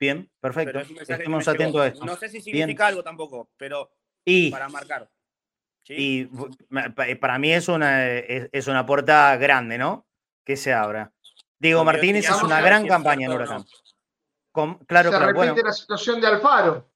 Bien, 0.00 0.30
perfecto. 0.40 0.80
Estemos 0.80 1.46
atentos 1.46 1.80
a 1.80 1.86
esto. 1.88 2.04
No 2.06 2.16
sé 2.16 2.30
si 2.30 2.40
significa 2.40 2.86
algo 2.86 3.02
tampoco, 3.02 3.50
pero 3.58 3.90
para 4.50 4.70
marcar. 4.70 5.10
Y 5.86 6.24
para 7.20 7.38
mí 7.38 7.52
es 7.52 7.68
una, 7.68 8.08
es, 8.08 8.66
una 8.66 8.86
puerta 8.86 9.36
grande, 9.36 9.76
¿no? 9.76 10.06
Que 10.42 10.56
se 10.56 10.72
abra. 10.72 11.12
Diego 11.58 11.84
Martínez 11.84 12.30
es 12.30 12.42
una 12.42 12.62
gran 12.62 12.86
campaña 12.86 13.26
en 13.26 13.32
Huracán. 13.34 13.64
claro, 14.86 15.10
se 15.10 15.18
repite 15.18 15.62
la 15.62 15.72
situación 15.72 16.18
de 16.18 16.28
Alfaro, 16.28 16.90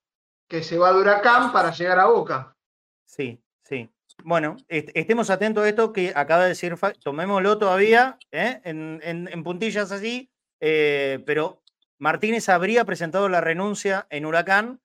que 0.48 0.62
se 0.62 0.78
va 0.78 0.94
de 0.94 1.00
Huracán 1.00 1.52
para 1.52 1.72
llegar 1.72 1.98
a 1.98 2.06
Boca. 2.06 2.56
Sí, 3.04 3.38
sí. 3.64 3.90
Bueno, 4.24 4.56
estemos 4.68 5.30
atentos 5.30 5.64
a 5.64 5.68
esto 5.68 5.92
que 5.92 6.12
acaba 6.14 6.42
de 6.42 6.50
decir, 6.50 6.74
tomémoslo 7.02 7.58
todavía 7.58 8.18
¿eh? 8.32 8.60
en, 8.64 9.42
puntillas 9.44 9.90
así, 9.92 10.30
eh, 10.60 11.22
pero 11.24 11.62
Martínez 11.98 12.48
habría 12.48 12.84
presentado 12.84 13.28
la 13.28 13.40
renuncia 13.40 14.06
en 14.10 14.26
Huracán 14.26 14.80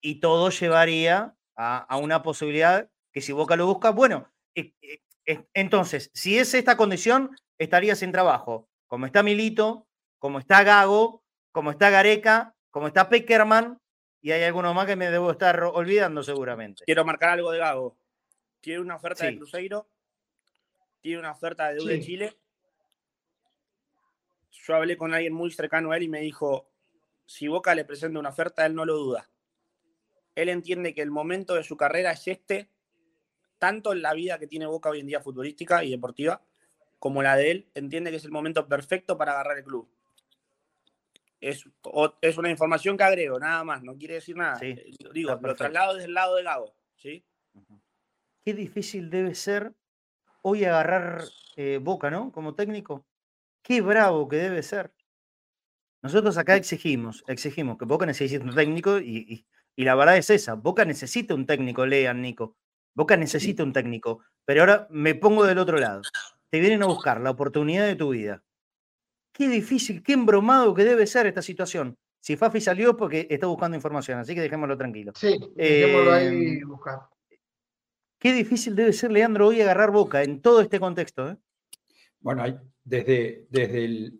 y 0.00 0.20
todo 0.20 0.50
llevaría 0.50 1.34
a, 1.56 1.96
una 1.96 2.22
posibilidad 2.22 2.90
que 3.12 3.22
si 3.22 3.32
Boca 3.32 3.56
lo 3.56 3.66
busca, 3.66 3.90
bueno, 3.90 4.30
e, 4.54 4.74
e, 5.26 5.46
entonces, 5.54 6.10
si 6.14 6.38
es 6.38 6.54
esta 6.54 6.76
condición, 6.76 7.34
estaría 7.58 7.96
sin 7.96 8.12
trabajo. 8.12 8.68
Como 8.86 9.06
está 9.06 9.22
Milito, 9.22 9.88
como 10.18 10.38
está 10.38 10.62
Gago, 10.62 11.24
como 11.50 11.70
está 11.70 11.90
Gareca, 11.90 12.54
como 12.70 12.86
está 12.86 13.08
Peckerman, 13.08 13.80
y 14.22 14.32
hay 14.32 14.42
alguno 14.42 14.74
más 14.74 14.86
que 14.86 14.96
me 14.96 15.10
debo 15.10 15.30
estar 15.30 15.62
olvidando 15.64 16.22
seguramente. 16.22 16.84
Quiero 16.84 17.04
marcar 17.04 17.30
algo 17.30 17.50
de 17.50 17.58
Gago. 17.58 17.96
Tiene 18.66 18.80
una 18.80 18.96
oferta 18.96 19.26
de 19.26 19.36
Cruzeiro, 19.36 19.88
tiene 21.00 21.20
una 21.20 21.30
oferta 21.30 21.72
de 21.72 21.80
U 21.80 22.02
Chile 22.02 22.36
yo 24.50 24.74
hablé 24.74 24.96
con 24.96 25.14
alguien 25.14 25.32
muy 25.32 25.52
cercano 25.52 25.92
a 25.92 25.96
él 25.96 26.02
y 26.02 26.08
me 26.08 26.18
dijo, 26.18 26.68
si 27.26 27.46
Boca 27.46 27.76
le 27.76 27.84
presenta 27.84 28.18
una 28.18 28.30
oferta, 28.30 28.66
él 28.66 28.74
no 28.74 28.84
lo 28.84 28.96
duda. 28.96 29.30
Él 30.34 30.48
entiende 30.48 30.94
que 30.94 31.02
el 31.02 31.12
momento 31.12 31.54
de 31.54 31.62
su 31.62 31.76
carrera 31.76 32.10
es 32.10 32.26
este, 32.26 32.68
tanto 33.60 33.92
en 33.92 34.02
la 34.02 34.14
vida 34.14 34.40
que 34.40 34.48
tiene 34.48 34.66
Boca 34.66 34.90
hoy 34.90 34.98
en 34.98 35.06
día 35.06 35.20
futbolística 35.20 35.84
y 35.84 35.92
deportiva, 35.92 36.42
como 36.98 37.22
la 37.22 37.36
de 37.36 37.52
él, 37.52 37.70
entiende 37.74 38.10
que 38.10 38.16
es 38.16 38.24
el 38.24 38.32
momento 38.32 38.66
perfecto 38.66 39.16
para 39.16 39.30
agarrar 39.30 39.58
el 39.58 39.64
club. 39.64 39.88
Es, 41.40 41.64
es 42.20 42.36
una 42.36 42.50
información 42.50 42.96
que 42.96 43.04
agrego, 43.04 43.38
nada 43.38 43.62
más, 43.62 43.84
no 43.84 43.96
quiere 43.96 44.14
decir 44.14 44.36
nada. 44.36 44.58
Eh, 44.60 44.90
digo, 45.12 45.38
lo 45.40 45.54
traslado 45.54 45.94
desde 45.94 46.08
el 46.08 46.14
lado 46.14 46.34
de 46.34 46.42
Gago. 46.42 46.74
¿sí? 46.96 47.24
Qué 48.46 48.54
difícil 48.54 49.10
debe 49.10 49.34
ser 49.34 49.74
hoy 50.42 50.64
agarrar 50.64 51.24
eh, 51.56 51.80
Boca, 51.82 52.12
¿no? 52.12 52.30
Como 52.30 52.54
técnico. 52.54 53.04
Qué 53.60 53.80
bravo 53.80 54.28
que 54.28 54.36
debe 54.36 54.62
ser. 54.62 54.94
Nosotros 56.00 56.38
acá 56.38 56.54
exigimos, 56.54 57.24
exigimos 57.26 57.76
que 57.76 57.86
Boca 57.86 58.06
necesite 58.06 58.44
un 58.44 58.54
técnico 58.54 59.00
y, 59.00 59.44
la 59.74 59.96
verdad 59.96 60.16
es 60.16 60.30
esa, 60.30 60.54
Boca 60.54 60.84
necesita 60.84 61.34
un 61.34 61.44
técnico, 61.44 61.86
lean 61.86 62.22
Nico. 62.22 62.56
Boca 62.94 63.16
necesita 63.16 63.64
un 63.64 63.72
técnico, 63.72 64.22
pero 64.44 64.60
ahora 64.60 64.86
me 64.90 65.16
pongo 65.16 65.44
del 65.44 65.58
otro 65.58 65.80
lado. 65.80 66.02
Te 66.48 66.60
vienen 66.60 66.84
a 66.84 66.86
buscar 66.86 67.20
la 67.20 67.30
oportunidad 67.30 67.84
de 67.84 67.96
tu 67.96 68.10
vida. 68.10 68.44
Qué 69.32 69.48
difícil, 69.48 70.04
qué 70.04 70.12
embromado 70.12 70.72
que 70.72 70.84
debe 70.84 71.08
ser 71.08 71.26
esta 71.26 71.42
situación. 71.42 71.98
Si 72.20 72.36
Fafi 72.36 72.60
salió 72.60 72.96
porque 72.96 73.26
está 73.28 73.48
buscando 73.48 73.76
información, 73.76 74.20
así 74.20 74.36
que 74.36 74.40
dejémoslo 74.42 74.78
tranquilo. 74.78 75.10
Sí, 75.16 75.36
dejémoslo 75.56 76.12
ahí 76.12 76.26
em, 76.28 76.68
buscar. 76.68 77.08
Qué 78.26 78.32
difícil 78.32 78.74
debe 78.74 78.92
ser, 78.92 79.12
Leandro, 79.12 79.46
hoy 79.46 79.60
agarrar 79.60 79.92
Boca 79.92 80.20
en 80.24 80.42
todo 80.42 80.60
este 80.60 80.80
contexto. 80.80 81.30
¿eh? 81.30 81.36
Bueno, 82.18 82.42
desde, 82.82 83.46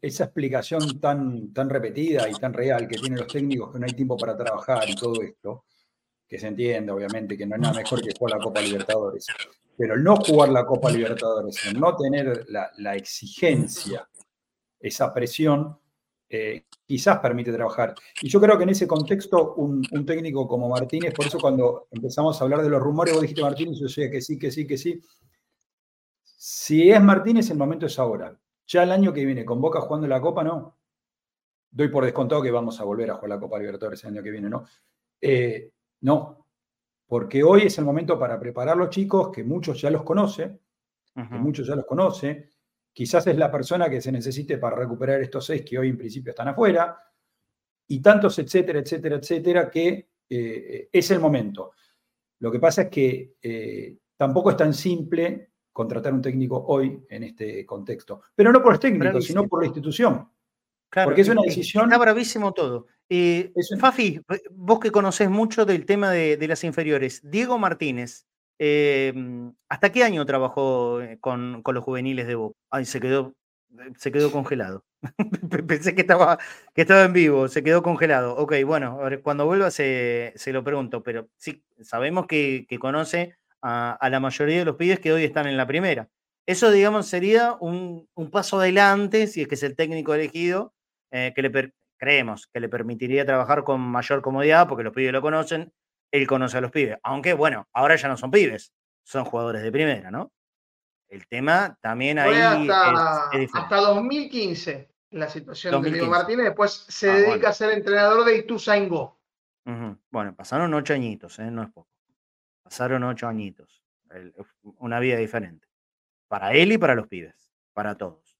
esa 0.00 0.24
explicación 0.26 1.00
tan, 1.00 1.52
repetida 1.68 2.28
y 2.28 2.34
tan 2.34 2.52
real 2.52 2.86
que 2.86 2.98
tienen 2.98 3.18
los 3.18 3.26
técnicos 3.26 3.72
que 3.72 3.80
no 3.80 3.84
hay 3.84 3.94
tiempo 3.94 4.16
para 4.16 4.36
trabajar 4.36 4.88
y 4.88 4.94
todo 4.94 5.20
esto, 5.22 5.64
que 6.24 6.38
se 6.38 6.46
entiende 6.46 6.92
obviamente 6.92 7.36
que 7.36 7.46
no 7.46 7.56
hay 7.56 7.62
nada 7.62 7.74
mejor 7.74 8.00
que 8.00 8.14
jugar 8.16 8.38
la 8.38 8.44
Copa 8.44 8.60
Libertadores, 8.60 9.26
pero 9.76 9.96
no 9.96 10.14
jugar 10.18 10.50
la 10.50 10.64
Copa 10.64 10.88
Libertadores, 10.88 11.74
no 11.74 11.96
tener 11.96 12.46
la, 12.48 12.94
exigencia, 12.94 14.08
esa 14.78 15.12
presión, 15.12 15.80
eh, 16.28 16.64
quizás 16.84 17.18
permite 17.18 17.52
trabajar. 17.52 17.94
Y 18.20 18.28
yo 18.28 18.40
creo 18.40 18.56
que 18.56 18.64
en 18.64 18.70
ese 18.70 18.86
contexto, 18.86 19.54
un, 19.54 19.82
un, 19.90 20.06
técnico 20.06 20.46
como 20.46 20.68
Martínez, 20.68 21.14
por 21.14 21.26
eso 21.26 21.38
cuando 21.38 21.88
empezamos 21.90 22.40
a 22.40 22.44
hablar 22.44 22.62
de 22.62 22.68
los 22.68 22.80
rumores, 22.80 23.14
vos 23.14 23.22
dijiste 23.22 23.42
Martínez, 23.42 23.78
yo 23.78 23.86
decía 23.86 24.10
que 24.10 24.20
sí, 24.20 24.38
que 24.38 24.50
sí, 24.50 24.66
que 24.66 24.76
sí, 24.76 25.00
si 26.48 26.90
es 26.90 27.02
Martínez, 27.02 27.50
el 27.50 27.58
momento 27.58 27.86
es 27.86 27.98
ahora. 27.98 28.38
Ya 28.68 28.82
el 28.82 28.92
año 28.92 29.12
que 29.12 29.24
viene, 29.24 29.44
con 29.44 29.60
Boca 29.60 29.80
jugando 29.80 30.06
la 30.06 30.20
Copa, 30.20 30.44
no. 30.44 30.76
Doy 31.70 31.88
por 31.88 32.04
descontado 32.04 32.40
que 32.40 32.50
vamos 32.50 32.80
a 32.80 32.84
volver 32.84 33.10
a 33.10 33.14
jugar 33.14 33.30
la 33.30 33.40
Copa 33.40 33.58
Libertadores 33.58 34.02
el 34.04 34.10
año 34.10 34.22
que 34.22 34.30
viene, 34.30 34.48
¿no? 34.48 34.64
Eh, 35.20 35.72
no, 36.02 36.46
porque 37.06 37.42
hoy 37.42 37.62
es 37.62 37.78
el 37.78 37.84
momento 37.84 38.18
para 38.18 38.38
preparar 38.38 38.76
los 38.76 38.90
chicos, 38.90 39.30
que 39.30 39.44
muchos 39.44 39.80
ya 39.80 39.90
los 39.90 40.02
conoce, 40.02 40.60
que 41.14 41.38
muchos 41.38 41.66
ya 41.66 41.74
los 41.74 41.86
conoce. 41.86 42.50
Quizás 42.96 43.26
es 43.26 43.36
la 43.36 43.50
persona 43.50 43.90
que 43.90 44.00
se 44.00 44.10
necesite 44.10 44.56
para 44.56 44.74
recuperar 44.74 45.20
estos 45.20 45.44
seis 45.44 45.62
que 45.66 45.78
hoy 45.78 45.90
en 45.90 45.98
principio 45.98 46.30
están 46.30 46.48
afuera, 46.48 46.98
y 47.88 48.00
tantos, 48.00 48.38
etcétera, 48.38 48.78
etcétera, 48.78 49.16
etcétera, 49.16 49.70
que 49.70 50.08
eh, 50.30 50.88
es 50.90 51.10
el 51.10 51.20
momento. 51.20 51.72
Lo 52.38 52.50
que 52.50 52.58
pasa 52.58 52.82
es 52.82 52.88
que 52.88 53.34
eh, 53.42 53.98
tampoco 54.16 54.48
es 54.48 54.56
tan 54.56 54.72
simple 54.72 55.50
contratar 55.74 56.14
un 56.14 56.22
técnico 56.22 56.64
hoy 56.68 57.04
en 57.10 57.24
este 57.24 57.66
contexto. 57.66 58.22
Pero 58.34 58.50
no 58.50 58.62
por 58.62 58.72
el 58.72 58.80
técnico, 58.80 59.20
sino 59.20 59.46
por 59.46 59.60
la 59.60 59.66
institución. 59.66 60.30
Porque 61.04 61.20
es 61.20 61.28
una 61.28 61.42
decisión. 61.42 61.84
Está 61.84 61.98
bravísimo 61.98 62.54
todo. 62.54 62.86
Eh, 63.10 63.52
Fafi, 63.78 64.22
vos 64.52 64.80
que 64.80 64.90
conocés 64.90 65.28
mucho 65.28 65.66
del 65.66 65.84
tema 65.84 66.10
de, 66.12 66.48
las 66.48 66.64
inferiores, 66.64 67.20
Diego 67.22 67.58
Martínez, 67.58 68.26
em, 68.58 69.54
¿hasta 69.68 69.92
qué 69.92 70.04
año 70.04 70.24
trabajó 70.26 71.00
eh, 71.02 71.18
con, 71.20 71.62
los 71.64 71.84
juveniles 71.84 72.26
de 72.26 72.34
Boca? 72.34 72.56
Ay, 72.70 72.84
se 72.84 73.00
quedó, 73.00 73.34
se 73.96 74.12
quedó 74.12 74.32
congelado. 74.32 74.84
Pensé 75.68 75.94
que 75.94 76.02
estaba, 76.02 76.38
que 76.74 76.82
estaba 76.82 77.04
en 77.04 77.12
vivo, 77.12 77.48
se 77.48 77.62
quedó 77.62 77.82
congelado. 77.82 78.36
Ok, 78.36 78.54
bueno, 78.64 78.98
cuando 79.22 79.46
vuelva 79.46 79.70
se, 79.70 80.34
lo 80.46 80.64
pregunto, 80.64 81.02
pero 81.02 81.28
sí, 81.36 81.64
sabemos 81.82 82.26
que, 82.26 82.66
conoce 82.80 83.36
a, 83.62 83.98
la 84.10 84.20
mayoría 84.20 84.58
de 84.58 84.64
los 84.64 84.76
pibes 84.76 85.00
que 85.00 85.12
hoy 85.12 85.24
están 85.24 85.46
en 85.46 85.56
la 85.56 85.66
primera. 85.66 86.08
Eso, 86.46 86.70
digamos, 86.70 87.08
sería 87.08 87.56
un, 87.60 88.08
paso 88.30 88.60
adelante, 88.60 89.26
si 89.26 89.42
es 89.42 89.48
que 89.48 89.56
es 89.56 89.62
el 89.62 89.76
técnico 89.76 90.14
elegido, 90.14 90.74
eh, 91.10 91.32
que 91.34 91.42
le, 91.42 91.72
creemos 91.98 92.48
que 92.52 92.60
le 92.60 92.68
permitiría 92.68 93.24
trabajar 93.24 93.64
con 93.64 93.80
mayor 93.80 94.22
comodidad 94.22 94.68
porque 94.68 94.84
los 94.84 94.92
pibes 94.92 95.12
lo 95.12 95.22
conocen, 95.22 95.72
él 96.10 96.26
conoce 96.26 96.58
a 96.58 96.60
los 96.60 96.70
pibes. 96.70 96.98
Aunque, 97.02 97.32
bueno, 97.32 97.66
ahora 97.72 97.96
ya 97.96 98.08
no 98.08 98.16
son 98.16 98.30
pibes, 98.30 98.72
son 99.02 99.24
jugadores 99.24 99.62
de 99.62 99.72
primera, 99.72 100.10
¿no? 100.10 100.32
El 101.08 101.26
tema 101.28 101.78
también 101.80 102.18
ahí 102.18 102.34
hasta, 102.34 103.30
hasta 103.54 103.76
2015 103.76 104.90
la 105.10 105.28
situación 105.28 105.80
de 105.82 105.92
Diego 105.92 106.08
Martínez, 106.08 106.46
después 106.46 106.84
se 106.88 107.10
ah, 107.10 107.14
dedica 107.14 107.50
a 107.50 107.52
ser 107.52 107.70
entrenador 107.70 108.24
de 108.24 108.38
Ituzaingó. 108.38 109.20
Bueno, 110.10 110.34
pasaron 110.34 110.74
ocho 110.74 110.94
añitos, 110.94 111.38
¿eh? 111.38 111.50
no 111.50 111.62
es 111.62 111.70
poco. 111.70 111.88
Pasaron 112.62 113.02
ocho 113.04 113.26
añitos. 113.28 113.82
una 114.78 114.98
vida 115.00 115.16
diferente. 115.16 115.68
Para 116.28 116.52
él 116.52 116.72
y 116.72 116.78
para 116.78 116.94
los 116.94 117.06
pibes, 117.06 117.52
para 117.72 117.96
todos. 117.96 118.36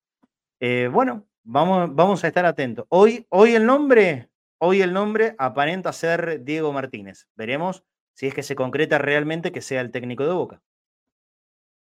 Eh, 0.60 0.88
bueno, 0.92 1.26
Vamos, 1.48 1.94
vamos 1.94 2.24
a 2.24 2.26
estar 2.26 2.44
atentos. 2.44 2.86
Hoy, 2.88 3.24
hoy 3.28 3.54
el 3.54 3.64
nombre, 3.64 4.28
hoy 4.58 4.82
el 4.82 4.92
nombre 4.92 5.34
aparenta 5.38 5.92
ser 5.92 6.42
Diego 6.44 6.72
Martínez. 6.72 7.28
Veremos 7.34 7.84
si 8.14 8.26
es 8.26 8.34
que 8.34 8.42
se 8.42 8.56
concreta 8.56 8.98
realmente 8.98 9.52
que 9.52 9.60
sea 9.60 9.80
el 9.80 9.90
técnico 9.90 10.24
de 10.26 10.32
Boca. 10.32 10.62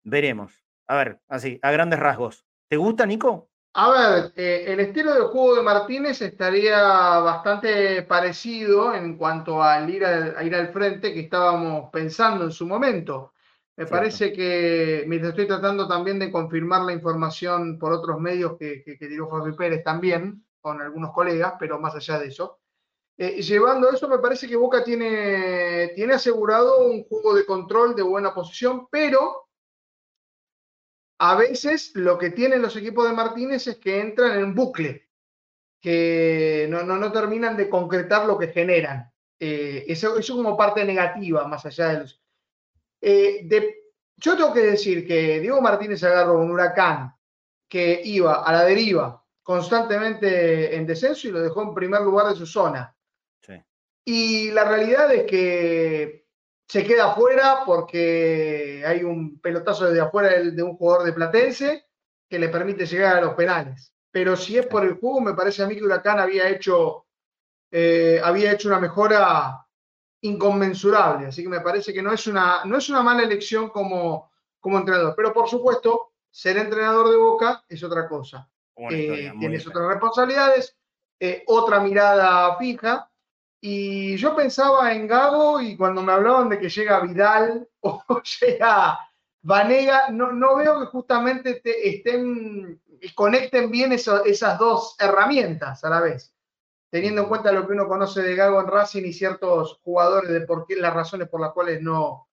Veremos. 0.04 0.64
A 0.88 0.98
ver, 0.98 1.20
así, 1.28 1.60
a 1.62 1.72
grandes 1.72 2.00
rasgos. 2.00 2.46
¿Te 2.68 2.78
gusta, 2.78 3.06
Nico? 3.06 3.50
A 3.74 3.90
ver, 3.90 4.34
eh, 4.36 4.66
el 4.68 4.80
estilo 4.80 5.14
de 5.14 5.22
juego 5.22 5.56
de 5.56 5.64
Martínez 5.64 6.22
estaría 6.22 6.80
bastante 7.20 8.04
parecido 8.04 8.94
en 8.94 9.18
cuanto 9.18 9.62
al 9.62 9.90
ir, 9.90 10.06
a 10.06 10.42
ir 10.44 10.56
al 10.56 10.72
frente 10.72 11.14
que 11.14 11.22
estábamos 11.22 11.90
pensando 11.92 12.46
en 12.46 12.52
su 12.52 12.66
momento. 12.66 13.34
Me 13.76 13.86
parece 13.86 14.32
que, 14.32 15.04
mientras 15.08 15.32
estoy 15.32 15.48
tratando 15.48 15.88
también 15.88 16.18
de 16.20 16.32
confirmar 16.32 16.84
la 16.84 16.94
información 16.94 17.78
por 17.78 17.92
otros 17.92 18.18
medios 18.22 18.56
que, 18.58 18.82
que, 18.82 18.98
que 18.98 19.08
tiró 19.08 19.30
Fabi 19.30 19.54
Pérez 19.54 19.84
también, 19.84 20.46
con 20.62 20.82
algunos 20.82 21.12
colegas, 21.12 21.56
pero 21.60 21.78
más 21.78 21.94
allá 21.96 22.20
de 22.20 22.28
eso. 22.28 22.60
Eh, 23.18 23.42
llevando 23.42 23.90
eso, 23.90 24.08
me 24.10 24.20
parece 24.20 24.48
que 24.48 24.58
Boca 24.58 24.84
tiene, 24.84 25.94
tiene 25.96 26.14
asegurado 26.14 26.86
un 26.88 27.04
juego 27.06 27.34
de 27.34 27.46
control 27.46 27.96
de 27.96 28.02
buena 28.02 28.34
posición, 28.34 28.88
pero 28.92 29.48
a 31.20 31.36
veces 31.36 31.92
lo 31.96 32.18
que 32.18 32.32
tienen 32.32 32.62
los 32.62 32.76
equipos 32.76 33.08
de 33.08 33.16
Martínez 33.16 33.68
es 33.68 33.78
que 33.78 34.02
entran 34.02 34.38
en 34.38 34.54
bucle, 34.54 35.10
que 35.80 36.68
no, 36.70 36.84
no, 36.84 36.98
no 36.98 37.12
terminan 37.12 37.56
de 37.56 37.70
concretar 37.70 38.26
lo 38.26 38.38
que 38.38 38.50
generan. 38.50 39.10
Eh, 39.40 39.86
eso, 39.88 40.18
eso 40.18 40.36
como 40.36 40.58
parte 40.58 40.84
negativa, 40.84 41.48
más 41.48 41.66
allá 41.66 41.90
de 41.90 42.00
los 42.00 42.22
eh, 43.02 43.48
yo 44.18 44.36
tengo 44.36 44.54
que 44.54 44.62
decir 44.62 45.06
que 45.06 45.40
Diego 45.40 45.62
Martínez 45.62 46.04
agarró 46.04 46.40
un 46.40 46.50
huracán 46.50 47.14
que 47.68 48.02
iba 48.04 48.44
a 48.44 48.52
la 48.52 48.64
deriva 48.64 49.24
constantemente 49.44 50.76
en 50.76 50.88
descenso 50.88 51.28
y 51.28 51.32
lo 51.32 51.42
dejó 51.42 51.62
en 51.62 51.74
primer 51.76 52.02
lugar 52.02 52.30
de 52.30 52.36
su 52.36 52.48
zona. 52.48 52.95
Y 54.08 54.52
la 54.52 54.66
realidad 54.66 55.12
es 55.14 55.24
que 55.24 56.28
se 56.68 56.84
queda 56.84 57.12
afuera 57.12 57.64
porque 57.66 58.84
hay 58.86 59.04
un 59.04 59.40
pelotazo 59.40 59.86
desde 59.86 60.02
afuera 60.02 60.30
de, 60.30 60.64
un 60.64 60.78
jugador 60.78 61.06
de 61.06 61.14
Platense 61.14 61.86
que 62.30 62.40
le 62.40 62.50
permite 62.50 62.86
llegar 62.86 63.18
a 63.18 63.22
los 63.22 63.34
penales. 63.34 63.94
Pero 64.12 64.36
si 64.36 64.58
es 64.58 64.68
por 64.68 64.86
el 64.86 64.94
juego, 64.94 65.22
me 65.22 65.34
parece 65.34 65.64
a 65.64 65.68
mí 65.68 65.76
que 65.76 65.84
Huracán 65.84 66.20
había 66.20 66.48
hecho, 66.50 67.08
eh, 67.72 68.20
había 68.24 68.52
hecho 68.52 68.68
una 68.68 68.80
mejora 68.80 69.66
inconmensurable. 70.22 71.28
Así 71.28 71.44
que 71.44 71.50
me 71.50 71.62
parece 71.62 71.94
que 71.94 72.02
no 72.02 72.14
es 72.14 72.26
una, 72.28 72.64
no 72.66 72.78
es 72.78 72.90
una 72.90 73.04
mala 73.04 73.24
elección 73.24 73.70
como, 73.70 74.32
como 74.60 74.80
entrenador. 74.80 75.14
Pero 75.16 75.34
por 75.34 75.48
supuesto, 75.48 76.14
ser 76.32 76.58
entrenador 76.58 77.10
de 77.10 77.18
Boca 77.18 77.64
es 77.68 77.84
otra 77.84 78.08
cosa. 78.08 78.50
Eh, 78.90 79.32
tienes 79.40 79.66
otras 79.68 79.88
responsabilidades, 79.88 80.76
eh, 81.20 81.44
otra 81.48 81.80
mirada 81.80 82.58
fija. 82.58 83.10
Y 83.68 84.16
yo 84.18 84.36
pensaba 84.36 84.94
en 84.94 85.08
Gago 85.08 85.60
y 85.60 85.76
cuando 85.76 86.04
me 86.04 86.12
hablaban 86.12 86.50
de 86.50 86.60
que 86.60 86.70
llega 86.70 87.00
Vidal 87.00 87.68
o 87.80 88.22
llega 88.40 89.00
Vanega, 89.42 90.10
no, 90.12 90.32
no 90.32 90.58
veo 90.58 90.82
que 90.82 90.86
justamente 90.86 91.62
te 91.62 91.90
estén, 91.90 92.80
conecten 93.16 93.72
bien 93.72 93.92
esas 93.92 94.60
dos 94.60 94.96
herramientas 95.00 95.84
a 95.84 95.90
la 95.90 96.00
vez 96.00 96.32
teniendo 96.92 97.24
en 97.24 97.28
cuenta 97.28 97.52
lo 97.52 97.66
que 97.66 97.74
uno 97.74 97.88
conoce 97.88 98.22
de 98.22 98.36
Gago 98.36 98.62
en 98.62 98.68
Racing 98.68 99.04
y 99.04 99.14
ciertos 99.14 99.80
jugadores 99.84 100.30
de 100.30 100.42
por 100.42 100.68
qué, 100.68 100.76
las 100.76 100.94
razones 100.94 101.28
por 101.28 101.42
las 101.42 101.52
cuales 101.52 101.82
no, 101.82 102.30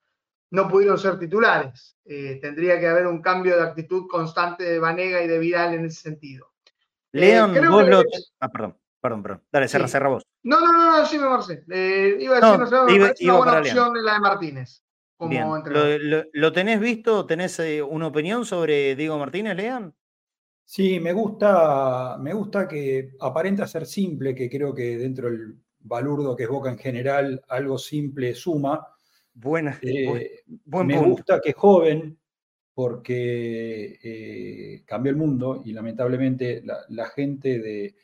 no 0.50 0.68
pudieron 0.68 0.98
ser 0.98 1.18
titulares. 1.18 1.96
Eh, 2.04 2.38
tendría 2.42 2.78
que 2.78 2.88
haber 2.88 3.06
un 3.06 3.22
cambio 3.22 3.56
de 3.56 3.62
actitud 3.62 4.06
constante 4.06 4.64
de 4.64 4.78
Vanega 4.78 5.22
y 5.22 5.28
de 5.28 5.38
Vidal 5.38 5.74
en 5.74 5.86
ese 5.86 6.02
sentido. 6.02 6.52
Eh, 7.12 7.40
vos 7.68 7.88
lo... 7.88 8.02
Ah, 8.38 8.50
perdón, 8.50 8.76
perdón, 9.02 9.22
perdón. 9.22 9.42
Dale, 9.52 9.68
cerra, 9.68 9.88
cerra 9.88 10.08
vos. 10.08 10.22
No, 10.44 10.60
no, 10.60 10.72
no, 10.72 10.98
no, 10.98 11.06
sí, 11.06 11.18
me 11.18 11.28
Marcé. 11.28 11.64
Eh, 11.70 12.16
iba 12.20 12.38
a 12.38 12.40
decir, 12.40 12.58
no, 12.58 12.86
no, 12.86 12.90
iba, 12.90 13.12
una 13.20 13.36
buena 13.36 13.58
opción 13.58 13.96
en 13.96 14.04
la 14.04 14.14
de 14.14 14.20
Martínez. 14.20 14.82
Como 15.16 15.58
¿Lo, 15.58 16.24
lo, 16.32 16.52
tenés 16.52 16.80
visto? 16.80 17.26
¿Tenés 17.26 17.60
una 17.88 18.08
opinión 18.08 18.44
sobre 18.44 18.96
Diego 18.96 19.18
Martínez, 19.18 19.56
León? 19.56 19.94
Sí, 20.64 20.98
me 20.98 21.12
gusta, 21.12 22.16
me 22.18 22.32
gusta 22.32 22.66
que 22.66 23.10
aparenta 23.20 23.66
ser 23.66 23.86
simple, 23.86 24.34
que 24.34 24.48
creo 24.48 24.74
que 24.74 24.96
dentro 24.96 25.30
del 25.30 25.56
balurdo 25.80 26.34
que 26.34 26.44
es 26.44 26.48
Boca 26.48 26.70
en 26.70 26.78
general, 26.78 27.44
algo 27.48 27.78
simple 27.78 28.34
suma. 28.34 28.88
Buena, 29.34 29.78
eh, 29.82 30.42
me 30.66 30.98
gusta 30.98 31.40
que 31.40 31.50
es 31.50 31.56
joven, 31.56 32.18
porque 32.74 33.98
eh, 34.02 34.82
cambió 34.86 35.10
el 35.10 35.16
mundo 35.16 35.62
y 35.64 35.72
lamentablemente 35.72 36.62
la, 36.88 37.06
gente 37.06 37.58
de, 37.58 37.96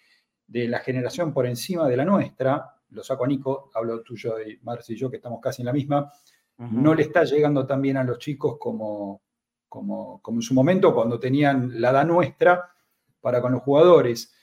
la 0.48 0.78
generación 0.80 1.32
por 1.32 1.46
encima 1.46 1.88
de 1.88 1.96
la 1.96 2.04
nuestra, 2.04 2.74
lo 2.90 3.02
saco 3.02 3.24
a 3.24 3.28
Nico, 3.28 3.70
hablo 3.74 4.02
tuyo 4.02 4.36
de 4.36 4.58
Marci 4.62 4.94
y 4.94 4.96
yo, 4.96 5.10
que 5.10 5.16
estamos 5.16 5.40
casi 5.40 5.62
en 5.62 5.66
la 5.66 5.72
misma, 5.72 6.10
no 6.58 6.94
le 6.94 7.02
está 7.02 7.22
llegando 7.22 7.66
tan 7.66 7.80
bien 7.80 7.96
a 7.96 8.04
los 8.04 8.18
chicos 8.18 8.56
como, 8.58 9.22
como, 9.68 10.20
en 10.26 10.42
su 10.42 10.54
momento 10.54 10.92
cuando 10.94 11.20
tenían 11.20 11.80
la 11.80 11.90
edad 11.90 12.06
nuestra 12.06 12.72
para 13.20 13.40
con 13.40 13.52
los 13.52 13.62
jugadores. 13.62 14.34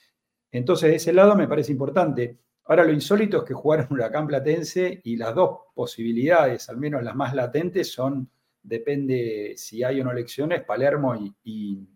Entonces, 0.51 0.91
de 0.91 0.95
ese 0.95 1.13
lado 1.13 1.35
me 1.35 1.47
parece 1.47 1.71
importante. 1.73 2.39
Ahora, 2.65 2.85
lo 2.85 2.93
insólito 2.93 3.37
es 3.37 3.43
que 3.43 3.53
jugaron 3.53 3.87
Huracán 3.89 4.27
Platense 4.27 5.01
y 5.03 5.17
las 5.17 5.35
dos 5.35 5.59
posibilidades, 5.73 6.69
al 6.69 6.77
menos 6.77 7.03
las 7.03 7.15
más 7.15 7.35
latentes, 7.35 7.91
son, 7.91 8.29
depende 8.63 9.53
si 9.57 9.83
hay 9.83 9.99
o 9.99 10.03
no 10.03 10.11
elecciones, 10.11 10.63
Palermo 10.63 11.15
y, 11.15 11.35
y, 11.43 11.89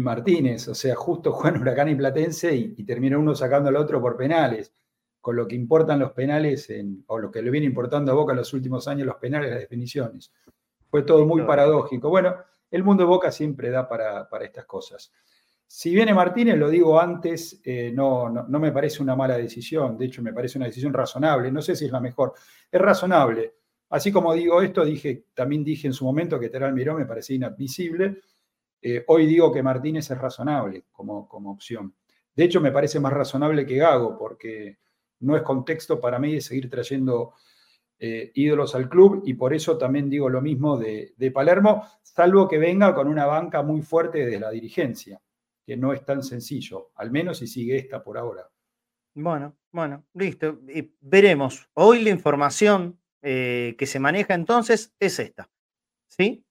Martínez. 0.00 0.68
O 0.68 0.74
sea, 0.74 0.94
justo 0.94 1.32
juegan 1.32 1.60
Huracán 1.60 1.88
y 1.88 1.94
Platense 1.94 2.54
y, 2.54 2.74
y, 2.76 2.84
termina 2.84 3.18
uno 3.18 3.34
sacando 3.34 3.68
al 3.68 3.76
otro 3.76 4.00
por 4.00 4.16
penales. 4.16 4.72
Con 5.20 5.36
lo 5.36 5.48
que 5.48 5.56
importan 5.56 5.98
los 5.98 6.12
penales, 6.12 6.72
o 7.06 7.18
lo 7.18 7.30
que 7.32 7.42
le 7.42 7.50
viene 7.50 7.66
importando 7.66 8.12
a 8.12 8.14
Boca 8.14 8.32
en 8.32 8.38
los 8.38 8.52
últimos 8.52 8.86
años, 8.86 9.06
los 9.06 9.16
penales, 9.16 9.50
las 9.50 9.58
definiciones. 9.58 10.32
Fue 10.88 11.02
todo 11.02 11.26
muy 11.26 11.42
paradójico. 11.42 12.08
Bueno, 12.08 12.36
el 12.70 12.84
mundo 12.84 13.04
de 13.04 13.08
Boca 13.08 13.30
siempre 13.30 13.70
da 13.70 13.88
para, 13.88 14.28
estas 14.42 14.66
cosas. 14.66 15.12
Si 15.66 15.92
viene 15.94 16.14
Martínez, 16.14 16.56
lo 16.56 16.68
digo 16.70 17.00
antes, 17.00 17.60
eh, 17.64 17.90
no, 17.92 18.28
no, 18.30 18.58
me 18.60 18.70
parece 18.70 19.02
una 19.02 19.16
mala 19.16 19.36
decisión, 19.36 19.98
de 19.98 20.06
hecho 20.06 20.22
me 20.22 20.32
parece 20.32 20.58
una 20.58 20.66
decisión 20.66 20.92
razonable, 20.92 21.50
no 21.50 21.60
sé 21.60 21.74
si 21.74 21.86
es 21.86 21.90
la 21.90 22.00
mejor, 22.00 22.34
es 22.70 22.80
razonable. 22.80 23.54
Así 23.90 24.12
como 24.12 24.32
digo 24.34 24.62
esto, 24.62 24.84
dije, 24.84 25.26
también 25.34 25.64
dije 25.64 25.88
en 25.88 25.92
su 25.92 26.04
momento 26.04 26.38
que 26.38 26.50
Teral 26.50 26.72
Miró 26.72 26.94
me 26.94 27.06
parecía 27.06 27.36
inadmisible, 27.36 28.20
eh, 28.80 29.04
hoy 29.08 29.26
digo 29.26 29.52
que 29.52 29.62
Martínez 29.62 30.10
es 30.10 30.18
razonable 30.18 30.84
como, 30.92 31.28
como 31.28 31.50
opción. 31.50 31.94
De 32.34 32.44
hecho, 32.44 32.60
me 32.60 32.72
parece 32.72 33.00
más 33.00 33.12
razonable 33.12 33.64
que 33.64 33.76
Gago, 33.76 34.16
porque 34.18 34.78
no 35.20 35.36
es 35.36 35.42
contexto 35.42 36.00
para 36.00 36.18
mí 36.18 36.34
de 36.34 36.40
seguir 36.40 36.68
trayendo 36.68 37.34
eh, 37.98 38.30
ídolos 38.34 38.74
al 38.74 38.90
club 38.90 39.22
y 39.24 39.32
por 39.34 39.54
eso 39.54 39.78
también 39.78 40.10
digo 40.10 40.28
lo 40.28 40.42
mismo 40.42 40.76
de, 40.76 41.14
Palermo, 41.32 41.86
salvo 42.02 42.46
que 42.46 42.58
venga 42.58 42.94
con 42.94 43.08
una 43.08 43.24
banca 43.24 43.62
muy 43.62 43.80
fuerte 43.80 44.26
de 44.26 44.38
la 44.38 44.50
dirigencia, 44.50 45.18
que 45.64 45.78
no 45.78 45.94
es 45.94 46.04
tan 46.04 46.22
sencillo, 46.22 46.90
al 46.96 47.10
menos 47.10 47.38
si 47.38 47.46
sigue 47.46 47.76
esta 47.76 48.04
por 48.04 48.18
ahora. 48.18 48.50
Bueno, 49.14 49.56
bueno, 49.72 50.04
listo. 50.12 50.60
Y 50.68 50.92
veremos. 51.00 51.70
Hoy 51.72 52.02
la 52.02 52.10
información 52.10 53.00
eh, 53.22 53.74
que 53.78 53.86
se 53.86 53.98
maneja 53.98 54.34
entonces 54.34 54.94
es 55.00 55.18
esta. 55.18 55.48
¿Sí? 56.06 56.44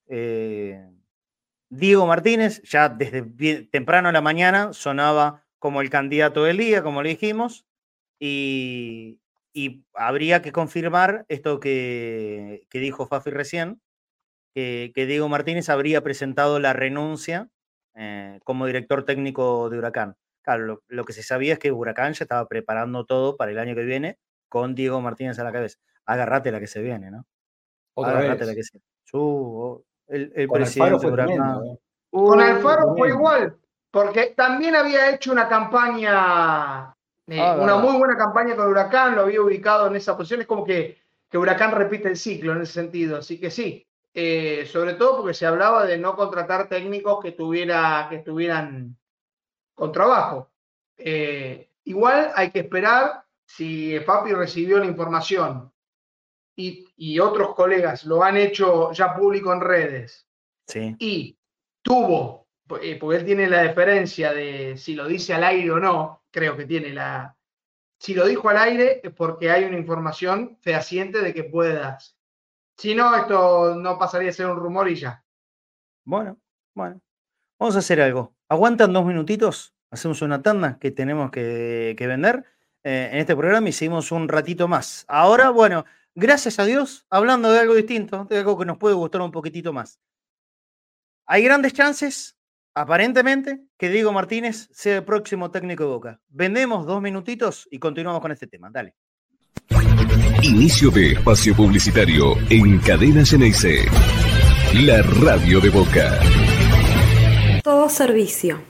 Diego 1.78 2.08
Martínez, 2.08 2.62
ya 2.64 2.90
desde 2.90 3.24
temprano 3.66 4.10
a 4.10 4.12
la 4.12 4.22
mañana, 4.22 4.74
sonaba 4.74 5.46
como 5.60 5.82
el 5.82 5.90
candidato 5.90 6.44
del 6.44 6.58
día, 6.58 6.84
como 6.84 7.02
le 7.02 7.10
dijimos, 7.10 7.66
y, 8.20 9.20
habría 9.94 10.42
que 10.42 10.52
confirmar 10.52 11.26
esto 11.28 11.60
que, 11.60 12.68
dijo 12.72 13.08
Fafi 13.08 13.30
recién, 13.30 13.82
que, 14.54 14.92
Diego 14.96 15.30
Martínez 15.30 15.70
habría 15.70 16.02
presentado 16.02 16.60
la 16.60 16.74
renuncia 16.74 17.50
eh, 17.96 18.40
como 18.44 18.66
director 18.66 19.04
técnico 19.04 19.70
de 19.70 19.78
Huracán. 19.78 20.16
Claro, 20.44 20.84
lo, 20.88 21.06
que 21.06 21.14
se 21.14 21.24
sabía 21.24 21.54
es 21.54 21.60
que 21.60 21.72
Huracán 21.72 22.14
ya 22.14 22.26
estaba 22.26 22.48
preparando 22.48 23.06
todo 23.06 23.36
para 23.36 23.52
el 23.52 23.60
año 23.60 23.76
que 23.76 23.84
viene 23.84 24.20
con 24.50 24.76
Diego 24.76 25.02
Martínez 25.02 25.40
a 25.40 25.44
la 25.44 25.52
cabeza. 25.52 25.80
Agárrate 26.06 26.52
la 26.52 26.60
que 26.60 26.68
se 26.68 26.82
viene, 26.82 27.10
¿no? 27.10 27.26
Agárrate 27.96 28.46
la 28.46 28.54
que 28.54 28.64
se 28.64 28.78
viene. 28.78 29.86
El, 30.08 30.47
presidente 30.49 31.08
Huracán. 31.08 31.66
¿eh? 31.66 31.80
Con 32.10 32.39
Alfaro 32.39 32.95
fue 32.95 33.10
igual, 33.10 33.58
porque 33.91 34.34
también 34.38 34.76
había 34.76 35.14
hecho 35.14 35.32
una 35.32 35.47
campaña, 35.49 36.95
eh, 37.28 37.41
ah, 37.41 37.58
una 37.60 37.78
muy 37.78 37.97
buena 37.97 38.18
campaña 38.18 38.56
con 38.56 38.68
Huracán, 38.68 39.16
lo 39.16 39.24
había 39.24 39.41
ubicado 39.41 39.88
en 39.88 39.95
esa 39.95 40.16
posición. 40.16 40.41
Es 40.41 40.47
como 40.47 40.64
que, 40.64 40.97
que 41.30 41.38
Huracán 41.38 41.72
repite 41.72 42.08
el 42.08 42.18
ciclo 42.18 42.53
en 42.53 42.62
ese 42.62 42.74
sentido. 42.74 43.18
Así 43.18 43.39
que 43.39 43.51
sí, 43.51 43.86
eh, 44.14 44.66
sobre 44.72 44.93
todo 44.93 45.18
porque 45.18 45.34
se 45.34 45.45
hablaba 45.45 45.86
de 45.86 45.97
no 45.97 46.16
contratar 46.16 46.70
técnicos 46.70 47.22
que, 47.22 47.34
tuviera, 47.34 48.08
que 48.10 48.16
estuvieran 48.18 48.95
con 49.74 49.91
trabajo. 49.91 50.49
Eh, 50.97 51.70
igual 51.84 52.32
hay 52.34 52.49
que 52.51 52.60
esperar 52.60 53.26
si 53.45 53.99
Papi 53.99 54.32
recibió 54.32 54.80
la 54.80 54.86
información 54.86 55.70
y, 56.56 57.20
otros 57.20 57.53
colegas 57.53 58.06
lo 58.06 58.24
han 58.24 58.38
hecho 58.38 58.91
ya 58.91 59.16
público 59.16 59.51
en 59.53 59.62
redes 59.62 60.28
sí. 60.68 60.95
y 60.99 61.38
tuvo, 61.82 62.47
eh, 62.82 62.97
porque 62.99 63.18
él 63.18 63.26
tiene 63.26 63.47
la 63.47 63.64
diferencia 63.64 64.34
de 64.34 64.78
si 64.78 64.95
lo 64.95 65.08
dice 65.08 65.34
al 65.34 65.43
aire 65.43 65.72
o 65.72 65.80
no, 65.80 66.24
creo 66.32 66.56
que 66.56 66.66
tiene 66.66 66.91
la... 66.91 67.36
Si 67.97 68.14
lo 68.14 68.26
dijo 68.26 68.49
al 68.49 68.58
aire 68.58 69.01
es 69.03 69.12
porque 69.12 69.49
hay 69.49 69.64
una 69.64 69.78
información 69.78 70.58
fehaciente 70.62 71.22
de 71.22 71.34
que 71.34 71.45
puede 71.45 71.74
darse. 71.74 72.14
Si 72.78 72.93
no, 72.93 73.16
esto 73.16 73.76
no 73.76 73.97
pasaría 73.97 74.30
a 74.30 74.34
ser 74.34 74.47
un 74.47 74.58
rumor 74.58 74.89
y 74.89 74.95
ya. 74.95 75.24
Bueno, 76.03 76.38
bueno. 76.74 77.01
Vamos 77.58 77.76
a 77.78 77.80
hacer 77.80 78.01
algo. 78.01 78.36
¿Aguantan 78.49 78.91
dos 78.91 79.06
minutitos? 79.06 79.74
Hacemos 79.91 80.22
una 80.22 80.41
tanda 80.41 80.78
que 80.78 80.91
tenemos 80.91 81.32
que, 81.32 81.95
vender 81.97 82.43
eh, 82.84 83.10
en 83.14 83.20
este 83.20 83.36
programa 83.36 83.70
y 83.70 83.72
seguimos 83.72 84.12
un 84.12 84.28
ratito 84.28 84.68
más. 84.68 85.06
Ahora, 85.08 85.51
bueno, 85.51 85.86
gracias 86.16 86.57
a 86.59 86.66
Dios, 86.66 87.05
hablando 87.09 87.51
de 87.51 87.59
algo 87.59 87.76
distinto, 87.76 88.26
de 88.26 88.39
algo 88.39 88.57
que 88.57 88.66
nos 88.66 88.78
puede 88.78 88.95
gustar 88.95 89.22
un 89.22 89.32
poquitito 89.32 89.74
más. 89.74 89.99
Hay 91.28 91.43
grandes 91.43 91.74
chances, 91.74 92.38
aparentemente, 92.74 93.61
que 93.78 93.89
Diego 93.89 94.11
Martínez 94.11 94.70
sea 94.72 94.97
el 94.97 95.03
próximo 95.03 95.51
técnico 95.51 95.84
de 95.84 95.89
Boca. 95.89 96.22
Vendemos 96.30 96.86
dos 96.86 97.01
minutitos 97.01 97.68
y 97.70 97.80
continuamos 97.80 98.22
con 98.22 98.32
este 98.32 98.47
tema. 98.47 98.70
Dale. 98.72 98.95
Inicio 100.41 100.91
de 100.91 101.13
espacio 101.13 101.55
publicitario 101.55 102.36
en 102.49 102.80
Cadena 102.80 103.26
Ceneice. 103.26 103.86
La 104.86 105.01
radio 105.01 105.59
de 105.59 105.70
Boca. 105.70 106.20
Todo 107.63 107.89
servicio. 107.89 108.61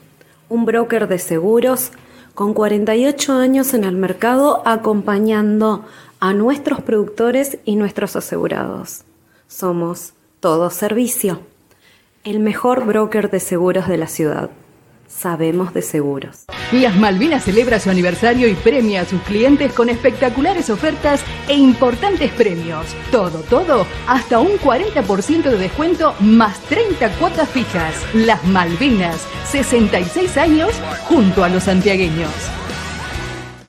Un 0.48 0.66
broker 0.66 1.08
de 1.08 1.20
seguros 1.20 1.92
con 2.36 2.54
48 2.54 3.34
años 3.34 3.74
en 3.74 3.84
el 3.84 3.96
mercado 3.96 4.62
acompañando 4.66 5.86
a 6.20 6.34
nuestros 6.34 6.82
productores 6.82 7.60
y 7.66 7.76
nuestros 7.76 8.16
asegurados. 8.16 9.04
Somos 9.48 10.14
Todo 10.40 10.70
Servicio, 10.70 11.42
el 12.24 12.40
mejor 12.40 12.86
broker 12.86 13.30
de 13.30 13.40
seguros 13.40 13.88
de 13.88 13.98
la 13.98 14.08
ciudad. 14.08 14.50
Sabemos 15.08 15.74
de 15.74 15.82
seguros. 15.82 16.46
Las 16.72 16.96
Malvinas 16.96 17.44
celebra 17.44 17.80
su 17.80 17.90
aniversario 17.90 18.48
y 18.48 18.54
premia 18.56 19.02
a 19.02 19.06
sus 19.06 19.22
clientes 19.22 19.72
con 19.72 19.90
espectaculares 19.90 20.70
ofertas 20.70 21.24
e 21.48 21.54
importantes 21.54 22.32
premios. 22.32 22.88
Todo, 23.12 23.40
todo, 23.42 23.86
hasta 24.08 24.40
un 24.40 24.58
40% 24.58 25.44
de 25.44 25.58
descuento 25.58 26.16
más 26.20 26.60
30 26.62 27.10
cuotas 27.18 27.50
fijas. 27.50 27.96
Las 28.14 28.44
Malvinas, 28.46 29.26
66 29.46 30.38
años 30.38 30.72
junto 31.08 31.44
a 31.44 31.50
los 31.50 31.64
santiagueños. 31.64 32.32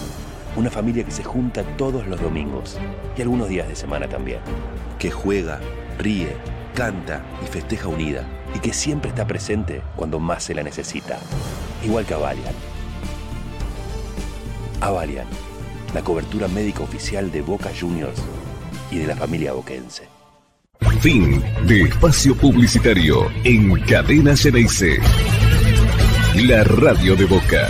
Una 0.57 0.71
familia 0.71 1.05
que 1.05 1.13
se 1.13 1.23
junta 1.23 1.63
todos 1.77 2.05
los 2.09 2.21
domingos 2.21 2.79
y 3.17 3.23
algunos 3.23 3.49
días 3.49 3.69
de 3.69 3.77
semana 3.77 4.09
también. 4.09 4.41
Que 4.99 5.13
juega 5.13 5.61
ríe, 5.99 6.37
canta 6.75 7.25
y 7.43 7.47
festeja 7.47 7.89
unida 7.89 8.27
y 8.55 8.59
que 8.59 8.73
siempre 8.73 9.11
está 9.11 9.27
presente 9.27 9.83
cuando 9.97 10.19
más 10.19 10.45
se 10.45 10.55
la 10.55 10.63
necesita. 10.63 11.19
Igual 11.85 12.05
que 12.05 12.15
Avalian. 12.15 12.55
Avalian, 14.81 15.27
la 15.95 16.03
cobertura 16.03 16.49
médica 16.49 16.83
oficial 16.83 17.31
de 17.31 17.43
Boca 17.43 17.71
Juniors 17.79 18.21
y 18.91 18.99
de 18.99 19.07
la 19.07 19.17
familia 19.17 19.53
boquense. 19.53 20.09
Fin 21.01 21.43
de 21.67 21.83
espacio 21.83 22.37
publicitario 22.37 23.31
en 23.45 23.81
Cadena 23.81 24.37
Ceneice. 24.37 24.99
La 26.35 26.65
radio 26.65 27.15
de 27.15 27.25
Boca. 27.27 27.69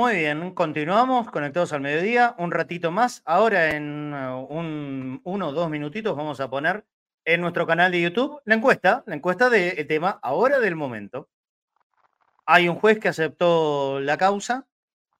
Muy 0.00 0.14
bien, 0.14 0.54
continuamos 0.54 1.30
conectados 1.30 1.74
al 1.74 1.82
mediodía, 1.82 2.34
un 2.38 2.52
ratito 2.52 2.90
más. 2.90 3.20
Ahora 3.26 3.76
en 3.76 4.14
uh, 4.14 4.46
un, 4.48 5.20
uno 5.24 5.48
o 5.48 5.52
dos 5.52 5.68
minutitos 5.68 6.16
vamos 6.16 6.40
a 6.40 6.48
poner 6.48 6.86
en 7.26 7.42
nuestro 7.42 7.66
canal 7.66 7.92
de 7.92 8.00
YouTube 8.00 8.40
la 8.46 8.54
encuesta, 8.54 9.04
la 9.06 9.16
encuesta 9.16 9.50
del 9.50 9.86
tema 9.86 10.18
ahora 10.22 10.58
del 10.58 10.74
momento. 10.74 11.28
Hay 12.46 12.66
un 12.66 12.76
juez 12.76 12.98
que 12.98 13.08
aceptó 13.08 14.00
la 14.00 14.16
causa, 14.16 14.66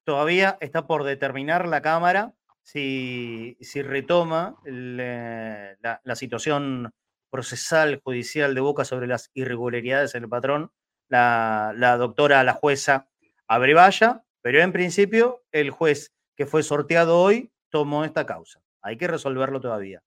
todavía 0.03 0.57
está 0.61 0.87
por 0.87 1.03
determinar 1.03 1.67
la 1.67 1.83
Cámara 1.83 2.33
si, 2.63 3.55
retoma 3.83 4.55
eh, 4.65 5.75
la, 5.79 6.15
situación 6.15 6.91
procesal 7.29 8.01
judicial 8.03 8.55
de 8.55 8.61
Boca 8.61 8.83
sobre 8.83 9.05
las 9.05 9.29
irregularidades 9.35 10.15
en 10.15 10.23
el 10.23 10.29
patrón, 10.29 10.71
la, 11.07 11.71
la 11.77 11.97
doctora, 11.97 12.43
la 12.43 12.53
jueza 12.53 13.09
Abrevaya, 13.47 14.23
pero 14.41 14.61
en 14.61 14.71
principio, 14.71 15.43
el 15.51 15.69
juez 15.69 16.13
que 16.35 16.45
fue 16.45 16.63
sorteado 16.63 17.19
hoy 17.19 17.51
tomó 17.69 18.05
esta 18.05 18.25
causa. 18.25 18.61
Hay 18.81 18.97
que 18.97 19.07
resolverlo 19.07 19.61
todavía. 19.61 20.03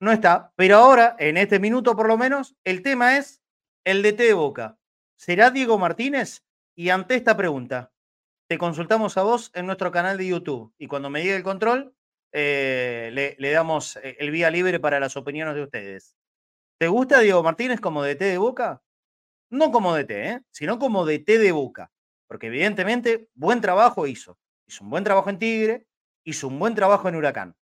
No 0.00 0.12
está, 0.12 0.52
pero 0.56 0.76
ahora, 0.76 1.16
en 1.18 1.36
este 1.36 1.58
minuto 1.58 1.96
por 1.96 2.06
lo 2.06 2.16
menos, 2.16 2.54
el 2.64 2.82
tema 2.82 3.16
es 3.16 3.42
el 3.84 4.02
DT 4.02 4.18
de 4.18 4.34
Boca. 4.34 4.78
¿Será 5.16 5.50
Diego 5.50 5.78
Martínez? 5.78 6.44
Y 6.76 6.90
ante 6.90 7.16
esta 7.16 7.36
pregunta, 7.36 7.92
te 8.48 8.58
consultamos 8.58 9.16
a 9.16 9.22
vos 9.22 9.50
en 9.54 9.66
nuestro 9.66 9.90
canal 9.90 10.16
de 10.16 10.28
YouTube. 10.28 10.72
Y 10.78 10.86
cuando 10.86 11.10
me 11.10 11.22
llegue 11.22 11.36
el 11.36 11.42
control, 11.42 11.94
le, 12.32 13.34
le, 13.38 13.50
damos 13.50 13.98
el 14.02 14.30
vía 14.30 14.50
libre 14.50 14.78
para 14.78 15.00
las 15.00 15.16
opiniones 15.16 15.54
de 15.54 15.62
ustedes. 15.62 16.16
¿Te 16.78 16.86
gusta 16.86 17.20
Diego 17.20 17.42
Martínez 17.42 17.80
como 17.80 18.04
DT 18.04 18.20
de 18.20 18.38
Boca? 18.38 18.82
No 19.50 19.72
como 19.72 19.96
DT, 19.96 20.10
¿eh? 20.10 20.42
sino 20.52 20.78
como 20.78 21.04
DT 21.04 21.38
de 21.38 21.52
Boca. 21.52 21.90
Porque 22.28 22.46
evidentemente 22.46 23.28
buen 23.34 23.60
trabajo 23.60 24.06
hizo. 24.06 24.38
Hizo 24.66 24.84
un 24.84 24.90
buen 24.90 25.02
trabajo 25.02 25.30
en 25.30 25.38
Tigre, 25.38 25.86
hizo 26.24 26.46
un 26.46 26.58
buen 26.58 26.74
trabajo 26.74 27.08
en 27.08 27.16
Huracán. 27.16 27.56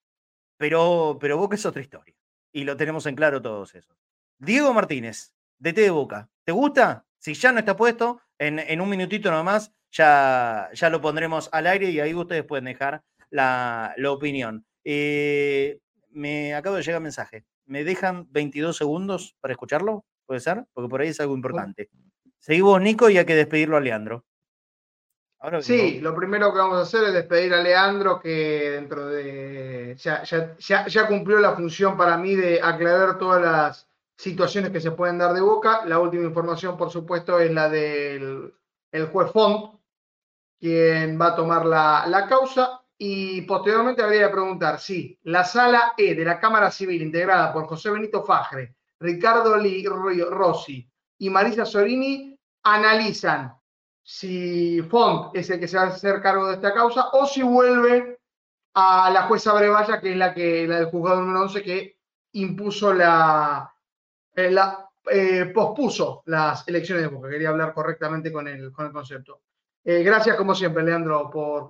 Pero, 0.58 1.18
pero 1.20 1.38
Boca 1.38 1.56
es 1.56 1.66
otra 1.66 1.82
historia. 1.82 2.16
Y 2.52 2.64
lo 2.64 2.78
tenemos 2.78 3.06
en 3.06 3.16
claro 3.16 3.42
todos 3.42 3.76
eso. 3.76 3.96
Diego 4.38 4.74
Martínez, 4.74 5.34
DT 5.60 5.82
de 5.82 5.90
Boca. 5.90 6.30
¿Te 6.46 6.54
gusta? 6.54 7.06
Si 7.20 7.34
ya 7.34 7.52
no 7.52 7.60
está 7.60 7.76
puesto, 7.76 8.22
en, 8.40 8.82
un 8.82 8.90
minutito 8.90 9.32
nomás 9.32 9.72
ya, 9.92 10.70
ya 10.74 10.90
lo 10.90 11.02
pondremos 11.02 11.50
al 11.52 11.68
aire 11.68 11.90
y 11.90 12.00
ahí 12.00 12.14
ustedes 12.14 12.44
pueden 12.44 12.66
dejar 12.66 13.04
la, 13.30 13.96
opinión. 14.10 14.66
Eh, 14.84 15.80
me 16.10 16.54
acabo 16.54 16.76
de 16.76 16.84
llegar 16.84 17.02
mensaje. 17.02 17.46
¿Me 17.66 17.84
dejan 17.84 18.28
22 18.32 18.76
segundos 18.76 19.36
para 19.40 19.54
escucharlo? 19.54 20.06
¿Puede 20.26 20.42
ser? 20.42 20.66
Porque 20.74 20.90
por 20.90 21.02
ahí 21.02 21.10
es 21.10 21.20
algo 21.20 21.36
importante. 21.36 21.90
Seguimos, 22.40 22.82
Nico, 22.82 23.10
y 23.10 23.18
hay 23.18 23.26
que 23.26 23.36
despedirlo 23.36 23.78
a 23.78 23.82
Leandro. 23.82 24.26
Sí, 25.62 26.00
lo 26.00 26.16
primero 26.16 26.52
que 26.52 26.60
vamos 26.60 26.78
a 26.78 26.84
hacer 26.84 27.04
es 27.06 27.14
despedir 27.14 27.54
a 27.54 27.62
Leandro, 27.62 28.20
que 28.20 28.72
dentro 28.72 29.08
de. 29.08 29.96
Ya, 29.98 30.24
ya, 30.24 31.08
cumplió 31.08 31.40
la 31.40 31.54
función 31.54 31.98
para 31.98 32.18
mí 32.18 32.36
de 32.36 32.62
aclarar 32.62 33.18
todas 33.18 33.42
las 33.42 33.90
situaciones 34.16 34.72
que 34.72 34.80
se 34.80 34.92
pueden 34.92 35.18
dar 35.18 35.34
de 35.34 35.42
boca. 35.42 35.86
La 35.86 36.00
última 36.00 36.24
información, 36.24 36.78
por 36.78 36.90
supuesto, 36.90 37.40
es 37.40 37.52
la 37.52 37.70
del 37.70 38.54
el 38.92 39.08
juez 39.08 39.32
Font, 39.32 39.80
quien 40.60 41.20
va 41.20 41.28
a 41.28 41.36
tomar 41.36 41.66
la, 41.66 42.06
la 42.08 42.28
causa. 42.28 42.82
Y 42.98 43.42
posteriormente 43.42 44.02
habría 44.02 44.28
que 44.28 44.34
preguntar 44.34 44.80
si 44.80 45.20
la 45.24 45.44
sala 45.44 45.94
E 45.98 46.16
de 46.16 46.24
la 46.24 46.40
Cámara 46.40 46.72
Civil, 46.72 47.02
integrada 47.02 47.52
por 47.52 47.66
José 47.66 47.90
Benito 47.90 48.24
Fajre, 48.24 48.76
Ricardo 49.00 49.58
Rossi 50.30 50.90
y 51.18 51.30
Marisa 51.30 51.66
Sorini, 51.66 52.40
analizan 52.64 53.54
si 54.04 54.82
Font 54.84 55.36
es 55.36 55.50
el 55.50 55.60
que 55.60 55.68
se 55.68 55.78
va 55.78 55.84
a 55.84 55.88
hacer 55.88 56.22
cargo 56.22 56.48
de 56.48 56.56
esta 56.56 56.74
causa 56.74 57.10
o 57.14 57.26
si 57.26 57.42
vuelve 57.42 58.20
a 58.74 59.10
la 59.10 59.24
jueza 59.24 59.54
Brevalla, 59.54 60.02
que 60.02 60.12
es 60.12 60.18
la, 60.18 60.34
que, 60.34 60.68
la 60.68 60.78
del 60.78 60.86
juzgado 60.88 61.22
número 61.22 61.42
11 61.44 61.64
que 61.64 61.98
impuso 62.34 62.94
la, 62.94 63.74
eh, 64.36 64.52
la 64.52 64.90
eh, 65.12 65.52
pospuso 65.54 66.24
las 66.26 66.68
elecciones 66.68 67.04
de 67.04 67.10
Boca. 67.10 67.30
Quería 67.30 67.50
hablar 67.50 67.74
correctamente 67.74 68.32
con 68.32 68.48
el, 68.48 68.72
con 68.72 68.86
el 68.86 68.92
concepto. 68.92 69.42
Eh, 69.84 70.02
gracias, 70.02 70.38
como 70.38 70.56
siempre, 70.56 70.84
Leandro, 70.84 71.30
por, 71.30 71.68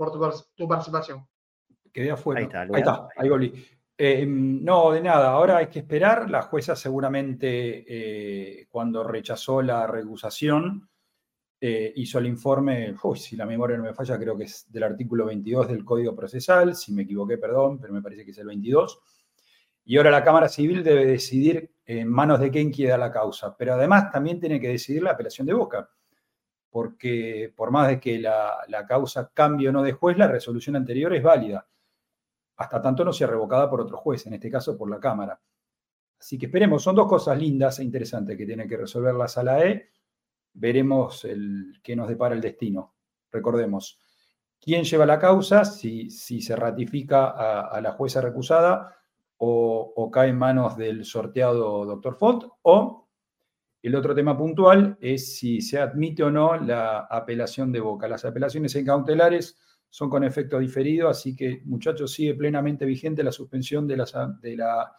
tu, 0.55 0.68
participación. 0.68 1.27
Quedé 1.91 2.11
afuera. 2.11 2.39
Ahí 2.39 2.45
está, 2.45 2.61
ahí, 2.61 2.69
está, 2.73 3.07
ahí 3.15 3.30
volví. 3.30 3.68
Eh, 3.97 4.26
no, 4.27 4.91
de 4.91 5.01
nada, 5.01 5.31
ahora 5.31 5.57
hay 5.57 5.68
que 5.68 5.80
esperar. 5.80 6.30
La 6.30 6.43
jueza 6.43 6.76
seguramente 6.76 7.85
eh, 7.88 8.68
cuando 8.69 9.03
rechazó 9.03 9.61
la 9.61 9.88
recusación 9.88 10.89
hizo 11.95 12.19
el 12.19 12.27
informe, 12.27 12.95
uy, 13.03 13.18
si 13.18 13.35
la 13.35 13.45
memoria 13.45 13.77
no 13.77 13.84
me 13.84 13.94
falla, 13.94 14.18
creo 14.19 14.38
que 14.38 14.44
es 14.45 14.65
del 14.69 14.84
artículo 14.84 15.26
22 15.26 15.68
del 15.68 15.85
Código 15.85 16.15
Procesal, 16.15 16.76
si 16.76 16.94
me 16.94 17.03
equivoqué, 17.03 17.38
perdón, 17.38 17.80
pero 17.80 17.94
me 17.94 18.02
parece 18.02 18.26
que 18.26 18.31
es 18.31 18.38
el 18.38 18.48
22. 18.48 18.99
Y 19.85 19.98
ahora 19.98 20.11
la 20.11 20.23
Cámara 20.23 20.49
Civil 20.49 20.84
debe 20.84 21.06
decidir 21.06 21.72
en 21.85 22.07
manos 22.10 22.40
de 22.40 22.52
quién 22.52 22.72
queda 22.72 22.98
la 22.98 23.11
causa, 23.11 23.56
pero 23.57 23.73
además 23.73 24.11
también 24.11 24.40
tiene 24.40 24.60
que 24.60 24.69
decidir 24.69 25.03
la 25.03 25.11
apelación 25.11 25.48
de 25.48 25.53
Boca 25.53 25.90
porque 26.73 27.53
por 27.56 27.69
más 27.69 27.88
de 27.88 27.99
que 27.99 28.18
la, 28.18 28.65
causa 28.88 29.30
cambie 29.31 29.69
o 29.69 29.72
no 29.72 29.84
de 29.84 29.91
juez, 29.91 30.18
la 30.18 30.27
resolución 30.27 30.76
anterior 30.76 31.14
es 31.14 31.22
válida, 31.22 31.68
hasta 32.57 32.81
tanto 32.81 33.06
no 33.06 33.14
sea 33.14 33.27
revocada 33.27 33.69
por 33.69 33.81
otro 33.81 33.98
juez, 33.98 34.26
en 34.26 34.34
este 34.34 34.49
caso 34.49 34.76
por 34.76 34.90
la 34.90 34.99
Cámara. 34.99 35.40
Así 36.19 36.35
que 36.35 36.48
esperemos, 36.48 36.81
son 36.81 36.95
dos 36.95 37.07
cosas 37.07 37.38
lindas 37.38 37.77
e 37.77 37.84
interesantes 37.84 38.35
que 38.35 38.48
tiene 38.48 38.68
que 38.68 38.76
resolver 38.76 39.14
la 39.14 39.27
sala 39.27 39.64
E. 39.64 39.91
Veremos 40.53 41.25
el, 41.25 41.80
qué 41.84 41.95
nos 41.95 42.07
depara 42.07 42.35
el 42.35 42.41
destino. 42.41 42.93
Recordemos, 43.31 43.99
quién 44.59 44.84
lleva 44.84 45.05
la 45.05 45.19
causa, 45.19 45.65
si, 45.65 46.09
se 46.09 46.55
ratifica 46.55 47.27
a, 47.61 47.81
la 47.81 47.91
jueza 47.91 48.21
recusada 48.21 48.95
o, 49.38 50.09
cae 50.11 50.30
en 50.30 50.38
manos 50.38 50.77
del 50.77 51.03
sorteado 51.03 51.85
doctor 51.85 52.15
Font, 52.15 52.45
o 52.61 53.09
el 53.81 53.95
otro 53.95 54.15
tema 54.15 54.38
puntual 54.38 54.97
es 55.01 55.35
si 55.35 55.59
se 55.59 55.80
admite 55.80 56.23
o 56.23 56.31
no 56.31 56.55
la 56.55 56.99
apelación 56.99 57.71
de 57.73 57.81
Boca. 57.81 58.07
Las 58.07 58.23
apelaciones 58.23 58.73
en 58.75 58.85
cautelares 58.85 59.57
son 59.89 60.09
con 60.09 60.23
efecto 60.23 60.57
diferido, 60.59 61.09
así 61.09 61.35
que 61.35 61.61
muchachos, 61.65 62.13
sigue 62.13 62.34
plenamente 62.34 62.85
vigente 62.85 63.23
la 63.23 63.34
suspensión 63.34 63.85
de 63.85 63.97
la, 63.97 64.95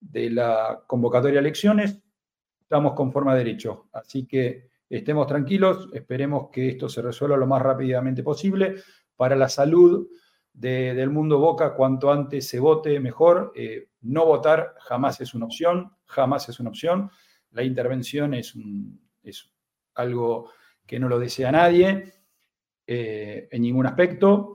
de 0.00 0.30
la 0.30 0.84
convocatoria 0.86 1.40
a 1.40 1.42
elecciones. 1.42 2.00
Estamos 2.68 2.92
con 2.92 3.10
forma 3.10 3.32
de 3.34 3.44
derecho, 3.44 3.88
así 3.92 4.26
que 4.26 4.68
estemos 4.90 5.26
tranquilos, 5.26 5.88
esperemos 5.94 6.50
que 6.52 6.68
esto 6.68 6.88
se 6.88 7.00
resuelva 7.00 7.38
lo 7.38 7.46
más 7.46 7.62
rápidamente 7.62 8.22
posible 8.22 8.76
para 9.16 9.36
la 9.36 9.48
salud 9.48 10.06
del 10.52 11.08
mundo 11.10 11.38
Boca, 11.38 11.74
cuanto 11.74 12.12
antes 12.12 12.46
se 12.46 12.60
vote 12.60 13.00
mejor. 13.00 13.52
Eh, 13.54 13.88
no 14.02 14.26
votar 14.26 14.74
jamás 14.80 15.20
es 15.20 15.32
una 15.34 15.46
opción, 15.46 15.92
jamás 16.04 16.48
es 16.48 16.60
una 16.60 16.70
opción 16.70 17.10
la 17.52 17.62
intervención 17.62 18.34
es, 18.34 18.54
algo 19.94 20.50
que 20.86 20.98
no 21.00 21.08
lo 21.08 21.18
desea 21.18 21.50
nadie 21.50 22.12
eh, 22.86 23.48
en 23.50 23.62
ningún 23.62 23.86
aspecto. 23.86 24.54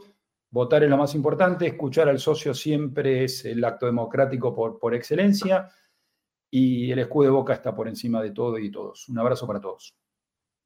Votar 0.49 0.83
es 0.83 0.89
lo 0.89 0.97
más 0.97 1.15
importante, 1.15 1.67
escuchar 1.67 2.07
al 2.07 2.19
socio 2.19 2.53
siempre 2.53 3.25
es 3.25 3.43
el 3.43 3.63
acto 3.65 3.87
democrático 3.87 4.53
por, 4.53 4.79
por 4.79 4.95
excelencia 4.95 5.69
y 6.55 6.91
el 6.91 6.99
escudo 6.99 7.25
de 7.25 7.31
boca 7.31 7.53
está 7.53 7.73
por 7.73 7.87
encima 7.87 8.21
de 8.21 8.29
todo 8.29 8.59
y 8.59 8.69
todos. 8.69 9.09
Un 9.09 9.17
abrazo 9.17 9.47
para 9.47 9.59
todos. 9.59 9.95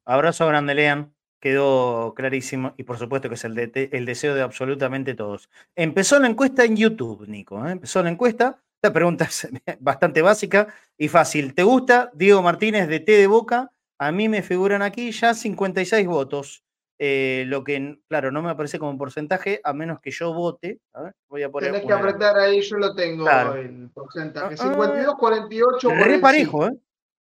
Abrazo 0.06 0.46
grande, 0.48 0.76
Lean. 0.76 1.14
Quedó 1.40 2.14
clarísimo 2.14 2.74
y 2.78 2.84
por 2.84 2.98
supuesto 2.98 3.30
que 3.30 3.36
es 3.36 3.46
el, 3.46 3.58
el 3.74 4.06
deseo 4.06 4.36
de 4.36 4.42
absolutamente 4.42 5.16
todos. 5.16 5.50
Empezó 5.76 6.20
la 6.20 6.28
encuesta 6.28 6.66
en 6.66 6.76
YouTube, 6.76 7.28
Nico. 7.28 7.66
¿eh? 7.66 7.72
Empezó 7.72 8.04
la 8.04 8.10
encuesta 8.10 8.62
esta 8.78 8.94
pregunta 8.94 9.26
es 9.26 9.48
bastante 9.80 10.22
básica 10.22 10.68
y 10.98 11.08
fácil. 11.08 11.56
¿Te 11.56 11.64
gusta 11.64 12.12
Diego 12.14 12.44
Martínez 12.44 12.88
de 12.88 13.00
T 13.00 13.12
de 13.14 13.28
Boca? 13.28 13.72
A 13.98 14.12
mí 14.12 14.30
me 14.30 14.44
figuran 14.44 14.84
aquí 14.84 15.12
ya 15.12 15.34
56 15.34 16.06
votos. 16.06 16.64
Eh, 17.00 17.44
lo 17.48 17.64
que, 17.64 18.00
claro, 18.08 18.32
no 18.32 18.42
me 18.42 18.50
aparece 18.50 18.80
como 18.80 18.98
porcentaje, 18.98 19.62
a 19.64 19.74
menos 19.74 20.00
que 20.02 20.12
yo 20.12 20.34
vote. 20.34 20.80
A 20.94 21.04
ver, 21.04 21.16
voy 21.30 21.44
a 21.44 21.52
poner. 21.52 21.72
Tenés 21.72 21.88
que 21.88 21.94
apretar 21.94 22.38
ahí, 22.38 22.62
yo 22.62 22.78
lo 22.78 22.96
tengo 22.96 23.28
el 23.56 23.90
porcentaje. 23.92 24.58
52, 24.58 25.16
48. 25.16 25.90
Re 25.90 26.20
parejo, 26.20 26.68
¿eh? 26.68 26.78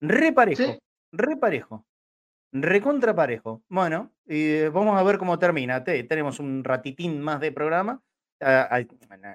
Re 0.02 0.32
parejo. 0.32 0.78
Re 1.12 1.38
parejo. 1.38 1.86
Recontra 2.52 3.16
parejo. 3.16 3.64
Bueno, 3.68 4.12
y 4.26 4.52
eh, 4.52 4.70
vamos 4.70 5.00
a 5.00 5.04
ver 5.04 5.18
cómo 5.18 5.40
termina. 5.40 5.84
tenemos 5.84 6.40
un 6.40 6.64
ratitín 6.64 7.20
más 7.22 7.40
de 7.40 7.52
programa 7.52 8.02
Ah, 8.40 8.82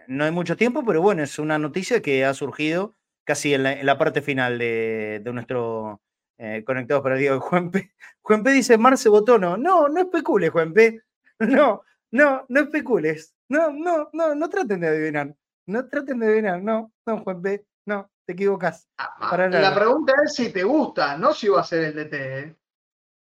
no 0.07 0.25
hay 0.25 0.31
mucho 0.31 0.57
tiempo, 0.57 0.85
pero 0.85 1.03
bueno, 1.03 1.23
es 1.23 1.39
una 1.39 1.59
noticia 1.59 2.01
que 2.03 2.25
ha 2.25 2.35
surgido 2.35 2.95
casi 3.25 3.55
en 3.55 3.63
la, 3.85 3.99
parte 3.99 4.23
final 4.23 4.59
de, 4.59 5.23
nuestro 5.33 6.01
eh, 6.43 6.65
Conectados 6.65 7.03
para 7.03 7.15
el 7.15 7.21
Día 7.21 7.33
de 7.33 7.39
Juanpe. 7.39 7.93
Juanpe 8.23 8.51
dice, 8.51 8.77
Marce 8.77 9.09
votó 9.09 9.39
no. 9.39 9.57
No, 9.57 9.89
no 9.89 10.01
especules, 10.01 10.51
Juanpe. 10.51 11.03
No, 11.39 11.83
no, 12.13 12.45
no 12.49 12.61
especules. 12.61 13.35
No, 13.49 13.73
no, 13.73 14.11
no, 14.13 14.35
no 14.35 14.49
traten 14.49 14.79
de 14.79 14.89
adivinar. 14.89 15.35
No 15.67 15.89
traten 15.89 16.21
de 16.21 16.27
adivinar. 16.27 16.63
No, 16.63 16.93
no, 17.05 17.19
Juanpe. 17.19 17.67
No, 17.85 18.11
te 18.25 18.35
equivocas. 18.35 18.89
Ah, 18.99 19.17
ah, 19.19 19.49
la 19.49 19.75
pregunta 19.75 20.13
es 20.25 20.35
si 20.35 20.53
te 20.53 20.63
gusta, 20.63 21.17
no 21.17 21.35
si 21.35 21.49
va 21.49 21.63
a 21.63 21.65
ser 21.65 21.85
el 21.85 21.95
DT. 21.95 22.15
¿eh? 22.15 22.57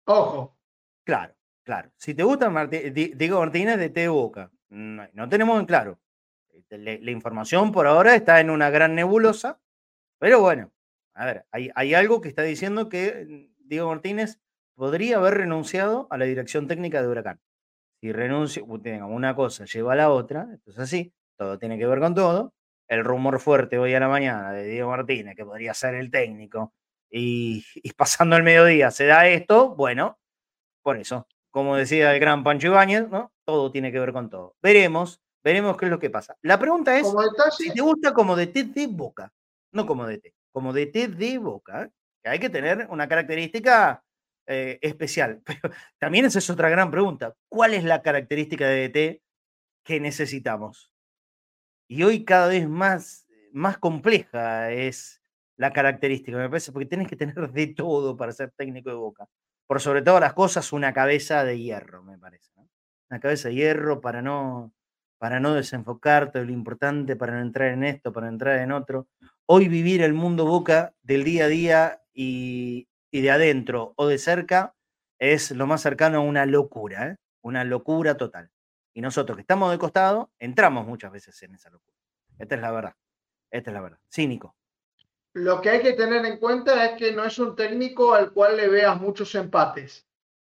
Ojo. 0.07 0.59
Claro, 1.05 1.35
claro. 1.65 1.91
Si 1.97 2.13
te 2.13 2.23
gusta, 2.23 2.51
digo 2.67 3.41
Martínez, 3.41 3.79
de 3.79 3.89
T 3.89 4.09
Boca 4.09 4.51
no, 4.73 5.29
tenemos 5.29 5.61
en 5.61 5.67
claro. 5.67 5.99
Este, 6.51 6.79
la, 6.79 7.11
información 7.11 7.73
por 7.73 7.87
ahora 7.87 8.15
está 8.15 8.41
en 8.41 8.51
una 8.51 8.71
gran 8.71 8.95
nebulosa, 8.95 9.61
pero 10.19 10.41
bueno, 10.41 10.71
a 11.15 11.27
ver, 11.27 11.47
hay, 11.51 11.95
algo 11.95 12.21
que 12.21 12.29
está 12.29 12.43
diciendo 12.43 12.89
que 12.89 13.27
mm, 13.29 13.69
Diego 13.69 13.89
Martínez 13.89 14.41
podría 14.75 15.19
haber 15.19 15.35
renunciado 15.35 16.07
a 16.11 16.19
la 16.19 16.25
dirección 16.25 16.67
técnica 16.67 17.03
de 17.03 17.09
Huracán. 17.09 17.41
Si 18.01 18.13
renuncia, 18.13 18.63
una 18.65 19.35
cosa 19.37 19.65
lleva 19.65 19.93
a 19.93 19.97
la 19.97 20.11
otra, 20.11 20.49
entonces 20.51 20.83
así, 20.83 21.15
todo 21.37 21.59
tiene 21.59 21.79
que 21.79 21.87
ver 21.87 22.01
con 22.01 22.15
todo. 22.15 22.55
El 22.89 23.05
rumor 23.05 23.39
fuerte 23.41 23.79
hoy 23.79 23.95
a 23.95 24.01
la 24.01 24.09
mañana 24.09 24.53
de 24.53 24.65
Diego 24.65 24.91
Martínez, 24.91 25.37
que 25.37 25.45
podría 25.45 25.73
ser 25.75 25.95
el 25.95 26.11
técnico, 26.11 26.73
y, 27.11 27.65
y 27.77 27.93
pasando 27.93 28.37
el 28.37 28.43
mediodía 28.43 28.91
se 28.91 29.07
da 29.07 29.29
esto, 29.29 29.75
bueno, 29.77 30.19
por 30.83 30.97
eso, 30.97 31.29
como 31.51 31.77
decía 31.77 32.13
el 32.13 32.21
gran 32.21 32.43
Pancho 32.43 32.69
Ibáñez, 32.69 33.09
¿no? 33.09 33.33
Todo 33.45 33.71
tiene 33.71 33.93
que 33.93 34.01
ver 34.01 34.13
con 34.13 34.31
todo. 34.31 34.57
Veremos, 34.63 35.21
veremos 35.45 35.77
qué 35.77 35.85
es 35.85 35.91
lo 35.91 35.99
que 35.99 36.11
pasa. 36.11 36.37
La 36.43 36.59
pregunta 36.59 36.99
es 36.99 37.07
si 37.57 37.73
te 37.73 37.81
gusta 37.81 38.13
como 38.13 38.35
de 38.35 38.47
de 38.47 38.87
boca, 38.89 39.33
no 39.73 39.87
como 39.87 40.07
de 40.07 40.19
té, 40.19 40.35
como 40.53 40.73
de 40.73 40.87
té 40.87 41.09
de 41.09 41.39
boca, 41.39 41.85
¿eh? 41.85 41.91
que 42.23 42.31
hay 42.31 42.39
que 42.39 42.51
tener 42.51 42.87
una 42.91 43.09
característica 43.09 44.05
eh, 44.47 44.79
especial. 44.83 45.43
Pero 45.45 45.75
también 45.99 46.25
esa 46.25 46.39
es 46.39 46.51
otra 46.51 46.69
gran 46.69 46.91
pregunta. 46.91 47.35
¿Cuál 47.49 47.75
es 47.75 47.85
la 47.85 48.03
característica 48.03 48.67
de 48.69 48.89
té 48.89 49.23
que 49.85 50.01
necesitamos? 50.01 50.93
Y 51.89 52.05
hoy 52.05 52.25
cada 52.25 52.49
vez 52.49 52.69
más, 52.69 53.27
más 53.53 53.79
compleja 53.79 54.71
es 54.71 55.23
la 55.57 55.73
característica, 55.73 56.37
me 56.37 56.49
parece, 56.49 56.73
porque 56.73 56.87
tenés 56.87 57.09
que 57.09 57.17
tener 57.17 57.53
de 57.53 57.67
todo 57.69 58.17
para 58.17 58.33
ser 58.33 58.53
técnico 58.53 58.91
de 58.91 58.97
Boca. 58.97 59.29
Por 59.67 59.81
sobre 59.81 60.03
todas 60.03 60.21
las 60.21 60.33
cosas, 60.33 60.73
una 60.73 60.93
cabeza 60.93 61.45
de 61.45 61.59
hierro, 61.59 62.03
me 62.03 62.19
parece. 62.19 62.51
Una 63.11 63.21
cabeza 63.21 63.49
de 63.49 63.55
hierro 63.55 64.01
para 64.01 64.23
no, 64.23 64.73
para 65.23 65.39
no 65.39 65.55
desenfocarte 65.55 66.41
de 66.41 66.47
lo 66.47 66.51
importante, 66.51 67.15
para 67.15 67.35
no 67.35 67.43
entrar 67.43 67.69
en 67.69 67.85
esto, 67.85 68.13
para 68.13 68.27
entrar 68.27 68.59
en 68.59 68.73
otro. 68.73 69.07
Hoy 69.47 69.69
vivir 69.69 70.03
el 70.03 70.15
mundo 70.15 70.45
Boca 70.47 70.95
del 71.01 71.23
día 71.23 71.45
a 71.45 71.47
día 71.47 72.03
y, 72.13 72.89
de 73.13 73.31
adentro 73.31 73.93
o 73.95 74.09
de 74.09 74.19
cerca 74.19 74.75
es 75.21 75.53
lo 75.53 75.69
más 75.69 75.81
cercano 75.81 76.19
a 76.19 76.21
una 76.23 76.45
locura, 76.45 77.07
¿eh? 77.07 77.17
una 77.41 77.63
locura 77.63 78.17
total. 78.17 78.51
Y 78.95 79.01
nosotros 79.01 79.37
que 79.37 79.43
estamos 79.43 79.71
de 79.71 79.79
costado, 79.79 80.33
entramos 80.41 80.89
muchas 80.89 81.13
veces 81.13 81.41
en 81.45 81.55
esa 81.55 81.71
locura. 81.71 81.97
Esta 82.37 82.57
es 82.57 82.61
la 82.61 82.73
verdad. 82.73 82.95
Esta 83.49 83.71
es 83.71 83.75
la 83.75 83.81
verdad. 83.81 83.99
Cínico. 84.13 84.57
Lo 85.35 85.61
que 85.61 85.71
hay 85.71 85.83
que 85.83 85.93
tener 85.93 86.27
en 86.27 86.39
cuenta 86.41 86.85
es 86.85 86.99
que 86.99 87.13
no 87.13 87.23
es 87.23 87.39
un 87.39 87.55
técnico 87.55 88.13
al 88.13 88.33
cual 88.33 88.57
le 88.57 88.67
veas 88.67 89.01
muchos 89.01 89.33
empates. 89.37 90.05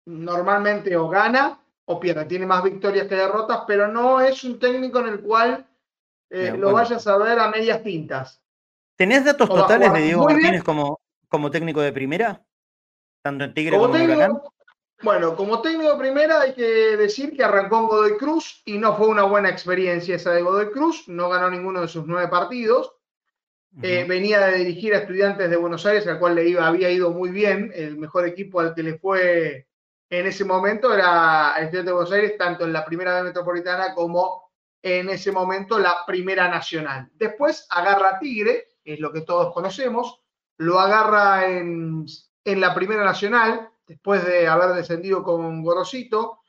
Normalmente 0.07 0.97
o 0.97 1.09
gana 1.09 1.62
o 1.85 2.01
pierde. 2.01 2.25
Tiene 2.27 2.47
más 2.47 2.63
victorias 2.63 3.07
que 3.07 3.15
derrotas, 3.15 3.63
pero 3.67 3.89
no 3.89 4.21
es 4.21 4.45
un 4.45 4.59
técnico 4.59 5.01
en 5.01 5.09
el 5.09 5.21
cual 5.21 5.67
eh, 6.31 6.55
lo 6.57 6.73
vayas 6.73 7.07
a 7.07 7.17
ver 7.19 7.39
a 7.39 7.51
medias 7.51 7.83
tintas. 7.83 8.43
¿Tenés 8.97 9.25
datos 9.25 9.49
totales 9.49 9.93
de 9.93 10.01
Diego 10.01 10.25
Martínez 10.25 10.63
como, 10.63 11.01
como 11.29 11.51
técnico 11.51 11.81
de 11.81 11.93
primera? 11.93 12.43
Tanto 13.23 13.45
en 13.45 13.55
Tigre 13.55 13.77
como, 13.77 13.95
en 13.97 14.11
Huracán. 14.11 14.41
Bueno, 15.03 15.35
como 15.35 15.61
técnico 15.61 15.93
de 15.93 15.99
primera 15.99 16.41
hay 16.41 16.55
que 16.55 16.97
decir 16.97 17.37
que 17.37 17.43
arrancó 17.43 17.81
en 17.81 17.87
Godoy 17.87 18.17
Cruz 18.19 18.63
y 18.65 18.79
no 18.79 18.97
fue 18.97 19.09
una 19.09 19.25
buena 19.25 19.49
experiencia 19.49 20.15
esa 20.15 20.33
de 20.33 20.43
Godoy 20.43 20.71
Cruz, 20.71 21.09
no 21.09 21.29
ganó 21.29 21.51
ninguno 21.51 21.81
de 21.81 21.89
sus 21.89 22.07
nueve 22.07 22.29
partidos. 22.29 22.93
Eh, 23.83 24.05
venía 24.07 24.39
de 24.47 24.59
dirigir 24.59 24.95
a 24.95 24.99
estudiantes 24.99 25.49
de 25.49 25.57
Buenos 25.57 25.87
Aires, 25.87 26.07
al 26.07 26.19
cual 26.19 26.35
le 26.35 26.47
iba, 26.47 26.67
había 26.67 26.91
ido 26.91 27.11
muy 27.11 27.31
bien, 27.31 27.73
el 27.75 27.97
mejor 27.97 28.29
equipo 28.29 28.61
al 28.61 28.75
que 28.75 28.83
le 28.83 28.99
fue 28.99 29.67
en 30.13 30.27
ese 30.27 30.45
momento 30.45 30.93
era 30.93 31.55
el 31.57 31.65
Estudiantes 31.65 31.87
de 31.87 31.93
Buenos 31.93 32.13
Aires, 32.13 32.37
tanto 32.37 32.67
en 32.67 32.73
la 32.75 32.85
primera 32.85 33.23
metropolitana 33.23 33.95
como 33.95 34.53
en 34.83 35.09
ese 35.09 35.33
momento 35.33 35.79
la 35.79 36.05
primera 36.07 36.49
nacional. 36.49 37.09
Después 37.15 37.67
agarra 37.71 38.19
Tigre, 38.19 38.77
es 38.85 39.01
lo 39.01 39.11
que 39.11 39.23
todos 39.23 39.55
conocemos, 39.55 40.21
lo 40.59 40.79
agarra 40.79 41.47
en, 41.47 42.05
en 42.45 42.61
la 42.61 42.75
primera 42.75 43.05
nacional, 43.05 43.71
después 43.87 44.23
de 44.27 44.47
haber 44.47 44.75
descendido 44.75 45.23
con 45.23 45.63
Gorosito, 45.63 46.41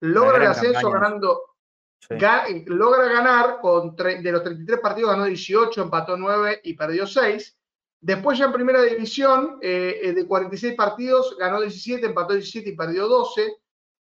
logra 0.00 0.38
el 0.38 0.50
ascenso 0.50 0.90
ganando, 0.90 1.42
logra 2.66 3.04
ganar, 3.04 3.60
con 3.60 3.94
de 3.94 4.32
los 4.32 4.42
33 4.42 4.80
partidos 4.80 5.12
ganó 5.12 5.26
18, 5.26 5.80
empató 5.80 6.16
9 6.16 6.62
y 6.64 6.74
perdió 6.74 7.06
6. 7.06 7.56
Después 8.02 8.36
ya 8.36 8.46
en 8.46 8.52
primera 8.52 8.82
división, 8.82 9.58
eh, 9.62 10.00
eh, 10.02 10.12
de 10.12 10.26
46 10.26 10.74
partidos, 10.74 11.36
ganó 11.38 11.60
17, 11.60 12.04
empató 12.04 12.34
17 12.34 12.70
y 12.70 12.76
perdió 12.76 13.06
12. 13.06 13.54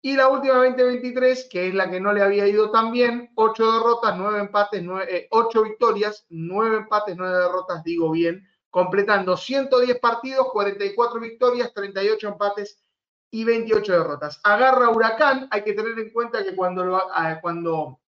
Y 0.02 0.18
la 0.18 0.28
última 0.28 0.56
2023, 0.56 1.48
que 1.50 1.70
es 1.70 1.74
la 1.74 1.90
que 1.90 2.02
no 2.02 2.12
le 2.12 2.22
había 2.22 2.46
ido 2.46 2.72
tan 2.72 2.92
bien, 2.92 3.32
8 3.36 3.72
derrotas, 3.72 4.18
9 4.18 4.40
empates, 4.40 4.84
9, 4.84 5.28
8 5.32 5.64
victorias, 5.64 6.26
9 6.28 6.76
empates, 6.76 7.16
9 7.16 7.38
derrotas, 7.38 7.84
digo 7.86 8.12
bien, 8.12 8.46
completando 8.70 9.38
110 9.38 9.98
partidos, 10.00 10.50
44 10.52 11.22
victorias, 11.22 11.74
38 11.74 12.28
empates 12.28 12.84
y 13.32 13.46
28 13.46 13.94
derrotas. 13.94 14.42
Agarra 14.44 14.90
Huracán, 14.90 15.48
hay 15.52 15.64
que 15.64 15.72
tener 15.72 15.98
en 15.98 16.12
cuenta 16.12 16.44
que 16.44 16.54
cuando, 16.54 16.84
lo, 16.84 16.98
ah, 16.98 17.40
cuando 17.42 18.02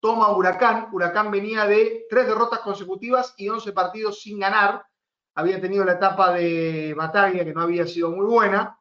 toma 0.00 0.34
Huracán, 0.34 0.88
Huracán 0.90 1.30
venía 1.30 1.66
de 1.66 2.06
3 2.08 2.26
derrotas 2.26 2.60
consecutivas 2.60 3.34
y 3.36 3.50
11 3.50 3.72
partidos 3.72 4.22
sin 4.22 4.38
ganar, 4.38 4.82
había 5.34 5.60
tenido 5.60 5.84
la 5.84 5.92
etapa 5.92 6.32
de 6.32 6.94
batalla 6.94 7.44
que 7.44 7.54
no 7.54 7.62
había 7.62 7.86
sido 7.86 8.10
muy 8.10 8.26
buena 8.26 8.78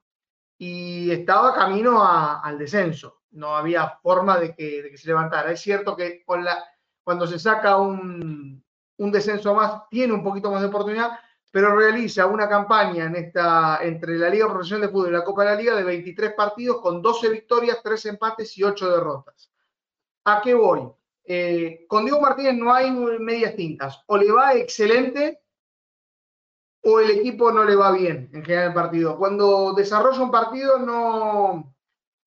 y 0.58 1.10
estaba 1.12 1.54
camino 1.54 2.04
al 2.04 2.58
descenso. 2.58 3.22
No 3.32 3.56
había 3.56 3.98
forma 4.02 4.40
de 4.40 4.56
que, 4.56 4.98
se 4.98 5.08
levantara. 5.08 5.52
Es 5.52 5.62
cierto 5.62 5.96
que 5.96 6.24
con 6.26 6.44
la, 6.44 6.64
cuando 7.04 7.28
se 7.28 7.40
saca 7.40 7.78
un, 7.78 8.64
un 8.98 9.12
descenso 9.12 9.54
más, 9.54 9.88
tiene 9.90 10.14
un 10.14 10.24
poquito 10.24 10.52
más 10.52 10.62
de 10.62 10.68
oportunidad, 10.68 11.12
pero 11.52 11.76
realiza 11.76 12.26
una 12.26 12.50
campaña 12.50 13.06
en 13.06 13.16
esta, 13.16 13.80
entre 13.82 14.18
la 14.18 14.30
Liga 14.30 14.48
Profesional 14.48 14.88
de 14.88 14.94
Fútbol 14.94 15.10
y 15.10 15.14
la 15.14 15.24
Copa 15.24 15.44
de 15.44 15.50
la 15.52 15.56
Liga 15.56 15.76
de 15.76 15.84
23 15.84 16.34
partidos 16.34 16.82
con 16.82 17.02
12 17.02 17.30
victorias, 17.30 17.80
3 17.84 18.06
empates 18.08 18.58
y 18.58 18.64
8 18.64 18.92
derrotas. 18.92 19.52
¿A 20.26 20.42
qué 20.42 20.54
voy? 20.54 20.92
Eh, 21.24 21.86
con 21.88 22.06
Diego 22.06 22.22
Martínez 22.22 22.56
no 22.56 22.74
hay 22.74 22.92
medias 22.92 23.56
tintas. 23.56 24.04
O 24.08 24.18
le 24.18 24.32
va 24.32 24.54
excelente 24.54 25.42
o 26.82 27.00
el 27.00 27.12
equipo 27.12 27.52
no 27.52 27.64
le 27.64 27.76
va 27.76 27.92
bien 27.92 28.30
en 28.34 28.44
general 28.44 28.68
el 28.70 28.74
partido. 28.74 29.18
Cuando 29.18 29.74
desarrolla 29.74 30.22
un 30.22 30.32
partido 30.32 30.80
no 30.80 31.76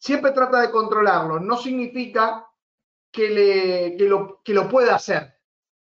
siempre 0.02 0.32
trata 0.32 0.60
de 0.60 0.70
controlarlo. 0.70 1.38
No 1.38 1.56
significa 1.56 2.46
que, 3.10 3.30
le, 3.30 4.08
lo, 4.08 4.42
que 4.42 4.52
lo 4.52 4.68
pueda 4.68 4.96
hacer, 4.96 5.34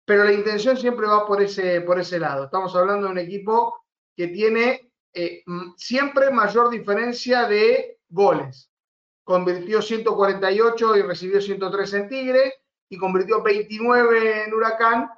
pero 0.04 0.24
la 0.24 0.32
intención 0.32 0.76
siempre 0.76 1.06
va 1.06 1.26
por 1.26 1.42
ese, 1.42 1.80
por 1.80 1.98
ese 1.98 2.20
lado. 2.20 2.44
Estamos 2.44 2.74
hablando 2.76 3.06
de 3.06 3.12
un 3.12 3.18
equipo 3.18 3.84
que 4.14 4.28
tiene 4.28 4.92
eh, 5.12 5.42
siempre 5.76 6.30
mayor 6.30 6.70
diferencia 6.70 7.48
de 7.48 7.98
goles. 8.08 8.70
Convirtió 9.24 9.82
148 9.82 10.96
y 10.96 11.02
recibió 11.02 11.40
103 11.40 11.94
en 11.94 12.08
Tigre 12.08 12.54
y 12.88 12.96
convirtió 12.96 13.42
29 13.42 14.44
en 14.44 14.54
Huracán 14.54 15.10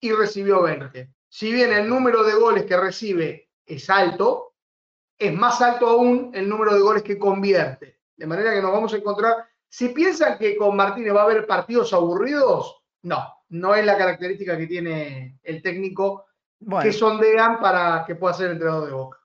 y 0.00 0.12
recibió 0.12 0.62
20 0.62 1.10
si 1.30 1.52
bien 1.52 1.72
el 1.72 1.88
número 1.88 2.24
de 2.24 2.34
goles 2.34 2.64
que 2.64 2.76
recibe 2.76 3.50
es 3.64 3.88
alto, 3.88 4.56
es 5.16 5.32
más 5.32 5.62
alto 5.62 5.88
aún 5.88 6.32
el 6.34 6.48
número 6.48 6.74
de 6.74 6.80
goles 6.80 7.04
que 7.04 7.18
convierte. 7.18 8.00
De 8.16 8.26
manera 8.26 8.52
que 8.52 8.60
nos 8.60 8.72
vamos 8.72 8.92
a 8.92 8.96
encontrar, 8.96 9.36
si 9.68 9.90
piensan 9.90 10.36
que 10.38 10.56
con 10.56 10.76
Martínez 10.76 11.14
va 11.14 11.20
a 11.22 11.24
haber 11.24 11.46
partidos 11.46 11.92
aburridos, 11.92 12.82
no, 13.02 13.32
no 13.48 13.74
es 13.76 13.86
la 13.86 13.96
característica 13.96 14.58
que 14.58 14.66
tiene 14.66 15.38
el 15.44 15.62
técnico 15.62 16.26
que 16.82 16.92
sondean 16.92 17.60
para 17.60 18.04
que 18.04 18.16
pueda 18.16 18.34
ser 18.34 18.46
el 18.46 18.52
entrenador 18.52 18.86
de 18.86 18.92
Boca. 18.92 19.18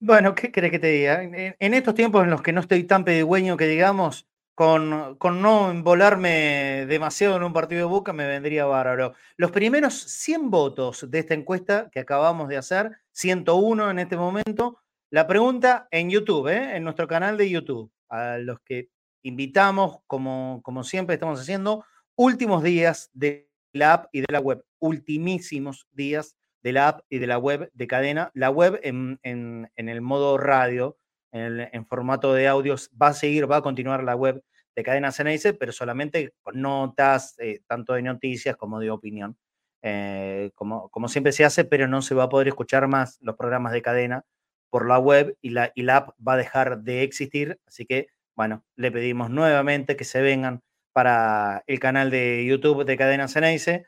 Bueno, 0.00 0.34
¿qué 0.34 0.52
crees 0.52 0.70
que 0.70 0.78
te 0.78 0.86
diga? 0.88 1.22
En, 1.22 1.74
estos 1.74 1.94
tiempos 1.94 2.24
en 2.24 2.30
los 2.30 2.42
que 2.42 2.52
no 2.52 2.60
estoy 2.60 2.84
tan 2.84 3.04
pedigüeño 3.04 3.56
que 3.56 3.66
digamos, 3.66 4.29
con, 4.60 5.16
no 5.40 5.82
volarme 5.82 6.84
demasiado 6.86 7.36
en 7.36 7.44
un 7.44 7.52
partido 7.54 7.78
de 7.78 7.90
Boca 7.90 8.12
me 8.12 8.26
vendría 8.26 8.66
bárbaro. 8.66 9.14
Los 9.38 9.52
primeros 9.52 9.94
100 9.94 10.50
votos 10.50 11.10
de 11.10 11.18
esta 11.18 11.32
encuesta 11.32 11.88
que 11.90 12.00
acabamos 12.00 12.46
de 12.46 12.58
hacer, 12.58 12.90
101 13.12 13.90
en 13.90 13.98
este 14.00 14.18
momento, 14.18 14.78
la 15.08 15.26
pregunta 15.26 15.88
en 15.90 16.10
YouTube, 16.10 16.48
¿eh? 16.48 16.76
en 16.76 16.84
nuestro 16.84 17.08
canal 17.08 17.38
de 17.38 17.48
YouTube, 17.48 17.90
a 18.10 18.36
los 18.36 18.60
que 18.60 18.90
invitamos, 19.22 20.00
como, 20.06 20.60
como 20.62 20.84
siempre 20.84 21.14
estamos 21.14 21.40
haciendo, 21.40 21.86
últimos 22.14 22.62
días 22.62 23.08
de 23.14 23.48
la 23.72 23.94
app 23.94 24.06
y 24.12 24.20
de 24.20 24.26
la 24.28 24.40
web, 24.40 24.62
ultimísimos 24.78 25.86
días 25.90 26.36
de 26.62 26.72
la 26.72 26.88
app 26.88 27.00
y 27.08 27.16
de 27.16 27.26
la 27.26 27.38
web 27.38 27.70
de 27.72 27.86
cadena. 27.86 28.30
La 28.34 28.50
web 28.50 28.78
en, 28.82 29.20
en, 29.22 29.72
en 29.76 29.88
el 29.88 30.02
modo 30.02 30.36
radio, 30.36 30.98
en, 31.32 31.86
formato 31.86 32.32
de 32.34 32.48
audios, 32.48 32.90
va 33.00 33.08
a 33.08 33.14
seguir, 33.14 33.50
va 33.50 33.56
a 33.56 33.62
continuar 33.62 34.02
la 34.02 34.16
web 34.16 34.42
de 34.74 34.82
Cadena 34.82 35.12
Ceneice, 35.12 35.54
pero 35.54 35.72
solamente 35.72 36.34
con 36.42 36.60
notas, 36.60 37.34
eh, 37.38 37.60
tanto 37.66 37.94
de 37.94 38.02
noticias 38.02 38.56
como 38.56 38.80
de 38.80 38.90
opinión, 38.90 39.36
eh, 39.82 40.50
como, 40.54 40.88
como 40.90 41.08
siempre 41.08 41.32
se 41.32 41.44
hace, 41.44 41.64
pero 41.64 41.88
no 41.88 42.02
se 42.02 42.14
va 42.14 42.24
a 42.24 42.28
poder 42.28 42.48
escuchar 42.48 42.88
más 42.88 43.18
los 43.20 43.36
programas 43.36 43.72
de 43.72 43.82
cadena 43.82 44.24
por 44.70 44.86
la 44.86 44.98
web 44.98 45.36
y 45.40 45.50
la, 45.50 45.72
y 45.74 45.82
la 45.82 45.96
app 45.98 46.10
va 46.26 46.34
a 46.34 46.36
dejar 46.36 46.80
de 46.82 47.02
existir. 47.02 47.58
Así 47.66 47.86
que, 47.86 48.08
bueno, 48.36 48.64
le 48.76 48.92
pedimos 48.92 49.30
nuevamente 49.30 49.96
que 49.96 50.04
se 50.04 50.20
vengan 50.22 50.62
para 50.92 51.62
el 51.66 51.80
canal 51.80 52.10
de 52.10 52.44
YouTube 52.46 52.84
de 52.84 52.96
Cadena 52.96 53.28
Ceneice 53.28 53.86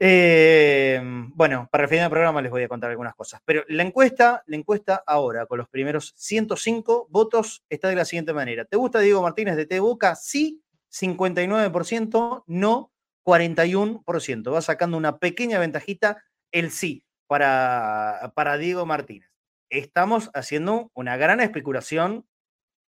eh, 0.00 1.00
bueno, 1.34 1.68
para 1.72 1.84
el 1.84 1.88
final 1.88 2.04
del 2.04 2.10
programa 2.10 2.40
les 2.40 2.50
voy 2.50 2.62
a 2.62 2.68
contar 2.68 2.90
algunas 2.90 3.14
cosas. 3.14 3.40
Pero 3.44 3.64
la 3.68 3.82
encuesta, 3.82 4.44
la 4.46 4.56
encuesta 4.56 5.02
ahora, 5.06 5.46
con 5.46 5.58
los 5.58 5.68
primeros 5.68 6.14
105 6.16 7.08
votos, 7.10 7.64
está 7.68 7.88
de 7.88 7.96
la 7.96 8.04
siguiente 8.04 8.32
manera. 8.32 8.64
¿Te 8.64 8.76
gusta 8.76 9.00
Diego 9.00 9.22
Martínez 9.22 9.56
de 9.56 9.66
Te 9.66 9.80
Boca? 9.80 10.14
Sí, 10.14 10.62
59%, 10.92 12.44
no, 12.46 12.92
41%. 13.24 14.54
Va 14.54 14.62
sacando 14.62 14.96
una 14.96 15.18
pequeña 15.18 15.58
ventajita 15.58 16.22
el 16.52 16.70
sí 16.70 17.04
para, 17.26 18.32
para 18.34 18.56
Diego 18.56 18.86
Martínez. 18.86 19.30
Estamos 19.68 20.30
haciendo 20.32 20.90
una 20.94 21.16
gran 21.16 21.40
especulación 21.40 22.26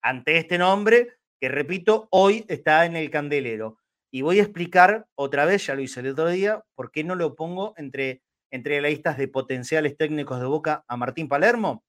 ante 0.03 0.39
este 0.39 0.59
nombre 0.59 1.17
que, 1.41 1.49
repito, 1.49 2.09
hoy 2.11 2.45
está 2.49 2.85
en 2.85 2.97
el 2.97 3.11
candelero. 3.11 3.79
Y 4.15 4.23
voy 4.23 4.39
a 4.39 4.43
explicar 4.43 5.09
otra 5.17 5.45
vez, 5.45 5.67
ya 5.67 5.75
lo 5.75 5.83
hice 5.83 5.99
el 5.99 6.11
otro 6.11 6.29
día, 6.29 6.63
por 6.77 6.93
qué 6.93 7.03
no 7.03 7.17
lo 7.17 7.35
pongo 7.35 7.75
entre, 7.77 8.23
entre 8.53 8.81
listas 8.81 9.19
de 9.19 9.27
potenciales 9.27 9.97
técnicos 9.97 10.39
de 10.39 10.47
Boca 10.47 10.85
a 10.87 10.97
Martín 10.97 11.27
Palermo. 11.27 11.83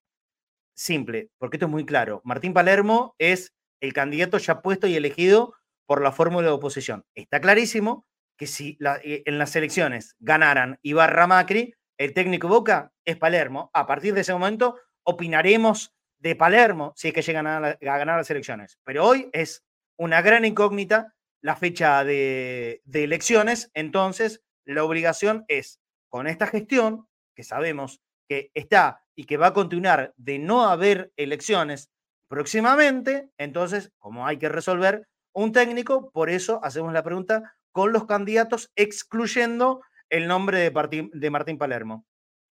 Simple, 0.76 1.30
porque 1.38 1.57
esto 1.57 1.68
es 1.68 1.72
muy 1.72 1.85
claro. 1.85 2.22
Martín 2.23 2.52
Palermo 2.52 3.14
es 3.19 3.53
el 3.80 3.93
candidato 3.93 4.39
ya 4.39 4.64
puesto 4.64 4.88
y 4.88 4.95
elegido 4.95 5.53
por 5.85 6.02
la 6.02 6.11
fórmula 6.11 6.47
de 6.47 6.53
oposición. 6.53 7.06
Está 7.14 7.39
clarísimo 7.39 8.07
que 8.39 8.47
si 8.47 8.76
eh, 9.03 9.22
en 9.27 9.38
las 9.38 9.56
elecciones 9.56 10.15
ganaran 10.18 10.80
Ibarra 10.81 11.27
Macri, 11.27 11.76
el 11.99 12.15
técnico 12.15 12.47
Boca 12.47 12.91
es 13.06 13.18
Palermo. 13.18 13.69
A 13.72 13.85
partir 13.85 14.15
de 14.15 14.22
ese 14.22 14.34
momento 14.34 14.80
opinaremos 15.03 15.93
de 16.18 16.35
Palermo 16.35 16.91
si 16.95 17.10
es 17.10 17.14
que 17.14 17.22
llegan 17.22 17.45
a, 17.45 17.77
ganar 17.80 18.18
las 18.18 18.31
elecciones. 18.31 18.80
Pero 18.84 19.06
hoy 19.06 19.30
es 19.31 19.64
una 19.95 20.23
gran 20.23 20.43
incógnita 20.43 21.11
la 21.45 21.55
fecha 21.55 22.03
de, 22.03 22.81
elecciones, 22.91 23.69
entonces 23.76 24.41
la 24.65 24.84
obligación 24.84 25.45
es, 25.47 25.80
con 26.09 26.26
esta 26.26 26.47
gestión, 26.47 27.07
que 27.35 27.43
sabemos 27.43 28.01
que 28.27 28.49
está 28.55 29.03
y 29.13 29.26
que 29.26 29.38
va 29.38 29.47
a 29.47 29.53
continuar 29.53 30.15
de 30.17 30.39
no 30.39 30.67
haber 30.67 31.13
elecciones 31.17 31.91
próximamente, 32.27 33.30
entonces, 33.38 33.91
como 33.99 34.26
hay 34.26 34.39
que 34.39 34.49
resolver 34.49 35.07
un 35.35 35.51
técnico, 35.51 36.09
por 36.09 36.31
eso 36.31 36.59
hacemos 36.63 36.91
la 36.93 37.03
pregunta 37.03 37.53
con 37.72 37.93
los 37.93 38.07
candidatos, 38.07 38.72
excluyendo 38.76 39.81
el 40.09 40.27
nombre 40.27 40.57
de, 40.57 41.09
de 41.13 41.30
Martín 41.30 41.59
Palermo. 41.59 42.07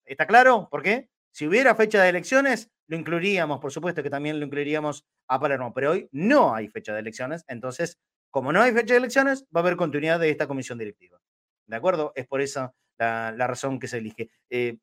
¿Está 0.06 0.28
claro? 0.28 0.68
¿Por 0.70 0.84
qué? 0.84 1.10
Si 1.32 1.48
hubiera 1.48 1.74
fecha 1.74 2.04
de 2.04 2.10
elecciones, 2.10 2.70
lo 2.86 2.96
incluiríamos, 2.96 3.60
por 3.60 3.72
supuesto 3.72 4.04
que 4.04 4.12
también 4.12 4.40
lo 4.40 4.46
incluiríamos 4.46 5.04
a 5.28 5.40
Palermo, 5.40 5.74
pero 5.74 5.94
hoy 5.94 6.08
no 6.12 6.54
hay 6.54 6.68
fecha 6.68 6.94
de 6.94 7.00
elecciones, 7.00 7.44
entonces, 7.48 7.98
como 8.34 8.52
no 8.52 8.64
hay 8.64 8.74
fecha 8.74 8.96
de 8.96 8.98
elecciones, 8.98 9.46
va 9.56 9.60
a 9.60 9.64
haber 9.64 9.76
continuidad 9.76 10.20
de 10.20 10.32
esta 10.32 10.48
comisión 10.48 10.80
directiva. 10.80 11.20
¿De 11.68 11.76
acuerdo? 11.76 12.14
Es 12.16 12.26
por 12.26 12.42
esa 12.42 12.74
la, 12.98 13.46
razón 13.46 13.80
que 13.80 13.88
se 13.88 14.00
elige. 14.00 14.32
Eh, 14.50 14.80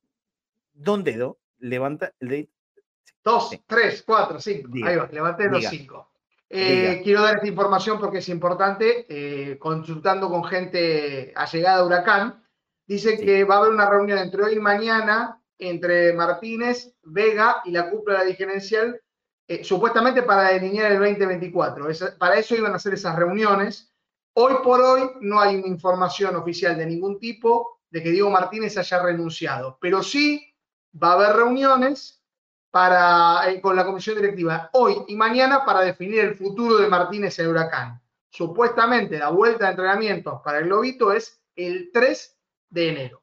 don 0.73 1.03
Dedo, 1.03 1.41
levanta 1.59 2.15
el 2.21 2.29
dedito. 2.29 2.53
Dos, 3.25 3.51
tres, 3.67 4.05
cuatro, 4.07 4.39
cinco. 4.39 4.71
Ahí 4.85 4.95
va, 4.95 5.09
levanté 5.11 5.49
los 5.49 5.65
cinco. 5.65 6.13
Eh, 6.49 7.01
quiero 7.03 7.23
dar 7.23 7.35
esta 7.35 7.49
información 7.49 7.99
porque 7.99 8.19
es 8.19 8.29
importante. 8.29 9.07
Eh, 9.09 9.59
consultando 9.59 10.31
con 10.31 10.45
gente 10.45 11.33
allegada 11.35 11.81
a 11.81 11.85
Huracán, 11.85 12.45
dice 12.87 13.19
que 13.19 13.43
va 13.43 13.57
a 13.57 13.59
haber 13.59 13.73
una 13.73 13.91
reunión 13.91 14.19
entre 14.19 14.45
hoy 14.45 14.55
y 14.55 14.61
mañana 14.61 15.43
entre 15.59 16.13
Martínez, 16.13 16.95
Vega 17.03 17.63
y 17.65 17.73
la 17.73 17.91
cúpula 17.91 18.23
dirigencial, 18.23 19.01
eh, 19.51 19.65
supuestamente 19.65 20.23
para 20.23 20.51
delinear 20.53 20.93
el 20.93 21.01
2024. 21.01 21.89
para 22.19 22.39
eso 22.39 22.55
iban 22.55 22.73
a 22.73 22.77
hacer 22.77 22.95
esas 22.95 23.17
reuniones. 23.17 23.93
Hoy 24.35 24.55
por 24.63 24.81
hoy 24.81 25.11
no 25.23 25.41
hay 25.41 25.57
información 25.67 26.37
oficial 26.37 26.79
de 26.79 26.87
ningún 26.87 27.19
tipo 27.19 27.81
de 27.91 28.01
que 28.01 28.13
Diego 28.13 28.31
Martínez 28.31 28.79
haya 28.79 29.03
renunciado, 29.03 29.77
pero 29.81 30.05
sí 30.05 30.55
va 30.95 31.09
a 31.09 31.13
haber 31.15 31.35
reuniones 31.35 32.23
para, 32.71 33.51
eh, 33.51 33.61
con 33.61 33.75
la 33.75 33.85
comisión 33.85 34.15
directiva 34.15 34.71
hoy 34.73 34.95
y 35.09 35.17
mañana 35.17 35.65
para 35.65 35.81
definir 35.81 36.21
el 36.21 36.37
futuro 36.37 36.77
de 36.77 36.87
Martínez 36.87 37.37
en 37.41 37.49
Huracán. 37.49 38.01
Supuestamente 38.31 39.19
la 39.19 39.31
vuelta 39.31 39.65
de 39.65 39.71
entrenamientos 39.73 40.43
para 40.45 40.59
el 40.59 40.67
Globito 40.67 41.13
es 41.13 41.43
el 41.57 41.91
3 41.93 42.39
de 42.69 42.89
enero. 42.89 43.23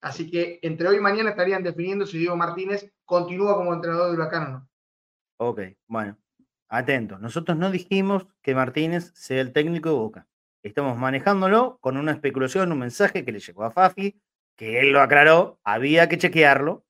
Así 0.00 0.28
que 0.28 0.58
entre 0.60 0.88
hoy 0.88 0.96
y 0.96 1.00
mañana 1.00 1.30
estarían 1.30 1.62
definiendo 1.62 2.04
si 2.04 2.18
Diego 2.18 2.34
Martínez 2.34 2.92
continúa 3.04 3.54
como 3.54 3.72
entrenador 3.72 4.08
de 4.08 4.14
Huracán 4.14 4.42
o 4.42 4.48
no. 4.48 4.68
Ok, 5.40 5.60
bueno, 5.86 6.18
atento. 6.68 7.18
Nosotros 7.18 7.56
no 7.56 7.70
dijimos 7.70 8.26
que 8.42 8.56
Martínez 8.56 9.12
sea 9.14 9.40
el 9.40 9.52
técnico 9.52 9.88
de 9.88 9.94
Boca. 9.94 10.28
Estamos 10.64 10.98
manejándolo 10.98 11.78
con 11.80 11.96
una 11.96 12.10
especulación, 12.10 12.72
un 12.72 12.80
mensaje 12.80 13.24
que 13.24 13.30
le 13.30 13.38
llegó 13.38 13.62
a 13.62 13.70
Fafi, 13.70 14.20
que 14.56 14.80
él 14.80 14.90
lo 14.90 15.00
aclaró, 15.00 15.60
había 15.62 16.08
que 16.08 16.18
chequearlo, 16.18 16.84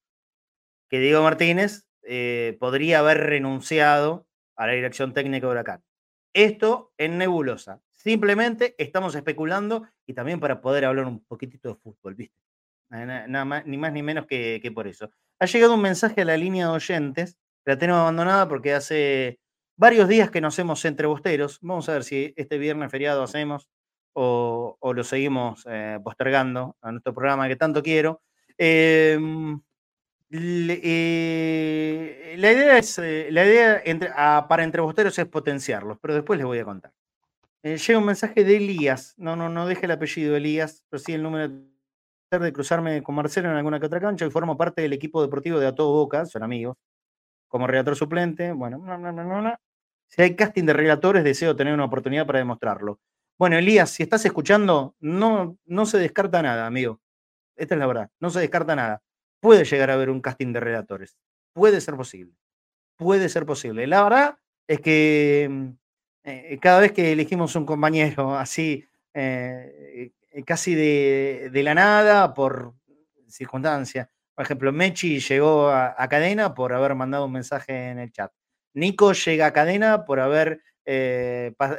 que 0.89 0.99
Diego 0.99 1.23
Martínez 1.23 1.87
eh, 2.03 2.57
podría 2.59 3.01
haber 3.01 3.19
renunciado 3.19 4.27
a 4.57 4.67
la 4.67 4.73
dirección 4.73 5.13
técnica 5.13 5.47
de 5.47 5.53
Huracán. 5.53 5.85
Esto 6.33 6.95
en 6.97 7.19
nebulosa. 7.19 7.83
Simplemente 7.95 8.75
estamos 8.79 9.15
especulando 9.15 9.87
y 10.07 10.15
también 10.15 10.41
para 10.41 10.63
poder 10.63 10.87
hablar 10.87 11.05
un 11.05 11.23
poquitito 11.23 11.69
de 11.69 11.75
fútbol, 11.75 12.15
¿viste? 12.15 12.41
Nada 12.89 13.45
más, 13.45 13.67
ni 13.67 13.77
más 13.77 13.93
ni 13.93 14.03
menos 14.03 14.25
que, 14.27 14.73
por 14.75 14.87
eso. 14.87 15.11
Ha 15.39 15.45
llegado 15.45 15.75
un 15.75 15.83
mensaje 15.83 16.23
a 16.23 16.25
la 16.25 16.39
línea 16.39 16.69
de 16.69 16.73
oyentes, 16.73 17.37
la 17.69 17.79
tenemos 17.79 18.01
abandonada 18.01 18.49
porque 18.49 18.73
hace 18.73 19.39
varios 19.77 20.09
días 20.09 20.31
que 20.31 20.41
nos 20.41 20.55
hacemos 20.55 20.83
entrebosteros. 20.87 21.59
Vamos 21.61 21.87
a 21.91 21.93
ver 21.93 22.05
si 22.05 22.33
este 22.35 22.57
viernes 22.57 22.91
feriado 22.91 23.23
hacemos 23.23 23.69
o, 24.15 24.79
lo 24.81 25.05
seguimos 25.05 25.67
eh, 25.69 25.99
postergando 26.03 26.79
a 26.81 26.93
nuestro 26.93 27.13
programa 27.13 27.47
que 27.47 27.57
tanto 27.57 27.83
quiero. 27.83 28.23
Eh, 28.57 29.19
eh, 30.31 32.35
la 32.39 32.53
idea 32.53 32.79
es, 32.79 32.99
eh, 33.01 33.29
la 33.31 33.45
idea 33.45 33.83
ah, 34.17 34.47
para 34.49 34.65
entrebosteros 34.65 35.19
es 35.19 35.27
potenciarlos, 35.27 35.99
pero 36.01 36.15
después 36.15 36.39
les 36.39 36.47
voy 36.47 36.61
a 36.61 36.65
contar. 36.65 36.95
Llega 37.63 37.99
un 37.99 38.07
mensaje 38.07 38.45
de 38.45 38.57
Elías, 38.57 39.13
no, 39.19 39.37
no, 39.37 39.51
no 39.51 39.67
deje 39.67 39.85
el 39.85 39.93
apellido 39.93 40.37
Elías, 40.37 40.85
pero 40.89 41.03
sí 41.03 41.13
el 41.13 41.23
número 41.23 41.53
de 42.31 42.53
cruzarme 42.53 43.03
con 43.03 43.15
Marcelo 43.15 43.51
en 43.51 43.57
alguna 43.57 43.79
que 43.79 43.87
otra 43.87 44.01
cancha 44.01 44.25
y 44.25 44.31
formo 44.31 44.57
parte 44.57 44.81
del 44.81 44.95
equipo 44.95 45.21
deportivo 45.21 45.59
de 45.59 45.67
A 45.67 45.75
Todo 45.75 45.93
Boca, 45.93 46.25
son 46.25 46.43
amigos, 46.43 46.79
como 47.49 47.67
relator 47.67 47.97
suplente, 47.97 48.53
bueno, 48.53 48.79
no, 48.79 48.97
no, 48.99 49.13
no, 49.13 49.43
no. 49.43 49.57
Si 50.07 50.23
hay 50.23 50.37
casting 50.37 50.65
de 50.65 50.73
relatores, 50.73 51.25
deseo 51.25 51.57
tener 51.57 51.75
una 51.75 51.85
oportunidad 51.85 52.27
para 52.27 52.39
demostrarlo. 52.39 53.01
Bueno, 53.39 53.57
Elías, 53.57 53.91
si 53.91 54.03
estás 54.03 54.25
escuchando, 54.25 54.95
no, 55.01 55.59
no 55.67 55.87
se 55.87 55.99
descarta 55.99 56.43
nada, 56.43 56.67
amigo. 56.67 57.01
Esta 57.57 57.75
es 57.75 57.79
la 57.79 57.87
verdad, 57.87 58.11
no 58.21 58.31
se 58.31 58.41
descarta 58.41 58.77
nada 58.77 59.03
puede 59.41 59.65
llegar 59.65 59.91
a 59.91 59.95
haber 59.95 60.11
un 60.11 60.21
casting 60.21 60.53
de 60.53 60.61
redactores. 60.61 61.17
Puede 61.53 61.81
ser 61.81 61.97
posible. 61.97 62.35
Puede 62.97 63.29
ser 63.29 63.47
posible. 63.47 63.87
La 63.87 64.03
verdad 64.03 64.39
es 64.67 64.81
que 64.81 65.49
mm, 65.51 65.69
eh, 66.25 66.59
cada 66.61 66.81
vez 66.81 66.93
que 66.93 67.13
elegimos 67.13 67.55
un 67.57 67.65
compañero 67.65 68.37
así, 68.37 68.85
eh, 69.15 70.13
eh, 70.31 70.43
casi 70.45 70.75
de, 70.75 71.51
la 71.63 71.75
nada, 71.75 72.35
por 72.35 72.75
circunstancia. 73.29 74.11
Por 74.39 74.45
ejemplo, 74.45 74.71
Mechi 74.71 75.19
llegó 75.19 75.69
a, 75.69 76.09
cadena 76.09 76.55
por 76.55 76.73
haber 76.73 76.95
mandado 76.95 77.25
un 77.25 77.33
mensaje 77.33 77.89
en 77.89 77.99
el 77.99 78.13
chat. 78.13 78.31
Nico 78.73 79.13
llega 79.13 79.47
a 79.47 79.53
cadena 79.53 80.05
por 80.05 80.21
haber 80.21 80.63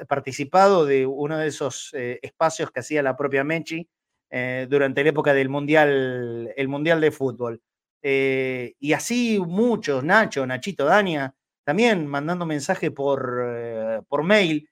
participado 0.10 0.86
de 0.86 1.06
uno 1.06 1.38
de 1.38 1.48
esos 1.48 1.94
espacios 1.94 2.70
que 2.72 2.82
hacía 2.82 3.02
la 3.02 3.16
propia 3.16 3.46
Mechi 3.46 3.88
eh, 4.30 4.68
durante 4.70 5.06
la 5.06 5.12
época 5.12 5.34
del 5.34 5.48
Mundial, 5.48 6.54
el 6.54 6.68
mundial 6.68 7.00
de 7.00 7.12
Fútbol. 7.12 7.62
Eh, 8.02 8.74
y 8.78 8.92
así 8.92 9.40
muchos, 9.40 10.04
Nacho, 10.04 10.46
Nachito, 10.46 10.84
Dania, 10.84 11.34
también 11.64 12.08
mandando 12.08 12.46
mensaje 12.46 12.92
por, 12.92 13.42
eh, 13.56 14.02
por 14.10 14.24
mail. 14.24 14.70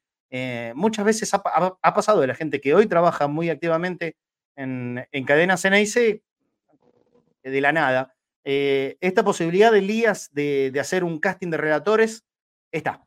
muchas 0.75 1.05
veces 1.05 1.33
ha, 1.33 1.93
pasado 1.93 2.19
de 2.19 2.27
la 2.27 2.35
gente 2.35 2.59
que 2.59 2.75
hoy 2.75 2.85
trabaja 2.87 3.27
muy 3.29 3.49
activamente 3.49 4.17
en, 4.57 5.07
en 5.09 5.23
cadenas 5.23 5.63
NIC 5.63 6.21
de 7.49 7.61
la 7.61 7.71
nada. 7.71 8.15
esta 8.43 9.23
posibilidad 9.23 9.71
de 9.71 9.79
Elías 9.79 10.29
de, 10.31 10.71
de 10.71 10.79
hacer 10.79 11.03
un 11.03 11.19
casting 11.19 11.49
de 11.49 11.57
relatores 11.57 12.25
está. 12.71 13.03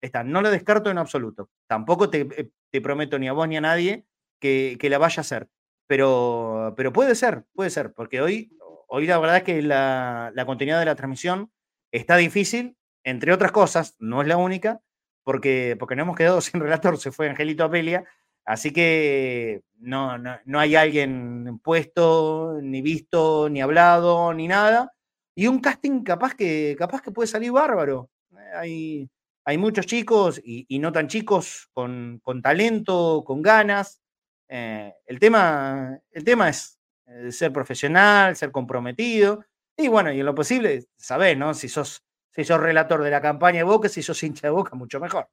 Está, 0.00 0.22
no 0.22 0.42
lo 0.42 0.50
descarto 0.50 0.90
en 0.90 0.98
absoluto. 0.98 1.50
Tampoco 1.66 2.10
te, 2.10 2.52
te 2.70 2.80
prometo 2.80 3.18
ni 3.18 3.28
a 3.28 3.32
vos 3.32 3.48
ni 3.48 3.56
a 3.56 3.60
nadie 3.60 4.04
que, 4.40 4.76
que, 4.78 4.90
la 4.90 4.98
vaya 4.98 5.20
a 5.20 5.22
hacer. 5.22 5.48
Pero, 5.86 6.74
pero 6.76 6.92
puede 6.92 7.14
ser, 7.14 7.44
puede 7.54 7.70
ser, 7.70 7.92
porque 7.92 8.20
hoy, 8.20 8.56
hoy 8.88 9.06
la 9.06 9.18
verdad 9.18 9.38
es 9.38 9.42
que 9.44 9.62
la, 9.62 10.32
continuidad 10.46 10.80
de 10.80 10.86
la 10.86 10.94
transmisión 10.94 11.52
está 11.92 12.16
difícil, 12.16 12.76
entre 13.04 13.32
otras 13.32 13.52
cosas, 13.52 13.94
no 13.98 14.22
es 14.22 14.28
la 14.28 14.36
única, 14.36 14.80
porque, 15.24 15.76
porque 15.78 15.94
no 15.94 16.02
hemos 16.02 16.16
quedado 16.16 16.40
sin 16.42 16.60
relator, 16.60 16.98
se 16.98 17.12
fue 17.12 17.28
Angelito 17.28 17.64
Apelia, 17.64 18.04
así 18.44 18.72
que 18.72 19.62
no, 19.78 20.18
no, 20.18 20.58
hay 20.58 20.76
alguien 20.76 21.60
puesto, 21.62 22.58
ni 22.62 22.82
visto, 22.82 23.48
ni 23.48 23.60
hablado, 23.60 24.32
ni 24.34 24.48
nada, 24.48 24.92
y 25.34 25.46
un 25.46 25.60
casting 25.60 26.02
capaz 26.02 26.34
que, 26.34 26.76
capaz 26.78 27.02
que 27.02 27.10
puede 27.10 27.26
salir 27.26 27.52
bárbaro. 27.52 28.10
Hay, 28.54 29.10
hay 29.44 29.58
muchos 29.58 29.86
chicos 29.86 30.40
y, 30.44 30.78
no 30.78 30.92
tan 30.92 31.08
chicos 31.08 31.68
con, 31.72 32.20
con 32.22 32.40
talento, 32.42 33.24
con 33.26 33.42
ganas, 33.42 34.00
eh, 34.48 34.94
el, 35.06 35.18
tema, 35.18 35.98
el 36.10 36.24
tema 36.24 36.48
es 36.48 36.78
eh, 37.06 37.32
ser 37.32 37.52
profesional, 37.52 38.36
ser 38.36 38.50
comprometido. 38.52 39.44
Y 39.76 39.88
bueno, 39.88 40.12
y 40.12 40.20
en 40.20 40.26
lo 40.26 40.34
posible, 40.34 40.84
sabés, 40.96 41.36
¿no? 41.36 41.54
Si 41.54 41.68
sos, 41.68 42.04
si 42.30 42.44
sos 42.44 42.60
relator 42.60 43.02
de 43.02 43.10
la 43.10 43.20
campaña 43.20 43.58
de 43.58 43.64
Boca, 43.64 43.88
si 43.88 44.02
sos 44.02 44.22
hincha 44.22 44.46
de 44.46 44.52
Boca, 44.52 44.76
mucho 44.76 45.00
mejor. 45.00 45.28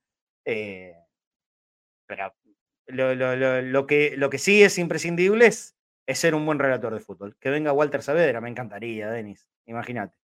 Eh, 0.46 0.96
pero 2.08 2.34
lo, 2.92 3.88
que, 3.88 4.16
lo 4.18 4.30
que 4.30 4.38
sí 4.38 4.64
es 4.64 4.78
imprescindible 4.78 5.48
es, 5.48 5.76
es, 6.06 6.20
ser 6.20 6.36
un 6.36 6.46
buen 6.46 6.60
relator 6.60 6.94
de 6.94 7.00
fútbol. 7.00 7.36
Que 7.40 7.50
venga 7.50 7.74
Walter 7.74 8.02
Saavedra, 8.02 8.42
me 8.42 8.50
encantaría, 8.50 9.10
Denis. 9.10 9.48
Imagínate. 9.66 10.18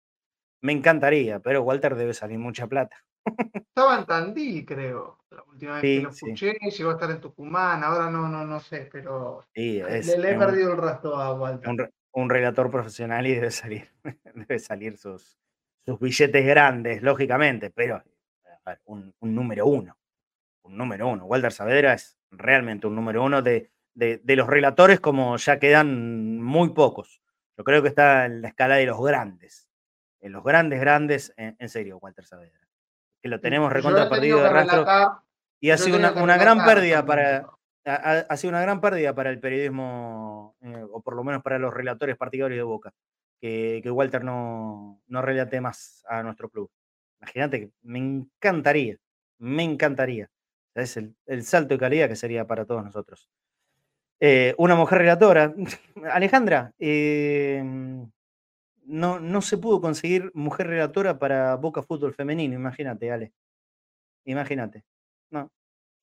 Me 0.60 0.72
encantaría, 0.72 1.40
pero 1.40 1.62
Walter 1.62 1.94
debe 1.94 2.14
salir 2.14 2.38
mucha 2.38 2.66
plata. 2.66 2.96
Estaba 3.54 3.98
en 3.98 4.06
Tandil, 4.06 4.64
creo. 4.64 5.18
La 5.30 5.42
última 5.44 5.74
vez 5.74 5.82
que 5.82 6.00
lo 6.00 6.10
escuché, 6.10 6.52
llegó 6.52 6.90
a 6.90 6.94
estar 6.94 7.10
en 7.10 7.20
Tucumán, 7.20 7.82
ahora 7.82 8.10
no, 8.10 8.28
no, 8.28 8.46
no 8.46 8.60
sé, 8.60 8.88
pero 8.90 9.44
le, 9.54 9.80
he 9.80 10.38
perdido 10.38 10.72
el 10.72 10.78
rastro 10.78 11.16
a 11.16 11.34
Walter. 11.34 11.90
Un, 12.12 12.30
relator 12.30 12.70
profesional 12.70 13.26
y 13.26 13.34
debe 13.34 13.50
salir, 13.50 13.90
debe 14.34 14.58
salir 14.60 14.96
sus, 14.96 15.36
sus 15.84 15.98
billetes 15.98 16.46
grandes, 16.46 17.02
lógicamente, 17.02 17.70
pero 17.70 18.02
un, 18.84 19.14
número 19.20 19.66
uno. 19.66 19.96
Un 20.64 20.76
número 20.76 21.08
uno. 21.08 21.26
Walter 21.26 21.52
Saavedra 21.52 21.94
es 21.94 22.18
realmente 22.30 22.86
un 22.86 22.94
número 22.96 23.22
uno 23.22 23.42
de, 23.42 23.70
de, 23.94 24.36
los 24.36 24.46
relatores 24.46 25.00
como 25.00 25.36
ya 25.36 25.58
quedan 25.58 26.42
muy 26.42 26.70
pocos. 26.70 27.22
Yo 27.56 27.64
creo 27.64 27.82
que 27.82 27.88
está 27.88 28.26
en 28.26 28.42
la 28.42 28.48
escala 28.48 28.76
de 28.76 28.86
los 28.86 29.00
grandes. 29.00 29.68
En 30.20 30.32
los 30.32 30.42
grandes, 30.42 30.80
grandes, 30.80 31.32
en, 31.36 31.68
serio, 31.68 31.98
Walter 31.98 32.24
Saavedra. 32.24 32.66
Que 33.22 33.28
lo 33.28 33.40
tenemos 33.40 33.72
recontra 33.72 34.08
perdido 34.08 34.42
de 34.42 34.48
rastro. 34.48 34.86
y 35.60 35.70
ha 35.70 35.78
sido 35.78 35.96
una, 35.98 36.36
gran 36.36 36.64
pérdida 36.64 37.04
para. 37.04 37.46
Ha, 37.84 38.36
sido 38.36 38.50
una 38.50 38.62
gran 38.62 38.80
pérdida 38.80 39.14
para 39.14 39.30
el 39.30 39.38
periodismo, 39.40 40.56
eh, 40.62 40.84
o 40.90 41.02
por 41.02 41.14
lo 41.14 41.22
menos 41.22 41.42
para 41.42 41.58
los 41.58 41.72
relatores 41.72 42.16
partidarios 42.16 42.56
de 42.56 42.62
Boca, 42.62 42.94
que, 43.40 43.82
Walter 43.84 44.24
no, 44.24 45.02
no 45.06 45.22
relate 45.22 45.60
más 45.60 46.02
a 46.08 46.22
nuestro 46.22 46.48
club. 46.48 46.70
Imagínate 47.20 47.60
que 47.60 47.70
me 47.82 47.98
encantaría, 47.98 48.96
me 49.38 49.62
encantaría. 49.62 50.30
Es 50.74 50.96
el, 50.96 51.14
salto 51.44 51.74
de 51.74 51.78
calidad 51.78 52.08
que 52.08 52.16
sería 52.16 52.46
para 52.46 52.64
todos 52.64 52.84
nosotros. 52.84 53.28
Eh, 54.20 54.54
una 54.58 54.74
mujer 54.74 54.98
relatora. 54.98 55.54
Alejandra, 56.12 56.72
em, 56.78 58.10
no, 58.84 59.20
no 59.20 59.42
se 59.42 59.58
pudo 59.58 59.80
conseguir 59.80 60.30
mujer 60.34 60.66
relatora 60.66 61.18
para 61.18 61.56
Boca 61.56 61.82
Fútbol 61.82 62.14
Femenino, 62.14 62.54
imagínate, 62.54 63.10
Ale. 63.10 63.32
Imagínate. 64.24 64.84
No, 65.30 65.50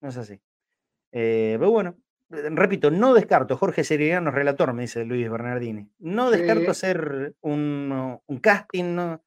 no 0.02 0.10
es 0.10 0.18
así. 0.18 0.42
Eh, 1.12 1.56
pero 1.58 1.72
bueno, 1.72 1.96
repito, 2.30 2.92
no 2.92 3.14
descarto, 3.14 3.58
Jorge 3.58 3.84
Seriano 3.84 4.32
relator, 4.32 4.74
me 4.74 4.84
dice 4.84 5.06
Luis 5.06 5.30
Bernardini. 5.30 5.90
No 6.00 6.32
descarto 6.32 6.72
hacer 6.72 7.36
un, 7.42 8.20
un 8.26 8.40
casting, 8.40 8.96
no, 8.96 9.24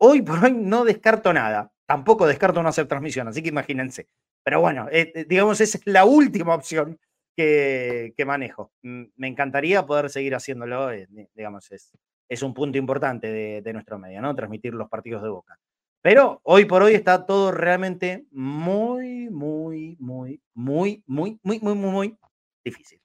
Hoy 0.00 0.22
por 0.22 0.44
hoy 0.44 0.52
no 0.52 0.84
descarto 0.84 1.32
nada. 1.32 1.72
Tampoco 1.86 2.26
descarto 2.26 2.62
no 2.62 2.68
hacer 2.68 2.86
transmisión, 2.86 3.28
así 3.28 3.42
que 3.42 3.48
imagínense. 3.48 4.08
Pero 4.48 4.62
bueno, 4.62 4.88
eh, 4.90 5.12
eh, 5.14 5.26
digamos, 5.28 5.60
esa 5.60 5.76
es 5.76 5.86
la 5.86 6.06
última 6.06 6.54
opción 6.54 6.98
que, 7.36 8.14
manejo. 8.26 8.72
Me 8.80 9.28
encantaría 9.28 9.84
poder 9.84 10.08
seguir 10.08 10.34
haciéndolo, 10.34 10.90
eh, 10.90 11.06
digamos, 11.34 11.70
es, 11.70 11.92
es 12.30 12.42
un 12.42 12.54
punto 12.54 12.78
importante 12.78 13.30
de, 13.30 13.72
nuestro 13.74 13.98
medio, 13.98 14.22
¿no? 14.22 14.34
Transmitir 14.34 14.72
los 14.72 14.88
partidos 14.88 15.22
de 15.22 15.28
Boca. 15.28 15.58
Pero 16.00 16.40
hoy 16.44 16.64
por 16.64 16.82
hoy 16.82 16.94
está 16.94 17.26
todo 17.26 17.52
realmente 17.52 18.24
muy, 18.30 19.28
muy, 19.28 19.98
muy, 20.00 20.40
muy, 20.54 21.02
muy, 21.06 21.38
muy, 21.42 21.60
muy, 21.60 21.74
muy, 21.74 21.90
muy 21.90 22.18
difícil. 22.64 23.02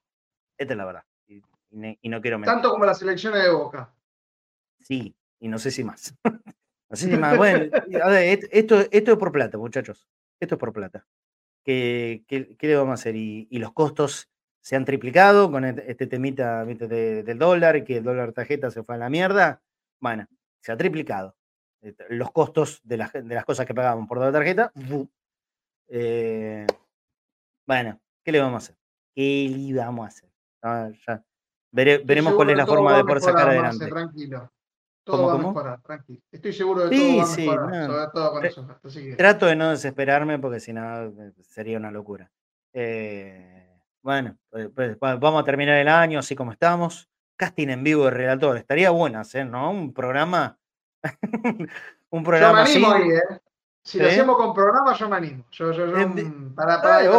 Esta 0.58 0.76
es 0.76 0.78
la 0.78 0.86
verdad. 0.86 1.04
Y, 1.28 1.42
no 2.08 2.22
quiero 2.22 2.40
mentir. 2.40 2.54
Tanto 2.54 2.72
como 2.72 2.86
las 2.86 3.02
elecciones 3.02 3.44
de 3.44 3.50
Boca. 3.50 3.94
Sí, 4.80 5.14
y 5.42 5.50
no 5.50 5.60
sé 5.60 5.72
si 5.72 5.84
más. 5.84 6.16
Así 6.90 7.10
bueno, 7.38 7.66
esto, 7.90 8.80
esto 8.80 9.12
es 9.12 9.18
por 9.18 9.34
plata, 9.34 9.58
muchachos. 9.58 10.08
Esto 10.40 10.56
es 10.56 10.60
por 10.60 10.72
plata. 10.72 11.06
¿Qué, 11.64 12.24
qué, 12.28 12.58
le 12.62 12.76
vamos 12.76 12.92
a 12.92 12.94
hacer? 12.96 13.16
Y, 13.16 13.48
los 13.58 13.72
costos 13.74 14.30
se 14.62 14.76
han 14.76 14.86
triplicado 14.86 15.52
con 15.52 15.66
este 15.66 16.08
temita 16.08 16.66
del 16.66 17.38
dólar, 17.38 17.84
que 17.84 17.98
el 17.98 18.04
dólar 18.04 18.34
tarjeta 18.34 18.72
se 18.72 18.84
fue 18.84 18.96
a 18.96 18.98
la 18.98 19.10
mierda. 19.10 19.62
Bueno, 20.00 20.28
se 20.60 20.72
ha 20.72 20.78
triplicado. 20.78 21.36
Los 22.10 22.32
costos 22.32 22.82
de 22.84 22.98
las, 22.98 23.14
de 23.14 23.36
las 23.36 23.46
cosas 23.46 23.66
que 23.66 23.74
pagamos 23.74 24.08
por 24.08 24.20
dólar 24.20 24.34
tarjeta. 24.34 24.72
Eh, 25.90 26.66
bueno, 27.68 28.00
¿qué 28.24 28.32
le 28.32 28.40
vamos 28.40 28.56
a 28.56 28.66
hacer? 28.66 28.78
¿Qué 29.14 29.50
le 29.50 29.74
vamos 29.74 30.06
a 30.06 30.08
hacer? 30.08 30.30
Ah, 30.62 30.90
veremos 31.72 32.34
cuál 32.36 32.50
es 32.52 32.58
la 32.58 32.66
forma 32.66 32.98
de 32.98 33.04
poder 33.04 33.22
sacar 33.22 33.50
adelante. 33.50 33.88
Tranquilo. 33.88 34.52
Todo 35.04 35.28
va 35.28 35.34
a 35.34 35.38
mejorar, 35.38 35.82
tranquilo. 35.82 36.22
Estoy 36.32 36.54
seguro 36.54 36.88
de 36.88 36.96
todo 36.96 37.18
va 37.18 37.24
a 37.24 37.36
mejorar, 37.36 37.86
sobre 37.88 38.08
todo 38.14 38.32
con 38.32 38.46
eso. 38.46 38.68
Trato 39.18 39.46
de 39.48 39.56
no 39.56 39.70
desesperarme 39.72 40.40
porque 40.40 40.60
si 40.60 40.72
no 40.72 41.04
eh, 41.06 41.34
sería 41.42 41.78
una 41.78 41.92
locura. 41.92 42.32
Eh, 42.72 43.70
bueno, 44.02 44.38
pues, 44.50 44.70
pues, 44.74 44.98
vamos 45.00 45.42
a 45.42 45.44
terminar 45.46 45.78
el 45.78 45.90
año 45.90 46.20
así 46.20 46.36
como 46.36 46.54
estamos. 46.54 47.10
Casting 47.36 47.70
en 47.70 47.84
vivo 47.84 48.06
de 48.06 48.12
relator. 48.12 48.56
Estaría 48.58 48.92
bueno 48.92 49.20
hacer, 49.20 49.46
¿no? 49.46 49.72
Un 49.72 49.94
programa. 49.94 50.58
un 52.10 52.24
programa 52.24 52.64
yo 52.66 52.80
me 52.80 52.88
animo 52.88 52.92
ahí, 52.92 53.10
¿eh? 53.10 53.40
Si 53.84 54.00
lo 54.00 54.08
hacemos 54.08 54.38
con 54.38 54.54
programa, 54.54 54.94
yo 54.94 55.10
me 55.10 55.18
animo. 55.18 55.46
Yo, 55.52 55.74
yo, 55.74 55.86
para, 56.56 56.82
para 56.82 57.04
¿eh? 57.04 57.10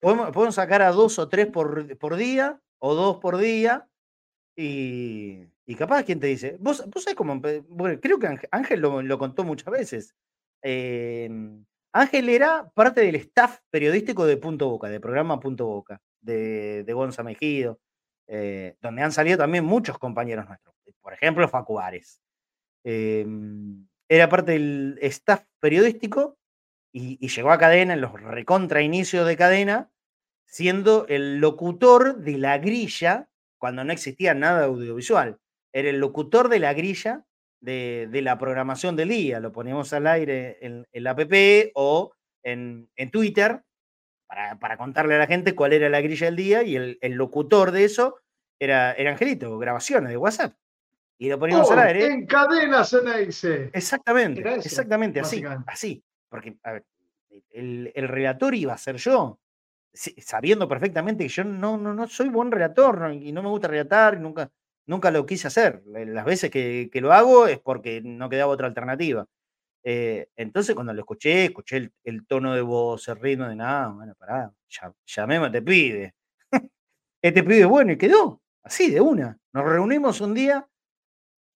podemos, 0.00 0.30
podemos, 0.32 0.54
sacar 0.54 0.82
a 0.82 0.92
dos 0.92 1.18
o 1.18 1.28
tres 1.28 1.46
por, 1.46 1.96
por 1.96 2.16
día, 2.16 2.60
o 2.78 2.94
dos 2.94 3.16
por 3.16 3.38
día, 3.38 3.88
y 4.54 5.46
y 5.66 5.74
capaz, 5.76 6.04
¿quién 6.04 6.20
te 6.20 6.26
dice? 6.26 6.56
Vos, 6.60 6.84
vos 6.90 7.02
sabés 7.02 7.16
cómo. 7.16 7.40
creo 7.40 8.18
que 8.18 8.48
Ángel 8.50 8.80
lo, 8.80 9.18
contó 9.18 9.44
muchas 9.44 9.72
veces. 9.72 10.14
Em, 10.62 11.64
Ángel 11.92 12.28
era 12.28 12.70
parte 12.74 13.00
del 13.00 13.14
staff 13.16 13.60
periodístico 13.70 14.26
de 14.26 14.36
Punto 14.36 14.68
Boca, 14.68 14.88
de 14.88 15.00
programa 15.00 15.40
Punto 15.40 15.66
Boca, 15.66 16.00
de, 16.20 16.84
de 16.84 16.92
Gonza 16.92 17.22
Mejido, 17.22 17.78
eh, 18.26 18.76
donde 18.80 19.02
han 19.02 19.12
salido 19.12 19.38
también 19.38 19.64
muchos 19.64 19.98
compañeros 19.98 20.46
nuestros. 20.46 20.74
Por 21.00 21.14
ejemplo, 21.14 21.48
Facu 21.48 21.78
em, 22.84 23.86
era 24.08 24.28
parte 24.28 24.52
del 24.52 24.98
staff 25.02 25.44
periodístico 25.60 26.36
y, 26.92 27.18
y, 27.20 27.28
llegó 27.28 27.50
a 27.52 27.58
cadena 27.58 27.94
en 27.94 28.00
los 28.00 28.12
recontra 28.12 28.82
inicios 28.82 29.26
de 29.26 29.36
cadena, 29.36 29.90
siendo 30.46 31.06
el 31.08 31.38
locutor 31.38 32.18
de 32.18 32.38
la 32.38 32.58
grilla 32.58 33.28
cuando 33.58 33.84
no 33.84 33.92
existía 33.92 34.34
nada 34.34 34.64
audiovisual 34.64 35.38
era 35.74 35.90
el 35.90 35.98
locutor 35.98 36.48
de 36.48 36.60
la 36.60 36.72
grilla 36.72 37.24
de, 37.60 38.08
la 38.22 38.38
programación 38.38 38.94
del 38.96 39.08
día. 39.08 39.40
Lo 39.40 39.52
poníamos 39.52 39.92
al 39.92 40.06
aire 40.06 40.58
en, 40.60 40.86
la 40.92 41.10
app 41.10 41.32
o 41.74 42.12
en, 42.42 42.88
Twitter 43.10 43.60
para, 44.60 44.76
contarle 44.78 45.16
a 45.16 45.18
la 45.18 45.26
gente 45.26 45.54
cuál 45.54 45.72
era 45.72 45.88
la 45.88 46.00
grilla 46.00 46.26
del 46.26 46.36
día 46.36 46.62
y 46.62 46.76
el, 46.76 47.12
locutor 47.12 47.72
de 47.72 47.84
eso 47.84 48.20
era, 48.58 48.92
era 48.92 49.10
Angelito, 49.10 49.58
grabaciones 49.58 50.10
de 50.10 50.16
WhatsApp. 50.16 50.54
Y 51.18 51.28
lo 51.28 51.38
poníamos 51.38 51.70
al 51.70 51.80
aire. 51.80 52.06
En 52.06 52.26
cadena 52.26 52.84
se. 52.84 53.70
Exactamente, 53.72 54.54
exactamente, 54.54 55.20
así, 55.20 55.42
así. 55.66 56.04
Porque, 56.28 56.56
a 56.62 56.72
ver, 56.72 56.84
el, 57.50 57.92
el, 57.94 58.08
relator 58.08 58.54
iba 58.54 58.74
a 58.74 58.78
ser 58.78 58.96
yo, 58.96 59.40
sabiendo 59.92 60.68
perfectamente 60.68 61.24
que 61.24 61.28
yo 61.28 61.44
no, 61.44 61.76
no, 61.76 61.94
no 61.94 62.06
soy 62.08 62.28
buen 62.28 62.50
relator 62.50 63.12
y 63.12 63.32
no 63.32 63.42
me 63.42 63.48
gusta 63.48 63.68
relatar, 63.68 64.14
y 64.14 64.18
nunca, 64.18 64.50
nunca 64.86 65.10
lo 65.10 65.26
quise 65.26 65.48
hacer. 65.48 65.82
Las 65.86 66.24
veces 66.24 66.50
que, 66.50 66.90
lo 66.94 67.12
hago 67.12 67.46
es 67.46 67.58
porque 67.58 68.00
no 68.02 68.28
quedaba 68.28 68.52
otra 68.52 68.66
alternativa. 68.66 69.26
Eh, 69.82 70.28
entonces, 70.36 70.74
cuando 70.74 70.94
lo 70.94 71.00
escuché, 71.00 71.46
escuché 71.46 71.90
el, 72.04 72.26
tono 72.26 72.54
de 72.54 72.62
voz, 72.62 73.06
el 73.08 73.16
ritmo 73.16 73.46
de 73.48 73.56
nada, 73.56 73.88
bueno, 73.88 74.14
pará, 74.16 74.52
llamemos, 75.06 75.52
te 75.52 75.62
pide. 75.62 76.14
este 77.22 77.42
pide 77.42 77.66
bueno 77.66 77.92
y 77.92 77.98
quedó, 77.98 78.40
así 78.62 78.90
de 78.90 79.00
una. 79.00 79.38
Nos 79.52 79.64
reunimos 79.64 80.20
un 80.20 80.34
día 80.34 80.66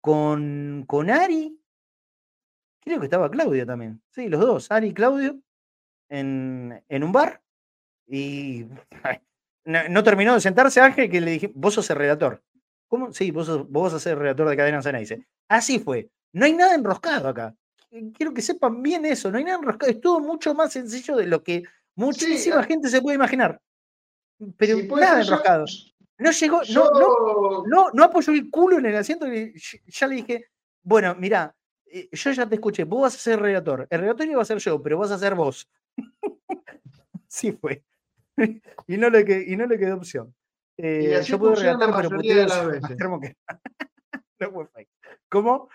con, 0.00 0.84
con 0.86 1.10
Ari, 1.10 1.58
creo 2.80 2.98
que 3.00 3.06
estaba 3.06 3.30
Claudio 3.30 3.66
también, 3.66 4.02
sí, 4.10 4.28
los 4.28 4.40
dos, 4.40 4.70
Ari 4.70 4.88
y 4.88 4.94
Claudio, 4.94 5.40
en, 6.08 6.82
un 6.90 7.12
bar. 7.12 7.42
Y 8.06 8.66
no, 9.64 10.02
terminó 10.02 10.34
de 10.34 10.40
sentarse 10.40 10.80
Ángel 10.80 11.10
que 11.10 11.20
le 11.20 11.32
dije, 11.32 11.52
vos 11.54 11.74
sos 11.74 11.88
el 11.90 11.96
redactor. 11.96 12.42
¿Cómo? 12.88 13.12
Sí, 13.12 13.30
vos, 13.30 13.70
vas 13.70 13.94
a 13.94 14.00
ser 14.00 14.18
redactor 14.18 14.48
de 14.48 14.56
cadena 14.56 14.98
dice. 14.98 15.26
Así 15.48 15.78
fue. 15.78 16.10
No 16.32 16.46
hay 16.46 16.54
nada 16.54 16.74
enroscado 16.74 17.28
acá. 17.28 17.54
Quiero 18.14 18.34
que 18.34 18.42
sepan 18.42 18.82
bien 18.82 19.04
eso. 19.04 19.30
No 19.30 19.38
hay 19.38 19.44
nada 19.44 19.58
enroscado. 19.58 19.92
Es 19.92 20.00
todo 20.00 20.20
mucho 20.20 20.54
más 20.54 20.72
sencillo 20.72 21.16
de 21.16 21.26
lo 21.26 21.42
que 21.42 21.62
muchísima 21.94 22.62
gente 22.62 22.88
se 22.88 23.00
puede 23.00 23.16
imaginar. 23.16 23.60
Pero 24.56 24.78
nada 24.96 25.22
enroscado. 25.22 25.66
No 26.18 26.32
llegó, 26.32 26.62
no, 26.74 26.90
no, 26.90 27.64
no, 27.66 27.90
no 27.92 28.04
apoyó 28.04 28.32
el 28.32 28.50
culo 28.50 28.78
en 28.78 28.86
el 28.86 28.96
asiento 28.96 29.32
y 29.32 29.54
ya 29.86 30.08
le 30.08 30.16
dije, 30.16 30.46
bueno, 30.82 31.14
mira, 31.14 31.54
eh, 31.86 32.08
yo 32.10 32.32
ya 32.32 32.48
te 32.48 32.56
escuché, 32.56 32.82
vos 32.84 33.02
vas 33.02 33.14
a 33.14 33.18
ser 33.18 33.40
redactor. 33.40 33.86
El 33.88 34.00
redactor 34.00 34.26
iba 34.26 34.42
a 34.42 34.44
ser 34.44 34.58
yo, 34.58 34.82
pero 34.82 34.98
vas 34.98 35.12
a 35.12 35.18
ser 35.18 35.36
vos. 35.36 35.70
sí 37.28 37.52
fue. 37.52 37.84
y, 38.86 38.96
no 38.96 39.10
le, 39.10 39.44
y 39.46 39.56
no 39.56 39.66
le 39.66 39.78
quedó 39.78 39.96
opción. 39.96 40.34
Eh, 40.78 41.20
yo 41.24 41.38
puedo 41.38 41.56
redactar, 41.56 41.94
pero 41.96 42.22
de 42.22 42.46
las 42.46 42.66
veces. 42.66 42.96
¿Cómo? 45.28 45.68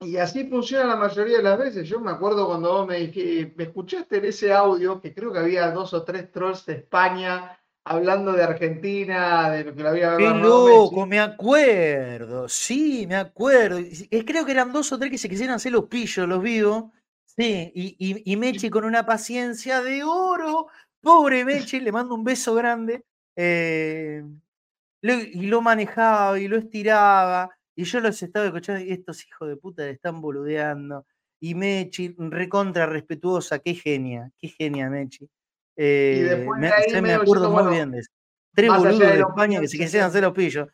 Y 0.00 0.16
así 0.16 0.46
funciona 0.48 0.86
la 0.86 0.96
mayoría 0.96 1.38
de 1.38 1.42
las 1.42 1.58
veces. 1.58 1.88
Yo 1.88 2.00
me 2.00 2.10
acuerdo 2.10 2.46
cuando 2.46 2.72
vos 2.72 2.86
me, 2.86 2.98
dijiste, 2.98 3.54
me 3.56 3.64
escuchaste 3.64 4.16
en 4.18 4.24
ese 4.26 4.52
audio, 4.52 5.00
que 5.00 5.14
creo 5.14 5.32
que 5.32 5.38
había 5.38 5.70
dos 5.70 5.94
o 5.94 6.02
tres 6.02 6.30
trolls 6.32 6.66
de 6.66 6.74
España 6.74 7.58
hablando 7.84 8.32
de 8.32 8.42
Argentina, 8.42 9.50
de 9.50 9.64
lo 9.64 9.74
que 9.74 9.82
lo 9.82 9.88
había 9.90 10.16
Qué 10.16 10.28
loco, 10.28 11.06
me 11.06 11.20
acuerdo. 11.20 12.48
Sí, 12.48 13.06
me 13.06 13.16
acuerdo. 13.16 13.78
Creo 14.26 14.44
que 14.44 14.52
eran 14.52 14.72
dos 14.72 14.92
o 14.92 14.98
tres 14.98 15.10
que 15.10 15.18
se 15.18 15.28
quisieran 15.28 15.56
hacer 15.56 15.72
los 15.72 15.86
pillos, 15.86 16.28
los 16.28 16.42
vivos. 16.42 16.86
Sí, 17.24 17.70
y, 17.74 17.96
y, 17.98 18.32
y 18.32 18.36
Mechi 18.36 18.70
con 18.70 18.84
una 18.84 19.06
paciencia 19.06 19.82
de 19.82 20.02
oro. 20.02 20.66
Pobre 21.00 21.44
Mechi, 21.44 21.80
le 21.80 21.92
mando 21.92 22.14
un 22.14 22.24
beso 22.24 22.54
grande. 22.54 23.04
Eh, 23.36 24.24
y 25.02 25.46
lo 25.46 25.60
manejaba 25.60 26.38
y 26.40 26.48
lo 26.48 26.56
estiraba. 26.56 27.50
Y 27.74 27.84
yo 27.84 28.00
los 28.00 28.20
estaba 28.22 28.46
escuchando 28.46 28.80
y 28.82 28.90
estos 28.90 29.24
hijos 29.26 29.48
de 29.48 29.56
puta 29.56 29.82
le 29.84 29.90
están 29.90 30.20
boludeando. 30.20 31.06
Y 31.38 31.54
Mechi, 31.54 32.14
recontra 32.18 32.86
respetuosa, 32.86 33.58
qué 33.58 33.74
genia, 33.74 34.30
qué 34.38 34.48
genia 34.48 34.88
Mechi. 34.88 35.28
y 35.76 36.20
después 36.20 36.58
me, 36.58 37.12
acuerdo 37.12 37.50
muy 37.50 37.74
bien 37.74 37.90
de 37.90 37.98
eso. 37.98 38.10
tres 38.54 38.70
boludos 38.70 38.98
de 39.00 39.20
España 39.20 39.60
que 39.60 39.68
se 39.68 39.76
quisieran 39.76 40.10
se- 40.10 40.16
hacer 40.18 40.22
los 40.24 40.32
pillos. 40.32 40.68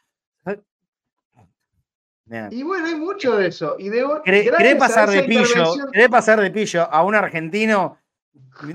Mirá. 2.24 2.48
Y 2.52 2.62
bueno, 2.62 2.86
hay 2.86 2.94
mucho 2.94 3.36
de 3.36 3.48
eso. 3.48 3.74
Y 3.78 3.89
de, 3.89 4.06
¿Querés, 4.24 4.76
pasar 4.76 5.10
de 5.10 5.24
pillo? 5.24 5.40
intervención- 5.43 5.90
¿Querés 5.93 6.09
pasar 6.09 6.40
de 6.40 6.51
pillo 6.52 6.82
a 6.90 7.02
un 7.05 7.14
argentino? 7.16 7.98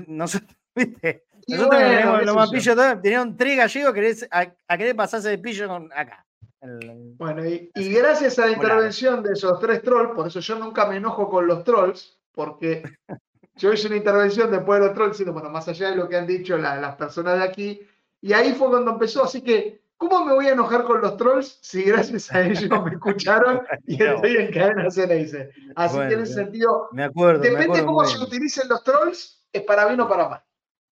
Nosotros, 0.06 0.54
¿viste? 0.74 1.24
Nosotros 1.48 1.80
bueno, 1.80 1.88
tenemos 1.90 2.26
los 2.26 2.34
más 2.36 2.50
pillos, 2.50 2.76
todos, 2.76 3.02
tenían 3.02 3.36
tres 3.36 3.56
gallegos, 3.56 3.94
querés, 3.94 4.28
a, 4.30 4.46
a 4.68 4.78
querer 4.78 4.94
pasarse 4.96 5.28
de 5.30 5.38
pillo 5.38 5.66
con 5.68 5.90
acá. 5.94 6.24
El- 6.60 7.14
Bueno, 7.16 7.44
y, 7.46 7.70
y 7.74 7.92
gracias 7.92 8.38
a 8.38 8.46
la 8.46 8.52
intervención 8.52 9.22
de 9.22 9.32
esos 9.32 9.58
tres 9.60 9.82
trolls, 9.82 10.12
por 10.14 10.26
eso 10.26 10.40
yo 10.40 10.58
nunca 10.58 10.86
me 10.86 10.96
enojo 10.96 11.28
con 11.30 11.46
los 11.46 11.64
trolls, 11.64 12.18
porque 12.32 12.82
yo 13.56 13.72
hice 13.72 13.86
una 13.86 13.96
intervención 13.96 14.50
después 14.50 14.80
de 14.80 14.86
los 14.86 14.94
trolls, 14.94 15.12
diciendo, 15.12 15.32
bueno, 15.32 15.48
más 15.50 15.66
allá 15.68 15.90
de 15.90 15.96
lo 15.96 16.08
que 16.08 16.16
han 16.16 16.26
dicho 16.26 16.58
la- 16.58 16.80
las 16.80 16.96
personas 16.96 17.38
de 17.38 17.44
aquí, 17.44 17.80
y 18.20 18.32
ahí 18.32 18.52
fue 18.52 18.68
cuando 18.68 18.90
empezó, 18.90 19.24
así 19.24 19.40
que, 19.42 19.80
¿cómo 19.96 20.24
me 20.24 20.32
voy 20.34 20.48
a 20.48 20.52
enojar 20.52 20.84
con 20.84 21.00
los 21.00 21.16
trolls 21.16 21.58
si 21.62 21.82
gracias 21.84 22.30
a 22.34 22.42
ellos 22.42 22.68
me 22.84 22.92
escucharon 22.92 23.62
y 23.86 23.96
No. 23.96 24.16
estoy 24.16 24.36
en 24.36 24.52
cadena 24.52 24.84
dice 25.14 25.50
Así 25.76 25.94
Bueno, 25.96 26.08
que 26.08 26.14
en 26.16 26.20
ese 26.20 26.34
sentido, 26.34 26.88
me 26.92 27.04
acuerdo, 27.04 27.40
me 27.42 27.48
depende 27.50 27.64
acuerdo 27.78 27.86
cómo 27.86 28.04
se 28.04 28.22
utilicen 28.22 28.68
los 28.68 28.82
trolls, 28.84 29.44
es 29.52 29.62
para 29.62 29.86
bien 29.86 30.00
o 30.00 30.08
para 30.08 30.28
mal. 30.28 30.42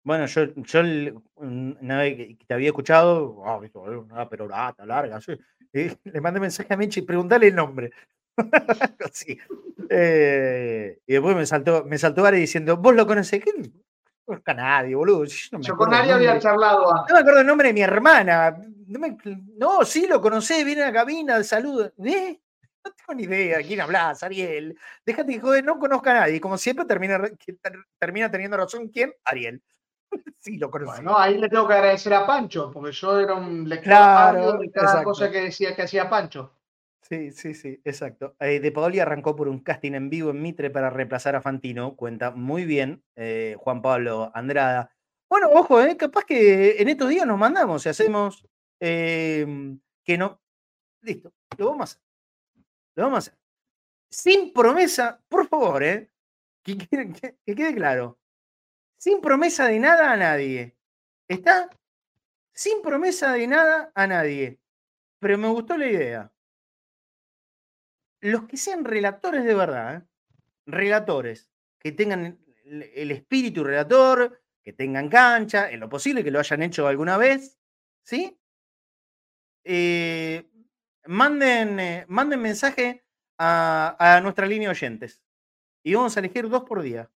Bueno, 0.04 0.26
yo, 0.26 0.46
yo 0.56 0.80
una 1.36 1.98
vez 1.98 2.16
que 2.16 2.44
te 2.46 2.54
había 2.54 2.68
escuchado, 2.68 3.44
es 3.62 3.70
una 3.74 4.28
perorata 4.28 4.84
larga, 4.84 5.20
y 5.72 5.88
le 6.04 6.20
mandé 6.20 6.40
mensaje 6.40 6.74
a 6.74 6.76
Mechi, 6.76 7.02
preguntale 7.02 7.48
el 7.48 7.54
nombre. 7.54 7.90
Eh, 9.94 10.98
y 11.06 11.12
después 11.12 11.36
me 11.36 11.44
saltó, 11.44 11.84
me 11.84 11.98
saltó 11.98 12.24
Ari 12.24 12.38
diciendo, 12.38 12.78
¿vos 12.78 12.94
lo 12.94 13.06
conocés? 13.06 13.44
¿Qué? 13.44 13.52
No 14.26 14.40
a 14.44 14.54
nadie, 14.54 14.94
boludo. 14.94 15.24
Yo, 15.24 15.36
no 15.52 15.58
me 15.58 15.64
Yo 15.64 15.74
acuerdo 15.74 15.90
con 15.92 16.00
Ari 16.00 16.10
había 16.12 16.38
charlado 16.38 16.90
antes. 16.94 17.08
No 17.10 17.14
me 17.14 17.20
acuerdo 17.20 17.40
el 17.40 17.46
nombre 17.46 17.68
de 17.68 17.74
mi 17.74 17.82
hermana. 17.82 18.56
No, 18.86 18.98
me- 18.98 19.18
no, 19.58 19.84
sí 19.84 20.06
lo 20.06 20.20
conocé, 20.20 20.64
viene 20.64 20.82
a 20.82 20.86
la 20.86 20.92
cabina, 20.92 21.42
saludo. 21.42 21.92
¿Eh? 22.02 22.40
No 22.84 22.90
tengo 22.92 23.14
ni 23.14 23.24
idea 23.24 23.58
de 23.58 23.64
quién 23.64 23.80
hablas, 23.80 24.22
Ariel. 24.22 24.78
Déjate 25.04 25.32
que 25.32 25.40
joder, 25.40 25.64
no 25.64 25.78
conozco 25.78 26.08
a 26.08 26.14
nadie. 26.14 26.40
Como 26.40 26.56
siempre 26.56 26.86
termina, 26.86 27.20
termina 27.98 28.30
teniendo 28.30 28.56
razón. 28.56 28.88
¿Quién? 28.88 29.12
Ariel. 29.24 29.62
sí, 30.39 30.59
lo 30.59 30.70
conocí. 30.70 30.93
Bueno, 31.02 31.18
ahí 31.18 31.39
le 31.39 31.48
tengo 31.48 31.66
que 31.66 31.74
agradecer 31.74 32.12
a 32.14 32.26
Pancho, 32.26 32.70
porque 32.72 32.93
yo 32.93 33.18
era 33.20 33.34
un 33.34 33.68
lector 33.68 33.84
Claro, 33.89 34.52
de 34.59 34.70
cada 34.70 34.86
exacto. 34.86 35.05
cosa 35.09 35.30
que 35.30 35.40
decía 35.43 35.74
que 35.74 35.82
hacía 35.82 36.09
Pancho. 36.10 36.55
Sí, 37.02 37.30
sí, 37.32 37.52
sí, 37.55 37.80
exacto. 37.84 38.36
Eh, 38.40 38.60
de 38.60 38.72
Paoli 38.72 38.98
arrancó 39.01 39.34
por 39.36 39.48
un 39.48 39.60
casting 39.60 39.93
en 39.93 40.09
vivo 40.09 40.30
en 40.30 40.40
Mitre 40.40 40.70
para 40.70 40.89
reemplazar 40.89 41.34
a 41.36 41.43
Fantino. 41.43 41.94
Cuenta 41.97 42.30
muy 42.30 42.64
bien 42.64 43.02
eh, 43.16 43.56
Juan 43.59 43.82
Pablo 43.82 44.30
Andrada. 44.34 44.90
Bueno, 45.28 45.48
ojo, 45.52 45.82
eh, 45.82 45.97
capaz 45.97 46.24
que 46.24 46.80
en 46.80 46.89
estos 46.89 47.09
días 47.10 47.26
nos 47.26 47.39
mandamos 47.39 47.84
y 47.84 47.89
hacemos 47.89 48.47
que 48.80 50.16
no. 50.18 50.40
Listo, 51.02 51.32
lo 51.59 51.66
vamos 51.70 51.80
a 51.80 51.84
hacer. 51.84 52.02
Lo 52.97 53.02
vamos 53.05 53.16
a 53.16 53.18
hacer. 53.18 53.39
Sin 54.10 54.52
promesa, 54.52 55.20
por 55.28 55.48
favor, 55.48 55.82
¿eh? 55.82 56.10
Que- 56.62 56.76
que 57.44 57.55
quede 57.55 57.74
claro. 57.74 58.18
Sin 59.02 59.20
promesa 59.20 59.66
de 59.66 59.80
nada 59.80 60.12
a 60.12 60.16
nadie. 60.16 60.76
¿Está? 61.26 61.68
Sin 62.54 62.82
promesa 62.82 63.32
de 63.32 63.46
nada 63.48 63.90
a 63.94 64.06
nadie. 64.06 64.60
Pero 65.18 65.38
me 65.38 65.48
gustó 65.48 65.76
la 65.76 65.86
idea 65.86 66.32
los 68.22 68.44
que 68.44 68.56
sean 68.56 68.84
relatores 68.84 69.44
de 69.44 69.54
verdad, 69.54 69.96
¿eh? 69.96 70.02
relatores, 70.64 71.50
que 71.78 71.92
tengan 71.92 72.38
el, 72.64 73.10
espíritu 73.10 73.64
relator, 73.64 74.40
que 74.62 74.72
tengan 74.72 75.08
cancha, 75.08 75.70
en 75.70 75.80
lo 75.80 75.88
posible 75.88 76.22
que 76.22 76.30
lo 76.30 76.38
hayan 76.38 76.62
hecho 76.62 76.86
alguna 76.86 77.18
vez, 77.18 77.58
¿sí? 78.04 78.38
Eh, 79.64 80.48
manden, 81.06 81.80
eh, 81.80 82.04
manden 82.08 82.40
mensaje 82.40 83.04
a, 83.38 83.96
a 83.98 84.20
nuestra 84.20 84.46
línea 84.46 84.68
de 84.68 84.72
oyentes 84.72 85.20
y 85.82 85.94
vamos 85.94 86.16
a 86.16 86.20
elegir 86.20 86.48
dos 86.48 86.62
por 86.62 86.80
día. 86.80 87.10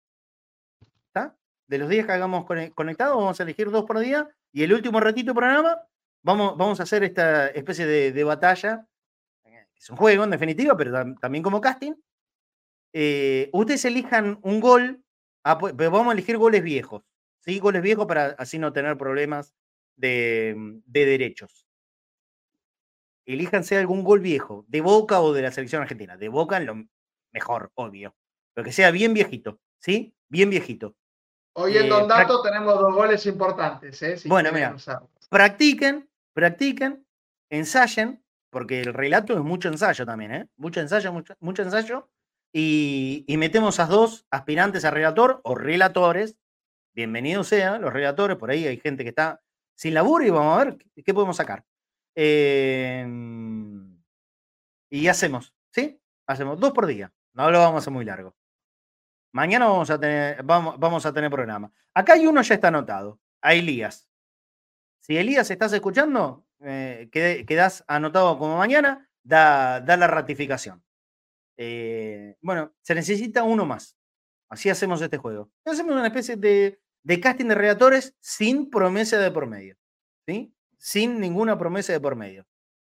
De 1.67 1.79
los 1.79 1.89
días 1.89 2.07
que 2.07 2.13
hagamos 2.13 2.45
cone- 2.45 2.73
conectados, 2.73 3.17
vamos 3.17 3.41
a 3.41 3.43
elegir 3.43 3.71
dos 3.71 3.85
por 3.85 3.99
día 3.99 4.29
y 4.53 4.63
el 4.63 4.73
último 4.73 5.01
ratito 5.01 5.31
de 5.33 5.35
programa 5.35 5.79
vamos, 6.23 6.57
vamos 6.57 6.81
a 6.81 6.83
hacer 6.85 7.05
esta 7.05 7.49
especie 7.49 7.87
de, 7.87 8.13
de 8.13 8.25
batalla 8.25 8.87
es 9.77 9.91
un 9.91 9.97
juego 9.97 10.25
en 10.25 10.31
definitiva, 10.31 10.77
pero 10.77 10.93
tam- 10.93 11.19
también 11.21 11.43
como 11.43 11.61
casting. 11.61 11.93
Eh, 12.93 13.51
ustedes 13.53 13.85
elijan 13.85 14.39
un 14.43 14.61
gol, 14.61 15.03
ah, 15.43 15.59
pu- 15.59 15.75
pero 15.77 15.91
vamos 15.91 16.09
a 16.11 16.13
elegir 16.13 16.39
goles 16.39 16.63
viejos, 16.63 17.03
¿sí? 17.41 17.59
Goles 17.59 17.83
viejos 17.83 18.07
para 18.07 18.29
así 18.39 18.59
no 18.59 18.73
tener 18.73 18.97
problemas 18.97 19.53
de, 19.97 20.55
de 20.87 21.05
derechos. 21.07 21.67
Elíjanse 23.27 23.77
algún 23.77 24.05
gol 24.05 24.21
viejo, 24.21 24.65
de 24.69 24.81
Boca 24.81 25.21
o 25.21 25.33
de 25.33 25.43
la 25.43 25.51
selección 25.51 25.83
argentina. 25.83 26.17
De 26.17 26.29
Boca 26.29 26.61
lo 26.61 26.85
mejor, 27.33 27.71
obvio. 27.75 28.15
Pero 28.55 28.65
que 28.65 28.73
sea 28.73 28.91
bien 28.91 29.13
viejito, 29.15 29.61
¿sí? 29.79 30.15
Bien 30.29 30.51
viejito. 30.51 30.95
Hoy 31.55 31.77
en 31.77 31.87
Eh, 31.87 31.89
Don 31.89 32.09
Dato 32.09 32.43
tenemos 32.43 32.79
dos 32.79 32.95
goles 32.95 33.25
importantes. 33.27 34.03
¿eh? 34.03 34.17
Si 34.17 34.29
Bueno, 34.29 34.51
mira. 34.53 34.75
usarlos. 34.75 35.11
practiquen, 35.29 36.09
practiquen, 36.33 37.07
ensayen, 37.51 38.23
porque 38.51 38.81
el 38.81 38.93
relato 38.93 39.35
es 39.35 39.41
mucho 39.41 39.69
ensayo 39.69 40.05
también, 40.05 40.33
¿eh? 40.35 40.49
Mucho 40.57 40.81
ensayo, 40.81 41.13
mucho, 41.13 41.35
mucho 41.41 41.63
ensayo. 41.63 42.09
Y, 42.53 43.25
y 43.27 43.37
metemos 43.37 43.81
a 43.81 43.87
dos 43.87 44.27
aspirantes 44.31 44.85
a 44.85 44.91
relator 44.91 45.41
o 45.45 45.55
relatores. 45.55 46.37
Bienvenidos 46.95 47.49
sean 47.49 47.83
los 47.83 47.93
relatores, 47.93 48.37
por 48.37 48.51
ahí 48.51 48.67
hay 48.67 48.79
gente 48.79 49.03
que 49.03 49.09
está 49.11 49.41
sin 49.77 49.95
laburo 49.95 50.25
y 50.25 50.31
vamos 50.31 50.61
a 50.61 50.65
ver 50.65 50.77
qué, 50.95 51.03
qué 51.03 51.15
podemos 51.15 51.37
sacar. 51.37 51.65
Eh, 52.15 53.05
y 54.91 55.09
hacemos, 55.09 55.53
¿sí? 55.73 56.01
Hacemos 56.29 56.61
dos 56.61 56.73
por 56.73 56.87
día. 56.87 57.13
No 57.33 57.51
lo 57.51 57.59
vamos 57.59 57.77
a 57.77 57.79
hacer 57.81 57.93
muy 57.93 58.05
largo. 58.05 58.37
Mañana 59.35 59.67
vamos 59.67 59.91
a 59.91 59.99
tener, 59.99 60.45
vamos, 60.45 60.79
vamos 60.79 61.05
a 61.05 61.13
tener 61.13 61.29
programa. 61.29 61.73
Acá 61.93 62.13
hay 62.13 62.25
uno 62.25 62.41
ya 62.41 62.55
está 62.55 62.69
anotado, 62.69 63.21
a 63.43 63.53
Elías. 63.53 64.09
Si 65.01 65.17
Elías 65.17 65.51
estás 65.51 65.73
escuchando, 65.73 66.47
eh, 66.61 67.09
quedás 67.11 67.83
anotado 67.89 68.39
como 68.39 68.57
mañana, 68.57 69.11
da, 69.25 69.81
da 69.81 69.97
la 69.97 70.07
ratificación. 70.07 70.85
Eh, 71.57 72.37
bueno, 72.43 72.75
se 72.81 72.95
necesita 72.95 73.43
uno 73.43 73.67
más. 73.67 73.97
Así 74.49 74.71
hacemos 74.71 75.03
este 75.03 75.19
juego. 75.19 75.51
Hacemos 75.65 75.97
una 75.97 76.07
especie 76.07 76.37
de, 76.37 76.81
de 77.03 77.21
casting 77.21 77.47
de 77.47 77.57
relatores 77.57 78.15
sin 78.21 78.71
promesa 78.71 79.19
de 79.19 79.33
por 79.33 79.49
medio. 79.49 79.77
¿Sí? 80.29 80.55
Sin 80.79 81.19
ninguna 81.19 81.59
promesa 81.59 81.93
de 81.93 81.99
por 81.99 82.15
medio. 82.15 82.47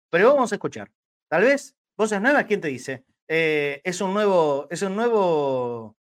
Pero 0.09 0.33
vamos 0.33 0.51
a 0.51 0.55
escuchar. 0.55 0.91
Tal 1.29 1.43
vez, 1.43 1.77
voces 1.95 2.19
nuevas, 2.19 2.43
¿quién 2.43 2.59
te 2.59 2.67
dice? 2.67 3.05
Eh, 3.29 3.79
es 3.85 4.01
un 4.01 4.13
nuevo, 4.13 4.67
es 4.69 4.81
un 4.81 4.93
nuevo 4.93 5.95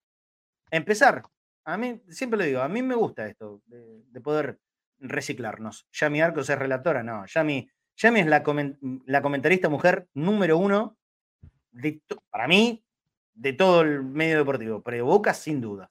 empezar. 0.77 1.23
A 1.65 1.77
mí, 1.77 2.01
siempre 2.09 2.37
lo 2.39 2.45
digo, 2.45 2.61
a 2.61 2.67
mí 2.67 2.81
me 2.81 2.95
gusta 2.95 3.25
esto, 3.27 3.61
de, 3.65 4.03
de 4.07 4.21
poder 4.21 4.59
reciclarnos. 4.99 5.87
Yami 5.91 6.21
Arcos 6.21 6.49
es 6.49 6.57
relatora, 6.59 7.03
no. 7.03 7.25
Yami, 7.25 7.69
Yami 7.95 8.19
es 8.21 8.27
la, 8.27 8.43
comen- 8.43 8.77
la 9.05 9.21
comentarista 9.21 9.69
mujer 9.69 10.07
número 10.13 10.57
uno, 10.57 10.97
de 11.71 12.01
to- 12.05 12.23
para 12.29 12.47
mí, 12.47 12.83
de 13.33 13.53
todo 13.53 13.81
el 13.81 14.03
medio 14.03 14.37
deportivo. 14.37 14.81
Pero 14.81 15.05
Boca, 15.05 15.33
sin 15.33 15.61
duda. 15.61 15.89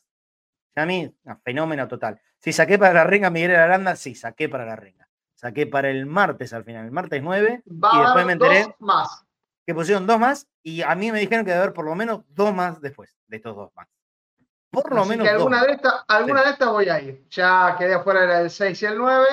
Yami, 0.77 1.15
fenómeno 1.45 1.87
total. 1.89 2.21
Si 2.39 2.53
saqué 2.53 2.79
para 2.79 2.93
la 2.95 3.05
renga 3.05 3.31
Miguel 3.31 3.55
Aranda, 3.57 3.95
sí, 3.97 4.15
saqué 4.15 4.49
para 4.49 4.65
la 4.65 4.77
renga. 4.77 5.09
Saqué 5.35 5.67
para 5.67 5.91
el 5.91 6.07
martes 6.07 6.53
al 6.53 6.65
final, 6.65 6.85
el 6.87 6.93
martes 6.93 7.23
9, 7.23 7.63
Va 7.67 7.91
y 7.95 7.99
después 8.01 8.27
me 8.27 8.33
enteré 8.35 8.63
dos 8.63 8.75
más. 8.79 9.25
que 9.67 9.75
pusieron 9.75 10.07
dos 10.07 10.19
más, 10.19 10.49
y 10.63 10.83
a 10.83 10.95
mí 10.95 11.11
me 11.11 11.19
dijeron 11.19 11.45
que 11.45 11.51
debe 11.51 11.63
haber 11.65 11.75
por 11.75 11.85
lo 11.85 11.95
menos 11.97 12.23
dos 12.29 12.55
más 12.55 12.81
después 12.81 13.17
de 13.27 13.37
estos 13.39 13.57
dos 13.57 13.73
más. 13.75 13.89
Por 14.73 14.91
lo 14.91 15.03
Así 15.03 15.11
menos 15.11 15.27
que 15.27 15.31
alguna 15.31 15.63
de 15.65 15.73
estas, 15.73 15.95
alguna 16.09 16.45
de 16.45 16.51
estas 16.51 16.69
voy 16.71 16.89
a 16.89 16.99
ir. 16.99 17.23
Ya 17.29 17.77
quedé 17.79 17.93
afuera 17.93 18.25
era 18.25 18.41
el 18.41 18.49
6 18.51 18.83
y 18.83 18.87
el 18.87 18.97
9. 18.97 19.27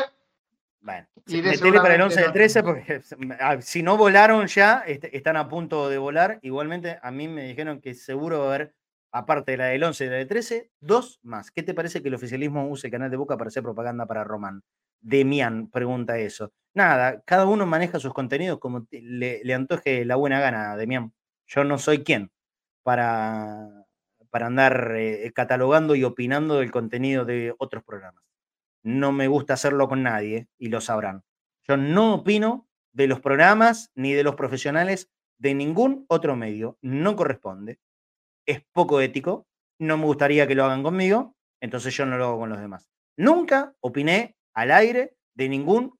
Bueno, 0.81 1.07
metele 1.25 1.79
para 1.79 1.95
el 1.95 2.01
11 2.01 2.15
seguramente 2.15 2.19
del 2.19 2.27
no. 2.27 2.33
13 2.33 2.63
porque 2.63 3.01
ah, 3.39 3.61
si 3.61 3.81
no 3.81 3.95
volaron 3.95 4.47
ya, 4.47 4.83
este, 4.85 5.15
están 5.15 5.37
a 5.37 5.47
punto 5.47 5.87
de 5.87 5.97
volar. 5.97 6.39
Igualmente, 6.41 6.99
a 7.01 7.11
mí 7.11 7.29
me 7.29 7.45
dijeron 7.45 7.79
que 7.79 7.93
seguro 7.93 8.39
va 8.39 8.45
a 8.45 8.47
haber, 8.55 8.75
aparte 9.13 9.51
de 9.51 9.57
la 9.57 9.65
del 9.67 9.81
11 9.81 10.05
y 10.05 10.09
la 10.09 10.15
del 10.17 10.27
13, 10.27 10.71
dos 10.81 11.21
más. 11.23 11.51
¿Qué 11.51 11.63
te 11.63 11.73
parece 11.73 12.01
que 12.01 12.09
el 12.09 12.15
oficialismo 12.15 12.67
use 12.67 12.87
el 12.87 12.91
canal 12.91 13.09
de 13.09 13.15
Boca 13.15 13.37
para 13.37 13.47
hacer 13.47 13.63
propaganda 13.63 14.05
para 14.05 14.25
Román? 14.25 14.61
Demian 14.99 15.69
pregunta 15.69 16.17
eso. 16.17 16.51
Nada, 16.73 17.21
cada 17.23 17.45
uno 17.45 17.65
maneja 17.65 17.97
sus 17.97 18.13
contenidos 18.13 18.59
como 18.59 18.85
le 18.91 19.53
antoje 19.53 20.03
la 20.03 20.17
buena 20.17 20.41
gana, 20.41 20.75
Demian. 20.75 21.13
Yo 21.47 21.63
no 21.63 21.77
soy 21.77 22.03
quien 22.03 22.29
para, 22.83 23.78
para 24.29 24.47
andar 24.47 24.93
eh, 24.95 25.31
catalogando 25.33 25.95
y 25.95 26.03
opinando 26.03 26.59
del 26.59 26.71
contenido 26.71 27.25
de 27.25 27.53
otros 27.57 27.83
programas 27.83 28.23
no 28.83 29.11
me 29.11 29.27
gusta 29.27 29.53
hacerlo 29.53 29.87
con 29.87 30.03
nadie 30.03 30.47
y 30.57 30.69
lo 30.69 30.81
sabrán. 30.81 31.23
Yo 31.67 31.77
no 31.77 32.15
opino 32.15 32.67
de 32.93 33.07
los 33.07 33.19
programas 33.19 33.91
ni 33.95 34.13
de 34.13 34.23
los 34.23 34.35
profesionales 34.35 35.09
de 35.37 35.53
ningún 35.53 36.05
otro 36.07 36.35
medio. 36.35 36.77
No 36.81 37.15
corresponde. 37.15 37.79
Es 38.45 38.63
poco 38.71 39.01
ético. 39.01 39.47
No 39.79 39.97
me 39.97 40.05
gustaría 40.05 40.47
que 40.47 40.55
lo 40.55 40.65
hagan 40.65 40.83
conmigo, 40.83 41.35
entonces 41.61 41.95
yo 41.95 42.05
no 42.05 42.17
lo 42.17 42.25
hago 42.25 42.39
con 42.39 42.49
los 42.49 42.59
demás. 42.59 42.89
Nunca 43.17 43.73
opiné 43.79 44.35
al 44.53 44.71
aire 44.71 45.15
de 45.35 45.47
ningún 45.47 45.97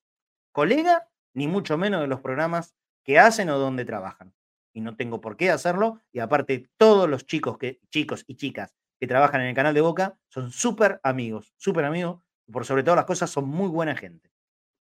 colega, 0.52 1.08
ni 1.34 1.48
mucho 1.48 1.78
menos 1.78 2.02
de 2.02 2.08
los 2.08 2.20
programas 2.20 2.76
que 3.06 3.20
hacen 3.20 3.50
o 3.50 3.58
donde 3.58 3.86
trabajan. 3.86 4.34
Y 4.74 4.82
no 4.82 4.96
tengo 4.96 5.22
por 5.22 5.38
qué 5.38 5.50
hacerlo. 5.50 6.02
Y 6.12 6.20
aparte, 6.20 6.70
todos 6.78 7.10
los 7.10 7.26
chicos, 7.26 7.58
que, 7.58 7.80
chicos 7.90 8.24
y 8.28 8.36
chicas 8.36 8.74
que 9.00 9.08
trabajan 9.08 9.42
en 9.42 9.48
el 9.48 9.56
canal 9.56 9.74
de 9.74 9.82
Boca 9.82 10.18
son 10.28 10.52
súper 10.52 11.00
amigos, 11.04 11.54
súper 11.58 11.86
amigos. 11.86 12.22
Por 12.52 12.66
sobre 12.66 12.84
todas 12.84 12.98
las 12.98 13.06
cosas, 13.06 13.30
son 13.30 13.48
muy 13.48 13.68
buena 13.68 13.96
gente. 13.96 14.32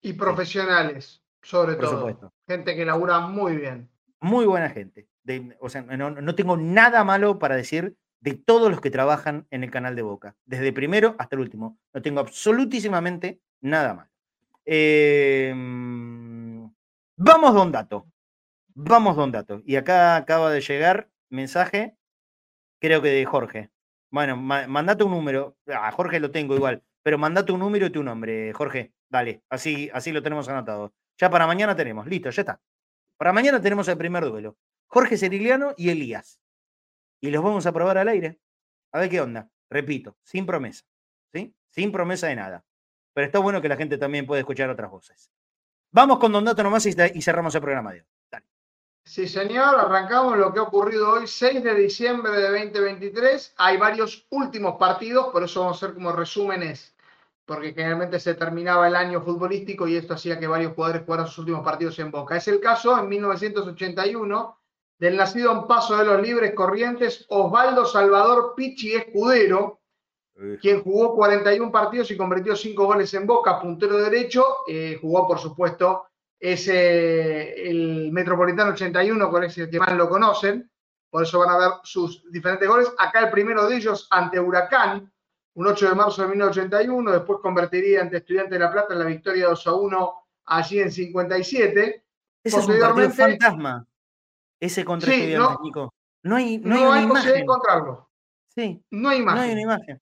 Y 0.01 0.15
profesionales, 0.15 1.23
sobre 1.43 1.77
todo. 1.77 1.99
Supuesto. 1.99 2.33
Gente 2.49 2.75
que 2.75 2.85
labura 2.85 3.21
muy 3.21 3.57
bien. 3.57 3.91
Muy 4.21 4.47
buena 4.47 4.71
gente. 4.71 5.09
o 5.61 5.69
sea, 5.69 5.83
no, 5.83 6.11
no 6.11 6.35
tengo 6.35 6.57
nada 6.57 7.05
malo 7.05 7.39
para 7.39 7.57
decir 7.57 7.97
de 8.23 8.35
todos 8.35 8.71
los 8.71 8.81
que 8.81 8.91
trabajan 8.91 9.47
en 9.51 9.65
el 9.65 9.71
canal 9.71 9.97
de 9.97 10.03
Boca, 10.03 10.37
desde 10.45 10.73
primero 10.73 11.17
hasta 11.19 11.35
el 11.35 11.43
último. 11.43 11.79
No 11.93 12.01
tengo 12.01 12.21
absolutísimamente 12.21 13.41
nada 13.61 13.95
más. 13.95 14.09
Em, 14.65 15.53
vamos, 17.17 17.55
don 17.55 17.73
Dato. 17.73 18.07
Vamos, 18.75 19.17
don 19.17 19.33
Dato. 19.33 19.63
Y 19.65 19.77
acá 19.77 20.17
acaba 20.17 20.51
de 20.51 20.61
llegar 20.61 21.11
mensaje, 21.31 21.97
creo 22.81 23.03
que 23.03 23.09
de 23.09 23.25
Jorge. 23.25 23.71
Bueno, 24.11 24.37
mandate 24.37 25.05
un 25.05 25.13
número. 25.13 25.57
A 25.67 25.89
ah, 25.89 25.93
Jorge 25.93 26.21
lo 26.21 26.31
tengo 26.31 26.55
igual, 26.55 26.83
pero 27.03 27.19
mandate 27.19 27.53
un 27.53 27.61
número 27.61 27.87
y 27.87 27.91
tu 27.91 28.03
nombre, 28.03 28.53
Jorge. 28.53 28.93
Dale, 29.09 29.43
así, 29.49 29.91
así 29.93 30.13
lo 30.13 30.23
tenemos 30.23 30.49
anotado. 30.49 30.95
Ya 31.19 31.31
para 31.31 31.47
mañana 31.47 31.77
tenemos, 31.77 32.07
listo, 32.07 32.31
ya 32.31 32.43
está. 32.43 32.61
Para 33.17 33.33
mañana 33.33 33.61
tenemos 33.61 33.89
el 33.89 33.97
primer 33.97 34.25
duelo. 34.25 34.57
Jorge 34.87 35.17
Cerigliano 35.17 35.75
y 35.77 35.91
Elías 35.91 36.43
y 37.23 37.31
los 37.31 37.43
vamos 37.43 37.65
a 37.67 37.73
probar 37.73 37.97
al 37.99 38.09
aire. 38.09 38.39
A 38.93 38.99
ver 38.99 39.09
qué 39.09 39.21
onda. 39.21 39.49
Repito, 39.71 40.19
sin 40.23 40.45
promesa. 40.45 40.85
¿Sí? 41.33 41.55
Sin 41.71 41.93
promesa 41.93 42.27
de 42.27 42.37
nada. 42.37 42.65
Pero 43.15 43.27
está 43.27 43.39
bueno 43.39 43.63
que 43.63 43.69
la 43.69 43.77
gente 43.77 43.97
también 43.97 44.27
pueda 44.27 44.41
escuchar 44.41 44.69
otras 44.69 44.91
voces. 44.91 45.31
Vamos 45.93 46.19
con 46.19 46.33
Don 46.33 46.45
Dato 46.45 46.63
nomás 46.63 46.85
y, 46.87 47.23
cerramos 47.23 47.55
el 47.55 47.61
programa 47.61 47.93
de 47.93 48.01
hoy. 48.01 48.07
Sí, 49.05 49.27
señor, 49.27 49.79
arrancamos 49.79 50.39
lo 50.39 50.53
que 50.53 50.61
ha 50.61 50.63
ocurrido 50.63 51.11
hoy, 51.11 51.27
6 51.27 51.63
de 51.63 51.75
diciembre 51.75 52.33
de 52.33 52.51
2023. 52.63 53.55
Hay 53.59 53.77
varios 53.77 54.27
últimos 54.31 54.77
partidos, 54.77 55.29
por 55.33 55.43
eso 55.43 55.61
vamos 55.61 55.83
a 55.83 55.87
hacer 55.87 55.95
como 55.95 56.13
resúmenes, 56.13 56.95
porque 57.45 57.73
generalmente 57.73 58.21
se 58.21 58.35
terminaba 58.35 58.87
el 58.87 58.95
año 58.95 59.21
futbolístico 59.21 59.89
y 59.89 59.97
esto 59.97 60.15
hacía 60.15 60.39
que 60.39 60.47
varios 60.47 60.75
jugadores 60.75 61.03
jugaran 61.05 61.27
sus 61.27 61.39
últimos 61.39 61.65
partidos 61.65 61.99
en 61.99 62.13
Boca. 62.13 62.37
Es 62.37 62.47
el 62.47 62.61
caso 62.61 62.97
en 62.99 63.09
1981 63.09 64.59
del 64.99 65.17
nacido 65.17 65.51
en 65.51 65.67
Paso 65.67 65.97
de 65.97 66.05
los 66.05 66.23
Libres 66.23 66.55
Corrientes, 66.55 67.27
Osvaldo 67.29 67.85
Salvador 67.85 68.55
Pichi 68.57 68.95
Escudero, 68.95 69.81
quien 70.61 70.83
jugó 70.83 71.17
41 71.17 71.73
partidos 71.73 72.11
y 72.13 72.17
convirtió 72.17 72.55
5 72.55 72.87
goles 72.87 73.13
en 73.15 73.27
Boca, 73.27 73.61
puntero 73.61 73.99
derecho, 73.99 74.59
eh, 74.69 74.97
jugó 75.01 75.27
por 75.27 75.41
supuesto 75.41 76.07
ese, 76.43 77.71
el 77.71 78.11
Metropolitano 78.11 78.73
81, 78.73 79.31
con 79.31 79.45
ese 79.45 79.71
que 79.71 79.79
más 79.79 79.97
lo 79.97 80.09
conocen, 80.09 80.69
por 81.09 81.23
eso 81.23 81.39
van 81.39 81.51
a 81.51 81.59
ver 81.59 81.71
sus 81.85 82.29
diferentes 82.33 82.69
goles. 82.69 82.93
Acá 82.99 83.21
el 83.21 83.31
primero 83.31 83.69
de 83.69 83.77
ellos 83.77 84.09
ante 84.11 84.41
Huracán, 84.41 85.13
un 85.55 85.67
8 85.69 85.91
de 85.91 85.95
marzo 85.95 86.23
de 86.23 86.29
1981, 86.29 87.13
después 87.13 87.39
convertiría 87.41 88.01
ante 88.01 88.17
Estudiantes 88.17 88.51
de 88.51 88.59
La 88.59 88.73
Plata 88.73 88.93
en 88.93 88.99
la 88.99 89.05
victoria 89.05 89.47
2 89.51 89.67
a 89.69 89.75
1 89.75 90.15
allí 90.47 90.81
en 90.81 90.91
57. 90.91 92.05
Ese 92.43 92.59
es 92.59 92.67
un 92.67 92.81
partido 92.81 93.11
fantasma. 93.11 93.87
Ese 94.59 94.85
contra 94.85 95.13
sí, 95.13 95.35
no, 95.37 95.61
Nico. 95.63 95.95
No 96.25 96.37
hay, 96.37 96.59
no, 96.59 96.75
no 96.75 96.93
hay, 96.93 97.05
una 97.05 97.21
imagen. 97.21 97.37
encontrarlo. 97.37 98.11
Sí. 98.49 98.85
No 98.91 99.11
hay 99.11 99.19
imagen. 99.19 99.39
No 99.39 99.45
hay 99.45 99.53
una 99.53 99.63
imagen. 99.63 100.01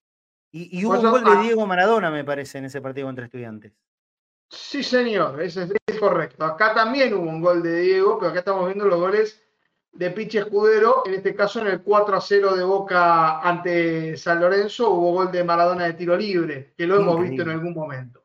Y, 0.52 0.84
hubo 0.86 0.98
un 0.98 1.10
gol 1.10 1.24
de 1.24 1.42
Diego 1.42 1.66
Maradona, 1.66 2.10
me 2.10 2.24
parece, 2.24 2.58
en 2.58 2.64
ese 2.64 2.80
partido 2.80 3.06
contra 3.06 3.26
estudiantes. 3.26 3.72
Sí, 4.50 4.82
señor, 4.82 5.40
eso 5.40 5.62
es, 5.62 5.98
correcto. 6.00 6.44
Acá 6.44 6.74
también 6.74 7.14
hubo 7.14 7.28
un 7.28 7.40
gol 7.40 7.62
de 7.62 7.82
Diego, 7.82 8.18
pero 8.18 8.30
acá 8.30 8.40
estamos 8.40 8.66
viendo 8.66 8.84
los 8.84 8.98
goles 8.98 9.40
de 9.92 10.10
Piche 10.10 10.40
Escudero, 10.40 11.02
en 11.06 11.14
este 11.14 11.34
caso 11.34 11.60
en 11.60 11.68
el 11.68 11.82
4 11.82 12.16
a 12.16 12.20
0 12.20 12.56
de 12.56 12.64
Boca 12.64 13.40
ante 13.40 14.16
San 14.16 14.40
Lorenzo, 14.40 14.90
hubo 14.90 15.12
gol 15.12 15.30
de 15.30 15.44
Maradona 15.44 15.84
de 15.84 15.92
tiro 15.94 16.16
libre, 16.16 16.74
que 16.76 16.86
lo 16.86 17.00
hemos 17.00 17.20
visto 17.20 17.42
en 17.42 17.50
algún 17.50 17.74
momento. 17.74 18.24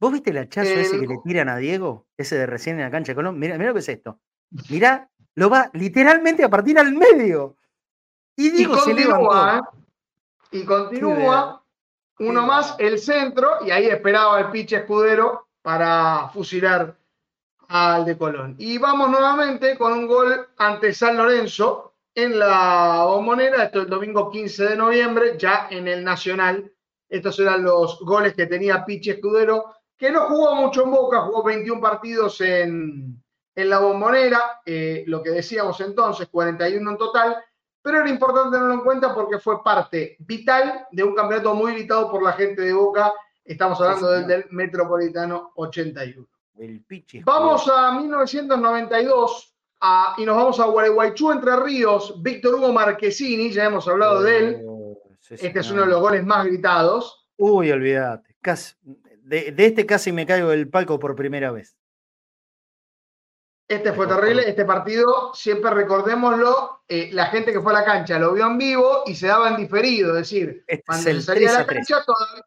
¿Vos 0.00 0.12
viste 0.12 0.30
el 0.30 0.38
hachazo 0.38 0.70
ese 0.70 0.98
que 0.98 1.06
le 1.06 1.18
tiran 1.24 1.48
a 1.48 1.56
Diego? 1.56 2.06
Ese 2.16 2.36
de 2.36 2.46
recién 2.46 2.76
en 2.76 2.82
la 2.82 2.90
cancha 2.90 3.12
de 3.12 3.16
Colón. 3.16 3.38
Mira, 3.38 3.56
mira 3.56 3.68
lo 3.68 3.74
que 3.74 3.80
es 3.80 3.88
esto. 3.88 4.20
Mirá 4.70 5.10
lo 5.34 5.50
va 5.50 5.70
literalmente 5.74 6.42
a 6.42 6.48
partir 6.48 6.78
al 6.78 6.92
medio. 6.92 7.56
Y 8.34 8.50
digo, 8.50 8.76
continúa, 8.76 9.58
¿eh? 9.58 10.58
Y 10.58 10.64
continúa. 10.64 11.62
Uno 12.18 12.46
más, 12.46 12.74
el 12.78 12.98
centro, 12.98 13.58
y 13.64 13.70
ahí 13.70 13.86
esperaba 13.86 14.40
el 14.40 14.50
pitch 14.50 14.72
escudero 14.72 15.45
para 15.66 16.28
fusilar 16.28 16.96
al 17.70 18.04
de 18.04 18.16
Colón. 18.16 18.54
Y 18.56 18.78
vamos 18.78 19.10
nuevamente 19.10 19.76
con 19.76 19.94
un 19.94 20.06
gol 20.06 20.46
ante 20.58 20.94
San 20.94 21.16
Lorenzo 21.16 21.94
en 22.14 22.38
la 22.38 23.02
bombonera, 23.08 23.64
esto 23.64 23.80
el 23.80 23.88
domingo 23.88 24.30
15 24.30 24.64
de 24.64 24.76
noviembre, 24.76 25.36
ya 25.36 25.66
en 25.68 25.88
el 25.88 26.04
Nacional. 26.04 26.72
Estos 27.08 27.40
eran 27.40 27.64
los 27.64 27.98
goles 27.98 28.34
que 28.34 28.46
tenía 28.46 28.84
Pichi 28.84 29.10
Escudero, 29.10 29.74
que 29.96 30.12
no 30.12 30.28
jugó 30.28 30.54
mucho 30.54 30.84
en 30.84 30.92
Boca, 30.92 31.22
jugó 31.22 31.42
21 31.42 31.80
partidos 31.80 32.40
en, 32.42 33.20
en 33.56 33.68
la 33.68 33.80
bombonera, 33.80 34.60
eh, 34.64 35.02
lo 35.08 35.20
que 35.20 35.30
decíamos 35.30 35.80
entonces, 35.80 36.28
41 36.30 36.88
en 36.92 36.96
total, 36.96 37.36
pero 37.82 37.98
era 37.98 38.08
importante 38.08 38.50
tenerlo 38.50 38.74
en 38.74 38.80
cuenta 38.82 39.12
porque 39.12 39.40
fue 39.40 39.64
parte 39.64 40.16
vital 40.20 40.86
de 40.92 41.02
un 41.02 41.16
campeonato 41.16 41.56
muy 41.56 41.72
gritado 41.72 42.08
por 42.08 42.22
la 42.22 42.34
gente 42.34 42.62
de 42.62 42.72
Boca. 42.72 43.12
Estamos 43.46 43.80
hablando 43.80 44.10
del, 44.26 44.46
Metropolitano 44.50 45.52
81. 45.54 46.26
vamos 47.24 47.70
a 47.72 47.92
1992 47.92 49.54
y 50.18 50.24
nos 50.24 50.36
vamos 50.36 50.58
a 50.58 50.64
Gualeguaychú, 50.64 51.30
Entre 51.30 51.56
Ríos. 51.56 52.20
Víctor 52.22 52.56
Hugo 52.56 52.72
Marquesini, 52.72 53.52
ya 53.52 53.66
hemos 53.66 53.86
hablado 53.86 54.22
de 54.22 54.38
él. 54.38 54.62
Oh, 54.66 55.00
este 55.30 55.60
es 55.60 55.70
uno 55.70 55.82
de 55.82 55.88
los 55.88 56.00
goles 56.00 56.24
más 56.24 56.44
gritados. 56.46 57.28
Uy, 57.36 57.70
olvídate. 57.70 58.36
de, 59.22 59.54
este 59.56 59.86
casi 59.86 60.10
me 60.10 60.26
caigo 60.26 60.48
del 60.48 60.68
palco 60.68 60.98
por 60.98 61.14
primera 61.14 61.52
vez. 61.52 61.76
Este 63.68 63.92
fue 63.92 64.06
terrible, 64.06 64.48
este 64.48 64.64
partido, 64.64 65.34
siempre 65.34 65.70
recordémoslo, 65.70 66.82
eh, 66.86 67.10
la 67.12 67.26
gente 67.26 67.52
que 67.52 67.60
fue 67.60 67.72
a 67.72 67.80
la 67.80 67.84
cancha 67.84 68.16
lo 68.16 68.32
vio 68.32 68.46
en 68.46 68.58
vivo 68.58 69.02
y 69.06 69.16
se 69.16 69.26
daba 69.26 69.48
en 69.48 69.56
diferido, 69.56 70.10
es 70.10 70.18
decir, 70.18 70.64
este 70.68 70.84
cuando 70.86 71.02
se 71.02 71.20
salía 71.20 71.50
a 71.50 71.58
la 71.60 71.66
cancha 71.66 71.96
todavía, 72.04 72.44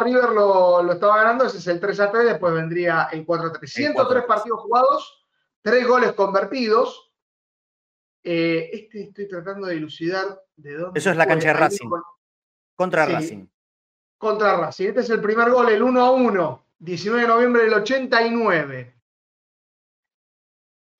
River 0.00 0.30
lo, 0.30 0.92
estaba 0.92 1.18
ganando, 1.18 1.44
ese 1.44 1.58
es 1.58 1.66
el 1.66 1.80
3 1.80 2.00
a 2.00 2.10
3, 2.10 2.24
después 2.24 2.54
vendría 2.54 3.08
el 3.12 3.24
4 3.24 3.48
a 3.48 3.52
3. 3.52 3.72
103 3.72 4.24
partidos 4.24 4.60
jugados, 4.60 5.26
3 5.62 5.86
goles 5.86 6.12
convertidos. 6.12 7.12
Eh, 8.24 8.70
este 8.72 9.02
estoy 9.04 9.28
tratando 9.28 9.66
de 9.66 9.74
dilucidar 9.74 10.42
de 10.56 10.74
dónde. 10.74 10.98
Eso 10.98 11.10
es 11.10 11.16
la 11.16 11.26
cancha 11.26 11.48
de 11.48 11.54
Racing. 11.54 11.90
Contra 12.74 13.06
Racing. 13.06 13.46
Contra 14.16 14.56
Racing. 14.56 14.88
Este 14.88 15.00
es 15.00 15.10
el 15.10 15.20
primer 15.20 15.50
gol, 15.50 15.68
el 15.68 15.82
1 15.82 16.00
a 16.00 16.10
1, 16.12 16.66
19 16.78 17.22
de 17.22 17.28
noviembre 17.28 17.62
del 17.64 17.74
89. 17.74 18.96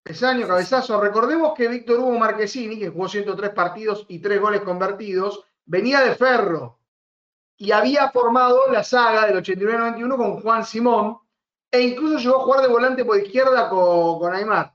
Ese 0.04 0.26
año, 0.26 0.48
cabezazo. 0.48 1.00
Recordemos 1.00 1.54
que 1.56 1.68
Víctor 1.68 2.00
Hugo 2.00 2.18
Marquesini, 2.18 2.78
que 2.78 2.88
jugó 2.88 3.08
103 3.08 3.50
partidos 3.50 4.04
y 4.08 4.18
3 4.18 4.40
goles 4.40 4.60
convertidos, 4.62 5.44
venía 5.64 6.00
de 6.00 6.16
Ferro 6.16 6.81
y 7.62 7.70
había 7.70 8.10
formado 8.10 8.62
la 8.72 8.82
saga 8.82 9.24
del 9.24 9.36
89-91 9.36 10.16
con 10.16 10.40
Juan 10.40 10.64
Simón 10.64 11.18
e 11.70 11.80
incluso 11.80 12.18
llegó 12.18 12.40
a 12.40 12.44
jugar 12.44 12.60
de 12.62 12.66
volante 12.66 13.05
por 13.05 13.16
izquierda 13.16 13.68
con, 13.68 14.18
con 14.18 14.34
Aymar. 14.34 14.74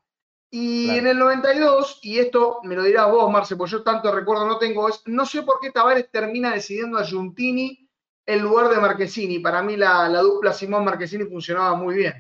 Y 0.50 0.92
en 0.92 1.06
el 1.06 1.20
92, 1.20 2.00
y 2.04 2.20
esto 2.20 2.62
me 2.64 2.76
lo 2.76 2.84
dirás 2.84 3.12
vos, 3.12 3.30
Marce, 3.30 3.58
porque 3.58 3.74
yo 3.74 3.84
tanto 3.84 4.10
recuerdo 4.16 4.48
no 4.48 4.58
tengo, 4.58 4.88
es 4.88 5.02
no 5.06 5.26
sé 5.26 5.44
por 5.44 5.60
qué 5.60 5.72
Tavares 5.72 6.10
termina 6.10 6.54
decidiendo 6.54 6.98
a 6.98 7.04
Giuntini 7.04 7.90
en 8.26 8.40
lugar 8.40 8.70
de 8.70 8.80
Marquesini. 8.80 9.40
Para 9.40 9.62
mí 9.62 9.76
la, 9.76 10.08
la 10.08 10.22
dupla 10.22 10.54
Simón-Marquesini 10.54 11.26
funcionaba 11.26 11.76
muy 11.76 11.96
bien. 11.96 12.14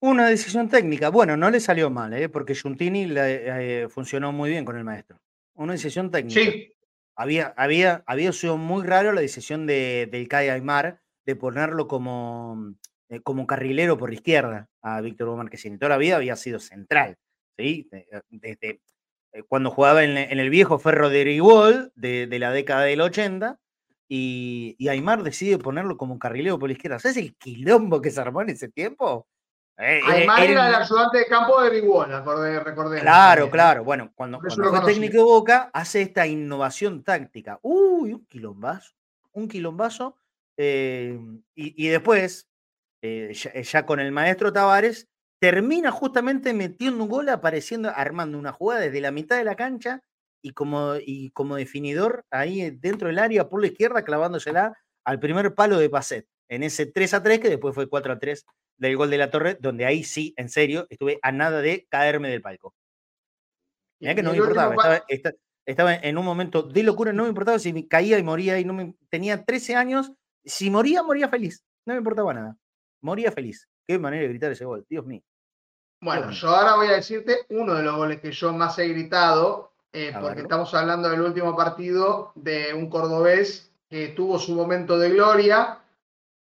Una 0.00 0.26
decisión 0.26 0.68
técnica. 0.68 1.10
Bueno, 1.10 1.36
no 1.36 1.48
le 1.48 1.60
salió 1.60 1.90
mal, 1.90 2.12
¿eh? 2.12 2.28
porque 2.28 2.56
Giuntini 2.56 3.06
eh, 3.16 3.86
funcionó 3.88 4.32
muy 4.32 4.50
bien 4.50 4.64
con 4.64 4.76
el 4.76 4.82
maestro. 4.82 5.20
Una 5.54 5.74
decisión 5.74 6.10
técnica. 6.10 6.40
Sí. 6.40 6.72
Había, 7.18 7.52
había, 7.56 8.04
había 8.06 8.32
sido 8.32 8.56
muy 8.56 8.86
raro 8.86 9.10
la 9.12 9.20
decisión 9.20 9.66
de, 9.66 10.08
del 10.10 10.28
CAI 10.28 10.50
Aymar 10.50 11.00
de 11.26 11.34
ponerlo 11.34 11.88
como, 11.88 12.74
eh, 13.08 13.20
como 13.22 13.44
carrilero 13.44 13.98
por 13.98 14.14
izquierda 14.14 14.68
a 14.82 15.00
Víctor 15.00 15.26
Hugo 15.26 15.38
Marquesini. 15.38 15.78
Toda 15.78 15.90
la 15.90 15.96
vida 15.98 16.14
había 16.14 16.36
sido 16.36 16.60
central. 16.60 17.18
¿sí? 17.58 17.90
Desde 18.30 18.80
cuando 19.48 19.72
jugaba 19.72 20.04
en, 20.04 20.16
el 20.16 20.48
viejo 20.48 20.78
Ferro 20.78 21.10
de 21.10 21.24
Rigol 21.24 21.92
de, 21.96 22.28
la 22.38 22.52
década 22.52 22.84
del 22.84 23.00
80 23.00 23.58
y, 24.08 24.76
y 24.78 24.86
Aymar 24.86 25.24
decide 25.24 25.58
ponerlo 25.58 25.96
como 25.96 26.20
carrilero 26.20 26.60
por 26.60 26.70
izquierda. 26.70 27.00
¿Sabes 27.00 27.16
el 27.16 27.34
quilombo 27.36 28.00
que 28.00 28.12
se 28.12 28.20
armó 28.20 28.42
en 28.42 28.50
ese 28.50 28.68
tiempo? 28.68 29.26
Eh, 29.80 30.00
eh, 30.00 30.26
era 30.40 30.68
el 30.68 30.74
ayudante 30.74 31.18
de 31.18 31.26
campo 31.26 31.62
de 31.62 31.70
Rigol, 31.70 32.08
recordemos. 32.64 33.00
Claro, 33.00 33.48
claro. 33.48 33.84
Bueno, 33.84 34.10
cuando, 34.14 34.40
cuando 34.40 34.70
fue 34.70 34.92
técnico 34.92 35.18
de 35.18 35.22
Boca, 35.22 35.70
hace 35.72 36.02
esta 36.02 36.26
innovación 36.26 37.04
táctica. 37.04 37.60
Uy, 37.62 38.12
un 38.12 38.26
quilombazo. 38.26 38.94
Un 39.32 39.46
quilombazo. 39.46 40.16
Eh, 40.56 41.16
y, 41.54 41.86
después, 41.86 42.48
eh, 43.02 43.32
ya, 43.32 43.86
con 43.86 44.00
el 44.00 44.10
maestro 44.10 44.52
Tavares, 44.52 45.06
termina 45.40 45.92
justamente 45.92 46.52
metiendo 46.52 47.04
un 47.04 47.08
gol, 47.08 47.28
apareciendo, 47.28 47.92
armando 47.94 48.36
una 48.36 48.52
jugada 48.52 48.80
desde 48.80 49.00
la 49.00 49.12
mitad 49.12 49.36
de 49.36 49.44
la 49.44 49.54
cancha 49.54 50.02
y 50.42 50.50
como, 50.50 50.94
y 50.96 51.30
como 51.30 51.54
definidor 51.54 52.24
ahí 52.32 52.70
dentro 52.70 53.06
del 53.06 53.20
área 53.20 53.48
por 53.48 53.60
la 53.60 53.68
izquierda, 53.68 54.02
clavándosela 54.02 54.76
al 55.04 55.20
primer 55.20 55.54
palo 55.54 55.78
de 55.78 55.88
Pacet, 55.88 56.26
en 56.48 56.62
ese 56.62 56.86
3 56.86 57.14
a 57.14 57.22
3 57.22 57.40
que 57.40 57.48
después 57.48 57.74
fue 57.74 57.88
4 57.88 58.12
a 58.12 58.18
3 58.18 58.46
del 58.78 58.96
gol 58.96 59.10
de 59.10 59.18
la 59.18 59.30
Torre, 59.30 59.56
donde 59.60 59.84
ahí 59.84 60.04
sí, 60.04 60.34
en 60.36 60.48
serio, 60.48 60.86
estuve 60.90 61.18
a 61.22 61.32
nada 61.32 61.60
de 61.60 61.86
caerme 61.90 62.28
del 62.28 62.42
palco. 62.42 62.74
Mirá 64.00 64.14
que 64.14 64.22
no 64.22 64.30
me 64.30 64.38
importaba, 64.38 65.04
estaba, 65.66 65.94
en 65.94 66.16
un 66.16 66.24
momento 66.24 66.62
de 66.62 66.82
locura, 66.82 67.12
no 67.12 67.24
me 67.24 67.28
importaba 67.28 67.58
si 67.58 67.72
me 67.72 67.86
caía 67.86 68.18
y 68.18 68.22
moría 68.22 68.58
y 68.58 68.64
no 68.64 68.72
me 68.72 68.94
tenía 69.10 69.44
13 69.44 69.76
años, 69.76 70.12
si 70.44 70.70
moría, 70.70 71.02
moría 71.02 71.28
feliz, 71.28 71.62
no 71.84 71.94
me 71.94 71.98
importaba 71.98 72.32
nada. 72.32 72.56
Moría 73.02 73.30
feliz. 73.32 73.68
Qué 73.86 73.98
manera 73.98 74.22
de 74.22 74.28
gritar 74.28 74.52
ese 74.52 74.64
gol, 74.64 74.86
Dios 74.88 75.04
mío. 75.04 75.22
Bueno, 76.00 76.30
yo 76.30 76.48
ahora 76.48 76.76
voy 76.76 76.86
a 76.88 76.92
decirte 76.92 77.38
uno 77.50 77.74
de 77.74 77.82
los 77.82 77.96
goles 77.96 78.20
que 78.20 78.30
yo 78.30 78.52
más 78.52 78.78
he 78.78 78.88
gritado, 78.88 79.72
eh, 79.92 80.14
porque 80.20 80.42
estamos 80.42 80.72
hablando 80.74 81.08
del 81.08 81.22
último 81.22 81.56
partido 81.56 82.32
de 82.34 82.72
un 82.72 82.88
cordobés 82.88 83.72
que 83.88 84.08
tuvo 84.08 84.38
su 84.38 84.54
momento 84.54 84.98
de 84.98 85.10
gloria. 85.10 85.80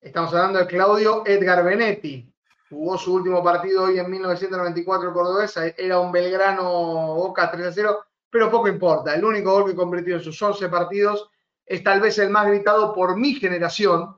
Estamos 0.02 0.34
hablando 0.34 0.60
de 0.60 0.68
Claudio 0.68 1.24
Edgar 1.26 1.62
Benetti. 1.62 2.34
Jugó 2.70 2.98
su 2.98 3.16
último 3.16 3.44
partido 3.44 3.84
hoy 3.84 4.00
en 4.00 4.10
1994 4.10 5.10
el 5.10 5.14
cordobés. 5.14 5.58
Era 5.78 6.00
un 6.00 6.10
Belgrano 6.10 7.16
Boca 7.16 7.52
3 7.52 7.68
a 7.68 7.72
0, 7.74 8.06
pero 8.30 8.50
poco 8.50 8.70
importa. 8.70 9.14
El 9.14 9.26
único 9.26 9.52
gol 9.52 9.70
que 9.70 9.76
convirtió 9.76 10.16
en 10.16 10.22
sus 10.22 10.42
11 10.42 10.70
partidos 10.70 11.30
es 11.66 11.84
tal 11.84 12.00
vez 12.00 12.18
el 12.18 12.30
más 12.30 12.48
gritado 12.48 12.94
por 12.94 13.18
mi 13.18 13.36
generación, 13.36 14.18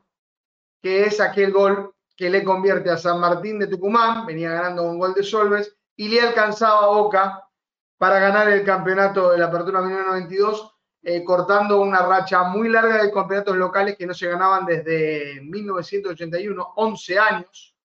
que 0.83 1.05
es 1.05 1.19
aquel 1.19 1.51
gol 1.51 1.95
que 2.15 2.29
le 2.29 2.43
convierte 2.43 2.91
a 2.91 2.97
San 2.97 3.19
Martín 3.19 3.57
de 3.57 3.65
Tucumán, 3.65 4.27
venía 4.27 4.51
ganando 4.51 4.83
un 4.83 4.99
gol 4.99 5.15
de 5.15 5.23
Solves, 5.23 5.75
y 5.95 6.09
le 6.09 6.21
alcanzaba 6.21 6.83
a 6.83 6.89
Boca 6.89 7.49
para 7.97 8.19
ganar 8.19 8.47
el 8.49 8.63
campeonato 8.63 9.31
de 9.31 9.39
la 9.39 9.47
Apertura 9.47 9.81
1992, 9.81 10.75
eh, 11.03 11.23
cortando 11.23 11.81
una 11.81 12.05
racha 12.05 12.43
muy 12.43 12.69
larga 12.69 13.03
de 13.03 13.11
campeonatos 13.11 13.55
locales 13.55 13.97
que 13.97 14.05
no 14.05 14.13
se 14.13 14.27
ganaban 14.27 14.65
desde 14.65 15.41
1981, 15.41 16.73
11 16.75 17.19
años. 17.19 17.75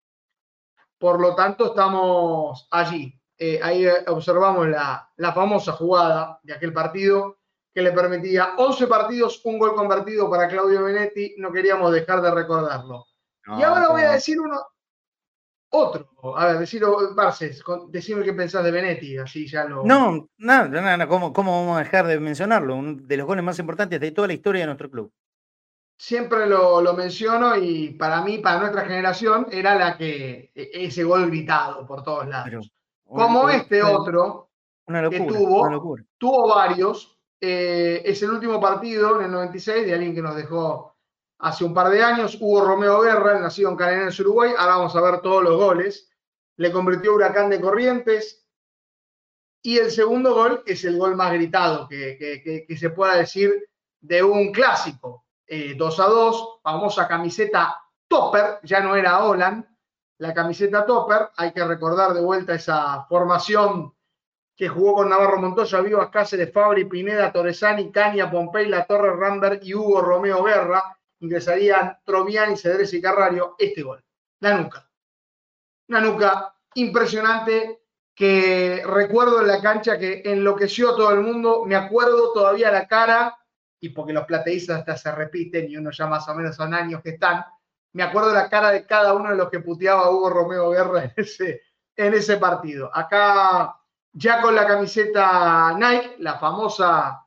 Por 0.98 1.20
lo 1.20 1.34
tanto, 1.34 1.66
estamos 1.66 2.68
allí. 2.70 3.18
Eh, 3.38 3.60
ahí 3.62 3.86
observamos 4.06 4.68
la, 4.68 5.10
la 5.16 5.32
famosa 5.32 5.72
jugada 5.72 6.40
de 6.42 6.54
aquel 6.54 6.72
partido 6.72 7.38
que 7.74 7.82
le 7.82 7.92
permitía 7.92 8.54
11 8.56 8.86
partidos, 8.86 9.44
un 9.44 9.58
gol 9.58 9.74
convertido 9.74 10.30
para 10.30 10.48
Claudio 10.48 10.84
Benetti. 10.84 11.34
No 11.36 11.52
queríamos 11.52 11.92
dejar 11.92 12.22
de 12.22 12.30
recordarlo 12.30 13.06
y 13.46 13.62
ahora 13.62 13.88
voy 13.88 14.02
a 14.02 14.12
decir 14.12 14.40
uno, 14.40 14.60
otro. 15.70 16.08
A 16.36 16.46
ver, 16.46 16.58
decirlo, 16.58 17.14
Barces, 17.14 17.62
decime 17.88 18.24
qué 18.24 18.32
pensás 18.32 18.64
de 18.64 18.70
Benetti, 18.70 19.18
así 19.18 19.46
ya 19.46 19.64
lo. 19.64 19.84
No, 19.84 20.28
nada, 20.38 20.68
nada, 20.68 21.06
¿cómo, 21.06 21.32
¿cómo 21.32 21.60
vamos 21.60 21.76
a 21.76 21.84
dejar 21.84 22.06
de 22.06 22.20
mencionarlo? 22.20 22.76
Uno 22.76 22.96
de 23.00 23.16
los 23.16 23.26
goles 23.26 23.44
más 23.44 23.58
importantes 23.58 24.00
de 24.00 24.12
toda 24.12 24.28
la 24.28 24.34
historia 24.34 24.62
de 24.62 24.66
nuestro 24.66 24.90
club. 24.90 25.12
Siempre 25.98 26.46
lo, 26.46 26.82
lo, 26.82 26.92
menciono 26.92 27.56
y 27.56 27.90
para 27.90 28.22
mí, 28.22 28.38
para 28.38 28.60
nuestra 28.60 28.84
generación, 28.84 29.46
era 29.50 29.74
la 29.76 29.96
que 29.96 30.52
e, 30.54 30.70
ese 30.72 31.04
gol 31.04 31.26
gritado 31.26 31.86
por 31.86 32.02
todos 32.02 32.28
lados. 32.28 32.70
Como 33.04 33.48
este 33.48 33.82
otro 33.82 34.50
que 34.86 35.20
tuvo, 35.20 35.96
tuvo 36.18 36.48
varios. 36.48 37.18
Eh, 37.40 38.02
es 38.04 38.22
el 38.22 38.30
último 38.30 38.60
partido 38.60 39.18
en 39.18 39.26
el 39.26 39.32
96 39.32 39.86
de 39.86 39.94
alguien 39.94 40.14
que 40.14 40.22
nos 40.22 40.36
dejó 40.36 40.95
hace 41.38 41.64
un 41.64 41.74
par 41.74 41.90
de 41.90 42.02
años. 42.02 42.36
Hugo 42.40 42.64
Romeo 42.64 43.00
Guerra, 43.00 43.38
nacido 43.38 43.70
en 43.70 43.76
Canelones, 43.76 44.18
Uruguay. 44.20 44.52
Ahora 44.56 44.76
vamos 44.76 44.96
a 44.96 45.00
ver 45.00 45.20
todos 45.20 45.42
los 45.42 45.56
goles. 45.56 46.08
Le 46.56 46.72
convirtió 46.72 47.14
Huracán 47.14 47.50
de 47.50 47.60
Corrientes. 47.60 48.46
Y 49.62 49.78
el 49.78 49.90
segundo 49.90 50.34
gol 50.34 50.62
es 50.64 50.84
el 50.84 50.96
gol 50.96 51.16
más 51.16 51.32
gritado 51.32 51.88
que, 51.88 52.16
que, 52.66 52.76
se 52.76 52.90
pueda 52.90 53.16
decir 53.16 53.68
de 54.00 54.22
un 54.22 54.52
clásico. 54.52 55.24
2 55.48 55.48
eh, 55.48 56.02
a 56.02 56.06
2, 56.06 56.60
famosa 56.62 57.08
camiseta 57.08 57.80
Topper, 58.08 58.60
ya 58.62 58.80
no 58.80 58.94
era 58.94 59.24
Holland, 59.24 59.64
la 60.18 60.32
camiseta 60.32 60.86
Topper. 60.86 61.30
Hay 61.36 61.52
que 61.52 61.64
recordar 61.64 62.14
de 62.14 62.20
vuelta 62.20 62.54
esa 62.54 63.04
formación 63.08 63.92
que 64.54 64.68
jugó 64.68 64.94
con 64.94 65.10
Navarro 65.10 65.38
Montoya, 65.38 65.80
Vivas 65.80 66.10
Cáceres, 66.10 66.52
Fabri, 66.52 66.84
Pineda, 66.84 67.32
Torresani, 67.32 67.90
Caña, 67.90 68.30
Pompey, 68.30 68.68
La 68.68 68.86
Torre, 68.86 69.16
Rambert 69.16 69.64
y 69.64 69.74
Hugo 69.74 70.00
Romeo 70.00 70.44
Guerra 70.44 70.95
ingresarían 71.20 71.98
Troviani, 72.04 72.56
Cedrés 72.56 72.92
y 72.94 73.00
Carrario, 73.00 73.54
este 73.58 73.82
gol. 73.82 74.04
La 74.40 74.58
nuca. 74.58 74.88
Una 75.88 76.00
nuca 76.00 76.54
impresionante 76.74 77.82
que 78.14 78.82
recuerdo 78.86 79.40
en 79.40 79.48
la 79.48 79.60
cancha 79.60 79.98
que 79.98 80.22
enloqueció 80.24 80.90
a 80.90 80.96
todo 80.96 81.10
el 81.12 81.20
mundo. 81.20 81.64
Me 81.64 81.76
acuerdo 81.76 82.32
todavía 82.32 82.70
la 82.70 82.86
cara, 82.88 83.36
y 83.80 83.90
porque 83.90 84.12
los 84.12 84.24
plateístas 84.24 84.80
hasta 84.80 84.96
se 84.96 85.12
repiten 85.12 85.70
y 85.70 85.76
uno 85.76 85.90
ya 85.90 86.06
más 86.06 86.28
o 86.28 86.34
menos 86.34 86.56
son 86.56 86.74
años 86.74 87.02
que 87.02 87.10
están, 87.10 87.44
me 87.92 88.02
acuerdo 88.02 88.32
la 88.32 88.48
cara 88.48 88.70
de 88.70 88.86
cada 88.86 89.14
uno 89.14 89.30
de 89.30 89.36
los 89.36 89.48
que 89.48 89.60
puteaba 89.60 90.10
Hugo 90.10 90.30
Romeo 90.30 90.70
Guerra 90.70 91.12
en 91.96 92.14
ese 92.14 92.36
partido. 92.36 92.90
Acá 92.92 93.74
ya 94.12 94.40
con 94.40 94.54
la 94.54 94.66
camiseta 94.66 95.74
Nike, 95.78 96.16
la 96.18 96.38
famosa 96.38 97.25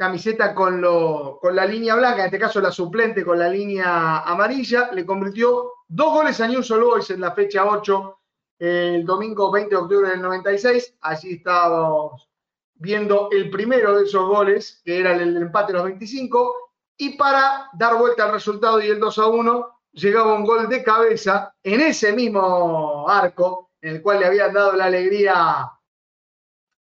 camiseta 0.00 0.54
con, 0.54 0.80
lo, 0.80 1.38
con 1.42 1.54
la 1.54 1.66
línea 1.66 1.94
blanca, 1.94 2.20
en 2.20 2.24
este 2.24 2.38
caso 2.38 2.58
la 2.58 2.72
suplente 2.72 3.22
con 3.22 3.38
la 3.38 3.50
línea 3.50 4.20
amarilla, 4.20 4.90
le 4.92 5.04
convirtió 5.04 5.72
dos 5.86 6.14
goles 6.14 6.40
a 6.40 6.48
News 6.48 6.70
All 6.70 6.84
Boys 6.84 7.10
en 7.10 7.20
la 7.20 7.32
fecha 7.32 7.66
8, 7.66 8.18
el 8.60 9.04
domingo 9.04 9.50
20 9.50 9.68
de 9.68 9.76
octubre 9.76 10.08
del 10.08 10.22
96. 10.22 10.96
Allí 11.02 11.34
estábamos 11.34 12.30
viendo 12.76 13.28
el 13.30 13.50
primero 13.50 13.94
de 13.94 14.04
esos 14.04 14.26
goles, 14.26 14.80
que 14.86 15.00
era 15.00 15.12
el, 15.14 15.36
empate 15.36 15.74
de 15.74 15.78
los 15.80 15.84
25, 15.84 16.70
y 16.96 17.18
para 17.18 17.68
dar 17.74 17.98
vuelta 17.98 18.24
al 18.24 18.32
resultado 18.32 18.80
y 18.80 18.86
el 18.86 19.00
2 19.00 19.18
a 19.18 19.26
1, 19.26 19.68
llegaba 19.92 20.32
un 20.32 20.46
gol 20.46 20.66
de 20.70 20.82
cabeza 20.82 21.54
en 21.62 21.82
ese 21.82 22.14
mismo 22.14 23.06
arco, 23.06 23.72
en 23.82 23.96
el 23.96 24.02
cual 24.02 24.20
le 24.20 24.24
habían 24.24 24.54
dado 24.54 24.72
la 24.72 24.86
alegría 24.86 25.70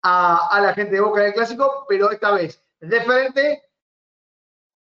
a, 0.03 0.49
a 0.51 0.61
la 0.61 0.75
gente 0.75 0.97
de 0.97 1.01
Boca 1.01 1.21
del 1.21 1.33
Clásico, 1.33 1.87
pero 1.89 2.11
esta 2.11 2.33
vez 2.33 2.64
de 2.89 3.01
frente 3.03 3.63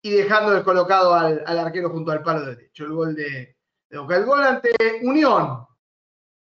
y 0.01 0.11
dejando 0.11 0.51
descolocado 0.51 1.13
al, 1.13 1.43
arquero 1.45 1.89
junto 1.89 2.11
al 2.11 2.23
palo 2.23 2.45
derecho. 2.45 2.85
El 2.85 2.93
gol 2.93 3.15
de, 3.15 3.57
de. 3.89 3.97
El 3.97 4.25
gol 4.25 4.43
ante 4.43 4.71
Unión, 5.01 5.65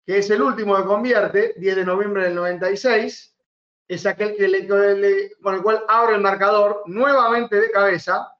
que 0.07 0.19
es 0.19 0.31
el 0.31 0.43
último 0.43 0.77
que 0.77 0.85
convierte, 0.85 1.55
10 1.59 1.77
de 1.77 1.85
noviembre 1.85 2.25
del 2.25 2.35
96, 2.35 3.37
es 3.89 4.07
aquel 4.07 4.37
que 4.37 5.37
con 5.43 5.55
el 5.55 5.63
cual 5.63 5.85
abre 5.89 6.15
el 6.15 6.21
marcador 6.21 6.85
nuevamente 6.87 7.61
de 7.61 7.71
cabeza. 7.71 8.33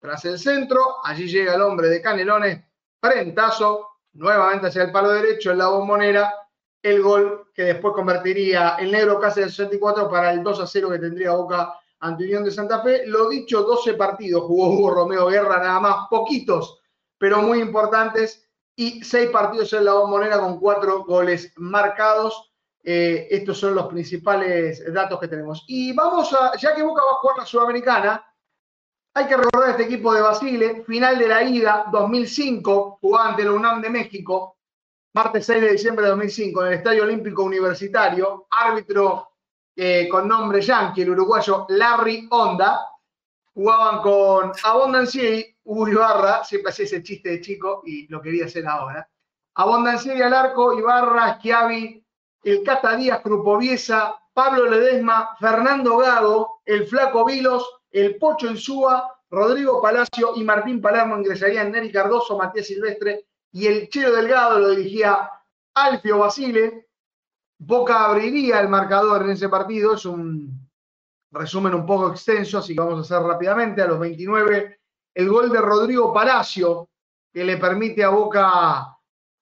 Tras 0.00 0.24
el 0.24 0.38
centro, 0.38 1.04
allí 1.04 1.28
llega 1.28 1.54
el 1.54 1.60
hombre 1.60 1.88
de 1.88 2.00
Canelones, 2.00 2.64
frentazo, 3.00 3.86
nuevamente 4.14 4.68
hacia 4.68 4.84
el 4.84 4.92
palo 4.92 5.10
derecho 5.10 5.50
en 5.50 5.58
la 5.58 5.68
bombonera, 5.68 6.34
el 6.82 7.02
gol 7.02 7.50
que 7.54 7.64
después 7.64 7.94
convertiría 7.94 8.76
el 8.78 8.90
negro 8.90 9.18
casi 9.20 9.40
del 9.40 9.50
64 9.50 10.08
para 10.08 10.32
el 10.32 10.42
2 10.42 10.60
a 10.60 10.66
0 10.66 10.90
que 10.90 10.98
tendría 10.98 11.32
Boca 11.32 11.74
ante 12.00 12.24
Unión 12.24 12.44
de 12.44 12.50
Santa 12.50 12.82
Fe. 12.82 13.06
Lo 13.06 13.28
dicho, 13.28 13.62
12 13.62 13.94
partidos 13.94 14.44
jugó 14.44 14.70
Hugo 14.70 14.90
Romeo 14.90 15.26
Guerra, 15.26 15.58
nada 15.58 15.80
más, 15.80 16.08
poquitos, 16.08 16.80
pero 17.18 17.42
muy 17.42 17.60
importantes, 17.60 18.48
y 18.74 19.04
6 19.04 19.30
partidos 19.30 19.72
en 19.74 19.84
la 19.84 19.92
bombonera 19.92 20.38
con 20.38 20.58
4 20.58 21.04
goles 21.04 21.52
marcados. 21.56 22.50
Eh, 22.82 23.28
estos 23.30 23.58
son 23.58 23.74
los 23.74 23.88
principales 23.88 24.82
datos 24.92 25.20
que 25.20 25.28
tenemos. 25.28 25.64
Y 25.68 25.92
vamos 25.92 26.32
a, 26.32 26.56
ya 26.56 26.74
que 26.74 26.82
Boca 26.82 27.02
va 27.04 27.12
a 27.12 27.20
jugar 27.20 27.38
la 27.38 27.46
Sudamericana, 27.46 28.24
hay 29.12 29.26
que 29.26 29.36
recordar 29.36 29.70
este 29.70 29.82
equipo 29.82 30.14
de 30.14 30.22
Basile, 30.22 30.84
final 30.84 31.18
de 31.18 31.28
la 31.28 31.42
ida 31.42 31.86
2005, 31.92 32.98
jugaba 33.02 33.30
ante 33.30 33.44
la 33.44 33.52
UNAM 33.52 33.82
de 33.82 33.90
México, 33.90 34.56
martes 35.12 35.46
6 35.46 35.60
de 35.60 35.72
diciembre 35.72 36.04
de 36.04 36.10
2005, 36.10 36.62
en 36.62 36.68
el 36.68 36.74
Estadio 36.74 37.02
Olímpico 37.02 37.42
Universitario, 37.42 38.46
árbitro 38.50 39.30
eh, 39.74 40.08
con 40.08 40.28
nombre 40.28 40.60
yankee, 40.60 41.02
el 41.02 41.10
uruguayo 41.10 41.66
Larry 41.68 42.28
Honda, 42.30 42.86
jugaban 43.54 44.00
con 44.02 44.52
Abondancieri, 44.62 45.56
Hugo 45.64 45.88
Ibarra, 45.88 46.44
siempre 46.44 46.70
hacía 46.70 46.84
ese 46.84 47.02
chiste 47.02 47.30
de 47.30 47.40
chico 47.40 47.82
y 47.84 48.06
lo 48.08 48.20
quería 48.20 48.46
hacer 48.46 48.66
ahora. 48.66 49.08
Abondancieri 49.54 50.22
al 50.22 50.32
arco, 50.32 50.78
Ibarra, 50.78 51.36
Schiavi, 51.38 52.04
el 52.44 52.62
Cata 52.62 52.96
Díaz, 52.96 53.20
Crupoviesa, 53.20 54.16
Pablo 54.32 54.66
Ledesma, 54.70 55.36
Fernando 55.38 55.98
Gago, 55.98 56.62
el 56.64 56.86
Flaco 56.86 57.24
Vilos, 57.24 57.80
el 57.90 58.16
Pocho 58.16 58.48
Ensúa, 58.48 59.12
Rodrigo 59.28 59.82
Palacio 59.82 60.32
y 60.36 60.44
Martín 60.44 60.80
Palermo 60.80 61.18
ingresarían 61.18 61.70
Neri 61.70 61.92
Cardoso, 61.92 62.38
Matías 62.38 62.66
Silvestre 62.66 63.26
y 63.52 63.66
el 63.66 63.88
Chelo 63.88 64.12
Delgado 64.12 64.58
lo 64.58 64.70
dirigía 64.70 65.30
Alfio 65.74 66.18
Basile, 66.18 66.88
Boca 67.58 68.06
abriría 68.06 68.60
el 68.60 68.68
marcador 68.68 69.22
en 69.22 69.30
ese 69.30 69.48
partido. 69.48 69.94
Es 69.94 70.06
un 70.06 70.68
resumen 71.30 71.74
un 71.74 71.84
poco 71.84 72.10
extenso, 72.10 72.58
así 72.58 72.74
que 72.74 72.80
vamos 72.80 72.98
a 72.98 73.00
hacer 73.02 73.26
rápidamente. 73.26 73.82
A 73.82 73.86
los 73.86 73.98
29, 73.98 74.80
el 75.14 75.28
gol 75.28 75.50
de 75.50 75.60
Rodrigo 75.60 76.12
Palacio 76.12 76.88
que 77.32 77.44
le 77.44 77.58
permite 77.58 78.02
a 78.02 78.08
Boca 78.08 78.96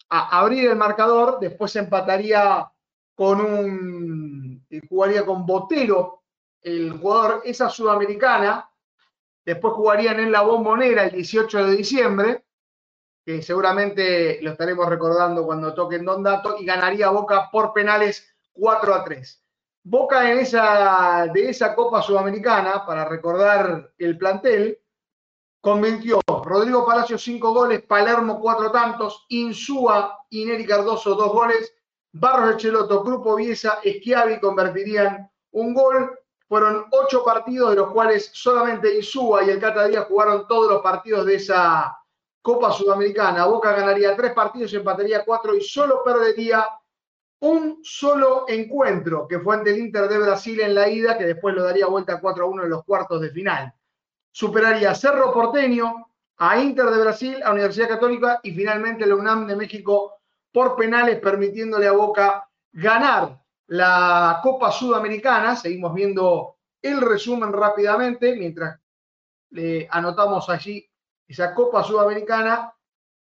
abrir 0.08 0.68
el 0.68 0.76
marcador, 0.76 1.38
después 1.38 1.74
empataría 1.76 2.70
con 3.14 3.40
un, 3.40 4.66
jugaría 4.88 5.24
con 5.24 5.46
Botero, 5.46 6.22
el 6.60 6.98
jugador, 6.98 7.42
esa 7.44 7.68
sudamericana, 7.68 8.70
después 9.44 9.74
jugarían 9.74 10.20
en 10.20 10.32
la 10.32 10.42
bombonera 10.42 11.04
el 11.04 11.12
18 11.12 11.66
de 11.66 11.76
diciembre, 11.76 12.44
que 13.28 13.42
seguramente 13.42 14.38
lo 14.40 14.52
estaremos 14.52 14.88
recordando 14.88 15.44
cuando 15.44 15.74
toquen 15.74 16.02
Don 16.02 16.22
Dato, 16.22 16.56
y 16.58 16.64
ganaría 16.64 17.10
Boca 17.10 17.50
por 17.52 17.74
penales 17.74 18.26
4 18.54 18.94
a 18.94 19.04
3. 19.04 19.44
Boca 19.84 20.32
en 20.32 20.38
esa, 20.38 21.28
de 21.30 21.50
esa 21.50 21.74
Copa 21.74 22.00
Sudamericana, 22.00 22.86
para 22.86 23.04
recordar 23.04 23.92
el 23.98 24.16
plantel, 24.16 24.78
convirtió 25.60 26.20
Rodrigo 26.42 26.86
Palacio 26.86 27.18
cinco 27.18 27.52
goles, 27.52 27.82
Palermo 27.82 28.40
cuatro 28.40 28.70
tantos, 28.72 29.26
Insúa 29.28 30.24
y 30.30 30.46
Neri 30.46 30.64
Cardoso 30.64 31.14
dos 31.14 31.30
goles, 31.30 31.74
Barros 32.12 32.54
Echeloto, 32.54 33.04
Grupo 33.04 33.36
Viesa, 33.36 33.80
Esquiavi 33.82 34.40
convertirían 34.40 35.30
un 35.50 35.74
gol. 35.74 36.18
Fueron 36.48 36.86
ocho 36.92 37.22
partidos, 37.22 37.72
de 37.72 37.76
los 37.76 37.90
cuales 37.90 38.30
solamente 38.32 38.96
Insúa 38.96 39.44
y 39.44 39.50
el 39.50 39.60
Cata 39.60 39.86
Díaz 39.86 40.06
jugaron 40.06 40.48
todos 40.48 40.72
los 40.72 40.80
partidos 40.80 41.26
de 41.26 41.34
esa 41.34 41.94
Copa 42.42 42.72
Sudamericana. 42.72 43.46
Boca 43.46 43.72
ganaría 43.72 44.16
tres 44.16 44.32
partidos, 44.32 44.72
empataría 44.74 45.24
cuatro 45.24 45.54
y 45.54 45.60
solo 45.60 46.02
perdería 46.04 46.66
un 47.40 47.80
solo 47.82 48.46
encuentro, 48.48 49.28
que 49.28 49.38
fue 49.38 49.56
ante 49.56 49.70
el 49.70 49.78
Inter 49.78 50.08
de 50.08 50.18
Brasil 50.18 50.60
en 50.60 50.74
la 50.74 50.88
ida, 50.88 51.16
que 51.16 51.26
después 51.26 51.54
lo 51.54 51.62
daría 51.62 51.86
vuelta 51.86 52.20
4 52.20 52.44
a 52.44 52.48
1 52.48 52.64
en 52.64 52.70
los 52.70 52.84
cuartos 52.84 53.20
de 53.20 53.30
final. 53.30 53.72
Superaría 54.32 54.90
a 54.90 54.94
Cerro 54.94 55.32
Porteño, 55.32 56.08
a 56.38 56.58
Inter 56.58 56.86
de 56.86 57.00
Brasil, 57.00 57.42
a 57.44 57.52
Universidad 57.52 57.88
Católica 57.88 58.40
y 58.42 58.52
finalmente 58.52 59.06
la 59.06 59.14
UNAM 59.14 59.46
de 59.46 59.56
México 59.56 60.14
por 60.52 60.76
penales, 60.76 61.20
permitiéndole 61.20 61.86
a 61.86 61.92
Boca 61.92 62.48
ganar 62.72 63.40
la 63.68 64.40
Copa 64.42 64.72
Sudamericana. 64.72 65.54
Seguimos 65.56 65.94
viendo 65.94 66.56
el 66.82 67.00
resumen 67.00 67.52
rápidamente 67.52 68.34
mientras 68.36 68.80
le 69.50 69.88
anotamos 69.90 70.48
allí 70.48 70.88
esa 71.28 71.54
Copa 71.54 71.84
Sudamericana. 71.84 72.72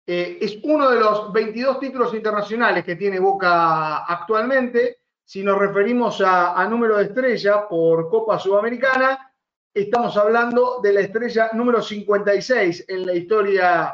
Eh, 0.07 0.39
es 0.41 0.57
uno 0.63 0.89
de 0.89 0.99
los 0.99 1.31
22 1.31 1.79
títulos 1.79 2.13
internacionales 2.13 2.83
que 2.83 2.95
tiene 2.95 3.19
Boca 3.19 4.05
actualmente. 4.05 5.01
Si 5.23 5.43
nos 5.43 5.59
referimos 5.59 6.21
a, 6.25 6.65
número 6.67 6.97
de 6.97 7.03
estrella 7.03 7.67
por 7.67 8.09
Copa 8.09 8.39
Sudamericana, 8.39 9.31
estamos 9.71 10.17
hablando 10.17 10.79
de 10.81 10.93
la 10.93 11.01
estrella 11.01 11.51
número 11.53 11.83
56 11.83 12.85
en 12.87 13.05
la 13.05 13.13
historia 13.13 13.93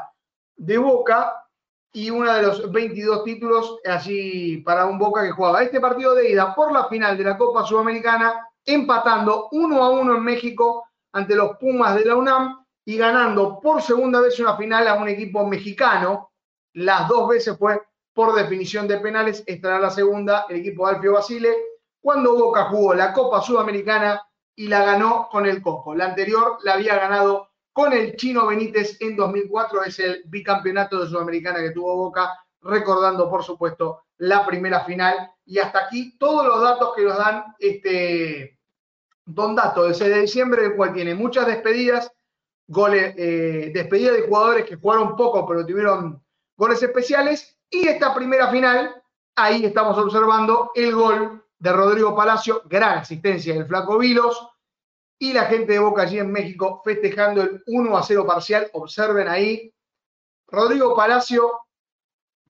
de 0.56 0.78
Boca 0.78 1.44
y 1.92 2.08
uno 2.08 2.32
de 2.32 2.42
los 2.42 2.72
22 2.72 3.24
títulos 3.24 3.78
así 3.84 4.62
para 4.64 4.86
un 4.86 4.98
Boca 4.98 5.22
que 5.22 5.32
jugaba 5.32 5.62
este 5.62 5.80
partido 5.80 6.14
de 6.14 6.30
ida 6.30 6.54
por 6.54 6.72
la 6.72 6.88
final 6.88 7.18
de 7.18 7.24
la 7.24 7.36
Copa 7.36 7.66
Sudamericana, 7.66 8.48
empatando 8.64 9.48
uno 9.52 9.84
a 9.84 9.90
uno 9.90 10.16
en 10.16 10.22
México 10.22 10.84
ante 11.12 11.34
los 11.34 11.58
Pumas 11.58 11.96
de 11.96 12.04
la 12.06 12.16
UNAM 12.16 12.65
y 12.86 12.96
ganando 12.96 13.60
por 13.60 13.82
segunda 13.82 14.20
vez 14.20 14.38
una 14.38 14.56
final 14.56 14.86
a 14.86 14.94
un 14.94 15.08
equipo 15.08 15.44
mexicano. 15.44 16.30
Las 16.74 17.08
dos 17.08 17.28
veces 17.28 17.58
fue 17.58 17.82
por 18.14 18.34
definición 18.34 18.86
de 18.86 19.00
penales, 19.00 19.42
esta 19.46 19.78
la 19.78 19.90
segunda, 19.90 20.46
el 20.48 20.56
equipo 20.56 20.86
Alfio 20.86 21.14
Basile, 21.14 21.54
cuando 22.00 22.34
Boca 22.34 22.66
jugó 22.66 22.94
la 22.94 23.12
Copa 23.12 23.42
Sudamericana 23.42 24.22
y 24.54 24.68
la 24.68 24.84
ganó 24.84 25.28
con 25.30 25.46
el 25.46 25.60
Coco. 25.60 25.94
La 25.94 26.06
anterior 26.06 26.58
la 26.62 26.74
había 26.74 26.96
ganado 26.96 27.50
con 27.72 27.92
el 27.92 28.14
Chino 28.14 28.46
Benítez 28.46 28.96
en 29.00 29.16
2004. 29.16 29.82
Es 29.82 29.98
el 29.98 30.22
bicampeonato 30.26 31.00
de 31.00 31.08
Sudamericana 31.08 31.58
que 31.58 31.72
tuvo 31.72 31.96
Boca, 31.96 32.38
recordando, 32.62 33.28
por 33.28 33.42
supuesto, 33.42 34.04
la 34.18 34.46
primera 34.46 34.84
final. 34.84 35.32
Y 35.44 35.58
hasta 35.58 35.86
aquí 35.86 36.16
todos 36.16 36.46
los 36.46 36.62
datos 36.62 36.92
que 36.94 37.02
nos 37.02 37.18
dan 37.18 37.44
este 37.58 38.60
Don 39.24 39.56
Dato 39.56 39.82
del 39.82 39.94
6 39.96 40.08
de 40.08 40.20
diciembre, 40.20 40.64
el 40.64 40.76
cual 40.76 40.92
tiene 40.92 41.16
muchas 41.16 41.46
despedidas, 41.48 42.12
goles, 42.68 43.14
eh, 43.16 43.70
despedidas 43.72 44.16
de 44.16 44.26
jugadores 44.26 44.64
que 44.64 44.76
jugaron 44.76 45.16
poco, 45.16 45.46
pero 45.46 45.64
tuvieron 45.64 46.22
goles 46.56 46.82
especiales. 46.82 47.58
Y 47.70 47.86
esta 47.88 48.14
primera 48.14 48.50
final, 48.50 49.02
ahí 49.36 49.64
estamos 49.64 49.96
observando 49.98 50.70
el 50.74 50.94
gol 50.94 51.44
de 51.58 51.72
Rodrigo 51.72 52.14
Palacio, 52.14 52.62
gran 52.66 52.98
asistencia 52.98 53.54
del 53.54 53.66
Flaco 53.66 53.98
Vilos, 53.98 54.48
y 55.18 55.32
la 55.32 55.46
gente 55.46 55.72
de 55.72 55.78
Boca 55.78 56.02
allí 56.02 56.18
en 56.18 56.30
México 56.30 56.82
festejando 56.84 57.42
el 57.42 57.62
1 57.66 57.96
a 57.96 58.02
0 58.02 58.26
parcial. 58.26 58.68
Observen 58.74 59.28
ahí. 59.28 59.72
Rodrigo 60.48 60.94
Palacio 60.94 61.60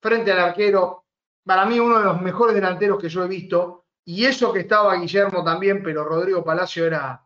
frente 0.00 0.32
al 0.32 0.40
arquero, 0.40 1.04
para 1.44 1.64
mí 1.64 1.78
uno 1.78 1.98
de 1.98 2.04
los 2.04 2.20
mejores 2.20 2.54
delanteros 2.54 3.00
que 3.00 3.08
yo 3.08 3.24
he 3.24 3.28
visto. 3.28 3.86
Y 4.04 4.24
eso 4.24 4.52
que 4.52 4.60
estaba 4.60 4.96
Guillermo 4.96 5.42
también, 5.42 5.82
pero 5.82 6.04
Rodrigo 6.04 6.44
Palacio 6.44 6.86
era 6.86 7.24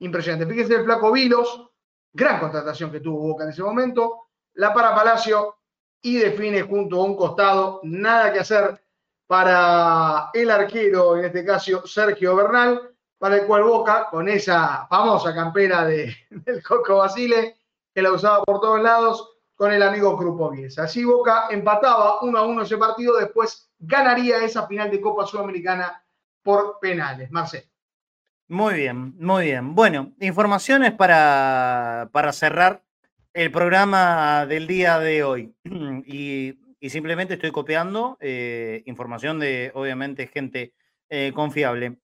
impresionante. 0.00 0.46
Fíjense 0.46 0.74
el 0.74 0.84
flaco 0.84 1.12
Vilos, 1.12 1.67
gran 2.12 2.40
contratación 2.40 2.90
que 2.90 3.00
tuvo 3.00 3.28
Boca 3.28 3.44
en 3.44 3.50
ese 3.50 3.62
momento. 3.62 4.28
La 4.54 4.72
para 4.72 4.94
Palacio 4.94 5.56
y 6.02 6.16
define 6.16 6.62
junto 6.62 7.00
a 7.00 7.04
un 7.04 7.16
costado. 7.16 7.80
Nada 7.84 8.32
que 8.32 8.40
hacer 8.40 8.80
para 9.26 10.30
el 10.32 10.50
arquero, 10.50 11.16
en 11.16 11.26
este 11.26 11.44
caso 11.44 11.86
Sergio 11.86 12.34
Bernal 12.34 12.94
para 13.18 13.36
el 13.36 13.46
cual 13.46 13.64
Boca, 13.64 14.08
con 14.10 14.28
esa 14.28 14.86
famosa 14.88 15.34
campera 15.34 15.84
de, 15.84 16.14
del 16.30 16.62
Coco 16.62 16.98
Basile, 16.98 17.56
que 17.92 18.02
la 18.02 18.12
usaba 18.12 18.44
por 18.44 18.60
todos 18.60 18.80
lados, 18.80 19.34
con 19.56 19.72
el 19.72 19.82
amigo 19.82 20.16
Grupo 20.16 20.52
Así 20.76 21.04
Boca 21.04 21.48
empataba 21.50 22.22
uno 22.22 22.38
a 22.38 22.42
uno 22.42 22.62
ese 22.62 22.76
partido, 22.76 23.16
después 23.16 23.68
ganaría 23.76 24.44
esa 24.44 24.68
final 24.68 24.88
de 24.88 25.00
Copa 25.00 25.26
Sudamericana 25.26 26.00
por 26.44 26.78
penales. 26.78 27.28
Marcelo. 27.32 27.66
Muy 28.50 28.74
bien, 28.74 29.14
muy 29.18 29.44
bien. 29.44 29.74
Bueno, 29.74 30.14
informaciones 30.20 30.92
para, 30.92 32.08
para 32.12 32.32
cerrar 32.32 32.82
el 33.34 33.52
programa 33.52 34.46
del 34.46 34.66
día 34.66 34.98
de 34.98 35.22
hoy. 35.22 35.54
Y, 36.80 36.88
simplemente 36.90 37.34
estoy 37.34 37.50
copiando 37.50 38.16
eh, 38.20 38.84
información 38.86 39.40
de, 39.40 39.72
obviamente, 39.74 40.28
gente 40.28 40.72
eh, 41.10 41.32
confiable. 41.34 41.98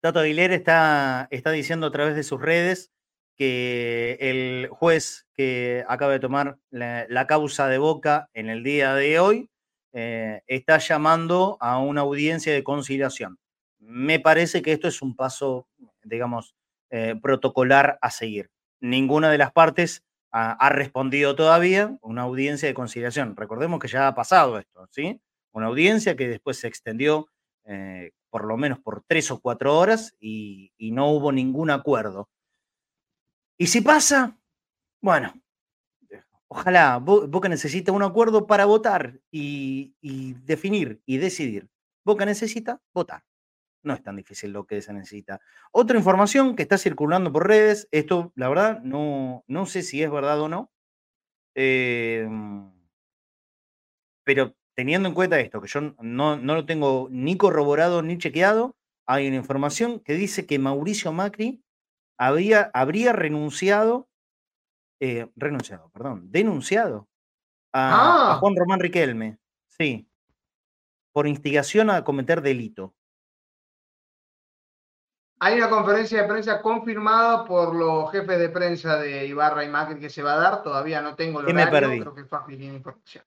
Tato 0.00 0.18
Aguilera 0.20 0.54
está, 0.54 1.28
está 1.30 1.52
diciendo 1.52 1.86
a 1.86 1.92
través 1.92 2.16
de 2.16 2.24
sus 2.24 2.40
redes 2.40 2.92
que 3.36 4.18
el 4.20 4.68
juez 4.68 5.26
que 5.34 5.84
acaba 5.88 6.12
de 6.12 6.20
tomar 6.20 6.58
la, 6.70 7.26
causa 7.28 7.68
de 7.68 7.78
Boca 7.78 8.28
en 8.34 8.50
el 8.50 8.64
día 8.64 8.94
de 8.94 9.20
hoy 9.20 9.50
eh, 9.92 10.42
está 10.48 10.78
llamando 10.78 11.56
a 11.60 11.78
una 11.78 12.02
audiencia 12.02 12.52
de 12.52 12.64
conciliación. 12.64 13.38
Me 13.84 14.20
parece 14.20 14.62
que 14.62 14.72
esto 14.72 14.88
es 14.88 15.02
un 15.02 15.16
paso, 15.16 15.68
digamos, 16.04 16.54
eh, 16.90 17.16
protocolar 17.20 17.98
a 18.00 18.10
seguir. 18.10 18.50
Ninguna 18.80 19.30
de 19.30 19.38
las 19.38 19.52
partes 19.52 20.04
ha, 20.32 20.68
respondido 20.70 21.36
todavía 21.36 21.98
una 22.00 22.22
audiencia 22.22 22.66
de 22.66 22.74
conciliación. 22.74 23.36
Recordemos 23.36 23.80
que 23.80 23.88
ya 23.88 24.08
ha 24.08 24.14
pasado 24.14 24.58
esto, 24.58 24.88
¿sí? 24.90 25.20
Una 25.52 25.66
audiencia 25.66 26.16
que 26.16 26.28
después 26.28 26.58
se 26.58 26.68
extendió 26.68 27.26
eh, 27.64 28.12
por 28.30 28.46
lo 28.46 28.56
menos 28.56 28.78
por 28.78 29.04
tres 29.06 29.30
o 29.30 29.40
cuatro 29.40 29.78
horas 29.78 30.16
y, 30.18 30.72
no 30.78 31.10
hubo 31.10 31.32
ningún 31.32 31.70
acuerdo. 31.70 32.28
Y 33.58 33.66
si 33.66 33.82
pasa, 33.82 34.38
bueno, 35.02 35.34
ojalá 36.48 36.98
Boca 36.98 37.48
necesita 37.48 37.92
un 37.92 38.02
acuerdo 38.02 38.46
para 38.46 38.64
votar 38.64 39.20
y, 39.30 39.94
definir 40.44 41.02
y 41.04 41.18
decidir. 41.18 41.68
Boca 42.04 42.24
necesita 42.24 42.80
votar. 42.94 43.22
No 43.82 43.94
es 43.94 44.02
tan 44.02 44.16
difícil 44.16 44.52
lo 44.52 44.66
que 44.66 44.80
se 44.82 44.92
necesita. 44.92 45.40
Otra 45.72 45.98
información 45.98 46.56
que 46.56 46.62
está 46.62 46.78
circulando 46.78 47.32
por 47.32 47.48
redes, 47.48 47.88
esto 47.90 48.32
la 48.36 48.48
verdad 48.48 48.80
no, 48.82 49.44
no 49.46 49.66
sé 49.66 49.82
si 49.82 50.02
es 50.02 50.10
verdad 50.10 50.40
o 50.40 50.48
no, 50.48 50.70
em, 51.54 52.72
pero 54.24 54.54
teniendo 54.74 55.08
en 55.08 55.14
cuenta 55.14 55.40
esto, 55.40 55.60
que 55.60 55.68
yo 55.68 55.80
no, 56.00 56.36
lo 56.36 56.66
tengo 56.66 57.08
ni 57.10 57.36
corroborado 57.36 58.02
ni 58.02 58.18
chequeado, 58.18 58.76
hay 59.06 59.26
una 59.26 59.36
información 59.36 60.00
que 60.00 60.14
dice 60.14 60.46
que 60.46 60.58
Mauricio 60.58 61.12
Macri 61.12 61.62
había, 62.18 62.70
habría 62.72 63.12
renunciado, 63.12 64.08
eh, 65.00 65.28
renunciado, 65.36 65.90
perdón, 65.90 66.30
denunciado 66.30 67.08
a, 67.72 67.90
a, 67.90 68.32
ah. 68.34 68.36
Juan 68.36 68.54
Román 68.56 68.80
Riquelme, 68.80 69.38
sí, 69.66 70.08
por 71.12 71.26
instigación 71.26 71.90
a 71.90 72.04
cometer 72.04 72.42
delito. 72.42 72.94
Hay 75.44 75.56
una 75.56 75.68
conferencia 75.68 76.22
de 76.22 76.28
prensa 76.28 76.62
confirmada 76.62 77.44
por 77.44 77.74
los 77.74 78.12
jefes 78.12 78.38
de 78.38 78.48
prensa 78.48 78.96
de 78.98 79.26
Ibarra 79.26 79.64
y 79.64 79.68
Macri 79.68 79.98
que 79.98 80.08
se 80.08 80.22
va 80.22 80.34
a 80.34 80.36
dar, 80.36 80.62
todavía 80.62 81.02
no 81.02 81.16
tengo 81.16 81.40
el 81.40 81.46
horario, 81.46 81.64
me 81.64 81.70
perdí? 81.72 81.98
creo 82.00 82.14
que 82.14 82.56
tiene 82.56 82.76
información. 82.76 83.24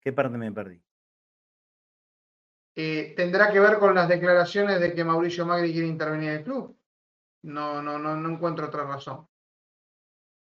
¿Qué 0.00 0.12
parte 0.12 0.36
me 0.36 0.50
perdí? 0.50 0.82
Eh, 2.74 3.14
tendrá 3.16 3.52
que 3.52 3.60
ver 3.60 3.78
con 3.78 3.94
las 3.94 4.08
declaraciones 4.08 4.80
de 4.80 4.92
que 4.92 5.04
Mauricio 5.04 5.46
Magri 5.46 5.70
quiere 5.70 5.86
intervenir 5.86 6.30
en 6.30 6.36
el 6.38 6.42
club. 6.42 6.76
No, 7.44 7.80
no, 7.82 8.00
no, 8.00 8.16
no 8.16 8.30
encuentro 8.30 8.66
otra 8.66 8.82
razón. 8.82 9.28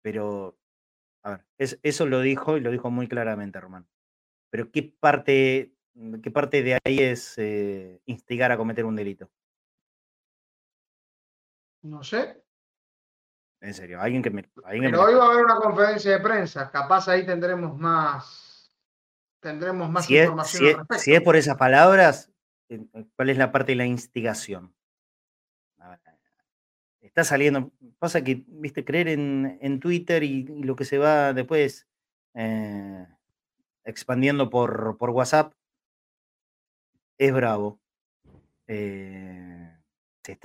Pero 0.01 0.57
A 1.23 1.29
ver, 1.29 1.45
eso 1.57 2.05
lo 2.05 2.19
dijo 2.19 2.57
y 2.57 2.59
lo 2.59 2.69
dijo 2.69 2.91
muy 2.91 3.07
claramente, 3.07 3.61
Román. 3.61 3.87
Pero 4.49 4.69
¿qué 4.69 4.83
parte, 4.99 5.71
qué 6.21 6.31
parte 6.31 6.63
de 6.63 6.79
ahí 6.83 6.99
es 6.99 7.37
eh, 7.37 8.01
instigar 8.07 8.51
a 8.51 8.57
cometer 8.57 8.83
un 8.83 8.97
delito? 8.97 9.31
No 11.83 12.03
sé. 12.03 12.43
En 13.59 13.73
serio, 13.73 14.01
alguien 14.01 14.23
que 14.23 14.31
me. 14.31 14.43
Pero 14.43 15.03
hoy 15.03 15.13
va 15.13 15.25
a 15.25 15.31
haber 15.31 15.45
una 15.45 15.55
conferencia 15.55 16.11
de 16.11 16.19
prensa, 16.19 16.71
capaz 16.71 17.07
ahí 17.07 17.25
tendremos 17.25 17.77
más. 17.77 18.71
Tendremos 19.39 19.89
más 19.89 20.09
información. 20.09 20.87
si 20.97 21.13
es 21.13 21.21
por 21.21 21.35
esas 21.35 21.57
palabras, 21.57 22.31
¿cuál 23.15 23.29
es 23.29 23.37
la 23.37 23.51
parte 23.51 23.71
de 23.73 23.77
la 23.77 23.85
instigación? 23.85 24.73
está 27.11 27.23
saliendo. 27.23 27.71
Pasa 27.99 28.23
que, 28.23 28.43
viste, 28.47 28.85
creer 28.85 29.09
en, 29.09 29.79
Twitter 29.79 30.23
y, 30.23 30.43
lo 30.43 30.75
que 30.75 30.85
se 30.85 30.97
va 30.97 31.33
después 31.33 31.87
eh, 32.33 33.05
expandiendo 33.83 34.49
por, 34.49 34.97
WhatsApp 34.99 35.53
es 37.17 37.33
bravo. 37.33 37.79
Eh, 38.67 39.77
se, 40.23 40.39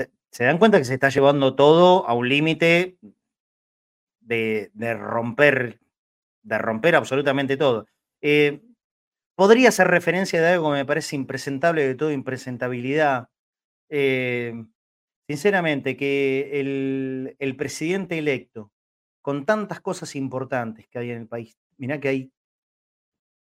dan 0.44 0.58
cuenta 0.58 0.78
que 0.78 0.84
se 0.84 0.94
está 0.94 1.08
llevando 1.08 1.54
todo 1.54 2.06
a 2.08 2.14
un 2.14 2.28
límite 2.28 2.98
de, 4.20 4.70
romper, 4.98 5.80
de 6.42 6.58
romper 6.58 6.96
absolutamente 6.96 7.56
todo. 7.56 7.86
Eh, 8.20 8.62
podría 9.34 9.70
ser 9.70 9.88
referencia 9.88 10.40
de 10.40 10.48
algo 10.48 10.70
que 10.70 10.78
me 10.78 10.84
parece 10.84 11.16
impresentable 11.16 11.86
de 11.86 11.94
todo 11.94 12.10
impresentabilidad. 12.10 13.28
Sinceramente, 15.28 15.96
que 15.96 16.60
el, 16.60 17.56
presidente 17.56 18.16
electo, 18.16 18.70
con 19.22 19.44
tantas 19.44 19.80
cosas 19.80 20.14
importantes 20.14 20.86
que 20.88 21.00
hay 21.00 21.10
en 21.10 21.22
el 21.22 21.28
país, 21.28 21.58
mirá 21.78 21.98
que 21.98 22.08
hay, 22.08 22.32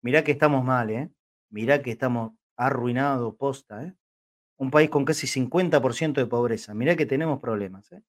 mirá 0.01 0.23
que 0.25 0.33
estamos 0.33 0.63
mal, 0.63 0.89
¿eh? 0.89 1.09
Mirá 1.49 1.81
que 1.81 1.91
estamos 1.91 2.33
arruinados, 2.57 3.35
posta, 3.37 3.85
¿eh? 3.85 3.93
Un 4.59 4.71
país 4.71 4.89
con 4.89 5.05
casi 5.05 5.27
50% 5.27 6.21
de 6.21 6.27
pobreza. 6.27 6.73
Mirá 6.73 6.95
que 6.95 7.05
tenemos 7.05 7.39
problemas, 7.39 7.91
¿eh? 7.91 8.01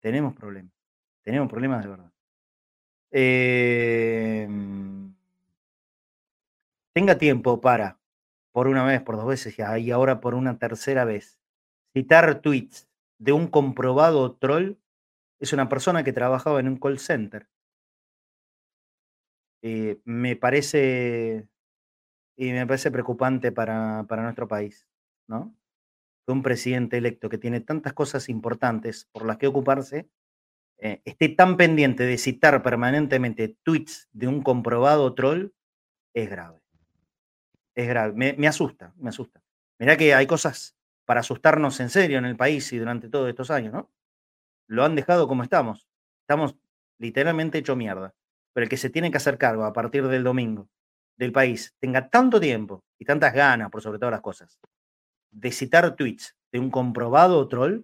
Tenemos 0.00 0.34
problemas. 0.34 0.72
Tenemos 1.22 1.48
problemas 1.48 1.82
de 1.82 1.88
verdad. 1.88 2.12
Em, 3.12 5.14
tenga 6.94 7.18
tiempo 7.18 7.60
para, 7.60 8.00
por 8.52 8.68
una 8.68 8.84
vez, 8.84 9.02
por 9.02 9.16
dos 9.16 9.26
veces 9.26 9.56
y 9.58 9.90
ahora 9.90 10.20
por 10.20 10.34
una 10.34 10.58
tercera 10.58 11.04
vez, 11.04 11.38
citar 11.92 12.40
tweets 12.40 12.88
de 13.18 13.32
un 13.32 13.48
comprobado 13.48 14.34
troll 14.36 14.78
es 15.40 15.52
una 15.52 15.68
persona 15.68 16.04
que 16.04 16.12
trabajaba 16.12 16.60
en 16.60 16.68
un 16.68 16.78
call 16.78 16.98
center. 16.98 17.48
Eh, 19.62 20.00
me 20.04 20.36
parece 20.36 21.48
y 22.36 22.52
me 22.52 22.66
parece 22.66 22.90
preocupante 22.90 23.52
para, 23.52 24.02
nuestro 24.02 24.48
país, 24.48 24.86
¿no? 25.28 25.54
Que 26.26 26.32
un 26.32 26.42
presidente 26.42 26.98
electo 26.98 27.28
que 27.28 27.38
tiene 27.38 27.60
tantas 27.60 27.92
cosas 27.92 28.28
importantes 28.28 29.08
por 29.12 29.26
las 29.26 29.38
que 29.38 29.46
ocuparse 29.46 30.08
eh, 30.78 31.00
esté 31.04 31.28
tan 31.28 31.56
pendiente 31.56 32.04
de 32.04 32.18
citar 32.18 32.62
permanentemente 32.62 33.56
tweets 33.62 34.08
de 34.12 34.26
un 34.26 34.42
comprobado 34.42 35.14
troll 35.14 35.52
es 36.14 36.28
grave. 36.28 36.60
Es 37.74 37.88
grave. 37.88 38.12
Me, 38.14 38.34
me 38.34 38.48
asusta, 38.48 38.92
me 38.96 39.10
asusta. 39.10 39.42
Mirá 39.78 39.96
que 39.96 40.14
hay 40.14 40.26
cosas 40.26 40.76
para 41.04 41.20
asustarnos 41.20 41.80
en 41.80 41.88
serio 41.88 42.18
en 42.18 42.24
el 42.24 42.36
país 42.36 42.72
y 42.72 42.78
durante 42.78 43.08
todos 43.08 43.28
estos 43.28 43.50
años, 43.50 43.72
¿no? 43.72 43.90
Lo 44.66 44.84
han 44.84 44.94
dejado 44.94 45.28
como 45.28 45.42
estamos. 45.42 45.86
Estamos 46.22 46.56
literalmente 46.98 47.58
hecho 47.58 47.76
mierda. 47.76 48.14
Pero 48.52 48.64
el 48.64 48.68
que 48.68 48.76
se 48.76 48.90
tiene 48.90 49.10
que 49.10 49.16
hacer 49.16 49.38
cargo 49.38 49.64
a 49.64 49.72
partir 49.72 50.06
del 50.08 50.24
domingo 50.24 50.68
del 51.16 51.32
país 51.32 51.74
tenga 51.78 52.08
tanto 52.08 52.40
tiempo 52.40 52.84
y 52.98 53.04
tantas 53.04 53.32
ganas, 53.34 53.70
por 53.70 53.82
sobre 53.82 53.98
todas 53.98 54.12
las 54.12 54.20
cosas, 54.20 54.58
de 55.32 55.52
citar 55.52 55.96
tweets 55.96 56.36
de 56.52 56.60
un 56.60 56.70
comprobado 56.70 57.48
troll, 57.48 57.82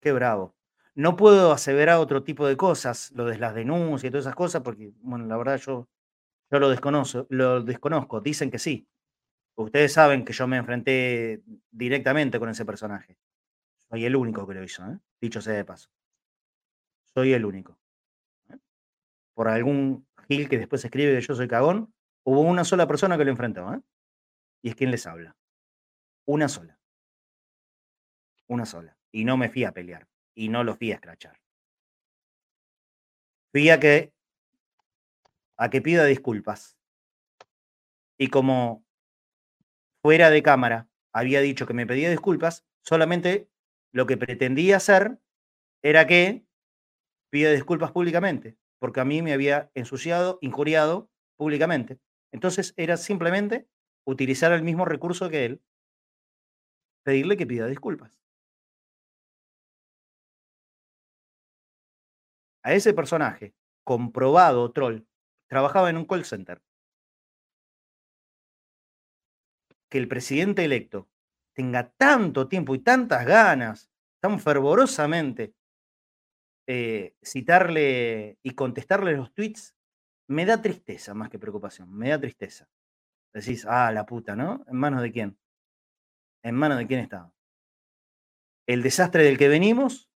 qué 0.00 0.12
bravo. 0.12 0.54
No 0.94 1.16
puedo 1.16 1.52
aseverar 1.52 1.98
otro 1.98 2.22
tipo 2.24 2.46
de 2.46 2.56
cosas, 2.56 3.12
lo 3.12 3.24
de 3.26 3.38
las 3.38 3.54
denuncias 3.54 4.04
y 4.04 4.10
todas 4.10 4.26
esas 4.26 4.36
cosas, 4.36 4.62
porque, 4.62 4.92
bueno, 5.00 5.26
la 5.26 5.36
verdad 5.36 5.56
yo, 5.58 5.88
lo 6.50 6.68
desconozco, 6.68 7.26
lo 7.30 7.62
desconozco. 7.62 8.20
Dicen 8.20 8.50
que 8.50 8.58
sí, 8.58 8.86
Ustedes 9.56 9.92
saben 9.92 10.24
que 10.24 10.32
yo 10.32 10.46
me 10.46 10.56
enfrenté 10.56 11.42
directamente 11.70 12.38
con 12.40 12.48
ese 12.48 12.64
personaje. 12.64 13.16
Soy 13.88 14.04
el 14.04 14.16
único 14.16 14.46
que 14.46 14.54
lo 14.54 14.64
hizo, 14.64 14.84
¿eh? 14.84 14.98
dicho 15.20 15.40
sea 15.40 15.54
de 15.54 15.64
paso. 15.64 15.90
Soy 17.14 17.32
el 17.32 17.44
único. 17.44 17.78
¿eh? 18.50 18.56
Por 19.34 19.48
algún 19.48 20.06
Gil 20.28 20.48
que 20.48 20.58
después 20.58 20.84
escribe 20.84 21.14
que 21.14 21.20
yo 21.20 21.34
soy 21.34 21.46
cagón, 21.46 21.92
hubo 22.24 22.40
una 22.40 22.64
sola 22.64 22.88
persona 22.88 23.16
que 23.16 23.24
lo 23.24 23.30
enfrentó, 23.30 23.72
¿eh? 23.74 23.80
Y 24.64 24.70
es 24.70 24.76
quien 24.76 24.90
les 24.90 25.06
habla. 25.06 25.36
Una 26.24 26.48
sola. 26.48 26.80
Una 28.48 28.64
sola. 28.64 28.96
Y 29.12 29.26
no 29.26 29.36
me 29.36 29.50
fui 29.50 29.64
a 29.64 29.72
pelear. 29.72 30.08
Y 30.34 30.48
no 30.48 30.64
lo 30.64 30.74
fui 30.74 30.90
a 30.90 30.94
escrachar. 30.94 31.38
Fui 33.52 33.68
a 33.68 33.78
que, 33.78 34.14
a 35.58 35.68
que 35.68 35.82
pida 35.82 36.06
disculpas. 36.06 36.78
Y 38.16 38.28
como 38.28 38.86
fuera 40.02 40.30
de 40.30 40.42
cámara 40.42 40.88
había 41.12 41.42
dicho 41.42 41.66
que 41.66 41.74
me 41.74 41.86
pedía 41.86 42.08
disculpas, 42.08 42.64
solamente 42.80 43.50
lo 43.92 44.06
que 44.06 44.16
pretendía 44.16 44.78
hacer 44.78 45.18
era 45.82 46.06
que 46.06 46.46
pida 47.30 47.52
disculpas 47.52 47.92
públicamente, 47.92 48.56
porque 48.78 49.00
a 49.00 49.04
mí 49.04 49.20
me 49.20 49.34
había 49.34 49.70
ensuciado, 49.74 50.38
injuriado 50.40 51.10
públicamente. 51.36 51.98
Entonces 52.32 52.72
era 52.78 52.96
simplemente 52.96 53.68
utilizar 54.04 54.52
el 54.52 54.62
mismo 54.62 54.84
recurso 54.84 55.30
que 55.30 55.44
él, 55.44 55.62
pedirle 57.02 57.36
que 57.36 57.46
pida 57.46 57.66
disculpas. 57.66 58.20
A 62.62 62.72
ese 62.72 62.94
personaje, 62.94 63.54
comprobado 63.84 64.72
troll, 64.72 65.02
trabajaba 65.48 65.90
en 65.90 65.98
un 65.98 66.06
call 66.06 66.24
center. 66.24 66.62
que 69.94 69.98
el 69.98 70.08
presidente 70.08 70.64
electo 70.64 71.08
tenga 71.54 71.88
tanto 71.88 72.48
tiempo 72.48 72.74
y 72.74 72.80
tantas 72.80 73.24
ganas, 73.24 73.88
tan 74.20 74.40
fervorosamente, 74.40 75.54
eh, 76.66 77.14
citarle 77.22 78.36
y 78.42 78.50
contestarle 78.56 79.16
los 79.16 79.32
tweets, 79.32 79.76
me 80.26 80.46
da 80.46 80.60
tristeza 80.60 81.14
más 81.14 81.28
que 81.30 81.38
preocupación, 81.38 81.96
me 81.96 82.08
da 82.08 82.20
tristeza. 82.20 82.68
Decís, 83.34 83.66
ah, 83.68 83.90
la 83.92 84.06
puta, 84.06 84.36
¿no? 84.36 84.64
¿En 84.68 84.76
manos 84.76 85.02
de 85.02 85.10
quién? 85.10 85.38
¿En 86.42 86.54
manos 86.54 86.78
de 86.78 86.86
quién 86.86 87.00
está? 87.00 87.32
El 88.66 88.82
desastre 88.82 89.24
del 89.24 89.36
que 89.36 89.48
venimos 89.48 90.08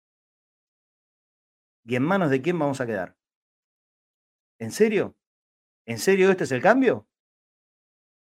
y 1.83 1.95
en 1.95 2.03
manos 2.03 2.29
de 2.29 2.41
quién 2.41 2.59
vamos 2.59 2.79
a 2.79 2.85
quedar. 2.85 3.17
¿En 4.59 4.71
serio? 4.71 5.17
¿En 5.85 5.97
serio 5.97 6.29
este 6.29 6.43
es 6.43 6.51
el 6.51 6.61
cambio? 6.61 7.07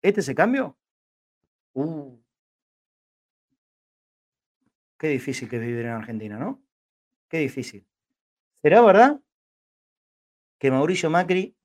¿Este 0.02 0.22
es 0.22 0.30
el 0.30 0.36
cambio? 0.36 0.78
Uh. 1.74 2.18
Qué 4.98 5.08
difícil 5.10 5.50
que 5.50 5.58
es 5.58 5.62
vivir 5.62 5.86
en 5.86 5.92
Argentina, 5.92 6.38
¿no? 6.38 6.64
Qué 7.30 7.40
difícil. 7.40 7.86
¿Será 8.62 8.82
verdad 8.82 9.22
que 10.60 10.72
Mauricio 10.72 11.10
Macri 11.10 11.58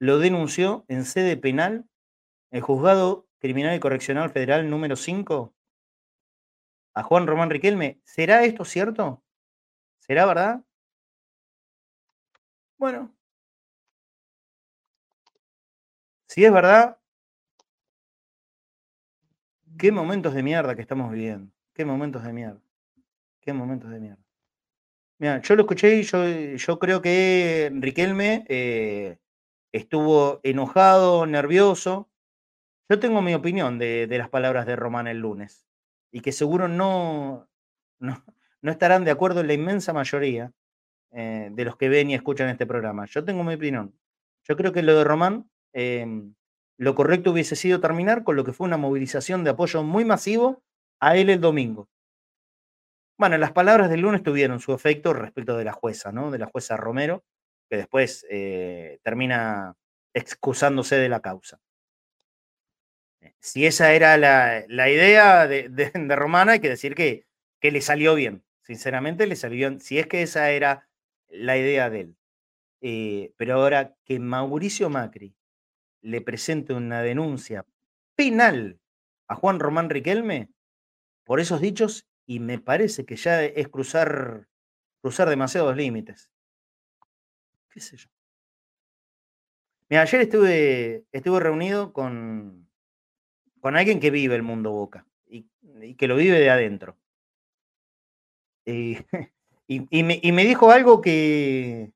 lo 0.00 0.18
denunció 0.18 0.84
en 0.88 1.04
sede 1.04 1.36
penal, 1.36 1.88
el 2.52 2.60
juzgado 2.60 3.26
criminal 3.40 3.74
y 3.74 3.80
correccional 3.80 4.30
federal 4.30 4.70
número 4.70 4.94
5, 4.94 5.52
a 6.94 7.02
Juan 7.02 7.26
Román 7.26 7.50
Riquelme? 7.50 8.00
¿Será 8.04 8.44
esto 8.44 8.64
cierto? 8.64 9.24
¿Será 9.98 10.26
verdad? 10.26 10.64
Bueno, 12.78 13.12
si 16.28 16.44
es 16.44 16.52
verdad, 16.52 16.98
Qué 19.78 19.90
momentos 19.90 20.34
de 20.34 20.44
mierda 20.44 20.74
que 20.76 20.82
estamos 20.82 21.10
viviendo. 21.10 21.52
Qué 21.74 21.84
momentos 21.84 22.22
de 22.22 22.32
mierda. 22.32 22.60
Qué 23.40 23.52
momentos 23.52 23.90
de 23.90 23.98
mierda. 23.98 24.22
Mira, 25.18 25.42
yo 25.42 25.56
lo 25.56 25.62
escuché 25.62 25.96
y 25.96 26.02
yo, 26.04 26.24
yo 26.56 26.78
creo 26.78 27.02
que 27.02 27.70
Riquelme 27.74 28.44
eh, 28.48 29.18
estuvo 29.72 30.40
enojado, 30.44 31.26
nervioso. 31.26 32.11
Yo 32.92 32.98
tengo 32.98 33.22
mi 33.22 33.32
opinión 33.32 33.78
de, 33.78 34.06
las 34.06 34.28
palabras 34.28 34.66
de 34.66 34.76
Román 34.76 35.06
el 35.06 35.16
lunes 35.16 35.66
y 36.10 36.20
que 36.20 36.30
seguro 36.30 36.68
no, 36.68 37.48
no, 37.98 38.22
estarán 38.64 39.06
de 39.06 39.10
acuerdo 39.10 39.40
en 39.40 39.46
la 39.46 39.54
inmensa 39.54 39.94
mayoría 39.94 40.52
eh, 41.10 41.48
de 41.52 41.64
los 41.64 41.78
que 41.78 41.88
ven 41.88 42.10
y 42.10 42.14
escuchan 42.14 42.50
este 42.50 42.66
programa. 42.66 43.06
Yo 43.06 43.24
tengo 43.24 43.44
mi 43.44 43.54
opinión. 43.54 43.98
Yo 44.46 44.58
creo 44.58 44.74
que 44.74 44.82
lo 44.82 44.94
de 44.94 45.04
Román 45.04 45.50
em, 45.72 46.34
lo 46.76 46.94
correcto 46.94 47.30
hubiese 47.30 47.56
sido 47.56 47.80
terminar 47.80 48.24
con 48.24 48.36
lo 48.36 48.44
que 48.44 48.52
fue 48.52 48.66
una 48.66 48.76
movilización 48.76 49.42
de 49.42 49.48
apoyo 49.48 49.82
muy 49.82 50.04
masivo 50.04 50.62
a 51.00 51.16
él 51.16 51.30
el 51.30 51.40
domingo. 51.40 51.88
Bueno, 53.16 53.38
las 53.38 53.52
palabras 53.52 53.88
del 53.88 54.00
lunes 54.00 54.22
tuvieron 54.22 54.60
su 54.60 54.74
efecto 54.74 55.14
respecto 55.14 55.56
de 55.56 55.64
la 55.64 55.72
jueza, 55.72 56.12
¿no? 56.12 56.30
De 56.30 56.38
la 56.38 56.44
jueza 56.44 56.76
Romero, 56.76 57.24
que 57.70 57.78
después 57.78 58.26
eh, 58.28 58.98
termina 59.02 59.76
excusándose 60.12 60.96
de 60.96 61.08
la 61.08 61.20
causa. 61.20 61.61
Si 63.38 63.66
esa 63.66 63.92
era 63.92 64.16
la, 64.16 64.90
idea 64.90 65.46
de, 65.46 65.68
de, 65.68 65.90
Romana, 66.16 66.52
hay 66.52 66.60
que 66.60 66.68
decir 66.68 66.94
que, 66.94 67.26
que 67.60 67.70
le 67.70 67.80
salió 67.80 68.14
bien. 68.14 68.44
Sinceramente, 68.62 69.26
le 69.26 69.36
salió 69.36 69.68
bien. 69.68 69.80
Si 69.80 69.98
es 69.98 70.06
que 70.06 70.22
esa 70.22 70.50
era 70.50 70.88
la 71.28 71.56
idea 71.56 71.90
de 71.90 72.00
él. 72.00 72.16
Eh, 72.80 73.32
pero 73.36 73.54
ahora 73.54 73.94
que 74.04 74.18
Mauricio 74.18 74.90
Macri 74.90 75.34
le 76.00 76.20
presente 76.20 76.74
una 76.74 77.02
denuncia 77.02 77.64
penal 78.16 78.80
a 79.28 79.36
Juan 79.36 79.60
Román 79.60 79.88
Riquelme 79.88 80.50
por 81.24 81.38
esos 81.40 81.60
dichos, 81.60 82.08
y 82.26 82.40
me 82.40 82.58
parece 82.58 83.04
que 83.04 83.16
ya 83.16 83.44
es 83.44 83.68
cruzar, 83.68 84.48
cruzar 85.00 85.28
demasiados 85.28 85.76
límites. 85.76 86.30
¿Qué 87.70 87.80
sé 87.80 87.96
yo? 87.96 88.08
Mira, 89.88 90.02
ayer 90.02 90.22
estuve, 90.22 91.04
estuve 91.12 91.40
reunido 91.40 91.92
con, 91.92 92.68
con 93.62 93.76
alguien 93.76 94.00
que 94.00 94.10
vive 94.10 94.34
el 94.34 94.42
mundo 94.42 94.72
Boca 94.72 95.06
y, 95.28 95.46
que 95.94 96.08
lo 96.08 96.16
vive 96.16 96.38
de 96.38 96.50
adentro. 96.50 96.98
Y, 99.68 100.02
me, 100.02 100.44
dijo 100.44 100.70
algo 100.70 101.00
que, 101.00 101.92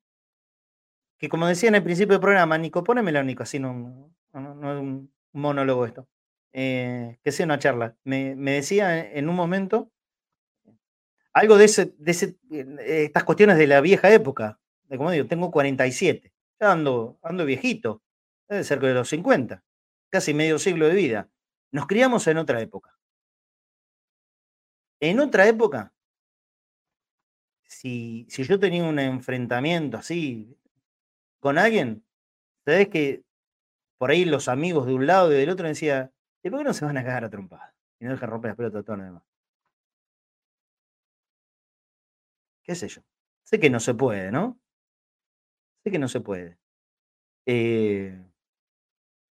que, 1.18 1.28
como 1.28 1.46
decía 1.46 1.68
en 1.68 1.74
el 1.74 1.82
principio 1.82 2.14
del 2.14 2.22
programa, 2.22 2.56
Nico, 2.56 2.82
ponémelo, 2.82 3.22
Nico, 3.22 3.42
así 3.42 3.58
no, 3.58 4.10
no, 4.32 4.72
es 4.72 4.80
un 4.80 5.12
monólogo 5.34 5.84
esto, 5.84 6.08
eh, 6.54 7.18
que 7.22 7.32
sea 7.32 7.44
una 7.44 7.58
charla. 7.58 7.94
Me, 8.04 8.34
decía 8.34 9.12
en 9.12 9.28
un 9.28 9.34
momento 9.34 9.90
algo 11.34 11.58
de, 11.58 11.66
ese, 11.66 11.92
de 11.98 12.10
ese, 12.12 12.36
eh, 12.50 13.04
estas 13.04 13.24
cuestiones 13.24 13.58
de 13.58 13.66
la 13.66 13.82
vieja 13.82 14.10
época, 14.10 14.58
de 14.88 14.96
como 14.96 15.10
digo, 15.10 15.26
tengo 15.26 15.50
47, 15.50 16.32
ya 16.58 16.72
ando, 16.72 17.18
ando 17.22 17.44
viejito, 17.44 18.00
cerca 18.62 18.86
de 18.86 18.94
los 18.94 19.08
50, 19.10 19.62
casi 20.08 20.32
medio 20.32 20.58
siglo 20.58 20.88
de 20.88 20.94
vida. 20.94 21.28
Nos 21.72 21.86
criamos 21.86 22.26
en 22.26 22.38
otra 22.38 22.60
época. 22.60 22.96
En 25.00 25.20
otra 25.20 25.46
época, 25.46 25.92
si, 27.64 28.26
si 28.30 28.44
yo 28.44 28.58
tenía 28.58 28.84
un 28.84 28.98
enfrentamiento 28.98 29.98
así 29.98 30.56
con 31.40 31.58
alguien, 31.58 32.04
sabes 32.64 32.88
que 32.88 33.24
por 33.98 34.10
ahí 34.10 34.24
los 34.24 34.48
amigos 34.48 34.86
de 34.86 34.94
un 34.94 35.06
lado 35.06 35.32
y 35.32 35.36
del 35.36 35.50
otro 35.50 35.68
decían, 35.68 36.12
¿y 36.42 36.50
por 36.50 36.60
qué 36.60 36.64
no 36.64 36.74
se 36.74 36.84
van 36.84 36.96
a 36.96 37.04
cagar 37.04 37.24
a 37.24 37.30
trompadas? 37.30 37.74
Y 38.00 38.04
no 38.04 38.12
dejan 38.12 38.30
romper 38.30 38.50
las 38.50 38.56
pelotas 38.56 38.84
todo 38.84 38.96
nada 38.96 39.12
más. 39.12 39.22
¿Qué 42.62 42.74
sé 42.74 42.88
yo? 42.88 43.02
Sé 43.44 43.60
que 43.60 43.70
no 43.70 43.80
se 43.80 43.94
puede, 43.94 44.32
¿no? 44.32 44.58
Sé 45.84 45.90
que 45.90 45.98
no 45.98 46.08
se 46.08 46.20
puede. 46.20 46.58
Eh, 47.46 48.20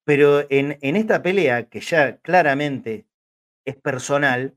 pero 0.07 0.49
en, 0.51 0.79
en 0.83 0.95
esta 0.95 1.21
pelea, 1.21 1.69
que 1.69 1.81
ya 1.81 2.19
claramente 2.19 3.09
es 3.65 3.77
personal, 3.77 4.57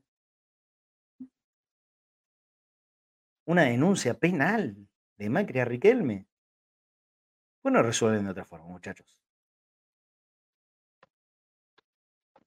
una 3.46 3.64
denuncia 3.64 4.14
penal 4.14 4.76
de 5.18 5.28
Macri 5.28 5.58
a 5.58 5.64
Riquelme. 5.64 6.28
Bueno, 7.64 7.82
resuelven 7.82 8.26
de 8.26 8.30
otra 8.30 8.44
forma, 8.44 8.68
muchachos. 8.68 9.20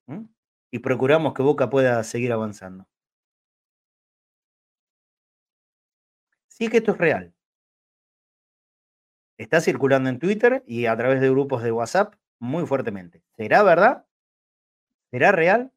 ¿Mm? 0.06 0.24
Y 0.70 0.78
procuramos 0.78 1.34
que 1.34 1.42
Boca 1.42 1.68
pueda 1.68 2.02
seguir 2.04 2.32
avanzando. 2.32 2.88
Si 6.48 6.64
es 6.64 6.70
que 6.70 6.78
esto 6.78 6.92
es 6.92 6.98
real. 6.98 7.34
Está 9.36 9.60
circulando 9.60 10.08
en 10.08 10.18
Twitter 10.18 10.64
y 10.66 10.86
a 10.86 10.96
través 10.96 11.20
de 11.20 11.28
grupos 11.28 11.62
de 11.62 11.70
WhatsApp 11.70 12.14
muy 12.44 12.66
fuertemente. 12.66 13.22
¿Será 13.36 13.62
verdad? 13.62 14.04
¿Será 15.10 15.32
real? 15.32 15.72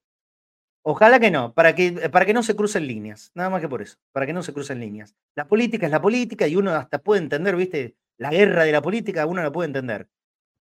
Ojalá 0.83 1.19
que 1.19 1.31
no, 1.31 1.53
para 1.53 1.75
que, 1.75 2.09
para 2.09 2.25
que 2.25 2.33
no 2.33 2.43
se 2.43 2.55
crucen 2.55 2.87
líneas, 2.87 3.31
nada 3.35 3.49
más 3.49 3.61
que 3.61 3.67
por 3.67 3.81
eso, 3.81 3.97
para 4.13 4.25
que 4.25 4.33
no 4.33 4.41
se 4.41 4.53
crucen 4.53 4.79
líneas. 4.79 5.15
La 5.35 5.47
política 5.47 5.85
es 5.85 5.91
la 5.91 6.01
política 6.01 6.47
y 6.47 6.55
uno 6.55 6.71
hasta 6.71 6.99
puede 6.99 7.21
entender, 7.21 7.55
viste, 7.55 7.95
la 8.17 8.31
guerra 8.31 8.63
de 8.63 8.71
la 8.71 8.81
política, 8.81 9.25
uno 9.25 9.43
la 9.43 9.51
puede 9.51 9.67
entender. 9.67 10.07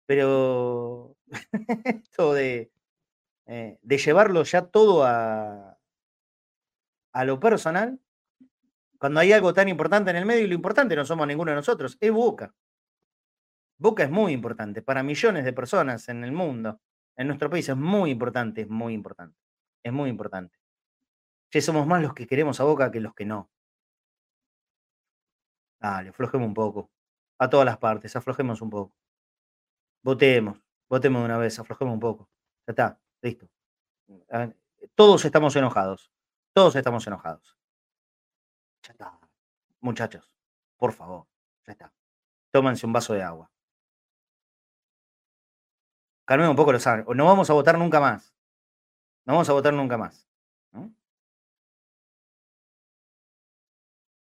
Pero 0.05 1.15
esto 1.85 2.33
de, 2.33 2.71
eh, 3.47 3.77
de 3.81 3.97
llevarlo 3.97 4.43
ya 4.43 4.61
todo 4.63 5.05
a, 5.05 5.77
a 7.13 7.25
lo 7.25 7.39
personal, 7.39 7.99
cuando 8.99 9.19
hay 9.19 9.33
algo 9.33 9.53
tan 9.53 9.67
importante 9.69 10.11
en 10.11 10.17
el 10.17 10.25
medio 10.25 10.45
y 10.45 10.47
lo 10.47 10.53
importante 10.53 10.95
no 10.95 11.05
somos 11.05 11.25
ninguno 11.27 11.51
de 11.51 11.55
nosotros, 11.55 11.97
es 11.99 12.11
Boca. 12.11 12.53
Boca 13.81 14.03
es 14.03 14.11
muy 14.11 14.31
importante 14.31 14.83
para 14.83 15.01
millones 15.01 15.43
de 15.43 15.53
personas 15.53 16.07
en 16.07 16.23
el 16.23 16.31
mundo, 16.31 16.79
en 17.15 17.25
nuestro 17.25 17.49
país 17.49 17.67
es 17.67 17.75
muy 17.75 18.11
importante, 18.11 18.61
es 18.61 18.69
muy 18.69 18.93
importante, 18.93 19.35
es 19.81 19.91
muy 19.91 20.07
importante. 20.07 20.55
Ya 21.49 21.61
somos 21.61 21.87
más 21.87 21.99
los 21.99 22.13
que 22.13 22.27
queremos 22.27 22.59
a 22.59 22.63
Boca 22.63 22.91
que 22.91 22.99
los 22.99 23.15
que 23.15 23.25
no. 23.25 23.49
Dale, 25.79 26.09
aflojemos 26.09 26.47
un 26.47 26.53
poco. 26.53 26.91
A 27.39 27.49
todas 27.49 27.65
las 27.65 27.79
partes, 27.79 28.15
aflojemos 28.15 28.61
un 28.61 28.69
poco. 28.69 28.95
Votemos, 30.03 30.59
votemos 30.87 31.23
de 31.23 31.25
una 31.25 31.39
vez, 31.39 31.57
aflojemos 31.57 31.95
un 31.95 31.99
poco. 31.99 32.29
Ya 32.67 32.73
está, 32.73 33.01
listo. 33.23 33.49
Todos 34.93 35.25
estamos 35.25 35.55
enojados. 35.55 36.11
Todos 36.53 36.75
estamos 36.75 37.07
enojados. 37.07 37.57
Ya 38.83 38.91
está. 38.91 39.19
Muchachos, 39.79 40.37
por 40.77 40.93
favor, 40.93 41.25
ya 41.65 41.71
está. 41.71 41.91
Tómense 42.51 42.85
un 42.85 42.93
vaso 42.93 43.15
de 43.15 43.23
agua 43.23 43.51
calmemos 46.25 46.51
un 46.51 46.55
poco 46.57 46.71
los 46.71 46.85
ánimos. 46.87 47.15
No 47.15 47.25
vamos 47.25 47.49
a 47.49 47.53
votar 47.53 47.77
nunca 47.77 47.99
más. 47.99 48.33
No 49.25 49.33
vamos 49.33 49.49
a 49.49 49.53
votar 49.53 49.73
nunca 49.73 49.97
más. 49.97 50.27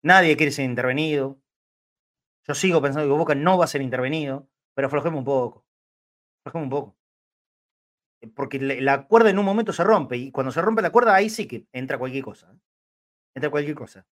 Nadie 0.02 0.36
quiere 0.36 0.52
ser 0.52 0.64
intervenido. 0.64 1.40
Yo 2.46 2.54
sigo 2.54 2.80
pensando 2.80 3.08
que 3.08 3.18
Boca 3.18 3.34
no 3.34 3.58
va 3.58 3.64
a 3.64 3.68
ser 3.68 3.82
intervenido, 3.82 4.48
pero 4.74 4.86
aflojemos 4.88 5.18
un 5.18 5.24
poco. 5.24 5.66
Aflojemos 6.44 6.66
un 6.66 6.70
poco. 6.70 6.96
Porque 8.34 8.58
la 8.58 9.06
cuerda 9.06 9.30
en 9.30 9.38
un 9.38 9.44
momento 9.44 9.72
se 9.72 9.84
rompe 9.84 10.16
y 10.16 10.32
cuando 10.32 10.50
se 10.52 10.62
rompe 10.62 10.82
la 10.82 10.90
cuerda 10.90 11.14
ahí 11.14 11.30
sí 11.30 11.46
que 11.46 11.66
entra 11.72 11.98
cualquier 11.98 12.24
cosa. 12.24 12.50
¿eh? 12.52 12.58
Entra 13.34 13.50
cualquier 13.50 13.76
cosa. 13.76 14.06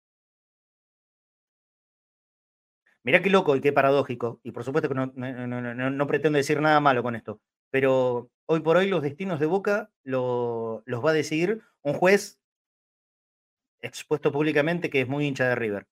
Mirá 3.04 3.20
qué 3.22 3.30
loco 3.30 3.56
y 3.56 3.60
qué 3.60 3.72
paradójico. 3.72 4.40
Y 4.42 4.52
por 4.52 4.64
supuesto 4.64 4.88
que 4.88 4.94
no 4.94 6.06
pretendo 6.06 6.36
decir 6.36 6.60
nada 6.60 6.80
malo 6.80 7.02
con 7.02 7.16
esto 7.16 7.40
pero 7.72 8.30
hoy 8.46 8.60
por 8.60 8.76
hoy 8.76 8.86
los 8.86 9.02
destinos 9.02 9.40
de 9.40 9.46
Boca 9.46 9.90
los 10.04 10.82
va 10.86 11.10
a 11.10 11.14
decidir 11.14 11.62
un 11.80 11.94
juez 11.94 12.38
expuesto 13.80 14.30
públicamente 14.30 14.90
que 14.90 15.00
es 15.00 15.08
muy 15.08 15.26
hincha 15.26 15.48
de 15.48 15.54
River. 15.54 15.88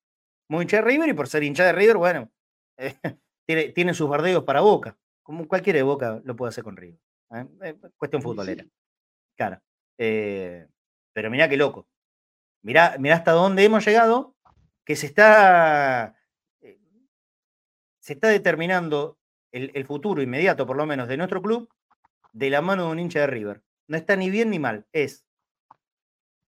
Muy 0.48 0.62
hincha 0.62 0.76
de 0.76 0.82
River 0.82 1.08
y 1.08 1.14
por 1.14 1.26
ser 1.26 1.42
hincha 1.42 1.64
de 1.64 1.72
River, 1.72 1.96
bueno, 1.96 2.30
tiene, 3.46 3.94
sus 3.94 4.08
bardeos 4.08 4.44
para 4.44 4.60
Boca, 4.60 4.98
como 5.22 5.48
cualquiera 5.48 5.78
de 5.78 5.82
Boca 5.82 6.20
lo 6.22 6.36
puede 6.36 6.50
hacer 6.50 6.62
con 6.62 6.76
River. 6.76 7.00
¿eh? 7.34 7.46
Eh, 7.62 7.78
cuestión 7.96 8.20
futbolera. 8.20 8.64
Claro. 9.36 9.60
Eh, 9.96 10.68
pero 11.14 11.30
mirá 11.30 11.48
qué 11.48 11.56
loco. 11.56 11.88
Mirá, 12.62 12.96
mirá 12.98 13.16
hasta 13.16 13.32
dónde 13.32 13.64
hemos 13.64 13.86
llegado, 13.86 14.36
que 14.84 14.96
se 14.96 15.06
está, 15.06 16.14
se 18.00 18.12
está 18.12 18.28
determinando 18.28 19.18
el, 19.52 19.84
futuro 19.84 20.22
inmediato, 20.22 20.66
por 20.66 20.76
lo 20.76 20.86
menos, 20.86 21.08
de 21.08 21.16
nuestro 21.16 21.42
club, 21.42 21.68
de 22.32 22.50
la 22.50 22.62
mano 22.62 22.86
de 22.86 22.92
un 22.92 22.98
hincha 22.98 23.20
de 23.20 23.26
River. 23.26 23.62
No 23.88 23.96
está 23.96 24.16
ni 24.16 24.30
bien 24.30 24.50
ni 24.50 24.58
mal, 24.58 24.86
es. 24.92 25.26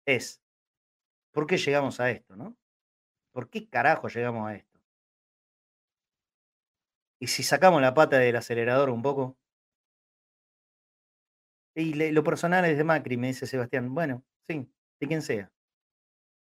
Es. 0.05 0.41
¿Por 1.31 1.47
qué 1.47 1.57
llegamos 1.57 1.99
a 1.99 2.11
esto, 2.11 2.35
no? 2.35 2.57
¿Por 3.31 3.49
qué 3.49 3.69
carajo 3.69 4.09
llegamos 4.09 4.49
a 4.49 4.55
esto? 4.55 4.79
Y 7.19 7.27
si 7.27 7.43
sacamos 7.43 7.81
la 7.81 7.93
pata 7.93 8.17
del 8.17 8.35
acelerador 8.35 8.89
un 8.89 9.01
poco. 9.01 9.37
Y 11.73 11.93
lo 12.11 12.23
personal 12.23 12.65
es 12.65 12.77
de 12.77 12.83
Macri, 12.83 13.15
me 13.15 13.27
dice 13.27 13.47
Sebastián. 13.47 13.93
Bueno, 13.93 14.23
sí, 14.47 14.69
de 14.99 15.07
quien 15.07 15.21
sea. 15.21 15.51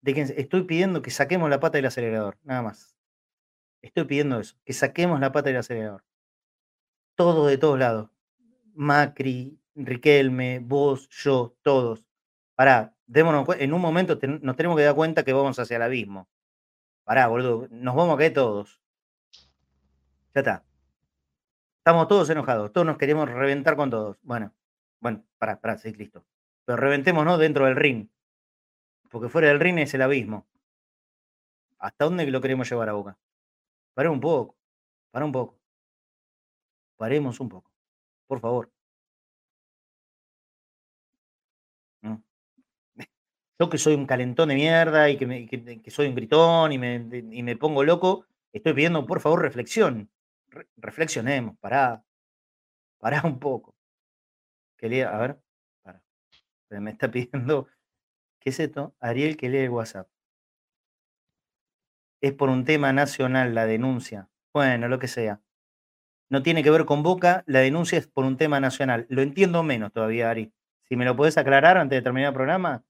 De 0.00 0.14
quien 0.14 0.32
Estoy 0.36 0.62
pidiendo 0.62 1.02
que 1.02 1.10
saquemos 1.10 1.50
la 1.50 1.58
pata 1.58 1.78
del 1.78 1.86
acelerador, 1.86 2.38
nada 2.44 2.62
más. 2.62 2.96
Estoy 3.82 4.04
pidiendo 4.04 4.38
eso, 4.38 4.56
que 4.64 4.72
saquemos 4.72 5.18
la 5.18 5.32
pata 5.32 5.48
del 5.48 5.58
acelerador 5.58 6.04
todos 7.18 7.48
de 7.48 7.58
todos 7.58 7.78
lados. 7.78 8.10
Macri, 8.74 9.58
Riquelme, 9.74 10.60
vos, 10.60 11.08
yo, 11.10 11.56
todos. 11.62 12.04
Pará, 12.54 12.94
démonos 13.06 13.46
en 13.58 13.72
un 13.72 13.80
momento 13.80 14.18
nos 14.40 14.56
tenemos 14.56 14.76
que 14.76 14.84
dar 14.84 14.94
cuenta 14.94 15.24
que 15.24 15.32
vamos 15.32 15.58
hacia 15.58 15.76
el 15.76 15.82
abismo. 15.82 16.28
Pará, 17.04 17.26
boludo, 17.26 17.66
nos 17.70 17.94
vamos 17.96 18.14
a 18.14 18.18
caer 18.18 18.34
todos. 18.34 18.80
Ya 20.34 20.40
está. 20.40 20.64
Estamos 21.78 22.06
todos 22.06 22.30
enojados, 22.30 22.72
todos 22.72 22.86
nos 22.86 22.98
queremos 22.98 23.28
reventar 23.28 23.76
con 23.76 23.90
todos. 23.90 24.16
Bueno, 24.22 24.54
bueno, 25.00 25.24
pará, 25.38 25.60
pará, 25.60 25.78
sí, 25.78 25.92
listo. 25.92 26.24
Pero 26.64 26.76
reventémonos 26.76 27.38
dentro 27.38 27.66
del 27.66 27.76
ring. 27.76 28.08
Porque 29.10 29.28
fuera 29.28 29.48
del 29.48 29.60
ring 29.60 29.78
es 29.78 29.94
el 29.94 30.02
abismo. 30.02 30.46
¿Hasta 31.78 32.04
dónde 32.04 32.26
lo 32.30 32.40
queremos 32.40 32.68
llevar 32.70 32.88
a 32.88 32.92
Boca? 32.92 33.18
Paremos 33.94 34.16
un 34.16 34.20
poco, 34.20 34.56
para 35.10 35.24
un 35.24 35.32
poco. 35.32 35.57
Paremos 36.98 37.38
un 37.40 37.48
poco, 37.48 37.70
por 38.26 38.40
favor. 38.40 38.70
Yo 43.58 43.70
que 43.70 43.78
soy 43.78 43.94
un 43.94 44.06
calentón 44.06 44.48
de 44.48 44.56
mierda 44.56 45.08
y 45.08 45.16
que, 45.16 45.90
soy 45.90 46.08
un 46.08 46.14
gritón 46.16 46.72
y 46.72 46.78
me, 46.78 47.56
pongo 47.56 47.84
loco, 47.84 48.26
estoy 48.52 48.72
pidiendo, 48.74 49.06
por 49.06 49.20
favor, 49.20 49.42
reflexión. 49.42 50.10
reflexionemos, 50.76 51.56
pará. 51.58 52.04
Pará 52.98 53.22
un 53.24 53.38
poco. 53.38 53.76
Que 54.76 54.88
lea, 54.88 55.14
a 55.14 55.18
ver, 55.18 55.40
para. 55.82 56.02
Me 56.70 56.90
está 56.90 57.10
pidiendo, 57.12 57.68
¿qué 58.40 58.50
es 58.50 58.60
esto? 58.60 58.94
Ariel 59.00 59.36
que 59.36 59.48
lee 59.48 59.58
el 59.58 59.70
WhatsApp. 59.70 60.08
Es 62.20 62.32
por 62.32 62.48
un 62.48 62.64
tema 62.64 62.92
nacional 62.92 63.54
la 63.54 63.66
denuncia. 63.66 64.28
Bueno, 64.52 64.88
lo 64.88 64.98
que 64.98 65.06
sea. 65.06 65.40
No 66.30 66.42
tiene 66.42 66.62
que 66.62 66.70
ver 66.70 66.84
con 66.84 67.02
Boca, 67.02 67.42
la 67.46 67.60
denuncia 67.60 67.98
es 67.98 68.06
por 68.06 68.24
un 68.24 68.36
tema 68.36 68.60
nacional. 68.60 69.06
Lo 69.08 69.22
entiendo 69.22 69.62
menos 69.62 69.92
todavía, 69.92 70.30
Ari. 70.30 70.52
Si 70.84 70.96
me 70.96 71.04
lo 71.04 71.16
puedes 71.16 71.38
aclarar 71.38 71.78
antes 71.78 71.98
de 71.98 72.02
terminar 72.02 72.28
el 72.28 72.34
programa, 72.34 72.84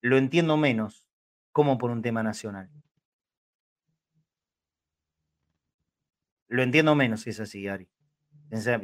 lo 0.00 0.16
entiendo 0.16 0.56
menos 0.56 1.06
como 1.52 1.78
por 1.78 1.90
un 1.90 2.02
tema 2.02 2.22
nacional. 2.22 2.70
Lo 6.48 6.62
entiendo 6.62 6.94
menos 6.94 7.22
si 7.22 7.30
es 7.30 7.40
así, 7.40 7.66
Ari. 7.66 7.88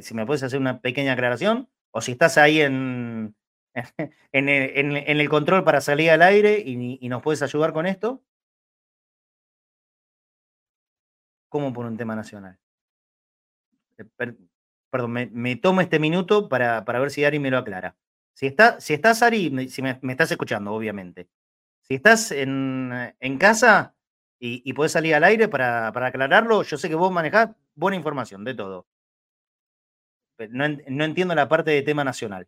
Si 0.00 0.14
me 0.14 0.24
puedes 0.24 0.42
hacer 0.42 0.59
una 0.59 0.80
pequeña 0.80 1.12
aclaración, 1.12 1.68
o 1.90 2.00
si 2.00 2.12
estás 2.12 2.38
ahí 2.38 2.60
en, 2.60 3.36
en, 4.32 4.48
el, 4.48 5.28
control 5.28 5.64
para 5.64 5.80
salir 5.80 6.10
al 6.10 6.22
aire 6.22 6.59
y, 6.64 7.09
nos 7.09 7.22
puedes 7.22 7.42
ayudar 7.42 7.72
con 7.72 7.86
esto. 7.86 8.22
¿Cómo 11.48 11.72
por 11.72 11.86
un 11.86 11.96
tema 11.96 12.14
nacional? 12.14 12.59
Eh, 13.98 14.04
perdón, 14.90 15.12
me, 15.32 15.56
tomo 15.56 15.80
este 15.80 15.98
minuto 15.98 16.48
para, 16.48 16.84
para 16.84 17.00
ver 17.00 17.10
si 17.10 17.24
Ari 17.24 17.38
me 17.38 17.50
lo 17.50 17.58
aclara. 17.58 17.96
Si, 18.34 18.46
está, 18.46 18.80
si 18.80 18.94
estás, 18.94 19.22
Ari, 19.22 19.68
si 19.68 19.82
me, 19.82 19.98
estás 20.02 20.30
escuchando, 20.30 20.72
obviamente. 20.72 21.28
Si 21.82 21.94
estás 21.94 22.30
en, 22.30 23.38
casa 23.38 23.94
y, 24.38 24.62
y, 24.64 24.72
podés 24.74 24.92
salir 24.92 25.14
al 25.14 25.24
aire 25.24 25.48
para, 25.48 25.88
aclararlo, 25.88 26.62
yo 26.62 26.76
sé 26.76 26.88
que 26.88 26.94
vos 26.94 27.10
manejás 27.10 27.50
buena 27.74 27.96
información 27.96 28.44
de 28.44 28.54
todo. 28.54 28.86
No, 30.50 30.64
entiendo 31.04 31.34
la 31.34 31.48
parte 31.48 31.72
de 31.72 31.82
tema 31.82 32.04
nacional. 32.04 32.46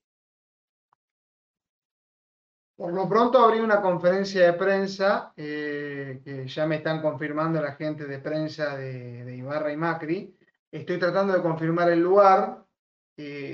Por 2.76 2.94
lo 2.94 3.08
pronto 3.08 3.38
abrí 3.44 3.58
una 3.58 3.82
conferencia 3.82 4.46
de 4.46 4.52
prensa 4.52 5.32
eh, 5.36 6.20
que 6.24 6.46
ya 6.46 6.66
me 6.66 6.76
están 6.76 7.02
confirmando 7.02 7.60
la 7.60 7.72
gente 7.72 8.06
de 8.06 8.20
prensa 8.20 8.76
de 8.76 9.36
Ibarra 9.36 9.72
y 9.72 9.76
Macri. 9.76 10.39
Estoy 10.72 10.98
tratando 10.98 11.32
de 11.32 11.42
confirmar 11.42 11.90
el 11.90 12.00
lugar 12.00 12.64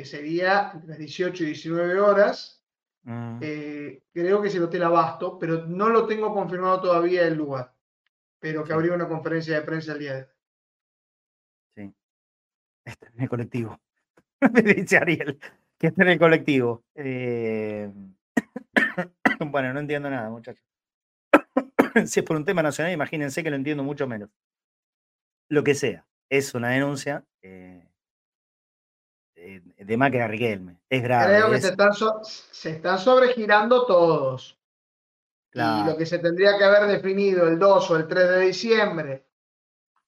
sería 0.05 0.71
entre 0.75 0.91
las 0.91 0.99
18 0.99 1.43
y 1.43 1.47
19 1.47 2.01
horas. 2.01 2.63
Mm. 3.03 3.39
Eh, 3.41 4.03
creo 4.13 4.43
que 4.43 4.49
es 4.49 4.55
el 4.55 4.65
Hotel 4.65 4.83
Abasto, 4.83 5.39
pero 5.39 5.67
no 5.67 5.89
lo 5.89 6.07
tengo 6.07 6.33
confirmado 6.33 6.81
todavía 6.81 7.27
el 7.27 7.35
lugar. 7.35 7.75
Pero 8.39 8.65
que 8.65 8.73
habría 8.73 8.95
una 8.95 9.09
conferencia 9.09 9.55
de 9.57 9.67
prensa 9.67 9.93
el 9.93 9.99
día 9.99 10.15
de 10.15 10.23
hoy. 10.23 10.29
Sí. 11.75 11.95
Está 12.85 13.09
en 13.09 13.23
el 13.23 13.29
colectivo. 13.29 13.81
Me 14.53 14.63
dice 14.63 14.99
Ariel 14.99 15.39
que 15.79 15.89
está 15.89 16.03
en 16.03 16.09
el 16.11 16.19
colectivo. 16.19 16.85
Eh, 16.95 17.91
bueno, 19.41 19.73
no 19.75 19.81
entiendo 19.81 20.09
nada, 20.11 20.31
muchachos. 20.31 20.65
si 22.07 22.21
es 22.21 22.27
por 22.27 22.37
un 22.37 22.45
tema 22.45 22.63
nacional, 22.63 22.93
imagínense 22.93 23.43
que 23.43 23.51
lo 23.51 23.57
entiendo 23.57 23.83
mucho 23.83 24.07
menos. 24.07 24.31
Lo 25.49 25.63
que 25.63 25.75
sea, 25.75 26.07
es 26.29 26.55
una 26.55 26.71
denuncia. 26.71 27.25
Eh, 27.43 27.83
de 29.79 29.97
Macri 29.97 30.27
Riquelme. 30.27 30.81
Es 30.89 31.03
grave. 31.03 31.37
Creo 31.37 31.51
que 31.51 31.61
se, 31.61 31.69
están 31.69 31.93
se 31.93 32.71
están 32.71 32.99
sobregirando 32.99 33.87
todos. 33.87 34.59
Y 35.53 35.87
lo 35.87 35.97
que 35.97 36.05
se 36.05 36.19
tendría 36.19 36.59
que 36.59 36.65
haber 36.65 36.87
definido 36.87 37.49
el 37.49 37.59
2 37.59 37.91
o 37.91 37.97
el 37.97 38.07
3 38.07 38.29
de 38.29 38.41
diciembre, 38.41 39.27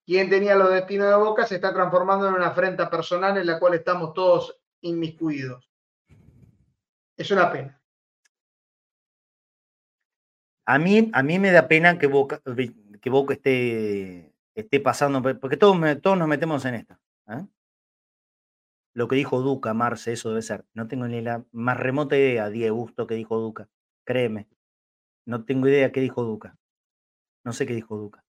quién 0.05 0.29
tenía 0.29 0.55
los 0.55 0.71
destinos 0.71 1.09
de 1.09 1.17
Boca, 1.17 1.47
se 1.47 1.55
está 1.55 1.73
transformando 1.73 2.29
en 2.29 2.35
una 2.35 2.49
afrenta 2.49 2.91
personal 2.91 3.39
en 3.39 3.47
la 3.47 3.59
cual 3.59 3.73
estamos 3.73 4.13
todos 4.13 4.61
inmiscuidos. 4.83 5.71
Es 7.17 7.31
una 7.31 7.51
pena. 7.51 7.81
A 10.67 10.79
mí, 10.79 11.11
a 11.15 11.23
mí 11.23 11.39
me 11.39 11.51
da 11.51 11.67
pena 11.67 11.99
que 11.99 12.07
Boca, 12.07 12.43
que 13.01 13.11
Boca 13.11 13.33
esté, 13.33 14.28
esté 14.61 14.81
pasando, 14.81 15.23
porque 15.23 15.57
todos, 15.57 15.79
todos 16.01 16.19
nos 16.19 16.29
metemos 16.29 16.65
en 16.65 16.75
esta. 16.75 17.01
¿eh? 17.29 17.47
lo 18.99 19.07
que 19.07 19.15
dijo 19.15 19.41
Duca, 19.43 19.75
Marce, 19.75 20.13
eso 20.13 20.31
debe 20.31 20.43
ser. 20.43 20.65
No 20.75 20.89
tengo 20.89 21.07
ni 21.07 21.21
la 21.21 21.45
más 21.53 21.79
remota 21.79 22.17
idea, 22.17 22.51
Diego 22.51 22.75
Gusto, 22.75 23.07
que 23.07 23.15
dijo 23.15 23.39
Duca. 23.39 23.69
Créeme. 24.05 24.49
No 25.25 25.45
tengo 25.45 25.69
idea 25.69 25.93
qué 25.93 26.01
dijo 26.01 26.25
Duca. 26.25 26.59
No 27.45 27.53
sé 27.53 27.65
qué 27.65 27.75
dijo 27.75 27.97
Duca. 27.97 28.25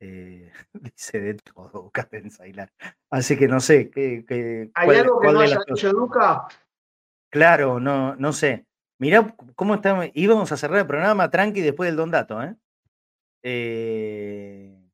Eh, 0.00 0.50
dice 0.72 1.20
de 1.20 1.34
todo 1.34 1.68
Duca 1.68 2.08
Pensailar. 2.08 2.72
Así 3.10 3.36
que 3.36 3.46
no 3.46 3.60
sé. 3.60 3.90
¿qué, 3.90 4.70
¿Hay 4.72 4.96
algo 4.96 5.20
que 5.20 5.32
no 5.32 5.40
haya 5.40 5.58
dicho 5.66 5.92
Duca? 5.92 6.48
Claro, 7.30 7.78
no, 7.78 8.16
no 8.16 8.32
sé. 8.32 8.66
Mirá 8.98 9.36
cómo 9.54 9.74
estamos. 9.74 10.06
Íbamos 10.14 10.50
a 10.50 10.56
cerrar 10.56 10.78
el 10.78 10.86
programa 10.86 11.30
tranqui 11.30 11.60
después 11.60 11.88
del 11.88 11.96
Don 11.96 12.10
Dato, 12.10 12.42
¿eh? 12.42 12.56
Eh 13.42 14.86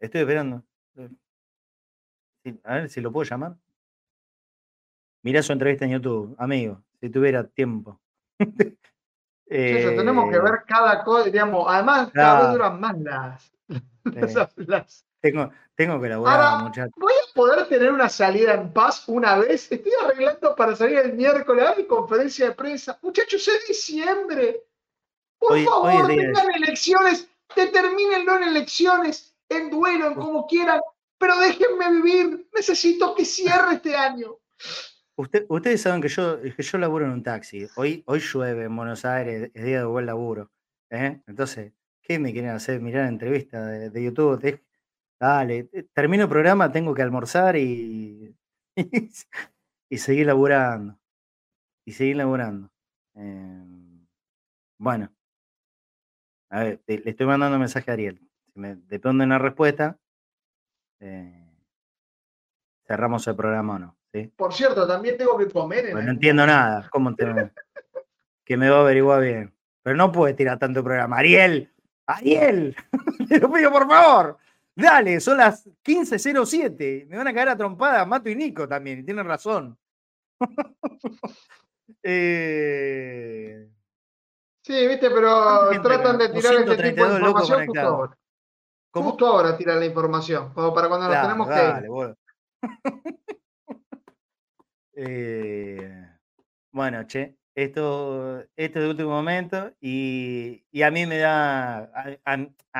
Estoy 0.00 0.20
esperando. 0.20 0.64
a 2.64 2.74
ver 2.74 2.88
si 2.88 3.00
lo 3.00 3.10
puedo 3.12 3.28
llamar. 3.28 3.56
Mirá 5.22 5.42
su 5.42 5.52
entrevista 5.52 5.84
en 5.84 5.92
YouTube, 5.92 6.36
amigo, 6.38 6.82
si 7.00 7.10
tuviera 7.10 7.44
tiempo. 7.44 8.00
tenemos 9.48 10.30
que 10.30 10.36
eh, 10.36 10.40
ver 10.40 10.62
cada 10.66 11.02
cosa, 11.02 11.28
digamos, 11.28 11.66
además 11.68 12.10
cada 12.12 12.42
vez 12.42 12.52
duran 12.52 12.80
más 12.80 12.96
las, 14.66 15.04
Tengo, 15.20 15.50
tengo 15.74 16.00
que 16.00 16.06
elaborar, 16.06 16.62
muchachos. 16.62 16.94
¿Voy 16.96 17.12
a 17.12 17.17
poder 17.38 17.68
tener 17.68 17.92
una 17.92 18.08
salida 18.08 18.54
en 18.54 18.72
paz 18.72 19.04
una 19.06 19.38
vez? 19.38 19.70
Estoy 19.70 19.92
arreglando 20.02 20.56
para 20.56 20.74
salir 20.74 20.98
el 20.98 21.12
miércoles 21.12 21.68
a 21.68 21.76
mi 21.76 21.84
conferencia 21.84 22.46
de 22.46 22.54
prensa. 22.56 22.98
Muchachos, 23.00 23.46
es 23.46 23.68
diciembre. 23.68 24.64
Por 25.38 25.56
favor, 25.64 26.08
tengan 26.08 26.52
elecciones, 26.56 27.28
determinenlo 27.54 28.38
en 28.38 28.42
elecciones 28.42 29.36
en 29.48 29.70
duelo, 29.70 30.08
en 30.08 30.14
como 30.14 30.48
quieran, 30.48 30.80
pero 31.16 31.38
déjenme 31.38 32.02
vivir, 32.02 32.48
necesito 32.52 33.14
que 33.14 33.24
cierre 33.24 33.74
este 33.74 33.94
año. 33.94 34.36
ustedes 35.48 35.80
saben 35.80 36.02
que 36.02 36.08
yo, 36.08 36.42
que 36.42 36.62
yo 36.62 36.78
laburo 36.78 37.04
en 37.04 37.12
un 37.12 37.22
taxi. 37.22 37.68
Hoy, 37.76 38.02
hoy 38.06 38.18
llueve 38.18 38.64
en 38.64 38.74
Buenos 38.74 39.04
Aires, 39.04 39.52
es 39.54 39.64
día 39.64 39.78
de 39.78 39.84
buen 39.84 40.06
laburo. 40.06 40.50
¿eh? 40.90 41.20
Entonces, 41.28 41.72
¿qué 42.02 42.18
me 42.18 42.32
quieren 42.32 42.50
hacer? 42.50 42.80
Mirar 42.80 43.06
entrevista 43.06 43.64
de, 43.64 43.90
de 43.90 44.02
YouTube. 44.02 44.60
Dale, 45.20 45.64
termino 45.92 46.24
el 46.24 46.28
programa, 46.28 46.70
tengo 46.70 46.94
que 46.94 47.02
almorzar 47.02 47.56
y, 47.56 48.36
y, 48.76 49.98
seguir 49.98 50.26
laburando. 50.26 50.98
Y 51.84 51.92
seguir 51.92 52.16
laburando. 52.16 52.70
Em, 53.14 54.06
bueno, 54.78 55.12
a 56.50 56.60
ver, 56.60 56.82
le 56.86 57.10
estoy 57.10 57.26
mandando 57.26 57.56
un 57.56 57.60
mensaje 57.60 57.90
a 57.90 57.94
Ariel 57.94 58.28
depende 58.58 59.22
de 59.22 59.26
una 59.26 59.38
respuesta, 59.38 59.98
eh, 61.00 61.46
cerramos 62.86 63.26
el 63.26 63.36
programa 63.36 63.74
o 63.74 63.78
no. 63.78 63.94
Por 64.36 64.52
cierto, 64.52 64.86
también 64.86 65.16
tengo 65.16 65.38
que 65.38 65.48
comer. 65.48 65.94
no 65.94 66.10
entiendo 66.10 66.44
nada. 66.44 66.88
¿Cómo 66.90 67.14
te... 67.14 67.52
que 68.44 68.56
me 68.56 68.68
va 68.68 68.78
a 68.78 68.80
averiguar 68.80 69.22
bien. 69.22 69.54
Pero 69.82 69.96
no 69.96 70.10
puede 70.10 70.34
tirar 70.34 70.58
tanto 70.58 70.82
programa. 70.82 71.18
Ariel, 71.18 71.72
Ariel, 72.06 72.74
te 73.28 73.38
lo 73.38 73.52
pido 73.52 73.70
por 73.70 73.86
favor. 73.86 74.38
Dale, 74.78 75.18
son 75.18 75.38
las 75.38 75.66
15.07. 75.82 77.06
Me 77.08 77.16
van 77.16 77.26
a 77.26 77.34
caer 77.34 77.48
a 77.48 77.56
trompada 77.56 78.06
Mato 78.06 78.28
y 78.28 78.36
Nico 78.36 78.68
también. 78.68 79.04
Tienen 79.04 79.26
razón. 79.26 79.76
eh... 82.04 83.68
Sí, 84.62 84.86
viste, 84.86 85.10
pero 85.10 85.68
tratan 85.82 86.18
de 86.18 86.28
tirar 86.28 86.54
este 86.54 86.90
tipo 86.90 87.06
de 87.06 87.18
información 87.18 87.66
justo 87.66 88.10
Justo 88.92 89.26
ahora 89.26 89.56
tira 89.56 89.74
la 89.74 89.86
información, 89.86 90.52
como 90.52 90.74
para 90.74 90.88
cuando 90.88 91.08
nos 91.08 91.22
tenemos 91.22 91.48
que 91.48 91.84
eh, 94.94 96.08
bueno, 96.72 97.04
che, 97.06 97.36
esto, 97.62 98.40
esto 98.56 98.78
es 98.78 98.84
de 98.84 98.88
último 98.88 99.10
momento 99.10 99.72
y, 99.80 100.62
a 100.82 100.90
mí 100.92 101.06
me 101.06 101.18
da, 101.18 101.90
a, 102.24 102.36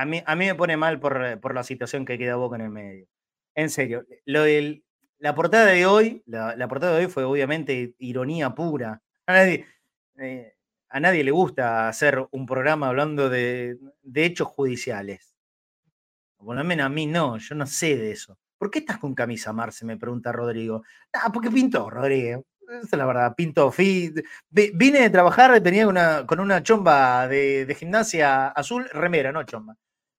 mí, 0.06 0.22
a 0.24 0.36
mí 0.36 0.46
me 0.46 0.54
pone 0.54 0.76
mal 0.76 1.00
por, 1.00 1.54
la 1.54 1.64
situación 1.64 2.04
que 2.04 2.16
queda 2.16 2.36
Boca 2.36 2.56
en 2.56 2.62
el 2.62 2.70
medio. 2.70 3.06
En 3.54 3.70
serio, 3.70 4.06
lo 4.24 4.44
la 5.18 5.34
portada 5.34 5.66
de 5.66 5.84
hoy, 5.84 6.22
la, 6.26 6.68
portada 6.68 6.96
de 6.96 7.06
hoy 7.06 7.10
fue 7.10 7.24
obviamente 7.24 7.96
ironía 7.98 8.54
pura. 8.54 9.02
Eh, 9.26 10.54
a 10.88 11.00
nadie 11.00 11.24
le 11.24 11.32
gusta 11.32 11.88
hacer 11.88 12.28
un 12.30 12.46
programa 12.46 12.88
hablando 12.88 13.28
de, 13.28 13.78
hechos 14.14 14.46
judiciales. 14.46 15.34
Por 16.36 16.54
lo 16.54 16.62
menos 16.62 16.86
a 16.86 16.88
mí 16.88 17.06
no, 17.06 17.36
yo 17.38 17.56
no 17.56 17.66
sé 17.66 17.96
de 17.96 18.12
eso. 18.12 18.38
¿Por 18.58 18.70
qué 18.70 18.78
estás 18.78 18.98
con 18.98 19.14
camisa, 19.14 19.52
Marce? 19.52 19.84
Me 19.84 19.96
pregunta 19.96 20.30
Rodrigo. 20.30 20.84
Ah, 21.12 21.30
porque 21.32 21.50
pintó, 21.50 21.90
Rodrigo. 21.90 22.44
Esa 22.68 22.80
es 22.82 22.92
la 22.92 23.06
verdad, 23.06 23.34
pintó. 23.34 23.72
vine 24.50 25.00
de 25.00 25.10
trabajar, 25.10 25.58
tenía 25.62 25.88
una, 25.88 26.26
con 26.26 26.38
una 26.38 26.62
chomba 26.62 27.26
de, 27.26 27.74
gimnasia 27.78 28.48
azul, 28.48 28.86
remera, 28.92 29.32
no 29.32 29.42
chomba. 29.44 29.74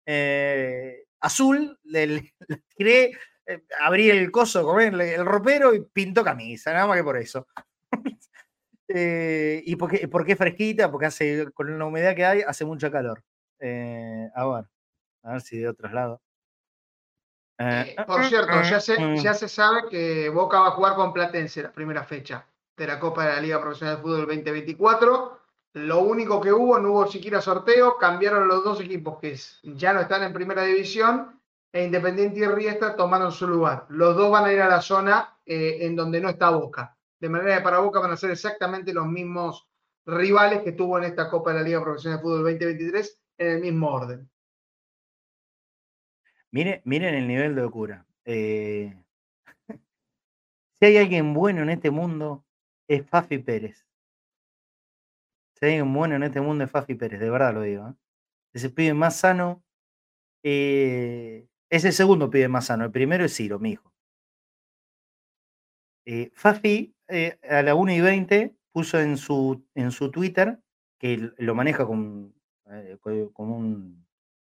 Eh, 0.06 1.04
azul, 1.20 1.78
le, 1.84 2.34
tiré, 2.76 3.12
eh, 3.46 3.64
abrí 3.80 4.10
el 4.10 4.32
coso, 4.32 4.80
el, 4.80 5.00
el 5.00 5.26
ropero 5.26 5.76
y 5.76 5.82
pintó 5.94 6.24
camisa, 6.24 6.74
nada 6.74 6.88
más 6.88 6.98
que 6.98 7.04
por 7.04 7.18
eso. 7.18 7.48
Eh, 8.92 9.62
¿Y 9.66 9.76
por 9.76 9.92
qué, 9.92 10.08
por 10.08 10.26
fresquita? 10.36 10.90
Porque 10.90 11.06
hace, 11.06 11.52
con 11.54 11.78
la 11.78 11.86
humedad 11.86 12.16
que 12.16 12.26
hay, 12.26 12.42
hace 12.42 12.66
mucho 12.66 12.90
calor. 12.92 13.24
Eh, 13.60 14.28
a 14.34 14.48
ver, 14.48 14.66
a 15.22 15.34
ver 15.34 15.42
si 15.42 15.60
de 15.60 15.70
otros 15.70 15.94
lados. 15.94 16.20
Eh, 17.60 17.96
por 18.08 18.24
cierto, 18.26 18.62
ya 18.62 18.80
se, 18.80 19.18
ya 19.22 19.34
se 19.34 19.50
sabe 19.50 19.90
que 19.90 20.30
Boca 20.30 20.60
va 20.62 20.68
a 20.68 20.72
jugar 20.72 20.96
con 20.96 21.12
Platense 21.12 21.64
la 21.64 21.72
primera 21.72 22.04
fecha 22.04 22.46
de 22.78 22.88
la 22.88 23.00
Copa 23.00 23.26
de 23.26 23.34
la 23.34 23.42
Liga 23.42 23.62
Profesional 23.62 23.98
de 23.98 24.02
Fútbol 24.02 24.26
2024. 24.26 25.40
Lo 25.74 26.00
único 26.00 26.40
que 26.40 26.54
hubo, 26.54 26.80
no 26.80 26.92
hubo 26.92 27.08
siquiera 27.08 27.42
sorteo, 27.42 27.98
cambiaron 27.98 28.48
los 28.48 28.64
dos 28.64 28.80
equipos 28.80 29.20
que 29.20 29.38
ya 29.76 29.94
no 29.94 30.00
están 30.00 30.24
en 30.24 30.34
primera 30.34 30.64
división 30.64 31.40
e 31.72 31.84
Independiente 31.84 32.40
y 32.40 32.48
Riestra 32.48 32.96
tomaron 32.96 33.32
su 33.32 33.48
lugar. 33.48 33.86
Los 33.90 34.16
dos 34.16 34.32
van 34.32 34.46
a 34.46 34.54
ir 34.54 34.62
a 34.62 34.70
la 34.70 34.82
zona 34.82 35.38
en 35.46 35.96
donde 35.96 36.22
no 36.22 36.30
está 36.30 36.50
Boca 36.50 36.96
de 37.20 37.30
manera 37.30 37.56
de 37.56 37.62
para 37.62 37.80
Boca 37.80 38.00
van 38.00 38.12
a 38.12 38.18
ser 38.18 38.32
exactamente 38.32 38.94
los 38.94 39.08
mismos 39.08 39.68
rivales 40.06 40.64
que 40.64 40.72
tuvo 40.72 40.98
en 40.98 41.06
esta 41.06 41.30
Copa 41.30 41.52
de 41.52 41.58
la 41.58 41.64
Liga 41.64 41.84
Profesional 41.84 42.18
de 42.18 42.24
Fútbol 42.24 42.44
2023 42.44 43.22
en 43.38 43.48
el 43.48 43.62
mismo 43.62 43.92
orden. 43.92 44.30
Miren, 46.52 46.82
miren 46.84 47.16
el 47.16 47.28
nivel 47.28 47.56
de 47.56 47.62
locura. 47.62 48.06
Eh, 48.26 48.96
si 50.80 50.86
hay 50.86 50.98
alguien 50.98 51.34
bueno 51.34 51.62
en 51.62 51.70
este 51.70 51.92
mundo, 51.92 52.46
es 52.88 53.06
Fafi 53.06 53.38
Pérez. 53.40 53.86
Si 55.54 55.66
hay 55.66 55.72
alguien 55.74 55.94
bueno 55.94 56.16
en 56.16 56.24
este 56.24 56.42
mundo, 56.42 56.64
es 56.64 56.72
Fafi 56.72 56.96
Pérez, 56.96 57.20
de 57.20 57.30
verdad 57.30 57.54
lo 57.54 57.62
digo. 57.62 57.90
¿eh? 57.90 57.94
Es 58.54 58.64
el 58.64 58.74
pibe 58.74 58.94
más 58.94 59.18
sano. 59.18 59.64
Eh, 60.44 61.48
es 61.70 61.86
el 61.86 61.94
segundo 61.94 62.30
pibe 62.30 62.48
más 62.48 62.66
sano. 62.68 62.86
El 62.86 62.92
primero 62.92 63.26
es 63.26 63.36
Ciro, 63.36 63.60
mi 63.60 63.72
hijo. 63.72 63.94
Fafi 66.34 66.96
eh, 67.08 67.40
a 67.50 67.64
la 67.64 67.76
1 67.76 67.92
y 67.92 68.02
20 68.02 68.56
puso 68.72 69.00
en 69.00 69.18
su, 69.18 69.66
en 69.74 69.92
su 69.92 70.12
Twitter, 70.12 70.60
que 71.00 71.32
lo 71.38 71.56
maneja 71.56 71.86
con, 71.86 72.36
eh, 72.68 72.98
un, 73.36 74.06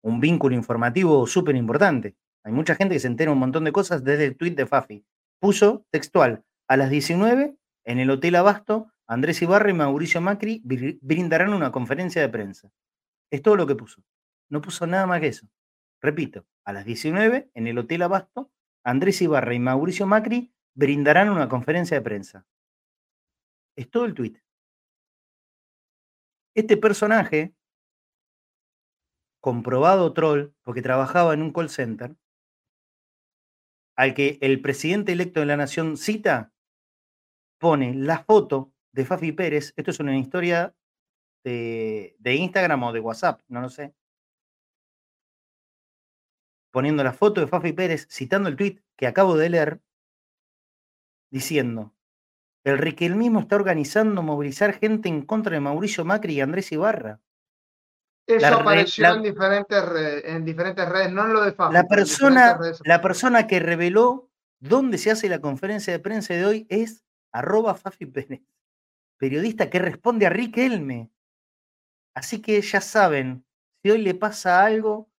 vínculo 0.02 0.54
informativo 0.54 1.26
súper 1.26 1.56
importante. 1.56 2.16
Hay 2.42 2.52
mucha 2.52 2.74
gente 2.74 2.94
que 2.94 3.00
se 3.00 3.06
entera 3.06 3.32
un 3.32 3.38
montón 3.38 3.64
de 3.64 3.72
cosas 3.72 4.02
desde 4.04 4.26
el 4.26 4.36
tweet 4.36 4.52
de 4.52 4.66
Fafi. 4.66 5.04
Puso 5.40 5.84
textual, 5.90 6.44
a 6.68 6.76
las 6.76 6.90
19, 6.90 7.56
en 7.84 7.98
el 7.98 8.10
Hotel 8.10 8.36
Abasto, 8.36 8.92
Andrés 9.06 9.42
Ibarra 9.42 9.70
y 9.70 9.74
Mauricio 9.74 10.20
Macri 10.20 10.62
brindarán 10.64 11.52
una 11.52 11.72
conferencia 11.72 12.22
de 12.22 12.28
prensa. 12.28 12.70
Es 13.30 13.42
todo 13.42 13.56
lo 13.56 13.66
que 13.66 13.74
puso. 13.74 14.02
No 14.48 14.60
puso 14.60 14.86
nada 14.86 15.06
más 15.06 15.20
que 15.20 15.28
eso. 15.28 15.48
Repito, 16.00 16.46
a 16.64 16.72
las 16.72 16.84
19, 16.84 17.50
en 17.54 17.66
el 17.66 17.78
Hotel 17.78 18.02
Abasto, 18.02 18.50
Andrés 18.84 19.20
Ibarra 19.20 19.54
y 19.54 19.58
Mauricio 19.58 20.06
Macri 20.06 20.52
brindarán 20.74 21.28
una 21.28 21.48
conferencia 21.48 21.96
de 21.96 22.02
prensa. 22.02 22.46
Es 23.76 23.90
todo 23.90 24.04
el 24.04 24.14
tuit. 24.14 24.38
Este 26.54 26.76
personaje, 26.76 27.54
comprobado 29.40 30.12
troll, 30.12 30.52
porque 30.62 30.82
trabajaba 30.82 31.34
en 31.34 31.42
un 31.42 31.52
call 31.52 31.70
center, 31.70 32.16
al 33.96 34.14
que 34.14 34.38
el 34.40 34.60
presidente 34.60 35.12
electo 35.12 35.40
de 35.40 35.46
la 35.46 35.56
nación 35.56 35.96
cita, 35.96 36.52
pone 37.58 37.94
la 37.94 38.24
foto 38.24 38.72
de 38.92 39.04
Fafi 39.04 39.32
Pérez, 39.32 39.74
esto 39.76 39.90
es 39.90 40.00
una 40.00 40.16
historia 40.18 40.74
de, 41.44 42.16
Instagram 42.24 42.82
o 42.84 42.92
de 42.92 43.00
WhatsApp, 43.00 43.42
no 43.48 43.60
lo 43.60 43.68
sé, 43.68 43.94
poniendo 46.70 47.04
la 47.04 47.12
foto 47.12 47.40
de 47.40 47.46
Fafi 47.46 47.72
Pérez, 47.72 48.06
citando 48.10 48.48
el 48.48 48.56
tweet 48.56 48.82
que 48.96 49.06
acabo 49.06 49.36
de 49.36 49.50
leer, 49.50 49.80
diciendo, 51.30 51.94
el 52.64 52.78
riquelmismo 52.78 53.40
está 53.40 53.56
organizando 53.56 54.22
movilizar 54.22 54.72
gente 54.74 55.08
en 55.08 55.22
contra 55.22 55.54
de 55.54 55.60
Mauricio 55.60 56.04
Macri 56.04 56.34
y 56.34 56.40
Andrés 56.40 56.72
Ibarra. 56.72 57.20
Eso 58.26 58.46
apareció 58.46 59.14
en, 59.14 59.22
diferentes 59.22 59.84
redes, 59.84 60.24
en 60.24 60.44
diferentes 60.44 60.88
redes, 60.88 61.12
no 61.12 61.24
en 61.24 61.32
lo 61.32 61.42
de 61.42 61.52
Fabio. 61.52 61.72
La 61.72 61.84
persona, 61.84 62.58
la 62.84 63.00
persona 63.00 63.46
que 63.46 63.58
reveló 63.58 64.30
dónde 64.60 64.98
se 64.98 65.10
hace 65.10 65.28
la 65.28 65.40
conferencia 65.40 65.92
de 65.92 65.98
prensa 65.98 66.34
de 66.34 66.44
hoy 66.44 66.66
es 66.68 67.04
arroba 67.32 67.74
Fafi 67.74 68.06
Pérez, 68.06 68.42
periodista 69.16 69.70
que 69.70 69.78
responde 69.78 70.26
a 70.26 70.30
Riquelme. 70.30 71.10
Así 72.14 72.40
que 72.40 72.60
ya 72.60 72.80
saben, 72.80 73.44
si 73.82 73.90
hoy 73.90 74.02
le 74.02 74.14
pasa 74.14 74.64
algo 74.64 75.10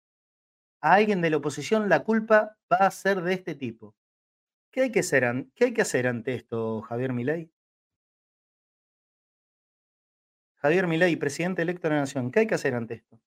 a 0.81 0.93
alguien 0.93 1.21
de 1.21 1.29
la 1.29 1.37
oposición, 1.37 1.89
la 1.89 2.03
culpa 2.03 2.57
va 2.71 2.77
a 2.77 2.91
ser 2.91 3.21
de 3.21 3.33
este 3.33 3.55
tipo. 3.55 3.95
¿Qué 4.71 4.81
hay 4.83 4.91
que 4.91 5.01
hacer, 5.01 5.47
qué 5.55 5.65
hay 5.65 5.73
que 5.73 5.81
hacer 5.81 6.07
ante 6.07 6.35
esto, 6.35 6.81
Javier 6.81 7.13
Milei? 7.13 7.51
Javier 10.61 10.85
Milei, 10.85 11.15
presidente 11.15 11.63
electo 11.63 11.87
de 11.87 11.95
la 11.95 12.01
Nación, 12.01 12.29
¿qué 12.29 12.41
hay 12.41 12.47
que 12.47 12.53
hacer 12.53 12.75
ante 12.75 12.93
esto? 12.93 13.19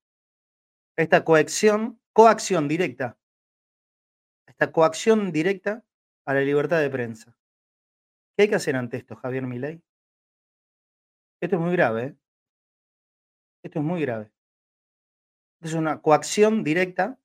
Esta 0.97 1.25
coacción, 1.25 2.01
coacción 2.13 2.69
directa, 2.69 3.19
esta 4.47 4.71
coacción 4.71 5.33
directa 5.33 5.85
a 6.27 6.35
la 6.35 6.43
libertad 6.43 6.81
de 6.81 6.91
prensa. 6.91 7.37
¿Qué 8.37 8.45
hay 8.45 8.49
que 8.49 8.55
hacer 8.55 8.77
ante 8.77 8.99
esto, 8.99 9.17
Javier 9.17 9.43
Milei? 9.47 9.83
Esto 11.41 11.57
es 11.57 11.63
muy 11.63 11.73
grave. 11.73 12.05
¿eh? 12.05 12.17
Esto 13.65 13.81
es 13.81 13.85
muy 13.85 14.01
grave. 14.01 14.31
Es 15.61 15.75
una 15.75 16.01
coacción 16.03 16.63
directa, 16.63 17.19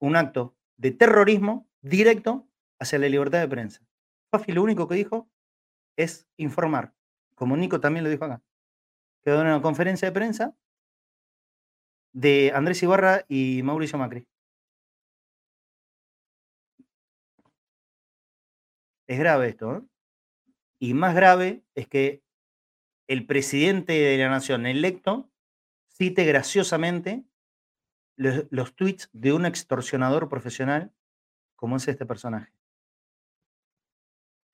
un 0.00 0.16
acto 0.16 0.56
de 0.76 0.90
terrorismo 0.90 1.68
directo 1.80 2.48
hacia 2.80 2.98
la 2.98 3.08
libertad 3.08 3.40
de 3.40 3.48
prensa. 3.48 3.86
Fafi 4.32 4.50
lo 4.50 4.64
único 4.64 4.88
que 4.88 4.96
dijo 4.96 5.30
es 5.96 6.26
informar, 6.36 6.92
como 7.36 7.56
Nico 7.56 7.78
también 7.78 8.02
lo 8.02 8.10
dijo 8.10 8.24
acá. 8.24 8.42
Quedó 9.24 9.40
en 9.40 9.46
una 9.48 9.62
conferencia 9.62 10.08
de 10.08 10.12
prensa 10.12 10.56
de 12.12 12.52
Andrés 12.54 12.82
Ibarra 12.82 13.24
y 13.28 13.62
Mauricio 13.62 13.98
Macri. 13.98 14.26
Es 19.06 19.18
grave 19.18 19.48
esto, 19.48 19.76
¿eh? 19.76 19.82
Y 20.78 20.94
más 20.94 21.14
grave 21.14 21.62
es 21.74 21.86
que 21.86 22.22
el 23.06 23.26
presidente 23.26 23.92
de 23.92 24.18
la 24.18 24.28
nación 24.28 24.66
electo 24.66 25.30
cite 25.88 26.24
graciosamente 26.24 27.24
los, 28.16 28.74
tweets 28.74 29.08
de 29.12 29.32
un 29.32 29.46
extorsionador 29.46 30.28
profesional 30.28 30.92
como 31.56 31.76
es 31.76 31.86
este 31.86 32.06
personaje. 32.06 32.52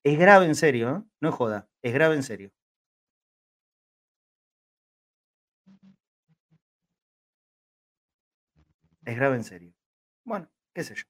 Es 0.05 0.19
grave 0.19 0.47
en 0.47 0.55
serio, 0.55 0.97
¿eh? 0.97 1.11
no 1.21 1.33
joda, 1.33 1.69
es 1.83 1.95
grave 1.95 2.17
en 2.17 2.23
serio. 2.23 2.53
Es 9.09 9.17
grave 9.17 9.37
en 9.37 9.45
serio. 9.45 9.73
Bueno, 10.23 10.51
qué 10.75 10.85
sé 10.85 10.95
yo. 10.95 11.05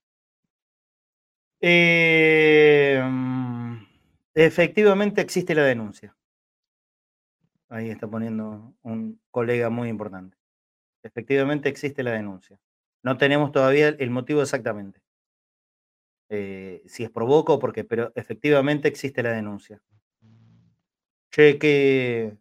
Em, 1.60 3.04
efectivamente 4.34 5.20
existe 5.20 5.52
la 5.56 5.64
denuncia. 5.64 6.16
Ahí 7.68 7.90
está 7.90 8.06
poniendo 8.06 8.72
un 8.82 9.20
colega 9.32 9.68
muy 9.68 9.88
importante. 9.88 10.38
Efectivamente 11.02 11.68
existe 11.68 12.04
la 12.04 12.12
denuncia. 12.12 12.60
No 13.02 13.16
tenemos 13.18 13.50
todavía 13.50 13.88
el 13.88 14.10
motivo 14.10 14.42
exactamente. 14.42 15.02
Eh, 16.28 16.84
si 16.86 17.02
es 17.02 17.10
provoco 17.10 17.54
o 17.54 17.58
porque, 17.58 17.82
pero 17.82 18.12
efectivamente 18.14 18.86
existe 18.86 19.24
la 19.24 19.32
denuncia. 19.32 19.82
Che, 21.32 21.58
qué, 21.58 22.36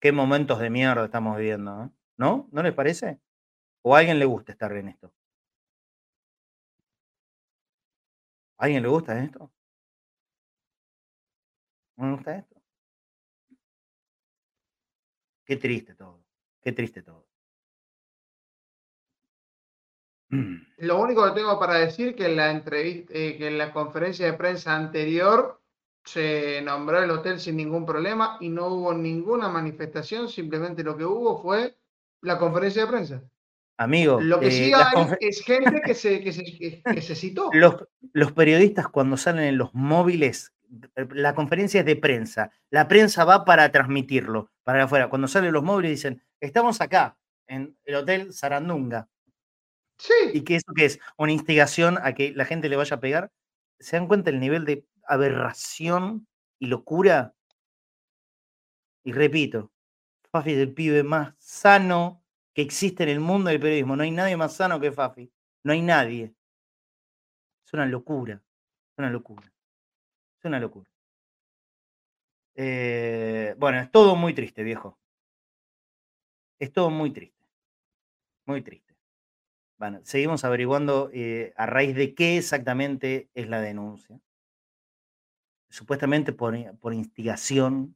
qué 0.00 0.10
momentos 0.10 0.58
de 0.58 0.70
mierda 0.70 1.04
estamos 1.04 1.38
viviendo. 1.38 1.92
¿no? 2.16 2.48
¿No 2.50 2.62
les 2.62 2.74
parece? 2.74 3.20
¿O 3.86 3.94
a 3.94 3.98
alguien 4.00 4.18
le 4.18 4.26
gusta 4.26 4.52
estar 4.52 4.72
en 4.76 4.88
esto? 4.88 5.14
¿A 8.58 8.64
alguien 8.64 8.82
le 8.82 8.88
gusta 8.88 9.18
esto? 9.24 9.50
¿No 11.96 12.06
le 12.06 12.12
gusta 12.14 12.36
esto? 12.38 12.56
Qué 15.46 15.56
triste 15.56 15.94
todo, 15.94 16.24
qué 16.62 16.72
triste 16.72 17.02
todo. 17.02 17.26
Lo 20.78 21.00
único 21.00 21.24
que 21.24 21.32
tengo 21.32 21.58
para 21.58 21.74
decir 21.74 22.14
que 22.14 22.26
en 22.26 22.36
la 22.36 22.50
entrevista, 22.50 23.12
eh, 23.14 23.36
que 23.38 23.48
en 23.48 23.58
la 23.58 23.72
conferencia 23.72 24.26
de 24.26 24.32
prensa 24.38 24.74
anterior, 24.76 25.60
Se 26.04 26.62
nombró 26.62 27.02
el 27.02 27.10
hotel 27.10 27.40
sin 27.40 27.56
ningún 27.58 27.84
problema 27.86 28.38
y 28.40 28.48
no 28.48 28.68
hubo 28.68 28.94
ninguna 28.94 29.50
manifestación, 29.50 30.28
simplemente 30.30 30.84
lo 30.84 30.96
que 30.96 31.04
hubo 31.04 31.42
fue 31.42 31.78
la 32.22 32.38
conferencia 32.38 32.82
de 32.84 32.88
prensa. 32.88 33.30
Amigo, 33.78 34.20
Lo 34.20 34.40
que 34.40 34.50
sí 34.50 34.64
eh, 34.64 34.70
las 34.70 34.94
hay 34.94 35.16
es 35.20 35.44
gente 35.44 35.82
que 35.82 35.94
se, 35.94 36.22
que 36.22 36.32
se, 36.32 36.44
que- 36.44 37.02
se 37.02 37.14
citó. 37.14 37.50
los, 37.52 37.76
los 38.12 38.32
periodistas 38.32 38.88
cuando 38.88 39.16
salen 39.16 39.44
en 39.44 39.58
los 39.58 39.74
móviles, 39.74 40.52
la 41.10 41.34
conferencia 41.34 41.80
es 41.80 41.86
de 41.86 41.96
prensa, 41.96 42.50
la 42.70 42.88
prensa 42.88 43.24
va 43.24 43.44
para 43.44 43.70
transmitirlo, 43.70 44.50
para 44.64 44.84
afuera. 44.84 45.08
Cuando 45.10 45.28
salen 45.28 45.52
los 45.52 45.62
móviles 45.62 45.90
dicen, 45.90 46.22
estamos 46.40 46.80
acá, 46.80 47.18
en 47.46 47.76
el 47.84 47.94
Hotel 47.96 48.32
Sarandunga, 48.32 49.08
Sí, 49.98 50.12
y 50.34 50.40
que 50.42 50.56
eso 50.56 50.72
que 50.74 50.84
es 50.84 50.98
una 51.16 51.32
instigación 51.32 51.98
a 52.02 52.12
que 52.12 52.32
la 52.32 52.44
gente 52.44 52.68
le 52.68 52.76
vaya 52.76 52.96
a 52.96 53.00
pegar, 53.00 53.30
¿se 53.78 53.96
dan 53.96 54.06
cuenta 54.08 54.28
el 54.30 54.40
nivel 54.40 54.64
de 54.66 54.84
aberración 55.06 56.26
y 56.58 56.66
locura? 56.66 57.34
Y 59.04 59.12
repito, 59.12 59.72
Fafi 60.30 60.52
es 60.52 60.58
el 60.58 60.74
pibe 60.74 61.02
más 61.02 61.34
sano 61.38 62.22
que 62.56 62.62
existe 62.62 63.02
en 63.02 63.10
el 63.10 63.20
mundo 63.20 63.50
del 63.50 63.60
periodismo. 63.60 63.96
No 63.96 64.02
hay 64.02 64.10
nadie 64.10 64.34
más 64.34 64.56
sano 64.56 64.80
que 64.80 64.90
Fafi. 64.90 65.30
No 65.62 65.74
hay 65.74 65.82
nadie. 65.82 66.34
Es 67.66 67.72
una 67.74 67.84
locura. 67.84 68.42
Es 68.92 68.98
una 68.98 69.10
locura. 69.10 69.52
Es 70.38 70.44
una 70.46 70.58
locura. 70.58 70.90
Eh, 72.54 73.54
bueno, 73.58 73.78
es 73.78 73.90
todo 73.90 74.16
muy 74.16 74.32
triste, 74.32 74.62
viejo. 74.62 74.98
Es 76.58 76.72
todo 76.72 76.88
muy 76.88 77.10
triste. 77.12 77.44
Muy 78.46 78.62
triste. 78.62 78.96
Bueno, 79.76 80.00
seguimos 80.04 80.42
averiguando 80.42 81.10
eh, 81.12 81.52
a 81.56 81.66
raíz 81.66 81.94
de 81.94 82.14
qué 82.14 82.38
exactamente 82.38 83.28
es 83.34 83.50
la 83.50 83.60
denuncia. 83.60 84.18
Supuestamente 85.68 86.32
por, 86.32 86.54
por 86.78 86.94
instigación. 86.94 87.94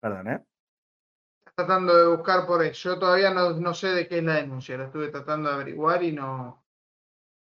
Perdón, 0.00 0.28
¿eh? 0.30 0.53
Tratando 1.54 1.96
de 1.96 2.16
buscar 2.16 2.46
por 2.46 2.64
eso. 2.64 2.90
Yo 2.94 2.98
todavía 2.98 3.30
no, 3.30 3.50
no 3.52 3.74
sé 3.74 3.88
de 3.88 4.08
qué 4.08 4.18
es 4.18 4.24
la 4.24 4.34
denuncia, 4.36 4.76
la 4.76 4.84
estuve 4.86 5.08
tratando 5.08 5.48
de 5.48 5.54
averiguar 5.54 6.02
y 6.02 6.12
no, 6.12 6.64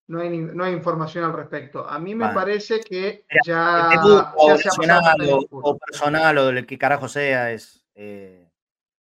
no, 0.08 0.20
hay, 0.20 0.36
no 0.38 0.64
hay 0.64 0.72
información 0.72 1.24
al 1.24 1.32
respecto. 1.32 1.88
A 1.88 1.98
mí 1.98 2.14
me 2.14 2.28
parece 2.34 2.80
que 2.80 3.24
Mira, 3.30 3.42
ya, 3.44 3.88
Este 3.92 3.96
grupo 4.06 4.48
ya 4.48 4.56
se 4.56 4.68
ha 4.68 4.72
pasado 4.72 4.86
nacional 4.86 5.02
bastante 5.02 5.32
o, 5.32 5.60
o 5.70 5.78
personal 5.78 6.38
o 6.38 6.46
del 6.46 6.66
que 6.66 6.78
carajo 6.78 7.08
sea 7.08 7.52
es, 7.52 7.86
eh, 7.94 8.50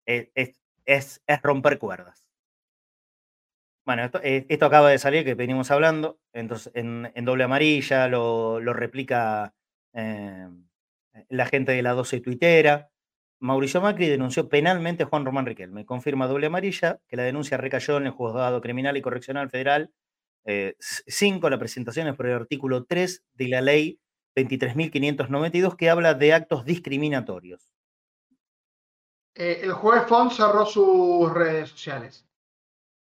es, 0.07 0.29
es- 0.35 0.61
es- 0.87 1.23
es 1.27 1.43
romper 1.43 1.79
cuerdas. 1.79 2.27
Bueno, 3.87 4.05
esto, 4.05 4.21
eh, 4.23 4.47
esto 4.49 4.67
acaba 4.67 4.89
de 4.91 4.99
salir, 4.99 5.25
que 5.25 5.35
venimos 5.35 5.71
hablando, 5.71 6.19
entonces 6.33 6.73
en, 6.75 7.11
en 7.15 7.25
doble 7.27 7.45
amarilla 7.45 8.09
lo, 8.09 8.59
lo 8.61 8.73
replica 8.73 9.55
eh, 9.93 10.49
la 11.29 11.47
gente 11.47 11.73
de 11.73 11.83
la 11.83 11.93
12 11.93 12.21
tuitera. 12.21 12.91
Mauricio 13.41 13.81
Macri 13.81 14.09
denunció 14.09 14.49
penalmente 14.49 15.03
a 15.03 15.07
Juan 15.07 15.25
Román 15.25 15.47
Riquelme. 15.47 15.85
Confirma 15.85 16.27
doble 16.27 16.47
amarilla 16.47 17.01
que 17.09 17.17
la 17.17 17.25
denuncia 17.25 17.57
recayó 17.57 17.97
en 17.99 18.07
el 18.07 18.13
Juzgado 18.13 18.61
Criminal 18.61 18.97
y 18.97 19.03
Correccional 19.03 19.51
Federal 19.51 19.93
5, 20.45 21.49
la 21.49 21.59
presentación 21.59 22.09
es 22.09 22.17
por 22.17 22.27
el 22.27 22.35
artículo 22.35 22.85
3 22.85 23.25
de 23.35 23.49
la 23.49 23.61
ley 23.63 24.01
23.592 24.37 25.77
que 25.77 25.91
habla 25.91 26.15
de 26.15 26.35
actos 26.35 26.65
discriminatorios. 26.65 27.73
Eh, 29.35 29.61
el 29.63 29.73
juez 29.73 30.07
Font 30.07 30.33
cerró 30.33 30.67
sus 30.67 31.33
redes 31.33 31.71
sociales 31.71 32.29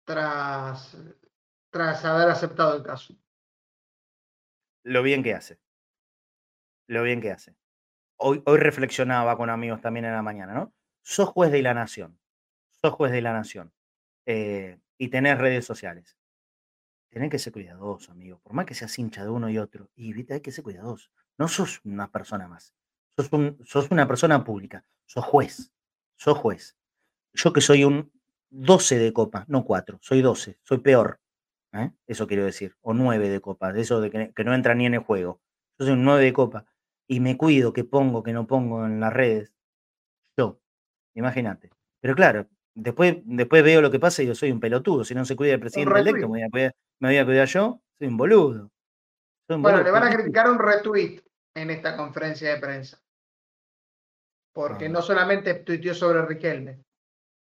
tras, 0.06 0.98
tras 1.70 2.06
haber 2.06 2.30
aceptado 2.30 2.78
el 2.78 2.84
caso. 2.84 3.16
Lo 4.84 5.02
bien 5.02 5.24
que 5.24 5.34
hace. 5.34 5.60
Lo 6.88 7.04
bien 7.04 7.20
que 7.20 7.32
hace. 7.32 7.56
Hoy, 8.18 8.42
hoy 8.46 8.58
reflexionaba 8.58 9.36
con 9.38 9.50
amigos 9.50 9.82
también 9.82 10.06
en 10.06 10.14
la 10.14 10.22
mañana, 10.22 10.54
¿no? 10.54 10.74
Sos 11.02 11.30
juez 11.30 11.52
de 11.52 11.62
la 11.62 11.74
nación. 11.74 12.20
Sos 12.82 12.94
juez 12.94 13.12
de 13.12 13.22
la 13.22 13.34
nación. 13.34 13.74
eh, 14.26 14.80
y 14.98 15.10
tenés 15.10 15.38
redes 15.38 15.66
sociales. 15.66 16.18
Tenés 17.10 17.30
que 17.30 17.40
ser 17.40 17.54
cuidadoso, 17.54 18.12
amigo. 18.12 18.40
Por 18.40 18.54
más 18.54 18.66
que 18.66 18.74
seas 18.76 18.98
hincha 18.98 19.24
de 19.24 19.30
uno 19.30 19.50
y 19.50 19.58
otro. 19.58 19.90
Y 19.96 20.14
viste, 20.14 20.34
hay 20.36 20.42
que 20.42 20.52
ser 20.52 20.64
cuidadoso. 20.64 21.10
No 21.38 21.48
sos 21.48 21.82
una 21.84 22.12
persona 22.12 22.48
más. 22.48 22.74
Sos, 23.16 23.32
un, 23.32 23.60
sos 23.66 23.92
una 23.92 24.08
persona 24.08 24.44
pública. 24.44 24.86
Sos 25.06 25.26
juez. 25.26 25.72
Sos 26.18 26.38
juez. 26.38 26.78
Yo 27.34 27.54
que 27.54 27.62
soy 27.62 27.84
un 27.84 28.12
12 28.50 28.98
de 28.98 29.14
copa, 29.14 29.46
no 29.48 29.66
4, 29.66 30.00
soy 30.02 30.22
12, 30.22 30.60
soy 30.64 30.80
peor. 30.80 31.20
¿eh? 31.74 31.92
Eso 32.08 32.28
quiero 32.28 32.46
decir. 32.46 32.76
O 32.82 32.94
9 32.94 33.30
de 33.30 33.42
copa, 33.42 33.74
de 33.74 33.82
eso 33.82 34.02
de 34.02 34.12
que, 34.12 34.34
que 34.34 34.44
no 34.44 34.54
entra 34.54 34.76
ni 34.76 34.86
en 34.86 34.96
el 34.96 35.00
juego. 35.02 35.42
Yo 35.80 35.86
soy 35.86 35.94
un 35.96 36.04
9 36.06 36.24
de 36.24 36.34
copa 36.34 36.66
y 37.08 37.20
me 37.20 37.38
cuido 37.38 37.74
que 37.74 37.84
pongo, 37.84 38.24
que 38.24 38.34
no 38.34 38.48
pongo 38.48 38.86
en 38.86 39.00
las 39.00 39.14
redes. 39.14 39.54
Yo, 40.38 40.60
imagínate. 41.16 41.70
Pero 42.02 42.16
claro, 42.16 42.48
después, 42.76 43.18
después 43.26 43.64
veo 43.64 43.82
lo 43.82 43.92
que 43.92 44.00
pasa 44.00 44.24
y 44.24 44.28
yo 44.28 44.36
soy 44.36 44.52
un 44.52 44.60
pelotudo. 44.60 45.04
Si 45.04 45.14
no 45.16 45.26
se 45.26 45.36
cuida 45.36 45.54
el 45.54 45.60
presidente 45.60 46.00
electo, 46.00 46.22
me 46.22 46.40
voy, 46.40 46.42
a 46.44 46.50
cuidar, 46.50 46.76
me 47.00 47.10
voy 47.10 47.18
a 47.18 47.26
cuidar 47.26 47.48
yo. 47.48 47.82
Soy 48.00 48.08
un 48.08 48.18
boludo. 48.18 48.72
Soy 49.48 49.56
un 49.58 49.62
Bueno, 49.62 49.78
boludo. 49.80 49.84
le 49.84 50.00
van 50.00 50.12
a 50.12 50.16
criticar 50.16 50.50
un 50.50 50.60
retweet 50.60 51.22
en 51.56 51.70
esta 51.70 51.96
conferencia 51.96 52.54
de 52.54 52.60
prensa. 52.60 53.00
Porque 54.54 54.86
Ah. 54.86 54.90
no 54.90 55.02
solamente 55.02 55.54
tuiteó 55.56 55.94
sobre 55.94 56.22
Riquelme, 56.26 56.84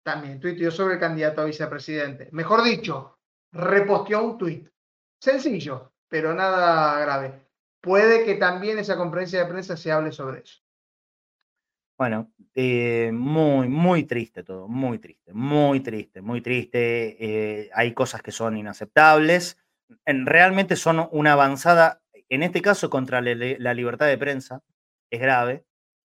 también 0.03 0.39
tuiteó 0.39 0.69
sobre 0.71 0.95
el 0.95 0.99
candidato 0.99 1.41
a 1.41 1.45
vicepresidente. 1.45 2.29
Mejor 2.31 2.63
dicho, 2.63 3.17
reposteó 3.53 4.23
un 4.23 4.37
tuit. 4.37 4.69
Sencillo, 5.21 5.93
pero 6.07 6.33
nada 6.33 6.99
grave. 7.01 7.48
Puede 7.81 8.25
que 8.25 8.35
también 8.35 8.79
esa 8.79 8.97
conferencia 8.97 9.39
de 9.39 9.49
prensa 9.51 9.75
se 9.77 9.91
hable 9.91 10.11
sobre 10.11 10.41
eso. 10.41 10.59
Bueno, 11.97 12.31
eh, 12.55 13.11
muy, 13.13 13.67
muy 13.67 14.03
triste 14.05 14.43
todo, 14.43 14.69
muy 14.69 14.99
triste, 14.99 15.33
muy 15.33 15.81
triste, 15.81 16.21
muy 16.21 16.41
triste. 16.41 17.17
eh, 17.19 17.69
hay 17.73 17.93
cosas 17.93 18.21
que 18.21 18.31
son 18.31 18.55
inaceptables. 18.57 19.57
En- 20.05 20.25
realmente 20.25 20.75
son 20.77 21.09
una 21.11 21.33
avanzada, 21.33 22.01
en 22.29 22.43
este 22.43 22.61
caso 22.61 22.89
contra 22.89 23.21
la 23.21 23.73
libertad 23.73 24.07
de 24.07 24.17
prensa, 24.17 24.63
es 25.11 25.19
grave. 25.19 25.65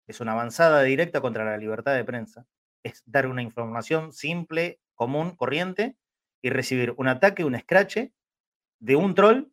Es 0.09 0.21
una 0.21 0.33
avanzada 0.33 0.83
directa 0.83 1.21
contra 1.21 1.45
la 1.45 1.57
libertad 1.59 1.95
de 1.95 2.05
prensa. 2.05 2.47
Es 2.85 3.03
dar 3.07 3.27
una 3.27 3.43
información 3.43 4.13
simple, 4.13 4.81
común, 4.95 5.37
corriente 5.37 5.97
y 6.43 6.51
recibir 6.51 6.95
un 6.99 7.09
ataque, 7.09 7.45
un 7.45 7.55
escrache 7.55 8.13
de 8.81 8.97
un 8.97 9.15
troll 9.15 9.53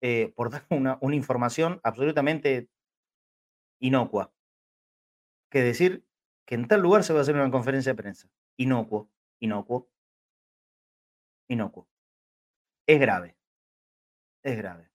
eh, 0.00 0.32
por 0.34 0.50
dar 0.50 0.66
una, 0.70 0.98
una 1.00 1.16
información 1.16 1.80
absolutamente 1.82 2.68
inocua 3.80 4.32
que 5.50 5.62
decir 5.62 6.04
que 6.46 6.54
en 6.54 6.68
tal 6.68 6.80
lugar 6.80 7.04
se 7.04 7.12
va 7.12 7.20
a 7.20 7.22
hacer 7.22 7.34
una 7.34 7.50
conferencia 7.50 7.92
de 7.92 7.96
prensa. 7.96 8.28
Inocuo, 8.56 9.10
inocuo, 9.40 9.88
inocuo. 11.48 11.88
Es 12.86 13.00
grave. 13.00 13.36
Es 14.42 14.56
grave. 14.56 14.90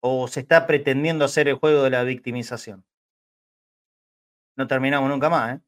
O 0.00 0.28
se 0.28 0.40
está 0.40 0.66
pretendiendo 0.66 1.24
hacer 1.24 1.48
el 1.48 1.54
juego 1.54 1.82
de 1.82 1.90
la 1.90 2.02
victimización. 2.02 2.84
No 4.56 4.66
terminamos 4.66 5.08
nunca 5.08 5.30
más, 5.30 5.56
¿eh? 5.56 5.60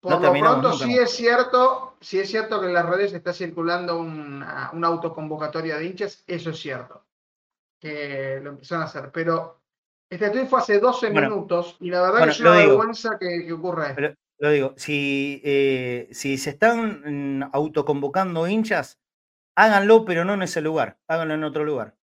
Por 0.00 0.12
No 0.12 0.18
lo 0.18 0.22
terminamos 0.22 0.60
pronto, 0.60 0.70
nunca 0.70 0.86
sí 0.86 0.98
es 0.98 1.10
cierto, 1.10 1.96
sí 2.00 2.18
es 2.18 2.28
cierto 2.28 2.60
que 2.60 2.66
en 2.66 2.74
las 2.74 2.86
redes 2.86 3.12
está 3.12 3.32
circulando 3.32 3.98
una, 3.98 4.70
una 4.72 4.88
autoconvocatoria 4.88 5.78
de 5.78 5.86
hinchas, 5.86 6.22
eso 6.26 6.50
es 6.50 6.58
cierto, 6.58 7.06
que 7.80 8.40
lo 8.42 8.50
empezaron 8.50 8.82
a 8.82 8.86
hacer, 8.86 9.10
pero 9.10 9.62
este 10.10 10.30
tweet 10.30 10.46
fue 10.46 10.60
hace 10.60 10.78
12 10.78 11.10
Bueno, 11.10 11.30
minutos 11.30 11.76
y 11.80 11.90
la 11.90 12.02
verdad 12.02 12.18
bueno, 12.18 12.26
que 12.26 12.30
es 12.32 12.40
una 12.40 12.50
vergüenza 12.50 13.18
que, 13.18 13.46
que 13.46 13.52
ocurra 13.52 13.88
esto. 13.88 13.96
Pero 13.96 14.14
lo 14.38 14.50
digo, 14.50 14.74
si, 14.76 15.40
eh, 15.44 16.08
si 16.12 16.36
se 16.36 16.50
están 16.50 17.40
mm, 17.40 17.50
autoconvocando 17.52 18.46
hinchas, 18.46 19.00
háganlo, 19.56 20.04
pero 20.04 20.24
no 20.24 20.34
en 20.34 20.42
ese 20.42 20.60
lugar, 20.60 20.98
háganlo 21.08 21.34
en 21.34 21.44
otro 21.44 21.64
lugar. 21.64 21.96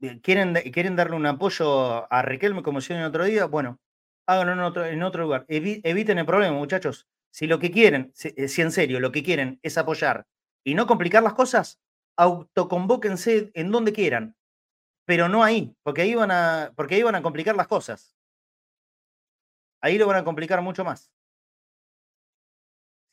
Eh, 0.00 0.20
¿Quieren, 0.22 0.54
quieren 0.72 0.96
darle 0.96 1.16
un 1.16 1.26
apoyo 1.26 2.12
a 2.12 2.22
Riquelme 2.22 2.62
como 2.62 2.78
hicieron 2.78 3.02
el 3.02 3.08
otro 3.08 3.24
día? 3.24 3.44
Bueno, 3.46 3.78
háganlo 4.26 4.52
en 4.52 4.60
otro, 4.60 4.84
en 4.86 5.02
otro 5.02 5.22
lugar. 5.24 5.46
Evi- 5.48 5.80
eviten 5.84 6.18
el 6.18 6.26
problema, 6.26 6.56
muchachos. 6.56 7.06
Si 7.30 7.46
lo 7.46 7.58
que 7.58 7.70
quieren, 7.70 8.10
si, 8.14 8.32
eh, 8.36 8.48
si 8.48 8.62
en 8.62 8.72
serio 8.72 9.00
lo 9.00 9.12
que 9.12 9.22
quieren 9.22 9.58
es 9.62 9.78
apoyar 9.78 10.26
y 10.64 10.74
no 10.74 10.86
complicar 10.86 11.22
las 11.22 11.34
cosas, 11.34 11.80
autoconvóquense 12.16 13.50
en 13.54 13.70
donde 13.70 13.92
quieran, 13.92 14.36
pero 15.06 15.28
no 15.28 15.44
ahí, 15.44 15.74
porque 15.82 16.02
ahí 16.02 16.14
van 16.14 16.30
a, 16.32 16.72
porque 16.76 16.96
ahí 16.96 17.02
van 17.02 17.16
a 17.16 17.22
complicar 17.22 17.56
las 17.56 17.68
cosas. 17.68 18.16
Ahí 19.82 19.98
lo 19.98 20.06
van 20.06 20.16
a 20.16 20.24
complicar 20.24 20.62
mucho 20.62 20.82
más. 20.84 21.10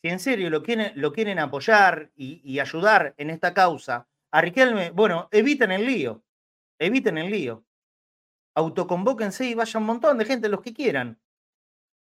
Si 0.02 0.10
en 0.10 0.20
serio 0.20 0.50
lo 0.50 0.64
quieren, 0.64 0.92
lo 0.96 1.12
quieren 1.14 1.40
apoyar 1.40 2.12
y, 2.16 2.60
ayudar 2.60 3.14
en 3.18 3.30
esta 3.30 3.54
causa 3.54 4.08
a 4.32 4.42
bueno, 4.94 5.28
eviten 5.32 5.72
el 5.72 5.86
lío. 5.86 6.24
Eviten 6.80 7.18
el 7.18 7.32
lío. 7.32 7.66
Autoconvóquense 8.60 9.46
y 9.46 9.54
vaya 9.54 9.80
un 9.80 9.86
montón 9.86 10.18
de 10.18 10.26
gente, 10.26 10.50
los 10.50 10.62
que 10.62 10.74
quieran. 10.74 11.18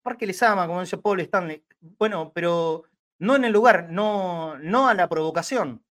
Porque 0.02 0.26
les 0.26 0.40
ama, 0.42 0.66
como 0.66 0.80
dice 0.80 0.98
Paul 0.98 1.20
Stanley. 1.20 1.64
Bueno, 1.80 2.32
pero 2.32 2.84
no 3.18 3.34
en 3.34 3.44
el 3.44 3.52
lugar, 3.52 3.88
no, 3.90 4.56
no 4.58 4.88
a 4.88 4.94
la 4.94 5.08
provocación. 5.08 5.84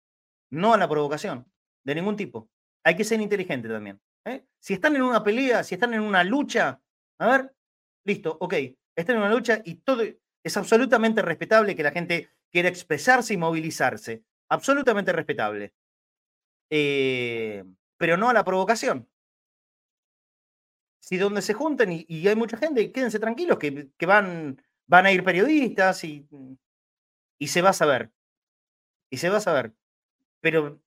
No 0.50 0.74
a 0.74 0.78
la 0.78 0.88
provocación, 0.88 1.46
de 1.84 1.96
ningún 1.96 2.16
tipo. 2.16 2.50
hay 2.84 2.96
que 2.96 3.04
ser 3.04 3.20
inteligente 3.20 3.68
también. 3.68 4.00
¿eh? 4.26 4.46
Si 4.60 4.74
están 4.74 4.96
en 4.96 5.02
una 5.02 5.24
pelea, 5.24 5.64
si 5.64 5.76
están 5.76 5.94
en 5.94 6.02
una 6.02 6.24
lucha, 6.24 6.82
a 7.20 7.28
ver, 7.28 7.54
listo, 8.06 8.38
ok, 8.40 8.54
están 8.96 9.18
en 9.18 9.24
una 9.24 9.32
lucha 9.32 9.62
y 9.66 9.76
todo 9.76 10.04
es 10.04 10.58
absolutamente 10.58 11.24
respetable 11.24 11.76
que 11.76 11.84
la 11.84 11.92
gente 11.92 12.30
quiera 12.52 12.70
expresarse 12.70 13.34
y 13.34 13.38
movilizarse. 13.38 14.24
Absolutamente 14.50 15.12
respetable. 15.12 15.74
Eh, 16.70 17.64
pero 17.98 18.16
no 18.16 18.30
a 18.30 18.34
la 18.34 18.46
provocación. 18.46 19.10
Si 21.06 21.18
donde 21.18 21.44
se 21.44 21.54
juntan 21.54 21.92
y, 21.92 22.28
hay 22.28 22.36
mucha 22.36 22.58
gente, 22.58 22.92
quédense 22.92 23.20
tranquilos 23.20 23.60
que, 23.60 24.06
van, 24.08 24.60
van 24.88 25.06
a 25.06 25.12
ir 25.12 25.24
periodistas 25.24 26.04
y, 26.04 26.28
y 27.38 27.48
se 27.48 27.62
va 27.62 27.70
a 27.70 27.74
saber. 27.74 28.12
Y 29.12 29.18
se 29.18 29.30
va 29.30 29.38
a 29.38 29.40
saber. 29.40 29.72
Pero 30.42 30.82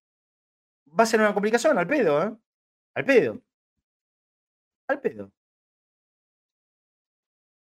va 0.89 1.05
a 1.05 1.07
ser 1.07 1.21
una 1.21 1.33
complicación, 1.33 1.79
al 1.79 1.87
pedo, 1.87 2.21
¿eh? 2.21 2.37
Al 2.95 3.05
pedo. 3.05 3.41
Al 4.89 5.01
pedo. 5.01 5.31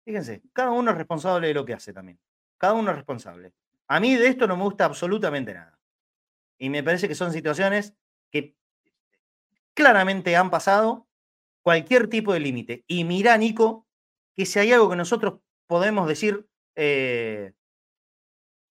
Fíjense, 0.04 0.42
cada 0.52 0.72
uno 0.72 0.90
es 0.90 0.96
responsable 0.96 1.46
de 1.46 1.54
lo 1.54 1.64
que 1.64 1.74
hace 1.74 1.92
también. 1.92 2.18
Cada 2.56 2.72
uno 2.72 2.90
es 2.90 2.96
responsable. 2.96 3.52
A 3.86 4.00
mí 4.00 4.16
de 4.16 4.26
esto 4.26 4.48
no 4.48 4.56
me 4.56 4.64
gusta 4.64 4.84
absolutamente 4.84 5.54
nada. 5.54 5.78
Y 6.58 6.70
me 6.70 6.82
parece 6.82 7.06
que 7.06 7.14
son 7.14 7.32
situaciones 7.32 7.94
que 8.32 8.56
claramente 9.74 10.34
han 10.34 10.50
pasado 10.50 11.07
cualquier 11.68 12.08
tipo 12.08 12.32
de 12.32 12.40
límite. 12.40 12.82
Y 12.86 13.04
mira, 13.04 13.36
Nico, 13.36 13.86
que 14.34 14.46
si 14.46 14.58
hay 14.58 14.72
algo 14.72 14.88
que 14.88 14.96
nosotros 14.96 15.40
podemos 15.66 16.08
decir, 16.08 16.48
eh, 16.74 17.52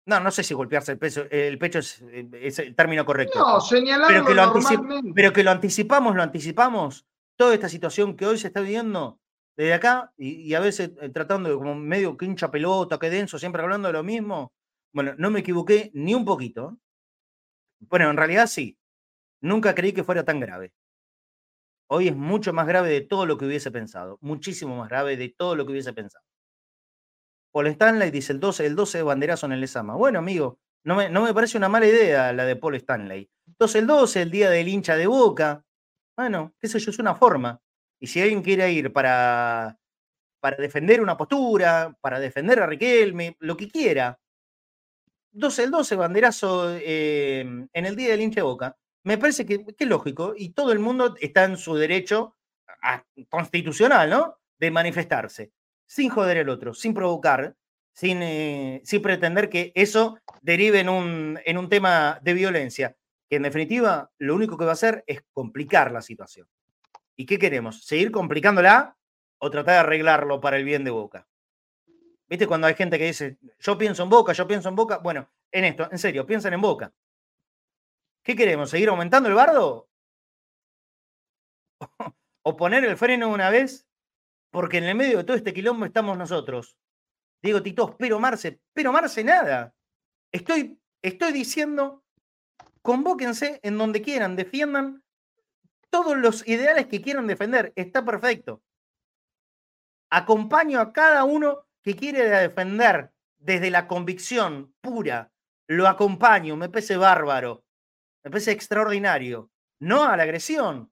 no, 0.08 0.20
no 0.20 0.32
sé 0.32 0.42
si 0.42 0.56
golpearse 0.56 0.94
el, 0.94 0.98
pecho, 0.98 1.28
el 1.30 1.60
pecho 1.60 1.78
es, 1.78 2.02
el 2.02 2.76
término 2.76 3.06
correcto. 3.06 3.38
No, 3.38 3.62
señalarlo 3.62 4.26
pero 4.26 4.52
que, 4.52 5.12
pero 5.14 5.32
que 5.32 5.44
lo 5.44 5.52
anticipamos, 5.52 6.16
lo 6.16 6.24
anticipamos. 6.24 7.06
Toda 7.38 7.54
esta 7.54 7.70
situación 7.70 8.18
que 8.18 8.26
hoy 8.26 8.40
se 8.40 8.48
está 8.48 8.62
viviendo 8.62 9.20
desde 9.56 9.76
acá 9.76 10.12
y, 10.18 10.56
a 10.56 10.60
veces 10.60 10.94
eh, 11.00 11.10
tratando 11.10 11.50
de 11.50 11.56
como 11.56 11.76
medio 11.76 12.18
que 12.18 12.26
hincha 12.26 12.50
pelota, 12.50 12.98
que 12.98 13.12
denso, 13.12 13.38
siempre 13.38 13.62
hablando 13.62 13.90
de 13.90 13.94
lo 13.94 14.04
mismo. 14.04 14.54
Bueno, 14.92 15.14
no 15.20 15.30
me 15.30 15.42
equivoqué 15.42 15.92
ni 15.94 16.16
un 16.16 16.26
poquito. 16.26 16.80
Bueno, 17.80 18.10
en 18.10 18.18
realidad 18.18 18.48
sí. 18.48 18.76
Nunca 19.40 19.76
creí 19.76 19.94
que 19.94 20.04
fuera 20.04 20.26
tan 20.26 20.40
grave. 20.40 20.74
Hoy 21.90 22.10
es 22.10 22.16
mucho 22.16 22.54
más 22.54 22.68
grave 22.68 22.90
de 22.90 23.02
todo 23.02 23.26
lo 23.26 23.38
que 23.38 23.46
hubiese 23.46 23.72
pensado. 23.72 24.18
Muchísimo 24.22 24.76
más 24.78 24.90
grave 24.90 25.16
de 25.16 25.30
todo 25.30 25.56
lo 25.56 25.66
que 25.66 25.72
hubiese 25.72 25.94
pensado. 25.94 26.26
Paul 27.52 27.68
Stanley 27.68 28.12
dice 28.12 28.34
el 28.34 28.40
12, 28.40 28.66
el 28.66 28.76
12 28.76 29.00
de 29.00 29.04
banderazo 29.04 29.46
en 29.46 29.54
el 29.54 29.62
Lesama. 29.62 29.96
Bueno, 29.96 30.20
amigo, 30.20 30.60
no 30.84 30.96
me, 30.96 31.34
parece 31.34 31.58
una 31.58 31.70
mala 31.70 31.88
idea 31.88 32.32
la 32.34 32.46
de 32.46 32.56
Paul 32.56 32.76
Stanley. 32.76 33.30
Entonces 33.48 33.82
el 33.82 33.88
12, 33.88 34.22
el 34.22 34.32
día 34.32 34.50
del 34.50 34.68
hincha 34.68 34.96
de 34.96 35.08
boca. 35.08 35.66
Bueno, 36.16 36.54
qué 36.60 36.68
sé 36.68 36.80
yo, 36.80 36.92
es 36.92 37.00
una 37.00 37.16
forma. 37.16 37.62
Y 38.00 38.08
si 38.08 38.22
alguien 38.22 38.42
quiere 38.42 38.72
ir 38.72 38.94
para, 38.94 39.80
para 40.40 40.58
defender 40.58 41.02
una 41.02 41.18
postura, 41.18 41.98
para 42.02 42.20
defender 42.20 42.62
a 42.62 42.68
Riquelme, 42.68 43.38
lo 43.40 43.58
que 43.58 43.70
quiera, 43.70 44.20
12 45.32 45.64
el 45.64 45.72
12, 45.72 45.96
banderazo 45.96 46.76
em, 46.78 47.68
en 47.74 47.86
el 47.86 47.96
día 47.96 48.10
del 48.10 48.22
hincha 48.22 48.42
de 48.42 48.44
boca, 48.44 48.78
me 49.08 49.18
parece 49.18 49.46
que, 49.46 49.66
es 49.66 49.88
lógico 49.88 50.34
y 50.36 50.50
todo 50.50 50.74
el 50.74 50.80
mundo 50.80 51.16
está 51.22 51.46
en 51.46 51.56
su 51.56 51.76
derecho 51.76 52.36
constitucional, 53.30 54.10
¿no? 54.10 54.38
De 54.60 54.70
manifestarse 54.70 55.54
sin 55.86 56.10
joder 56.10 56.40
al 56.40 56.50
otro, 56.50 56.74
sin 56.74 56.94
provocar, 56.94 57.56
sin, 57.94 58.22
eh, 58.22 58.82
sin 58.84 59.02
pretender 59.02 59.50
que 59.50 59.72
eso 59.76 60.20
derive 60.42 60.82
en 60.82 60.90
un, 60.90 61.40
en 61.46 61.58
un 61.58 61.70
tema 61.70 62.20
de 62.22 62.34
violencia, 62.34 62.98
que 63.30 63.38
en 63.38 63.44
definitiva 63.44 64.12
lo 64.18 64.36
único 64.36 64.58
que 64.58 64.66
va 64.66 64.72
a 64.72 64.74
hacer 64.74 65.06
es 65.08 65.22
complicar 65.32 65.94
la 65.94 66.02
situación. 66.02 66.50
¿Y 67.16 67.26
qué 67.26 67.40
queremos? 67.40 67.86
¿Seguir 67.86 68.12
complicándola 68.12 68.98
o 69.38 69.50
tratar 69.50 69.76
de 69.76 69.80
arreglarlo 69.80 70.42
para 70.42 70.58
el 70.58 70.66
bien 70.66 70.84
de 70.84 70.92
Boca? 70.92 71.26
¿Viste 72.28 72.46
cuando 72.46 72.68
hay 72.68 72.76
gente 72.76 73.00
que 73.00 73.06
dice, 73.06 73.38
yo 73.58 73.78
pienso 73.78 74.04
en 74.04 74.10
Boca, 74.10 74.34
yo 74.34 74.46
pienso 74.46 74.68
en 74.68 74.76
Boca? 74.76 74.98
Bueno, 74.98 75.30
en 75.50 75.64
esto, 75.64 75.88
en 75.90 75.98
serio, 75.98 76.26
piensan 76.26 76.52
en 76.52 76.60
Boca. 76.60 76.92
¿Qué 78.28 78.36
queremos? 78.36 78.70
¿Seguir 78.70 78.90
aumentando 78.90 79.30
el 79.30 79.36
bardo? 79.36 79.90
¿O 82.44 82.58
poner 82.58 82.84
el 82.84 82.98
freno 82.98 83.30
una 83.30 83.50
vez 83.50 83.88
porque 84.52 84.80
en 84.80 84.84
el 84.84 84.96
medio 84.96 85.20
de 85.20 85.24
todo 85.24 85.38
este 85.38 85.54
quilombo 85.54 85.86
estamos 85.86 86.18
nosotros. 86.18 86.76
Digo, 87.42 87.64
Tito, 87.64 87.96
pero 87.98 88.20
Marce, 88.20 88.60
pero 88.74 88.92
Marce 88.92 89.24
nada. 89.24 89.74
Estoy, 90.34 90.78
estoy 91.02 91.32
diciendo, 91.32 92.04
convóquense 92.82 93.62
en 93.64 93.78
donde 93.78 94.02
quieran, 94.02 94.36
defiendan 94.36 95.06
todos 95.90 96.18
los 96.18 96.46
ideales 96.50 96.88
que 96.88 97.02
quieran 97.02 97.28
defender. 97.28 97.72
Está 97.78 98.04
perfecto. 98.04 98.62
Acompaño 100.10 100.82
a 100.82 100.92
cada 100.92 101.24
uno 101.24 101.66
que 101.82 101.96
quiere 101.96 102.28
defender 102.28 103.14
desde 103.38 103.72
la 103.72 103.88
convicción 103.88 104.76
pura. 104.82 105.32
Lo 105.68 105.88
acompaño, 105.88 106.58
me 106.58 106.68
parece 106.68 106.98
bárbaro, 106.98 107.64
me 108.28 108.32
parece 108.32 108.52
extraordinario. 108.52 109.50
No 109.80 110.04
a 110.04 110.18
la 110.18 110.24
agresión, 110.24 110.92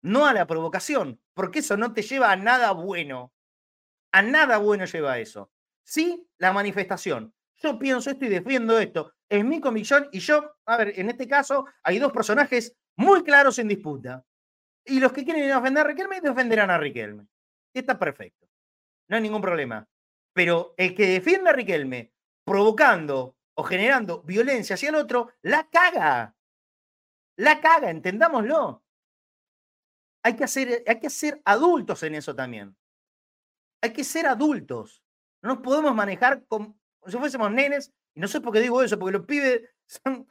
no 0.00 0.24
a 0.24 0.32
la 0.32 0.46
provocación, 0.46 1.20
porque 1.34 1.58
eso 1.58 1.76
no 1.76 1.92
te 1.92 2.00
lleva 2.00 2.32
a 2.32 2.36
nada 2.36 2.72
bueno. 2.72 3.34
A 4.10 4.22
nada 4.22 4.56
bueno 4.56 4.86
lleva 4.86 5.18
eso. 5.18 5.52
Sí, 5.84 6.26
la 6.38 6.50
manifestación. 6.54 7.34
Yo 7.56 7.78
pienso 7.78 8.08
esto 8.08 8.24
y 8.24 8.30
defiendo 8.30 8.78
esto. 8.78 9.12
Es 9.28 9.44
mi 9.44 9.60
convicción 9.60 10.08
y 10.12 10.20
yo, 10.20 10.56
a 10.64 10.78
ver, 10.78 10.98
en 10.98 11.10
este 11.10 11.28
caso 11.28 11.66
hay 11.82 11.98
dos 11.98 12.10
personajes 12.10 12.74
muy 12.96 13.22
claros 13.22 13.58
en 13.58 13.68
disputa. 13.68 14.24
Y 14.86 14.98
los 14.98 15.12
que 15.12 15.24
quieren 15.24 15.52
ofender 15.52 15.84
a 15.84 15.88
Riquelme 15.88 16.22
defenderán 16.22 16.70
a 16.70 16.78
Riquelme. 16.78 17.26
Está 17.74 17.98
perfecto. 17.98 18.48
No 19.08 19.16
hay 19.16 19.22
ningún 19.22 19.42
problema. 19.42 19.86
Pero 20.32 20.72
el 20.78 20.94
que 20.94 21.06
defiende 21.06 21.50
a 21.50 21.52
Riquelme 21.52 22.14
provocando 22.44 23.36
o 23.54 23.62
generando 23.62 24.22
violencia 24.22 24.74
hacia 24.74 24.88
el 24.88 24.94
otro, 24.94 25.32
la 25.42 25.68
caga. 25.68 26.34
La 27.42 27.60
caga, 27.60 27.90
entendámoslo 27.90 28.82
hay 30.22 30.36
que, 30.36 30.44
hacer, 30.44 30.84
hay 30.86 31.00
que 31.00 31.10
ser 31.10 31.42
adultos 31.44 32.02
en 32.02 32.14
eso 32.14 32.34
también. 32.34 32.76
Hay 33.82 33.92
que 33.92 34.04
ser 34.04 34.26
adultos. 34.26 35.02
No 35.42 35.54
nos 35.54 35.62
podemos 35.62 35.94
manejar 35.94 36.44
como 36.46 36.78
si 37.06 37.16
fuésemos 37.18 37.50
nenes. 37.50 37.92
Y 38.14 38.20
no 38.20 38.28
sé 38.28 38.40
por 38.40 38.52
qué 38.52 38.60
digo 38.60 38.82
eso, 38.82 38.98
porque 38.98 39.18
los 39.18 39.26
pibes 39.26 39.62
son 39.86 40.28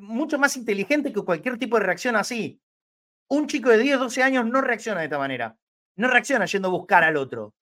mucho 0.00 0.38
más 0.38 0.56
inteligentes 0.56 1.12
que 1.12 1.22
cualquier 1.22 1.58
tipo 1.58 1.78
de 1.78 1.84
reacción 1.84 2.16
así. 2.16 2.60
Un 3.28 3.46
chico 3.46 3.68
de 3.70 3.78
10, 3.78 3.98
12 4.00 4.22
años 4.22 4.46
no 4.46 4.60
reacciona 4.60 5.00
de 5.00 5.06
esta 5.06 5.18
manera. 5.18 5.56
No 5.96 6.08
reacciona 6.08 6.46
yendo 6.46 6.68
a 6.68 6.72
buscar 6.72 7.04
al 7.04 7.16
otro. 7.16 7.54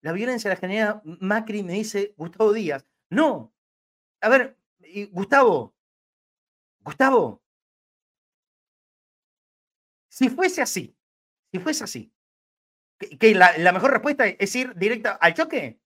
La 0.00 0.12
violencia 0.12 0.50
la 0.50 0.56
genera 0.56 1.00
Macri, 1.04 1.62
me 1.62 1.74
dice 1.74 2.14
Gustavo 2.16 2.52
Díaz. 2.52 2.84
No. 3.10 3.52
A 4.20 4.28
ver, 4.28 4.58
Gustavo, 5.10 5.74
Gustavo, 6.84 7.42
si 10.10 10.28
fuese 10.28 10.60
así, 10.62 10.94
si 11.50 11.58
fuese 11.58 11.84
así, 11.84 12.12
que, 13.18 13.34
la, 13.34 13.72
mejor 13.72 13.90
respuesta 13.90 14.26
es 14.26 14.54
ir 14.54 14.74
directa 14.74 15.12
al 15.12 15.34
choque, 15.34 15.80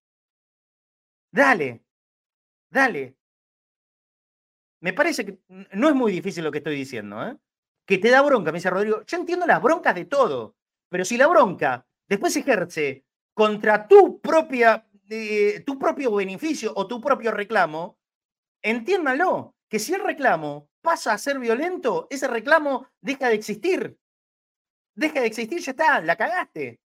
dale, 1.31 1.83
dale. 2.70 3.17
Me 4.81 4.93
parece 4.93 5.25
que 5.25 5.39
no 5.49 5.89
es 5.89 5.94
muy 5.94 6.12
difícil 6.12 6.44
lo 6.44 6.52
que 6.52 6.59
estoy 6.59 6.77
diciendo, 6.77 7.25
¿eh? 7.27 7.36
Que 7.86 7.99
te 7.99 8.10
da 8.10 8.20
bronca, 8.23 8.52
me 8.52 8.59
dice 8.59 8.70
Rodrigo. 8.70 9.02
Yo 9.07 9.17
entiendo 9.17 9.47
las 9.47 9.62
broncas 9.62 9.94
de 9.94 10.05
todo, 10.05 10.57
pero 10.89 11.05
si 11.05 11.17
la 11.17 11.27
bronca 11.27 11.86
después 12.07 12.33
se 12.33 12.41
ejerce 12.41 13.05
contra 13.35 13.89
tu 13.89 14.20
propia, 14.20 14.86
eh, 15.09 15.62
tu 15.65 15.78
propio 15.78 16.15
beneficio 16.15 16.73
o 16.77 16.86
tu 16.86 17.01
propio 17.01 17.31
reclamo, 17.31 17.99
entiéndalo, 18.62 19.57
que 19.68 19.78
si 19.78 19.94
el 19.94 20.02
reclamo 20.02 20.67
pasa 20.81 21.12
a 21.12 21.18
ser 21.18 21.39
violento, 21.39 22.07
ese 22.10 22.28
reclamo 22.28 22.89
deja 23.00 23.28
de 23.28 23.34
existir 23.34 23.98
deja 24.98 25.20
de 25.20 25.26
existir, 25.26 25.60
ya 25.60 25.70
está, 25.70 26.00
la 26.00 26.16
cagaste. 26.16 26.81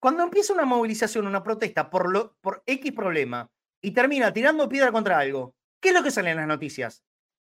Cuando 0.00 0.24
empieza 0.24 0.54
una 0.54 0.64
movilización, 0.64 1.26
una 1.26 1.42
protesta 1.42 1.90
por, 1.90 2.10
lo, 2.10 2.34
por 2.40 2.62
X 2.66 2.92
problema 2.92 3.48
y 3.82 3.92
termina 3.92 4.32
tirando 4.32 4.68
piedra 4.68 4.90
contra 4.90 5.18
algo, 5.18 5.54
¿qué 5.78 5.90
es 5.90 5.94
lo 5.94 6.02
que 6.02 6.10
sale 6.10 6.30
en 6.30 6.38
las 6.38 6.48
noticias? 6.48 7.04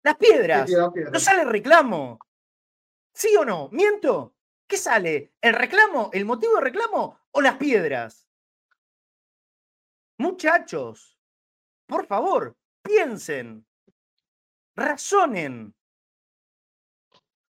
Las 0.02 0.16
piedras. 0.16 0.70
No 1.12 1.20
sale 1.20 1.42
el 1.42 1.50
reclamo. 1.50 2.18
¿Sí 3.14 3.36
o 3.36 3.44
no? 3.44 3.68
¿Miento? 3.70 4.34
¿Qué 4.66 4.78
sale? 4.78 5.34
¿El 5.40 5.52
reclamo? 5.52 6.10
¿El 6.14 6.24
motivo 6.24 6.54
de 6.56 6.62
reclamo? 6.62 7.20
¿O 7.30 7.42
las 7.42 7.56
piedras? 7.58 8.26
Muchachos, 10.18 11.18
por 11.86 12.06
favor, 12.06 12.56
piensen, 12.82 13.66
razonen. 14.76 15.74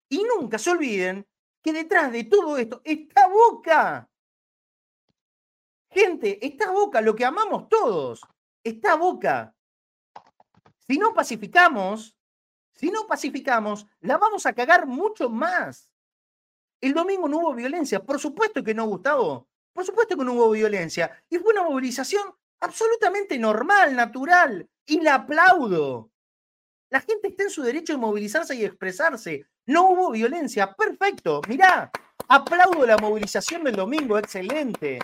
Y 0.08 0.24
nunca 0.24 0.58
se 0.58 0.70
olviden 0.70 1.26
que 1.62 1.72
detrás 1.72 2.10
de 2.12 2.24
todo 2.24 2.56
esto 2.58 2.80
está 2.84 3.28
Boca. 3.28 4.10
Gente, 5.90 6.44
está 6.44 6.70
Boca, 6.70 7.00
lo 7.00 7.14
que 7.14 7.24
amamos 7.24 7.68
todos. 7.68 8.20
Está 8.64 8.96
Boca. 8.96 9.54
Si 10.86 10.98
no 10.98 11.14
pacificamos, 11.14 12.16
si 12.72 12.90
no 12.90 13.06
pacificamos, 13.06 13.86
la 14.00 14.18
vamos 14.18 14.46
a 14.46 14.52
cagar 14.52 14.86
mucho 14.86 15.28
más. 15.28 15.92
El 16.80 16.94
domingo 16.94 17.28
no 17.28 17.38
hubo 17.38 17.54
violencia. 17.54 18.02
Por 18.02 18.18
supuesto 18.18 18.64
que 18.64 18.74
no, 18.74 18.86
Gustavo. 18.86 19.48
Por 19.72 19.84
supuesto 19.84 20.16
que 20.16 20.24
no 20.24 20.32
hubo 20.32 20.50
violencia. 20.50 21.22
Y 21.28 21.38
fue 21.38 21.52
una 21.52 21.62
movilización 21.62 22.22
absolutamente 22.60 23.38
normal, 23.38 23.94
natural. 23.94 24.68
Y 24.90 25.00
la 25.00 25.14
aplaudo. 25.14 26.10
La 26.90 27.00
gente 27.00 27.28
está 27.28 27.44
en 27.44 27.50
su 27.50 27.62
derecho 27.62 27.92
de 27.92 27.98
movilizarse 28.00 28.56
y 28.56 28.64
expresarse. 28.64 29.46
No 29.66 29.88
hubo 29.88 30.10
violencia. 30.10 30.74
Perfecto. 30.74 31.40
Mirá, 31.48 31.92
aplaudo 32.26 32.84
la 32.84 32.96
movilización 32.96 33.62
del 33.62 33.76
domingo. 33.76 34.18
Excelente. 34.18 34.98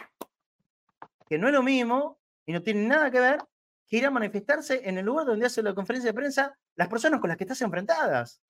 Que 1.28 1.38
no 1.38 1.46
es 1.46 1.54
lo 1.54 1.62
mismo 1.62 2.18
y 2.44 2.52
no 2.52 2.64
tiene 2.64 2.84
nada 2.84 3.12
que 3.12 3.20
ver 3.20 3.38
que 3.86 3.98
ir 3.98 4.06
a 4.06 4.10
manifestarse 4.10 4.80
en 4.88 4.98
el 4.98 5.06
lugar 5.06 5.24
donde 5.24 5.46
hace 5.46 5.62
la 5.62 5.72
conferencia 5.72 6.10
de 6.10 6.14
prensa 6.14 6.58
las 6.74 6.88
personas 6.88 7.20
con 7.20 7.28
las 7.28 7.36
que 7.36 7.44
estás 7.44 7.62
enfrentadas. 7.62 8.42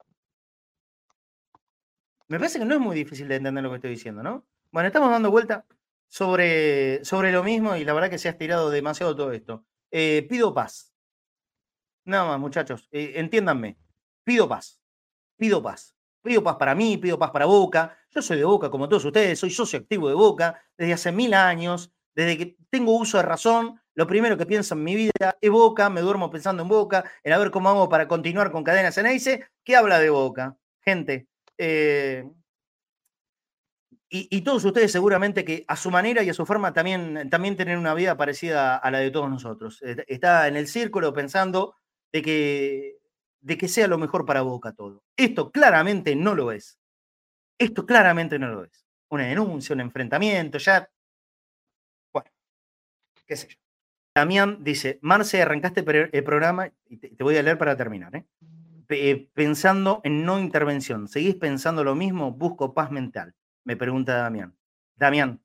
Me 2.29 2.39
parece 2.39 2.59
que 2.59 2.65
no 2.65 2.77
es 2.77 2.81
muy 2.81 2.97
difícil 2.97 3.29
de 3.29 3.37
entender 3.37 3.63
lo 3.63 3.69
que 3.69 3.77
estoy 3.77 3.91
diciendo, 3.91 4.23
¿no? 4.23 4.47
Bueno, 4.71 4.87
estamos 4.87 5.11
dando 5.11 5.31
vuelta 5.31 5.67
sobre, 6.09 7.05
sobre 7.05 7.31
lo 7.31 7.45
mismo 7.45 7.77
y 7.77 7.85
la 7.85 7.93
verdad 7.93 8.09
que 8.09 8.17
se 8.17 8.29
ha 8.29 8.31
estirado 8.31 8.71
demasiado 8.71 9.15
todo 9.15 9.33
esto. 9.33 9.67
Eh, 9.91 10.27
pido 10.31 10.55
paz. 10.55 10.96
Nada 12.07 12.25
más, 12.25 12.39
muchachos, 12.39 12.89
eh, 12.93 13.15
entiéndanme. 13.17 13.77
Pido 14.25 14.49
paz. 14.49 14.81
Pido 15.37 15.63
paz. 15.63 15.95
Pido 16.23 16.43
paz 16.43 16.57
para 16.57 16.75
mí, 16.75 16.97
pido 16.97 17.19
paz 17.19 17.31
para 17.33 17.47
Boca. 17.47 17.99
Yo 18.11 18.23
soy 18.23 18.39
de 18.39 18.45
Boca, 18.45 18.71
como 18.71 18.89
todos 18.89 19.05
ustedes, 19.05 19.39
soy 19.39 19.51
socio 19.51 19.81
activo 19.81 20.09
de 20.09 20.15
Boca 20.15 20.63
desde 20.79 20.93
hace 20.93 21.13
mil 21.13 21.35
años, 21.35 21.93
desde 22.15 22.39
que 22.39 22.57
tengo 22.71 22.97
uso 22.97 23.19
de 23.19 23.25
razón. 23.25 23.81
Lo 23.95 24.07
primero 24.07 24.37
que 24.37 24.47
pienso 24.47 24.75
en 24.75 24.85
mi 24.85 24.95
vida 24.95 25.37
es 25.41 25.51
Boca, 25.51 25.91
me 25.91 26.01
duermo 26.01 26.31
pensando 26.31 26.63
en 26.63 26.69
Boca, 26.69 27.05
en 27.25 27.33
a 27.33 27.39
ver 27.39 27.51
cómo 27.51 27.69
hago 27.69 27.89
para 27.89 28.07
continuar 28.07 28.53
con 28.53 28.63
Cadenas 28.63 28.97
en 28.99 29.07
Ace. 29.07 29.45
¿Qué 29.65 29.77
habla 29.77 29.99
de 29.99 30.11
Boca? 30.11 30.57
Gente, 30.81 31.27
eh, 31.59 32.25
y, 34.09 34.43
todos 34.43 34.65
ustedes 34.65 34.93
seguramente 34.93 35.45
que 35.45 35.65
a 35.67 35.75
su 35.77 35.91
manera 35.91 36.23
y 36.23 36.31
a 36.31 36.35
su 36.35 36.47
forma 36.47 36.73
también, 36.73 37.29
también 37.29 37.57
tienen 37.57 37.79
una 37.79 37.93
vida 37.93 38.17
parecida 38.17 38.77
a 38.77 38.91
la 38.93 38.99
de 38.99 39.11
todos 39.11 39.29
nosotros. 39.29 39.83
Está 39.83 40.47
en 40.47 40.57
el 40.57 40.69
círculo 40.69 41.13
pensando 41.13 41.75
de 42.17 42.23
que, 42.23 42.99
de 43.41 43.59
que 43.59 43.69
sea 43.69 43.89
lo 43.89 43.99
mejor 43.99 44.25
para 44.25 44.41
Boca 44.41 44.73
todo. 44.73 45.05
Esto 45.17 45.53
claramente 45.53 46.17
no 46.17 46.35
lo 46.35 46.51
es. 46.51 46.79
Esto 47.59 47.85
claramente 47.85 48.39
no 48.39 48.49
lo 48.49 48.65
es. 48.65 48.87
Una 49.11 49.27
denuncia, 49.27 49.75
un 49.75 49.83
enfrentamiento, 49.83 50.57
ya... 50.57 50.91
Bueno, 52.13 52.31
qué 53.27 53.37
sé 53.37 53.49
yo. 53.49 53.57
Damián 54.15 54.65
dice, 54.65 54.99
Marce, 55.03 55.43
arrancaste 55.43 55.85
el 56.13 56.25
programa, 56.25 56.73
y 56.89 56.97
te, 56.97 57.23
voy 57.23 57.37
a 57.37 57.43
leer 57.43 57.59
para 57.59 57.77
terminar, 57.77 58.17
¿eh? 58.17 58.25
Eh, 58.89 59.29
pensando 59.35 60.01
en 60.05 60.25
no 60.25 60.39
intervención. 60.39 61.09
¿Seguís 61.09 61.35
pensando 61.35 61.85
lo 61.85 61.95
mismo? 61.95 62.33
Busco 62.33 62.73
paz 62.73 62.91
mental, 62.91 63.35
me 63.65 63.77
pregunta 63.77 64.15
Damián. 64.17 64.57
Damián, 64.95 65.43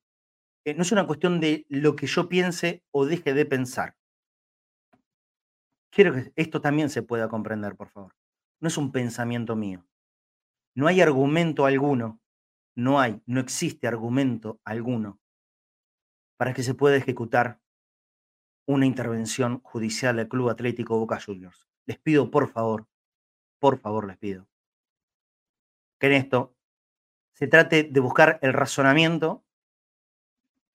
eh, 0.64 0.74
no 0.74 0.84
es 0.84 0.92
una 0.94 1.06
cuestión 1.06 1.42
de 1.42 1.66
lo 1.68 1.98
que 1.98 2.08
yo 2.08 2.30
piense 2.30 2.86
o 2.92 3.06
deje 3.06 3.34
de 3.34 3.46
pensar. 3.46 3.96
Quiero 5.92 6.14
que 6.14 6.32
esto 6.36 6.62
también 6.62 6.90
se 6.90 7.04
pueda 7.04 7.28
comprender, 7.28 7.76
por 7.76 7.90
favor. 7.90 8.16
No 8.62 8.70
es 8.70 8.78
un 8.78 8.92
pensamiento 8.92 9.56
mío. 9.56 9.86
No 10.74 10.88
hay 10.88 11.02
argumento 11.02 11.66
alguno, 11.66 12.22
no 12.76 13.00
hay, 13.00 13.22
no 13.26 13.42
existe 13.42 13.88
argumento 13.88 14.62
alguno 14.64 15.20
para 16.38 16.54
que 16.54 16.64
se 16.64 16.74
pueda 16.74 16.96
ejecutar 16.96 17.60
una 18.66 18.86
intervención 18.86 19.60
judicial 19.64 20.16
del 20.16 20.30
Club 20.30 20.50
Atlético 20.50 20.98
Boca 20.98 21.20
Juniors. 21.20 21.68
Les 21.86 22.00
pido, 22.00 22.32
por 22.32 22.48
favor, 22.48 22.88
por 23.60 23.80
favor 23.80 24.08
les 24.08 24.18
pido, 24.18 24.48
que 26.00 26.08
en 26.08 26.14
esto 26.14 26.56
se 27.34 27.48
trate 27.48 27.84
de 27.84 28.00
buscar 28.00 28.40
el 28.42 28.54
razonamiento 28.54 29.44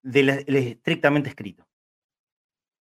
del 0.03 0.29
estrictamente 0.29 1.31
escrito. 1.31 1.67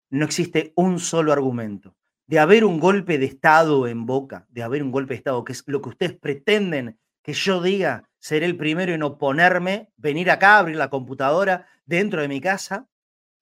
No 0.10 0.26
existe 0.26 0.74
un 0.76 1.00
solo 1.00 1.32
argumento. 1.32 1.96
De 2.28 2.40
haber 2.40 2.66
un 2.66 2.80
golpe 2.80 3.18
de 3.18 3.26
Estado 3.26 3.88
en 3.88 4.06
boca, 4.06 4.48
de 4.50 4.64
haber 4.64 4.82
un 4.82 4.92
golpe 4.92 5.14
de 5.14 5.18
Estado, 5.18 5.44
que 5.44 5.54
es 5.54 5.64
lo 5.68 5.82
que 5.82 5.90
ustedes 5.90 6.18
pretenden 6.18 7.00
que 7.22 7.34
yo 7.34 7.62
diga, 7.62 8.08
seré 8.20 8.46
el 8.46 8.56
primero 8.56 8.94
en 8.94 9.02
oponerme, 9.02 9.92
venir 9.98 10.30
acá, 10.30 10.60
abrir 10.60 10.76
la 10.76 10.92
computadora 10.92 11.68
dentro 11.84 12.22
de 12.22 12.28
mi 12.28 12.40
casa 12.40 12.88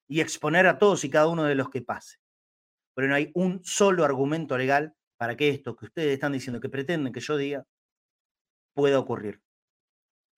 y 0.08 0.20
exponer 0.20 0.66
a 0.66 0.78
todos 0.78 1.04
y 1.04 1.10
cada 1.10 1.28
uno 1.28 1.44
de 1.44 1.54
los 1.54 1.68
que 1.68 1.82
pase. 1.82 2.18
Pero 2.94 3.08
no 3.08 3.14
hay 3.14 3.30
un 3.34 3.62
solo 3.62 4.04
argumento 4.04 4.56
legal 4.56 4.94
para 5.18 5.36
que 5.36 5.50
esto 5.50 5.76
que 5.76 5.84
ustedes 5.84 6.14
están 6.14 6.32
diciendo, 6.32 6.60
que 6.60 6.68
pretenden 6.68 7.12
que 7.12 7.20
yo 7.20 7.36
diga, 7.36 7.66
pueda 8.74 8.98
ocurrir. 8.98 9.42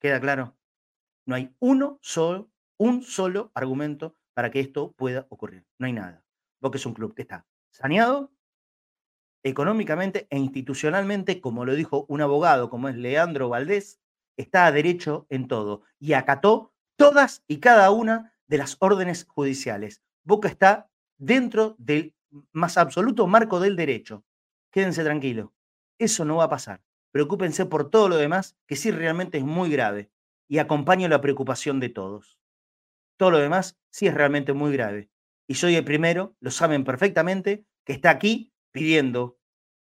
¿Queda 0.00 0.20
claro? 0.20 0.56
No 1.24 1.34
hay 1.34 1.54
uno 1.58 1.98
solo, 2.02 2.50
un 2.78 3.02
solo 3.02 3.50
argumento 3.54 4.16
para 4.34 4.50
que 4.50 4.60
esto 4.60 4.92
pueda 4.92 5.26
ocurrir. 5.30 5.66
No 5.78 5.86
hay 5.86 5.92
nada. 5.92 6.24
Porque 6.60 6.78
es 6.78 6.86
un 6.86 6.94
club 6.94 7.14
que 7.14 7.22
está 7.22 7.46
saneado 7.70 8.32
económicamente 9.46 10.26
e 10.30 10.38
institucionalmente, 10.38 11.40
como 11.40 11.64
lo 11.64 11.74
dijo 11.74 12.04
un 12.08 12.20
abogado 12.20 12.70
como 12.70 12.88
es 12.88 12.96
Leandro 12.96 13.48
Valdés, 13.48 14.00
está 14.36 14.66
a 14.66 14.72
derecho 14.72 15.26
en 15.30 15.48
todo 15.48 15.82
y 15.98 16.12
acató 16.12 16.74
todas 16.96 17.42
y 17.46 17.58
cada 17.58 17.90
una 17.90 18.32
de 18.46 18.58
las 18.58 18.76
órdenes 18.80 19.26
judiciales. 19.28 20.02
Boca 20.24 20.48
está 20.48 20.90
dentro 21.18 21.76
del 21.78 22.14
más 22.52 22.76
absoluto 22.76 23.26
marco 23.26 23.60
del 23.60 23.76
derecho 23.76 24.24
quédense 24.76 25.02
tranquilos. 25.04 25.48
Eso 25.98 26.26
no 26.26 26.36
va 26.36 26.44
a 26.44 26.50
pasar. 26.50 26.82
Preocúpense 27.10 27.64
por 27.64 27.88
todo 27.88 28.10
lo 28.10 28.18
demás, 28.18 28.58
que 28.66 28.76
sí 28.76 28.90
realmente 28.90 29.38
es 29.38 29.44
muy 29.44 29.70
grave. 29.70 30.10
Y 30.48 30.58
acompaño 30.58 31.08
la 31.08 31.22
preocupación 31.22 31.80
de 31.80 31.88
todos. 31.88 32.38
Todo 33.16 33.30
lo 33.30 33.38
demás 33.38 33.78
sí 33.88 34.06
es 34.06 34.12
realmente 34.12 34.52
muy 34.52 34.70
grave. 34.74 35.08
Y 35.48 35.54
soy 35.54 35.76
el 35.76 35.84
primero, 35.84 36.36
lo 36.40 36.50
saben 36.50 36.84
perfectamente, 36.84 37.64
que 37.86 37.94
está 37.94 38.10
aquí 38.10 38.52
pidiendo 38.76 39.38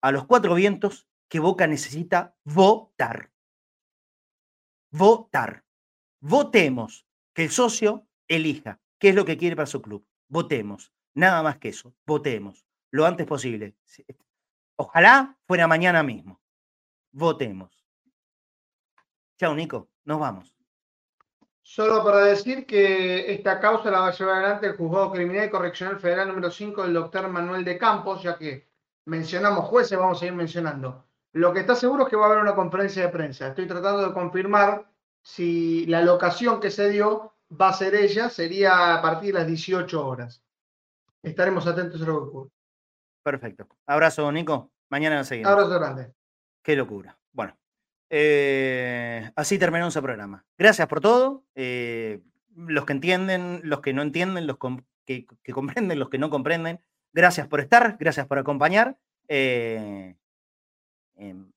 a 0.00 0.12
los 0.12 0.24
cuatro 0.24 0.54
vientos 0.54 1.08
que 1.28 1.40
Boca 1.40 1.66
necesita 1.66 2.36
votar. 2.44 3.32
Votar. 4.92 5.64
Votemos. 6.20 7.04
Que 7.34 7.42
el 7.44 7.50
socio 7.50 8.06
elija 8.28 8.80
qué 8.98 9.08
es 9.08 9.16
lo 9.16 9.24
que 9.24 9.36
quiere 9.36 9.56
para 9.56 9.66
su 9.66 9.82
club. 9.82 10.06
Votemos. 10.28 10.92
Nada 11.14 11.42
más 11.42 11.58
que 11.58 11.70
eso. 11.70 11.92
Votemos. 12.06 12.64
Lo 12.92 13.04
antes 13.04 13.26
posible. 13.26 13.74
Ojalá 14.76 15.36
fuera 15.44 15.66
mañana 15.66 16.04
mismo. 16.04 16.40
Votemos. 17.10 17.84
Chao, 19.38 19.56
Nico. 19.56 19.88
Nos 20.04 20.20
vamos. 20.20 20.54
Solo 21.62 22.04
para 22.04 22.20
decir 22.20 22.64
que 22.64 23.32
esta 23.32 23.58
causa 23.58 23.90
la 23.90 24.00
va 24.00 24.08
a 24.08 24.12
llevar 24.12 24.36
adelante 24.36 24.68
el 24.68 24.76
Juzgado 24.76 25.10
Criminal 25.10 25.46
y 25.46 25.50
Correccional 25.50 25.98
Federal 25.98 26.28
número 26.28 26.50
5 26.50 26.84
del 26.84 26.94
doctor 26.94 27.28
Manuel 27.28 27.64
de 27.64 27.76
Campos, 27.76 28.22
ya 28.22 28.38
que 28.38 28.67
mencionamos 29.08 29.64
jueces, 29.66 29.98
vamos 29.98 30.22
a 30.22 30.26
ir 30.26 30.32
mencionando. 30.32 31.04
Lo 31.32 31.52
que 31.52 31.60
está 31.60 31.74
seguro 31.74 32.04
es 32.04 32.08
que 32.08 32.16
va 32.16 32.26
a 32.26 32.28
haber 32.28 32.42
una 32.42 32.54
conferencia 32.54 33.02
de 33.02 33.08
prensa. 33.08 33.48
Estoy 33.48 33.66
tratando 33.66 34.06
de 34.06 34.12
confirmar 34.12 34.86
si 35.22 35.86
la 35.86 36.02
locación 36.02 36.60
que 36.60 36.70
se 36.70 36.88
dio 36.90 37.34
va 37.50 37.70
a 37.70 37.72
ser 37.72 37.94
ella, 37.94 38.28
sería 38.28 38.94
a 38.94 39.02
partir 39.02 39.32
de 39.32 39.40
las 39.40 39.48
18 39.48 40.06
horas. 40.06 40.42
Estaremos 41.22 41.66
atentos 41.66 42.00
a 42.02 42.04
lo 42.04 42.12
que 42.12 42.28
ocurre. 42.28 42.50
Perfecto. 43.22 43.66
Abrazo, 43.86 44.30
Nico. 44.30 44.70
Mañana 44.90 45.16
nos 45.16 45.28
seguimos. 45.28 45.50
Abrazo 45.50 45.78
grande. 45.78 46.12
Qué 46.62 46.76
locura. 46.76 47.18
Bueno, 47.32 47.56
eh, 48.10 49.30
así 49.36 49.58
terminamos 49.58 49.96
el 49.96 50.02
programa. 50.02 50.44
Gracias 50.56 50.86
por 50.88 51.00
todo. 51.00 51.44
Eh, 51.54 52.20
los 52.54 52.84
que 52.84 52.92
entienden, 52.92 53.60
los 53.64 53.80
que 53.80 53.92
no 53.92 54.02
entienden, 54.02 54.46
los 54.46 54.58
que, 55.04 55.26
comprenden, 55.52 55.98
los 55.98 56.08
que 56.08 56.18
no 56.18 56.30
comprenden. 56.30 56.80
Gracias 57.18 57.48
por 57.48 57.58
estar, 57.58 57.96
gracias 57.98 58.28
por 58.28 58.38
acompañar. 58.38 58.96
Eh, 59.26 60.14
em, 61.16 61.50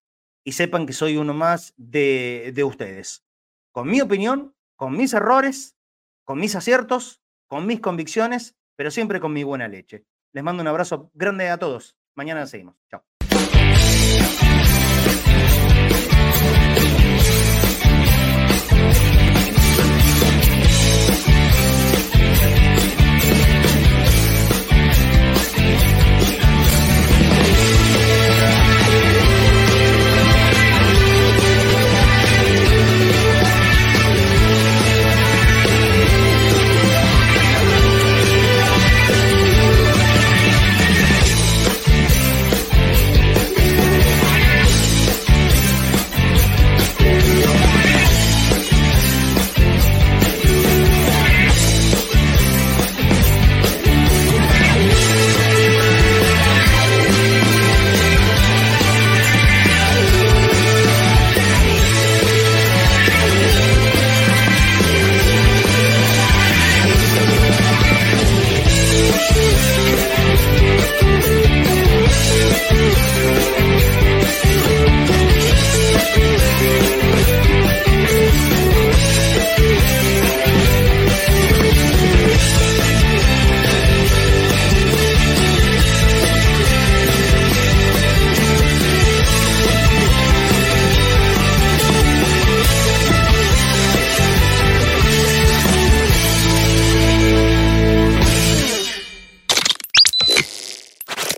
y 0.43 0.53
sepan 0.53 0.87
que 0.87 0.93
soy 0.93 1.17
uno 1.17 1.35
más 1.35 1.75
de, 1.77 2.51
de 2.55 2.63
ustedes. 2.63 3.23
Con 3.71 3.87
mi 3.87 4.01
opinión, 4.01 4.55
con 4.75 4.97
mis 4.97 5.13
errores, 5.13 5.77
con 6.25 6.39
mis 6.39 6.55
aciertos, 6.55 7.21
con 7.45 7.67
mis 7.67 7.79
convicciones, 7.79 8.55
pero 8.75 8.89
siempre 8.89 9.19
con 9.19 9.33
mi 9.33 9.43
buena 9.43 9.67
leche. 9.67 10.03
Les 10.33 10.43
mando 10.43 10.61
un 10.63 10.67
abrazo 10.67 11.11
grande 11.13 11.47
a 11.49 11.59
todos. 11.59 11.95
Mañana 12.15 12.47
seguimos. 12.47 12.75
Chao. 12.89 13.10